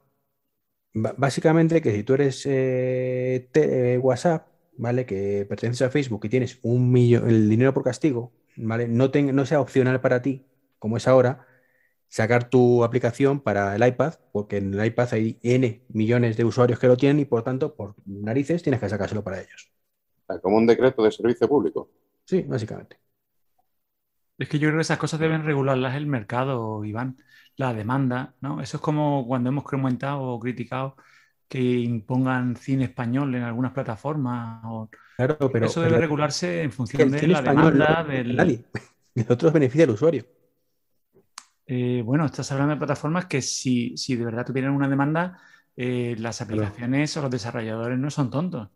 Básicamente 0.93 1.82
que 1.82 1.91
si 1.93 2.03
tú 2.03 2.14
eres 2.16 2.43
eh, 2.45 3.49
te- 3.51 3.93
eh, 3.93 3.97
WhatsApp, 3.99 4.47
¿vale? 4.78 5.05
Que 5.05 5.45
perteneces 5.47 5.84
a 5.88 5.91
Facebook 5.91 6.26
y 6.26 6.30
tienes 6.30 6.60
un 6.64 6.91
millón, 6.91 7.30
el 7.30 7.49
dinero 7.49 7.74
por 7.74 7.84
castigo, 7.84 8.34
¿vale? 8.55 8.88
No, 8.88 9.12
ten- 9.12 9.36
no 9.36 9.45
sea 9.45 9.62
opcional 9.62 10.01
para 10.01 10.22
ti, 10.24 10.45
como 10.80 10.97
es 10.97 11.08
ahora, 11.08 11.45
sacar 12.10 12.49
tu 12.49 12.84
aplicación 12.84 13.39
para 13.41 13.76
el 13.76 13.86
iPad, 13.86 14.16
porque 14.32 14.58
en 14.58 14.74
el 14.74 14.86
iPad 14.86 15.10
hay 15.14 15.39
N 15.43 15.84
millones 15.89 16.38
de 16.38 16.45
usuarios 16.45 16.80
que 16.80 16.88
lo 16.88 16.97
tienen 16.97 17.20
y 17.20 17.26
por 17.26 17.43
tanto, 17.43 17.76
por 17.76 17.95
narices, 18.05 18.64
tienes 18.64 18.80
que 18.80 18.89
sacárselo 18.89 19.24
para 19.24 19.41
ellos. 19.41 19.72
Como 20.41 20.58
un 20.58 20.68
decreto 20.68 21.03
de 21.03 21.12
servicio 21.12 21.47
público. 21.47 21.89
Sí, 22.26 22.41
básicamente. 22.41 22.97
Es 24.38 24.49
que 24.49 24.60
yo 24.60 24.68
creo 24.68 24.78
que 24.78 24.82
esas 24.84 24.99
cosas 24.99 25.20
deben 25.20 25.43
regularlas 25.45 25.95
el 25.95 26.05
mercado, 26.05 26.84
Iván. 26.86 27.18
La 27.55 27.74
demanda, 27.74 28.36
¿no? 28.41 28.62
Eso 28.62 28.78
es 28.78 28.84
como 28.84 29.26
cuando 29.28 29.49
hemos 29.49 29.64
comentado 29.64 30.22
o 30.22 30.39
criticado 30.39 30.95
que 31.47 31.60
impongan 31.60 32.55
cine 32.55 32.84
español 32.86 33.34
en 33.34 33.41
algunas 33.43 33.72
plataformas. 33.72 34.62
o- 34.66 34.89
Claro, 35.16 35.49
pero, 35.51 35.66
Eso 35.66 35.82
pero 35.82 35.91
debe 35.93 36.01
regularse 36.01 36.62
en 36.62 36.72
función 36.72 37.10
de 37.10 37.28
la 37.28 37.39
español 37.39 37.74
demanda 37.74 38.03
no- 38.03 38.10
del... 38.10 38.36
nadie. 38.36 38.66
El 39.16 39.26
otro 39.32 39.51
beneficia 39.51 39.86
al 39.86 39.89
usuario. 39.91 40.26
Eh, 41.70 42.01
bueno, 42.05 42.26
estás 42.26 42.51
hablando 42.51 42.74
de 42.76 42.80
plataformas 42.80 43.26
que 43.26 43.41
si, 43.41 43.97
si 43.97 44.15
de 44.15 44.24
verdad 44.26 44.45
tuvieran 44.45 44.72
una 44.74 44.88
demanda, 44.88 45.39
eh, 45.76 46.15
las 46.18 46.41
aplicaciones 46.41 47.15
o 47.18 47.22
los 47.22 47.32
desarrolladores 47.32 47.99
no 47.99 48.09
son 48.09 48.30
tontos. 48.30 48.70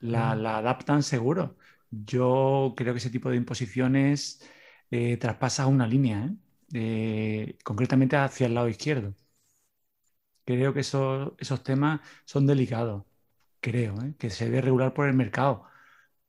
La, 0.00 0.34
la 0.36 0.58
adaptan 0.58 1.02
seguro. 1.02 1.58
Yo 1.90 2.74
creo 2.76 2.94
que 2.94 2.98
ese 2.98 3.10
tipo 3.10 3.30
de 3.30 3.36
imposiciones 3.36 4.42
eh, 4.90 5.16
traspasa 5.18 5.66
una 5.66 5.86
línea, 5.86 6.30
concretamente 7.64 8.16
hacia 8.16 8.46
el 8.46 8.54
lado 8.54 8.68
izquierdo. 8.68 9.14
Creo 10.44 10.72
que 10.74 10.80
esos, 10.80 11.32
esos 11.38 11.62
temas 11.62 12.00
son 12.24 12.46
delicados. 12.46 13.04
Creo, 13.60 13.96
que 14.18 14.30
se 14.30 14.46
debe 14.46 14.62
regular 14.62 14.94
por 14.94 15.08
el 15.08 15.14
mercado. 15.16 15.64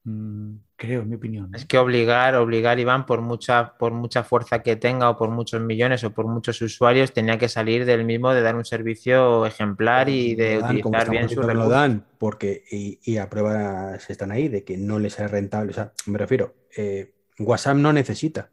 Mm, 0.10 0.62
creo, 0.76 1.01
en 1.01 1.10
mi 1.10 1.16
opinión. 1.16 1.53
Es 1.53 1.66
que 1.66 1.78
obligar, 1.78 2.36
obligar, 2.36 2.80
Iván, 2.80 3.05
por 3.05 3.22
mucha, 3.22 3.78
por 3.78 3.91
mucha 3.91 4.24
fuerza 4.24 4.64
que 4.64 4.76
tenga 4.76 5.10
o 5.10 5.18
por 5.18 5.30
muchos 5.30 5.62
millones 5.62 6.03
o 6.03 6.12
por 6.12 6.26
muchos 6.26 6.60
usuarios, 6.62 7.14
tenía 7.14 7.38
que 7.38 7.47
salir 7.47 7.86
del 7.86 8.05
mismo 8.05 8.34
de 8.34 8.41
dar 8.41 8.55
un 8.55 8.66
servicio 8.66 9.45
ejemplar 9.45 10.10
y 10.10 10.34
de 10.34 10.60
dan, 10.60 10.78
utilizar 10.78 11.10
bien 11.10 11.24
lo 11.24 11.41
recursos. 11.43 11.70
dan 11.70 12.05
porque 12.18 12.64
y, 12.72 12.99
y 13.03 13.18
a 13.18 13.30
pruebas 13.30 14.10
están 14.10 14.32
ahí 14.32 14.47
de 14.47 14.64
que 14.64 14.78
no 14.78 14.97
les 14.97 15.20
es 15.20 15.30
rentable. 15.30 15.72
O 15.72 15.76
sea, 15.76 15.93
me 16.07 16.18
refiero, 16.18 16.55
eh, 16.76 17.14
WhatsApp 17.38 17.78
no 17.78 17.93
necesita 17.93 18.49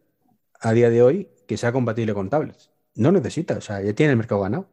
a 0.60 0.72
día 0.72 0.90
de 0.90 1.02
hoy 1.02 1.28
que 1.46 1.56
sea 1.56 1.72
compatible 1.72 2.12
con 2.12 2.28
tablets. 2.28 2.70
No 2.96 3.12
necesita, 3.12 3.56
o 3.56 3.60
sea, 3.60 3.80
ya 3.80 3.94
tiene 3.94 4.12
el 4.12 4.18
mercado 4.18 4.42
ganado. 4.42 4.68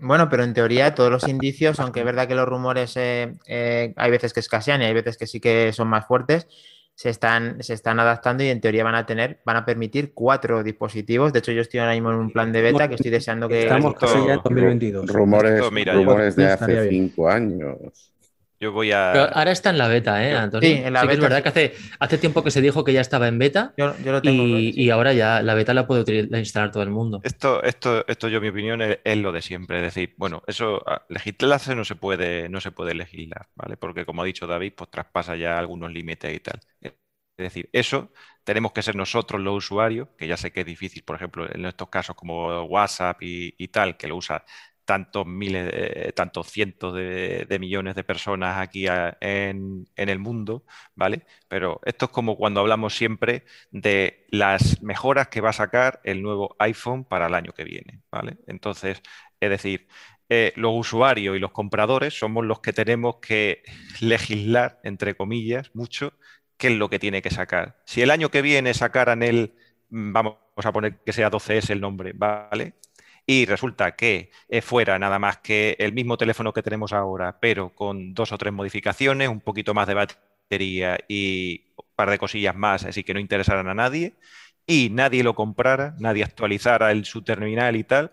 Bueno, 0.00 0.28
pero 0.28 0.44
en 0.44 0.54
teoría 0.54 0.94
todos 0.94 1.10
los 1.10 1.28
indicios, 1.28 1.78
aunque 1.80 2.00
es 2.00 2.06
verdad 2.06 2.26
que 2.26 2.34
los 2.34 2.48
rumores 2.48 2.96
eh, 2.96 3.34
eh, 3.46 3.92
hay 3.96 4.10
veces 4.10 4.32
que 4.32 4.40
escasean 4.40 4.80
y 4.82 4.86
hay 4.86 4.94
veces 4.94 5.16
que 5.16 5.26
sí 5.26 5.40
que 5.40 5.72
son 5.72 5.88
más 5.88 6.06
fuertes, 6.06 6.46
se 6.94 7.08
están, 7.08 7.62
se 7.62 7.72
están 7.74 7.98
adaptando 7.98 8.42
y 8.44 8.48
en 8.48 8.60
teoría 8.60 8.84
van 8.84 8.94
a 8.94 9.06
tener, 9.06 9.40
van 9.44 9.56
a 9.56 9.64
permitir 9.64 10.12
cuatro 10.12 10.62
dispositivos. 10.62 11.32
De 11.32 11.38
hecho, 11.38 11.52
yo 11.52 11.62
estoy 11.62 11.80
ahora 11.80 11.92
mismo 11.92 12.10
en 12.10 12.16
un 12.18 12.30
plan 12.30 12.52
de 12.52 12.60
beta 12.62 12.88
que 12.88 12.96
estoy 12.96 13.10
deseando 13.10 13.48
que. 13.48 13.62
Estamos 13.62 13.94
esto- 13.94 14.06
casi 14.06 14.26
ya 14.26 14.34
en 14.34 14.40
2022. 14.42 15.06
Rumores, 15.06 15.52
Esto, 15.52 15.70
mira, 15.70 15.94
yo- 15.94 16.00
rumores 16.00 16.36
de 16.36 16.46
hace 16.46 16.88
cinco 16.90 17.28
años. 17.30 18.09
Yo 18.60 18.72
voy 18.72 18.92
Pero 19.10 19.24
a. 19.24 19.34
ahora 19.36 19.50
está 19.52 19.70
en 19.70 19.78
la 19.78 19.88
beta, 19.88 20.24
¿eh, 20.26 20.34
Antonio? 20.36 20.68
Sí, 20.68 20.84
en 20.84 20.92
la 20.92 21.04
que 21.08 21.14
es 21.14 21.20
beta, 21.20 21.20
verdad 21.20 21.42
sí. 21.42 21.42
que 21.42 21.48
hace, 21.48 21.74
hace 21.98 22.18
tiempo 22.18 22.44
que 22.44 22.50
se 22.52 22.60
dijo 22.60 22.84
que 22.84 22.92
ya 22.92 23.00
estaba 23.00 23.26
en 23.28 23.38
beta 23.38 23.76
Yo, 23.76 23.96
yo 23.98 24.12
lo 24.12 24.22
tengo. 24.22 24.46
y, 24.48 24.72
sí. 24.72 24.76
y 24.76 24.90
ahora 24.90 25.12
ya 25.12 25.42
la 25.42 25.54
beta 25.54 25.74
la 25.74 25.86
puede 25.86 26.28
instalar 26.38 26.70
todo 26.70 26.82
el 26.84 26.90
mundo. 26.90 27.22
Esto, 27.22 27.62
esto, 27.62 28.06
esto 28.08 28.28
yo, 28.28 28.40
mi 28.40 28.48
opinión, 28.48 28.80
es, 28.80 28.98
es 29.04 29.18
lo 29.18 29.30
de 29.32 29.42
siempre. 29.42 29.76
Es 29.78 29.82
decir, 29.94 30.14
bueno, 30.16 30.42
eso, 30.46 30.82
a- 30.88 31.04
legislarse 31.10 31.74
no 31.74 31.84
se 31.84 31.94
puede, 31.94 32.48
no 32.48 32.60
se 32.62 32.70
puede 32.72 32.94
legislar, 32.94 33.48
¿vale? 33.54 33.76
Porque 33.76 34.06
como 34.06 34.22
ha 34.22 34.24
dicho 34.24 34.46
David, 34.46 34.72
pues 34.76 34.90
traspasa 34.90 35.36
ya 35.36 35.58
algunos 35.58 35.92
límites 35.92 36.34
y 36.34 36.40
tal. 36.40 36.60
Es 36.80 36.94
decir, 37.36 37.68
eso 37.72 38.12
tenemos 38.44 38.72
que 38.72 38.82
ser 38.82 38.96
nosotros 38.96 39.40
los 39.40 39.56
usuarios, 39.56 40.08
que 40.18 40.26
ya 40.28 40.36
sé 40.38 40.52
que 40.52 40.60
es 40.60 40.66
difícil, 40.66 41.04
por 41.04 41.16
ejemplo, 41.16 41.46
en 41.54 41.66
estos 41.66 41.88
casos 41.90 42.16
como 42.16 42.62
WhatsApp 42.64 43.22
y, 43.22 43.54
y 43.58 43.68
tal, 43.68 43.96
que 43.98 44.08
lo 44.08 44.16
usa 44.16 44.44
tantos 44.90 45.24
miles, 45.24 45.70
eh, 45.72 46.12
tantos 46.16 46.48
cientos 46.48 46.96
de, 46.96 47.56
millones 47.60 47.94
de 47.94 48.02
personas 48.02 48.58
aquí 48.58 48.88
en, 48.88 49.86
en 49.94 50.08
el 50.08 50.18
mundo, 50.18 50.64
¿vale? 50.96 51.26
Pero 51.46 51.80
esto 51.84 52.06
es 52.06 52.10
como 52.10 52.36
cuando 52.36 52.58
hablamos 52.58 52.96
siempre 52.96 53.44
de 53.70 54.26
las 54.30 54.82
mejoras 54.82 55.28
que 55.28 55.40
va 55.40 55.50
a 55.50 55.52
sacar 55.52 56.00
el 56.02 56.22
nuevo 56.22 56.56
iPhone 56.58 57.04
para 57.04 57.28
el 57.28 57.34
año 57.34 57.52
que 57.52 57.62
viene, 57.62 58.00
¿vale? 58.10 58.38
Entonces, 58.48 59.00
es 59.38 59.50
decir, 59.50 59.86
eh, 60.28 60.52
los 60.56 60.72
usuarios 60.74 61.36
y 61.36 61.38
los 61.38 61.52
compradores 61.52 62.18
somos 62.18 62.44
los 62.44 62.58
que 62.58 62.72
tenemos 62.72 63.18
que 63.18 63.62
legislar, 64.00 64.80
entre 64.82 65.14
comillas, 65.14 65.70
mucho, 65.72 66.14
qué 66.56 66.66
es 66.66 66.74
lo 66.74 66.90
que 66.90 66.98
tiene 66.98 67.22
que 67.22 67.30
sacar. 67.30 67.80
Si 67.84 68.02
el 68.02 68.10
año 68.10 68.28
que 68.28 68.42
viene 68.42 68.74
sacaran 68.74 69.22
el, 69.22 69.54
mm, 69.90 70.12
vamos 70.12 70.36
a 70.56 70.72
poner 70.72 70.98
que 71.04 71.12
sea 71.12 71.30
12S 71.30 71.70
el 71.72 71.80
nombre, 71.80 72.12
¿vale? 72.12 72.74
Y 73.26 73.46
resulta 73.46 73.96
que 73.96 74.30
eh, 74.48 74.62
fuera 74.62 74.98
nada 74.98 75.18
más 75.18 75.38
que 75.38 75.76
el 75.78 75.92
mismo 75.92 76.16
teléfono 76.16 76.52
que 76.52 76.62
tenemos 76.62 76.92
ahora, 76.92 77.38
pero 77.40 77.74
con 77.74 78.14
dos 78.14 78.32
o 78.32 78.38
tres 78.38 78.52
modificaciones, 78.52 79.28
un 79.28 79.40
poquito 79.40 79.74
más 79.74 79.86
de 79.86 79.94
batería 79.94 80.98
y 81.08 81.72
un 81.76 81.84
par 81.94 82.10
de 82.10 82.18
cosillas 82.18 82.56
más, 82.56 82.84
así 82.84 83.04
que 83.04 83.14
no 83.14 83.20
interesaran 83.20 83.68
a 83.68 83.74
nadie, 83.74 84.14
y 84.66 84.90
nadie 84.90 85.22
lo 85.22 85.34
comprara, 85.34 85.94
nadie 85.98 86.24
actualizara 86.24 86.92
el, 86.92 87.04
su 87.04 87.22
terminal 87.22 87.76
y 87.76 87.84
tal, 87.84 88.12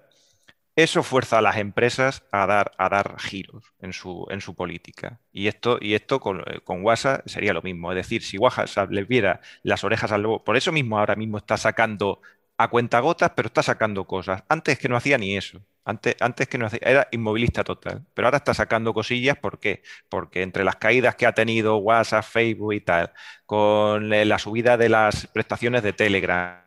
eso 0.77 1.01
fuerza 1.01 1.39
a 1.39 1.41
las 1.41 1.57
empresas 1.57 2.23
a 2.31 2.45
dar, 2.45 2.71
a 2.77 2.87
dar 2.87 3.15
giros 3.19 3.73
en 3.79 3.93
su, 3.93 4.27
en 4.29 4.41
su 4.41 4.53
política. 4.55 5.19
Y 5.31 5.47
esto, 5.47 5.79
y 5.81 5.95
esto 5.95 6.19
con, 6.19 6.41
eh, 6.41 6.61
con 6.63 6.83
WhatsApp 6.83 7.27
sería 7.27 7.51
lo 7.53 7.63
mismo. 7.63 7.91
Es 7.91 7.95
decir, 7.95 8.21
si 8.21 8.37
WhatsApp 8.37 8.91
les 8.91 9.07
viera 9.07 9.41
las 9.63 9.83
orejas 9.83 10.11
al 10.11 10.21
lobo, 10.21 10.43
por 10.43 10.55
eso 10.55 10.71
mismo 10.71 10.99
ahora 10.99 11.15
mismo 11.15 11.39
está 11.39 11.57
sacando 11.57 12.21
a 12.57 12.69
cuentagotas, 12.69 13.31
pero 13.35 13.47
está 13.47 13.63
sacando 13.63 14.05
cosas. 14.05 14.43
Antes 14.49 14.79
que 14.79 14.89
no 14.89 14.97
hacía 14.97 15.17
ni 15.17 15.37
eso. 15.37 15.61
Antes, 15.85 16.15
antes 16.19 16.47
que 16.49 16.57
no 16.57 16.65
hacía, 16.65 16.79
era 16.83 17.07
inmovilista 17.11 17.63
total. 17.63 18.05
Pero 18.13 18.27
ahora 18.27 18.37
está 18.37 18.53
sacando 18.53 18.93
cosillas, 18.93 19.37
¿por 19.37 19.59
qué? 19.59 19.83
Porque 20.09 20.41
entre 20.41 20.63
las 20.65 20.75
caídas 20.75 21.15
que 21.15 21.25
ha 21.25 21.33
tenido 21.33 21.77
WhatsApp, 21.77 22.23
Facebook 22.25 22.73
y 22.73 22.81
tal, 22.81 23.13
con 23.45 24.11
eh, 24.13 24.25
la 24.25 24.37
subida 24.39 24.75
de 24.77 24.89
las 24.89 25.27
prestaciones 25.27 25.83
de 25.83 25.93
Telegram, 25.93 26.61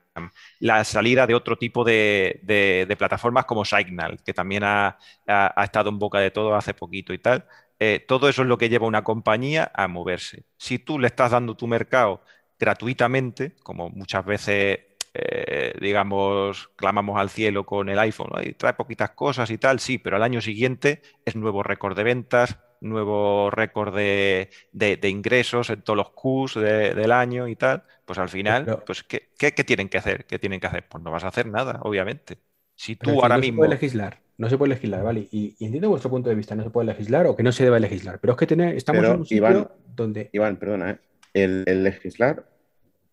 la 0.59 0.85
salida 0.85 1.27
de 1.27 1.35
otro 1.35 1.57
tipo 1.59 1.85
de, 1.85 2.41
de- 2.43 2.97
plataformas 2.97 3.45
como 3.45 3.65
Signal, 3.65 4.19
que 4.25 4.35
también 4.35 4.65
ha, 4.65 4.99
ha- 5.27 5.65
estado 5.65 5.91
en 5.91 5.99
boca 5.99 6.19
de 6.21 6.31
todo 6.31 6.55
hace 6.55 6.75
poquito 6.75 7.13
y 7.13 7.19
tal. 7.19 7.47
Eh, 7.79 8.05
todo 8.07 8.29
eso 8.29 8.43
es 8.43 8.49
lo 8.49 8.59
que 8.59 8.69
lleva 8.69 8.87
una 8.87 9.03
compañía 9.05 9.71
a 9.75 9.89
moverse. 9.89 10.45
Si 10.59 10.79
tú 10.79 10.99
le 10.99 11.07
estás 11.09 11.31
dando 11.33 11.57
tu 11.57 11.67
mercado 11.67 12.23
gratuitamente, 12.59 13.57
como 13.63 13.89
muchas 13.91 14.25
veces, 14.25 14.81
eh, 15.15 15.75
digamos, 15.81 16.69
clamamos 16.77 17.19
al 17.19 17.31
cielo 17.31 17.67
con 17.67 17.89
el 17.89 17.99
iPhone, 17.99 18.31
"Ay, 18.35 18.53
trae 18.55 18.75
poquitas 18.75 19.11
cosas 19.11 19.51
y 19.51 19.59
tal, 19.59 19.81
sí, 19.81 19.99
pero 19.99 20.17
al 20.17 20.23
año 20.23 20.41
siguiente 20.41 21.03
es 21.25 21.37
nuevo 21.37 21.63
récord 21.63 21.97
de 21.97 22.05
ventas, 22.05 22.59
nuevo 22.81 23.51
récord 23.51 23.95
de, 23.95 24.51
de- 24.73 24.97
de 24.97 25.09
ingresos 25.09 25.69
en 25.71 25.83
todos 25.83 25.97
los 25.97 26.11
Qs 26.13 26.55
de- 26.61 26.95
del 26.95 27.13
año 27.13 27.49
y 27.49 27.57
tal, 27.57 27.83
pues 28.05 28.19
al 28.19 28.29
final, 28.29 28.65
Pero- 28.65 28.85
pues 28.85 29.03
¿qué, 29.05 29.31
qué- 29.39 29.53
qué 29.53 29.65
tienen 29.65 29.89
que 29.89 29.99
hacer? 29.99 30.25
¿Qué 30.27 30.39
tienen 30.39 30.61
que 30.61 30.67
hacer? 30.67 30.89
Pues 30.89 31.03
no 31.05 31.11
vas 31.11 31.25
a 31.25 31.29
hacer 31.29 31.47
nada, 31.47 31.81
obviamente. 31.83 32.39
Si 32.77 32.97
tú 32.97 33.11
ahora 33.21 33.37
no 33.37 33.41
mismo... 33.43 33.57
se 33.57 33.59
puede 33.59 33.71
legislar, 33.71 34.21
no 34.39 34.49
se 34.49 34.57
puede 34.57 34.71
legislar, 34.75 35.03
¿vale? 35.03 35.29
Y, 35.31 35.55
y 35.59 35.65
entiendo 35.67 35.91
vuestro 35.91 36.09
punto 36.11 36.31
de 36.31 36.35
vista, 36.37 36.55
no 36.55 36.63
se 36.63 36.71
puede 36.71 36.87
legislar 36.87 37.27
o 37.27 37.37
que 37.37 37.43
no 37.43 37.53
se 37.53 37.65
debe 37.65 37.79
legislar, 37.81 38.19
pero 38.21 38.33
es 38.33 38.39
que 38.39 38.47
tener- 38.47 38.75
estamos 38.77 39.03
Pero, 39.03 39.15
en 39.15 39.21
un 39.21 39.27
sitio 39.27 39.37
Iván, 39.39 39.69
donde 39.95 40.31
Iván, 40.33 40.57
perdona, 40.57 40.91
¿eh? 40.93 40.99
el, 41.35 41.65
el 41.67 41.85
legislar, 41.85 42.47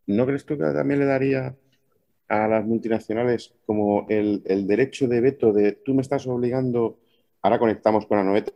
¿no 0.06 0.26
crees 0.26 0.45
tú 0.45 0.58
que 0.58 0.64
también 0.64 1.00
le 1.02 1.06
daría 1.06 1.56
a 2.30 2.48
las 2.48 2.66
multinacionales 2.66 3.54
como 3.66 4.06
el, 4.10 4.42
el 4.46 4.68
derecho 4.68 5.08
de 5.08 5.22
veto 5.22 5.54
de 5.54 5.72
tú 5.74 5.94
me 5.94 6.02
estás 6.02 6.26
obligando, 6.28 7.00
ahora 7.42 7.58
conectamos 7.60 8.06
con 8.06 8.18
la 8.18 8.24
noveta, 8.24 8.52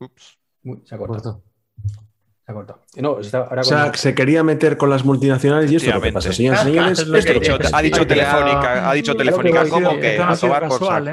Ups. 0.00 0.38
Uy, 0.64 0.80
se 0.84 0.94
ha 0.94 0.98
cortado, 0.98 1.42
se 2.44 2.50
ha 2.52 2.54
cortado. 2.54 2.80
No, 2.96 3.18
está 3.20 3.38
ahora 3.38 3.60
O 3.62 3.64
sea, 3.64 3.84
con- 3.86 3.94
se 3.94 4.14
quería 4.14 4.42
meter 4.42 4.76
con 4.76 4.90
las 4.90 5.04
multinacionales 5.04 5.70
y 5.70 5.76
esto 5.76 5.88
es 5.90 5.94
lo 5.94 6.00
que 6.00 6.12
pasa. 6.12 6.32
Señores, 6.32 6.64
Es 6.98 7.06
lo 7.08 7.18
que 7.20 7.30
Ha 7.72 7.82
dicho, 7.82 8.02
ha 8.02 8.06
Telefónica, 8.06 8.90
ha 8.90 8.94
dicho 8.94 9.16
Telefónica 9.16 9.64
decir, 9.64 10.00
que 10.00 10.18
a 10.18 10.36
tomar 10.36 10.62
por 10.62 10.78
casual, 10.78 11.04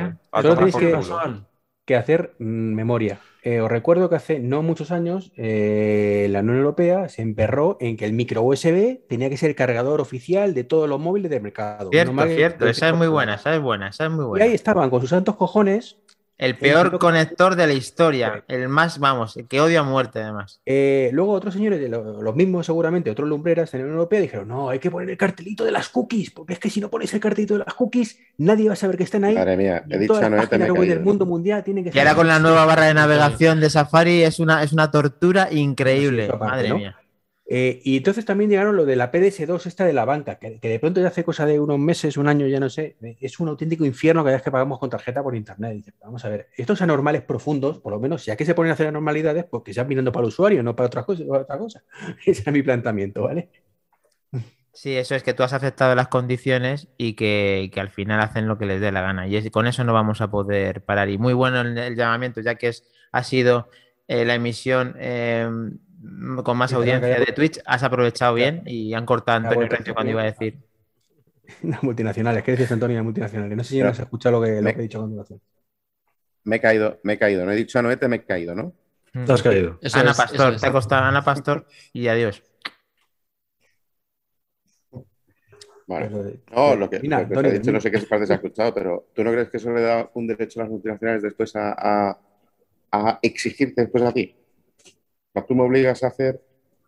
saco. 1.32 1.49
Que- 1.90 1.96
hacer 1.98 2.34
mm, 2.40 2.44
memoria. 2.74 3.20
Eh, 3.42 3.62
os 3.62 3.70
recuerdo 3.72 4.10
que 4.10 4.16
hace 4.18 4.40
no 4.40 4.62
muchos 4.64 4.92
años 4.92 5.32
eh, 5.38 6.28
la 6.30 6.42
Unión 6.42 6.58
Europea 6.58 7.08
se 7.10 7.22
emperró 7.22 7.78
en 7.80 7.96
que 7.96 8.04
el 8.06 8.12
micro 8.14 8.42
USB 8.44 9.00
tenía 9.08 9.30
que 9.30 9.38
ser 9.38 9.50
el 9.50 9.56
cargador 9.56 10.02
oficial 10.02 10.54
de 10.54 10.66
todos 10.66 10.90
los 10.90 11.00
móviles 11.00 11.32
del 11.32 11.42
mercado. 11.42 11.90
Cierto, 11.90 12.12
No 12.14 12.26
cierto. 12.28 12.68
Esa 12.68 12.90
es 12.90 12.96
muy 12.96 13.08
buena, 13.08 13.36
esa 13.36 13.56
es 13.56 13.62
buena, 13.62 13.88
esa 13.90 14.06
es 14.06 14.12
muy 14.12 14.26
Y 14.26 14.28
buena. 14.28 14.46
ahí 14.46 14.54
estaban 14.54 14.90
con 14.90 15.00
sus 15.02 15.10
santos 15.12 15.36
cojones 15.38 15.98
El 16.40 16.56
peor 16.56 16.98
conector 17.00 17.58
de 17.58 17.68
la 17.68 17.74
historia. 17.74 18.46
El 18.48 18.70
más, 18.70 18.98
vamos, 18.98 19.36
el 19.36 19.46
que 19.48 19.60
odio 19.60 19.82
a 19.82 19.84
muerte, 19.84 20.22
además. 20.22 20.62
Eh, 20.66 21.10
luego 21.12 21.34
otros 21.34 21.54
señores, 21.54 21.82
los 21.90 22.36
mismos 22.36 22.66
seguramente, 22.66 23.12
otros 23.12 23.28
lumbreras 23.28 23.74
en 23.74 23.82
la 23.82 23.86
Unión 23.86 23.98
Europea 23.98 24.22
dijeron, 24.22 24.48
no, 24.48 24.70
hay 24.70 24.80
que 24.80 24.90
poner 24.90 25.10
el 25.10 25.18
cartelito 25.18 25.66
de 25.66 25.72
las 25.72 25.90
cookies, 25.90 26.32
porque 26.32 26.54
es 26.54 26.60
que 26.60 26.70
si 26.70 26.80
no 26.80 26.90
pones 26.90 27.14
el 27.14 27.20
cartelito 27.20 27.56
de 27.56 27.66
las 27.66 27.74
cookies, 27.74 28.18
nadie 28.38 28.68
va 28.70 28.74
a 28.74 28.78
saber 28.78 28.96
que 28.96 29.04
están 29.04 29.26
ahí. 29.26 29.36
madre 29.36 29.58
mía, 29.58 29.84
he 29.90 29.98
dicho 29.98 30.16
a 30.16 30.30
del 30.30 30.48
caído. 30.48 31.02
mundo 31.02 31.26
mundial 31.26 31.62
tienen 31.62 31.84
que 31.84 31.92
Y 31.94 32.00
ahora 32.00 32.16
con 32.16 32.28
la 32.30 32.40
nueva 32.40 32.66
barra 32.66 32.86
de 32.86 32.94
navegación 32.94 33.60
de 33.60 33.70
Safari 33.70 34.24
es 34.24 34.40
una, 34.40 34.64
es 34.64 34.72
una 34.72 34.92
tortura 34.92 35.50
increíble. 35.52 36.32
Madre 36.40 36.70
¿no? 36.70 36.78
mía. 36.78 36.99
Eh, 37.52 37.82
y 37.84 37.98
entonces 37.98 38.26
también 38.26 38.52
llegaron 38.52 38.76
lo 38.76 38.86
de 38.86 38.96
la 38.96 39.12
PDS2 39.12 39.66
esta 39.66 39.84
de 39.84 39.92
la 39.92 40.06
banca, 40.06 40.38
que, 40.38 40.60
de 40.62 40.80
pronto 40.80 41.02
ya 41.02 41.08
hace 41.08 41.24
cosa 41.24 41.48
de 41.48 41.60
unos 41.60 41.80
meses, 41.80 42.16
un 42.16 42.28
año, 42.28 42.46
ya 42.46 42.60
no 42.60 42.70
sé, 42.70 42.96
eh, 43.02 43.18
es 43.20 43.40
un 43.40 43.48
auténtico 43.48 43.84
infierno 43.86 44.24
cada 44.24 44.36
vez 44.36 44.44
que 44.44 44.52
pagamos 44.52 44.78
con 44.78 44.88
tarjeta 44.88 45.24
por 45.24 45.36
internet. 45.36 45.96
Vamos 46.04 46.24
a 46.24 46.30
ver, 46.30 46.50
estos 46.56 46.80
anormales 46.84 47.24
profundos, 47.24 47.80
por 47.80 47.92
lo 47.92 48.00
menos, 48.00 48.24
ya 48.24 48.36
que 48.36 48.46
se 48.46 48.54
ponen 48.54 48.70
a 48.70 48.74
hacer 48.76 48.86
anormalidades, 48.86 49.46
pues 49.46 49.64
que 49.64 49.74
sean 49.74 49.88
mirando 49.88 50.12
para 50.12 50.26
el 50.26 50.28
usuario, 50.28 50.62
no 50.62 50.76
para 50.76 50.86
otras 50.86 51.06
cosas, 51.06 51.26
otra 51.28 51.58
cosa. 51.58 51.84
Ese 52.24 52.44
es 52.46 52.54
mi 52.54 52.62
planteamiento, 52.62 53.24
¿vale? 53.24 53.50
Sí, 54.72 54.96
eso 54.96 55.16
es 55.16 55.24
que 55.24 55.34
tú 55.34 55.42
has 55.42 55.52
aceptado 55.52 55.96
las 55.96 56.08
condiciones 56.08 56.88
y 56.98 57.14
que, 57.14 57.72
que 57.74 57.80
al 57.80 57.90
final 57.90 58.22
hacen 58.22 58.48
lo 58.48 58.60
que 58.60 58.68
les 58.68 58.80
dé 58.80 58.92
la 58.92 59.02
gana. 59.02 59.28
Y 59.28 59.50
con 59.50 59.66
eso 59.66 59.84
no 59.84 59.92
vamos 59.92 60.22
a 60.22 60.30
poder 60.30 60.84
parar. 60.86 61.10
Y 61.10 61.18
muy 61.18 61.34
bueno 61.34 61.62
el, 61.62 61.96
llamamiento, 61.96 62.42
ya 62.42 62.56
que 62.56 62.68
es, 62.68 62.88
ha 63.12 63.24
sido 63.24 63.70
eh, 64.08 64.24
la 64.24 64.36
emisión 64.36 64.96
eh, 65.00 65.50
con 66.44 66.58
más 66.58 66.70
Sí, 66.70 66.76
audiencia 66.76 67.20
de 67.20 67.26
Twitch. 67.34 67.60
Has 67.66 67.84
aprovechado 67.84 68.34
bien 68.34 68.64
y 68.66 68.94
han 68.94 69.06
cortado 69.06 69.38
a 69.40 69.50
Antonio 69.50 69.68
Recio 69.70 69.94
cuando 69.94 70.12
iba 70.12 70.22
a 70.22 70.26
decir. 70.26 70.60
Las 71.64 71.82
multinacionales, 71.84 72.44
¿qué 72.44 72.52
decías, 72.52 72.72
Antonio, 72.72 72.98
de 72.98 73.04
multinacionales? 73.04 73.58
No 73.58 73.64
sé 73.64 73.70
si 73.72 73.78
Pero- 73.78 73.90
no 73.90 73.96
se 73.96 74.02
escucha 74.04 74.32
lo 74.32 74.42
que, 74.42 74.62
lo 74.62 74.74
que 74.74 74.80
he 74.80 74.84
dicho 74.84 75.00
a 75.00 75.02
continuación. 75.02 75.42
Me 76.46 76.56
he 76.58 76.62
caído, 76.62 77.00
me 77.04 77.14
he 77.14 77.18
caído. 77.20 77.46
No 77.46 77.52
he 77.52 77.56
dicho 77.56 77.80
a 77.80 77.82
noveta, 77.82 78.08
me 78.08 78.18
he 78.18 78.24
caído, 78.26 78.56
¿no? 78.56 78.74
Te 79.26 79.32
has 79.34 79.42
caído. 79.42 79.78
Eso 79.82 80.00
Ana 80.00 80.12
es, 80.12 80.18
Pastor, 80.18 80.52
eso 80.54 80.60
te 80.62 80.68
ha 80.68 80.72
costado 80.72 81.04
Ana 81.04 81.24
Pastor 81.24 81.66
y 81.94 82.08
adiós. 82.08 82.44
Vale. 85.88 86.10
No, 86.54 86.76
lo 86.76 86.88
que, 86.90 86.98
termina, 86.98 87.22
lo 87.22 87.28
que 87.30 87.34
Antonio, 87.34 87.52
he 87.52 87.60
dicho, 87.60 87.72
no 87.72 87.82
sé 87.82 87.90
qué 87.90 87.98
parte 88.02 88.28
se 88.28 88.34
ha 88.34 88.36
escuchado, 88.36 88.74
pero 88.74 89.08
¿tú 89.14 89.24
no 89.24 89.32
crees 89.32 89.50
que 89.50 89.58
eso 89.58 89.72
le 89.72 89.82
da 89.82 90.10
un 90.14 90.28
derecho 90.28 90.60
a 90.60 90.64
las 90.64 90.72
multinacionales 90.72 91.24
después 91.24 91.56
a, 91.56 91.74
a- 91.74 92.20
a 92.92 93.20
exigirte 93.24 93.82
después 93.82 94.04
a 94.04 94.12
ti? 94.14 94.36
Tú 95.46 95.56
me 95.56 95.64
obligas 95.64 96.04
a 96.04 96.08
hacer, 96.08 96.42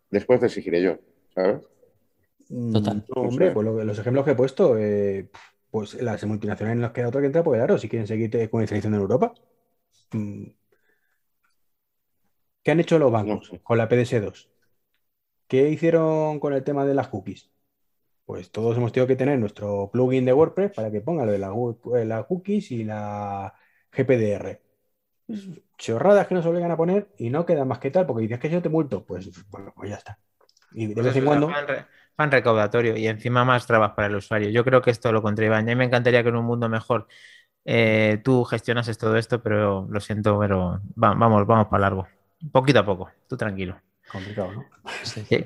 después 0.10 0.40
te 0.40 0.48
exigiré 0.48 0.82
yo, 0.82 0.98
¿sabes? 1.36 1.62
Total. 2.72 2.98
Mm, 2.98 3.14
no, 3.16 3.22
hombre, 3.22 3.52
pues 3.52 3.66
lo- 3.66 3.84
los 3.84 4.00
ejemplos 4.00 4.26
que 4.26 4.32
he 4.32 4.36
puesto, 4.36 4.78
eh, 4.78 5.30
pues 5.70 5.94
las 6.02 6.24
multinacionales 6.26 6.82
nos 6.82 6.92
queda 6.92 7.08
otra 7.10 7.22
que 7.22 7.28
entrar, 7.28 7.44
pues 7.44 7.58
claro, 7.60 7.78
si 7.78 7.88
quieren 7.90 8.08
seguir 8.08 8.50
comercializando 8.50 8.98
en 8.98 9.02
Europa. 9.04 9.34
Mm. 10.14 10.46
¿Qué 12.64 12.72
han 12.72 12.80
hecho 12.80 13.00
los 13.00 13.12
bancos 13.12 13.50
No 13.52 13.60
con 13.64 13.78
la 13.78 13.88
PDS2? 13.88 14.50
¿Qué 15.48 15.70
hicieron 15.70 16.40
con 16.40 16.54
el 16.54 16.64
tema 16.64 16.86
de 16.86 16.94
las 16.96 17.10
cookies? 17.10 17.52
Pues 18.26 18.52
todos 18.52 18.78
hemos 18.78 18.92
tenido 18.94 19.08
que 19.08 19.16
tener 19.18 19.40
nuestro 19.40 19.90
plugin 19.92 20.26
de 20.26 20.34
WordPress 20.34 20.74
para 20.74 20.92
que 20.92 21.02
ponga 21.02 21.26
lo 21.26 21.32
de 21.34 21.40
la 21.40 21.54
eh, 21.98 22.06
las 22.06 22.26
cookies 22.28 22.72
y 22.72 22.84
la 22.86 23.54
GPDR. 23.92 24.62
Chorradas 25.78 26.28
que 26.28 26.36
nos 26.36 26.46
obligan 26.46 26.72
a 26.72 26.78
poner 26.78 27.08
y 27.18 27.30
no 27.30 27.46
queda 27.46 27.66
más 27.66 27.80
que 27.80 27.92
tal, 27.92 28.06
porque 28.06 28.24
dices 28.24 28.40
que 28.40 28.50
yo 28.50 28.62
te 28.62 28.70
multo. 28.70 29.04
Pues 29.04 29.30
bueno, 29.50 29.74
pues 29.76 29.90
ya 29.90 29.96
está. 29.98 30.20
Y 30.74 30.88
de 30.88 30.94
Pues 30.94 31.08
vez 31.08 31.16
en 31.16 31.26
cuando. 31.26 31.50
Fan, 31.50 31.68
re- 31.68 31.86
fan 32.16 32.32
recaudatorio 32.32 32.96
y 32.98 33.08
encima 33.08 33.44
más 33.46 33.66
trabas 33.66 33.92
para 33.94 34.08
el 34.08 34.16
usuario. 34.16 34.50
Yo 34.50 34.64
creo 34.64 34.82
que 34.82 34.92
esto 34.92 35.12
lo. 35.12 35.26
A 35.28 35.62
mí 35.62 35.76
me 35.76 35.86
encantaría 35.86 36.24
que 36.24 36.30
en 36.30 36.36
un 36.36 36.46
mundo 36.46 36.70
mejor 36.70 37.08
eh, 37.66 38.22
tú 38.24 38.44
gestionases 38.44 38.98
todo 38.98 39.18
esto, 39.18 39.42
pero 39.42 39.88
lo 39.90 40.00
siento, 40.00 40.40
pero 40.40 40.82
va- 41.02 41.14
vamos, 41.14 41.46
vamos 41.48 41.68
para 41.68 41.82
largo. 41.82 42.08
Poquito 42.52 42.80
a 42.80 42.86
poco, 42.86 43.10
tú 43.28 43.38
tranquilo. 43.38 43.80
Complicado, 44.12 44.52
¿no? 44.52 44.66
Sí. 45.04 45.24
Sí. 45.28 45.46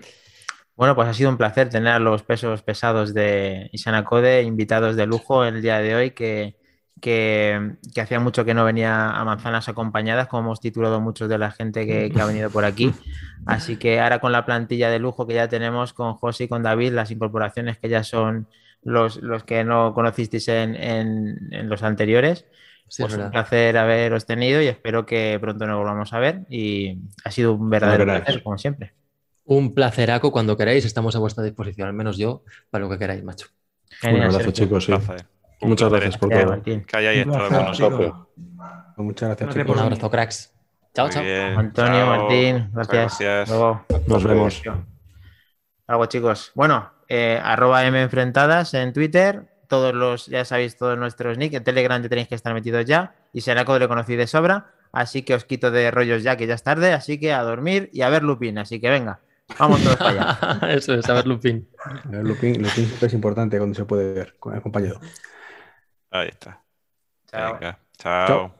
Bueno, 0.76 0.95
pues 0.95 1.07
ha 1.07 1.14
sido 1.14 1.30
un 1.30 1.38
placer 1.38 1.70
tener 1.70 1.94
a 1.94 1.99
los 1.99 2.24
pesos 2.24 2.62
pesados 2.62 3.14
de 3.14 3.70
Isana 3.72 4.03
Code, 4.03 4.44
invitados 4.44 4.95
de 4.98 5.06
lujo 5.06 5.45
el 5.45 5.62
día 5.62 5.80
de 5.80 5.95
hoy, 5.95 6.12
que, 6.12 6.57
que, 7.02 7.74
que 7.94 8.02
hacía 8.02 8.20
mucho 8.20 8.46
que 8.46 8.54
no 8.54 8.64
venía 8.66 9.10
a 9.12 9.24
manzanas 9.26 9.68
acompañadas, 9.70 10.28
como 10.28 10.44
hemos 10.44 10.60
titulado 10.62 11.00
muchos 11.02 11.30
de 11.30 11.38
la 11.38 11.52
gente 11.52 11.86
que, 11.86 12.10
que 12.12 12.22
ha 12.22 12.26
venido 12.26 12.50
por 12.50 12.66
aquí. 12.66 12.92
Así 13.46 13.78
que 13.78 14.00
ahora 14.00 14.20
con 14.20 14.32
la 14.32 14.46
plantilla 14.46 14.90
de 14.90 15.00
lujo 15.00 15.28
que 15.28 15.36
ya 15.36 15.48
tenemos 15.48 15.94
con 15.94 16.14
José 16.16 16.46
y 16.46 16.48
con 16.48 16.64
David, 16.64 16.94
las 16.94 17.12
incorporaciones 17.12 17.78
que 17.78 17.90
ya 17.90 18.04
son 18.04 18.48
los, 18.82 19.18
los 19.18 19.44
que 19.44 19.64
no 19.64 19.94
conocisteis 19.94 20.48
en, 20.48 20.76
en- 20.76 21.50
en 21.52 21.70
los 21.70 21.84
anteriores, 21.84 22.46
Sí, 22.88 23.02
es 23.02 23.10
pues 23.10 23.20
un 23.20 23.32
placer 23.32 23.78
haberos 23.80 24.28
tenido 24.28 24.62
y 24.62 24.68
espero 24.68 25.08
que 25.08 25.40
pronto 25.42 25.66
nos 25.66 25.78
volvamos 25.80 26.14
a 26.14 26.20
ver. 26.20 26.42
Y 26.50 27.00
ha 27.24 27.32
sido 27.32 27.54
un 27.54 27.68
verdadero 27.68 28.06
placer, 28.06 28.44
como 28.44 28.60
siempre. 28.60 28.94
Un 29.44 29.74
placeraco 29.74 30.32
cuando 30.32 30.56
queráis, 30.56 30.86
estamos 30.86 31.16
a 31.16 31.20
vuestra 31.20 31.44
disposición, 31.44 31.88
al 31.88 31.96
menos 31.96 32.16
yo, 32.18 32.44
para 32.70 32.84
lo 32.84 32.90
que 32.92 33.00
queráis, 33.00 33.24
macho. 33.24 33.48
Un 33.90 33.98
Genial, 34.10 34.22
abrazo, 34.26 34.52
Sergio. 34.52 34.80
chicos. 34.80 34.86
sí. 34.86 34.92
Un 35.61 35.68
placer. 35.68 35.68
Un 35.68 35.69
Muchas 35.69 35.90
placer 35.90 36.02
gracias 36.02 36.18
por 36.18 36.30
todo. 36.30 36.86
Que 36.86 36.98
hayáis 36.98 37.19
estado 37.19 37.49
con 37.49 37.65
nosotros. 37.65 38.14
Pues 38.95 39.06
muchas 39.06 39.30
gracias, 39.30 39.48
Gracias 39.48 39.65
chicos. 39.65 39.77
Un 39.77 39.84
abrazo, 39.84 40.11
cracks. 40.11 40.53
Chao, 40.94 41.06
Muy 41.07 41.14
chao. 41.14 41.23
bien. 41.23 41.60
Antonio, 41.60 41.99
Chao. 41.99 42.07
Martín, 42.07 42.69
gracias. 42.73 43.19
gracias. 43.19 43.49
Luego. 43.49 43.86
Nos 44.07 44.23
vemos. 44.23 44.64
Algo, 45.88 46.06
chicos. 46.06 46.52
Bueno, 46.56 46.91
eh, 47.10 47.40
arroba 47.44 47.86
M 47.86 48.02
enfrentadas 48.02 48.73
en 48.73 48.94
Twitter. 48.94 49.49
Todos 49.68 49.94
los, 49.94 50.27
ya 50.27 50.45
sabéis, 50.45 50.77
todos 50.77 50.98
nuestros 50.98 51.38
nick. 51.38 51.53
En 51.53 51.64
Telegram 51.64 52.02
ya 52.02 52.07
tenéis 52.10 52.27
que 52.27 52.36
estar 52.36 52.53
metidos 52.53 52.86
ya. 52.86 53.15
Y 53.34 53.41
Senaco 53.41 53.77
lo 53.77 53.88
conocí 53.88 54.15
de 54.15 54.27
sobra. 54.27 54.72
Así 54.91 55.23
que 55.23 55.34
os 55.34 55.44
quito 55.44 55.72
de 55.72 55.91
rollos 55.91 56.23
ya, 56.23 56.38
que 56.38 56.48
ya 56.48 56.53
es 56.53 56.64
tarde. 56.64 56.94
Así 56.94 57.19
que 57.19 57.34
a 57.34 57.44
dormir 57.44 57.90
y 57.91 58.02
a 58.02 58.10
ver 58.10 58.23
Lupin. 58.23 58.57
Así 58.57 58.80
que 58.80 58.90
venga, 58.90 59.19
vamos 59.60 59.84
todos 59.84 59.98
para 59.98 60.10
allá. 60.11 60.60
Eso 60.73 60.94
es, 60.94 61.10
a 61.10 61.14
ver, 61.14 61.27
Lupin. 61.27 61.68
El 62.11 62.22
Lupin, 62.22 62.61
Lupin 62.64 62.86
siempre 62.86 63.07
es 63.07 63.14
importante 63.14 63.57
cuando 63.57 63.76
se 63.76 63.84
puede 63.84 64.14
ver 64.14 64.36
con 64.40 64.56
el 64.56 64.61
compañero. 64.61 65.02
Ahí 66.22 66.30
está. 66.30 66.62
Chao. 67.30 67.60
Chao. 67.98 68.52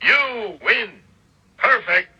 You 0.00 0.58
win. 0.62 1.02
Perfect. 1.56 2.17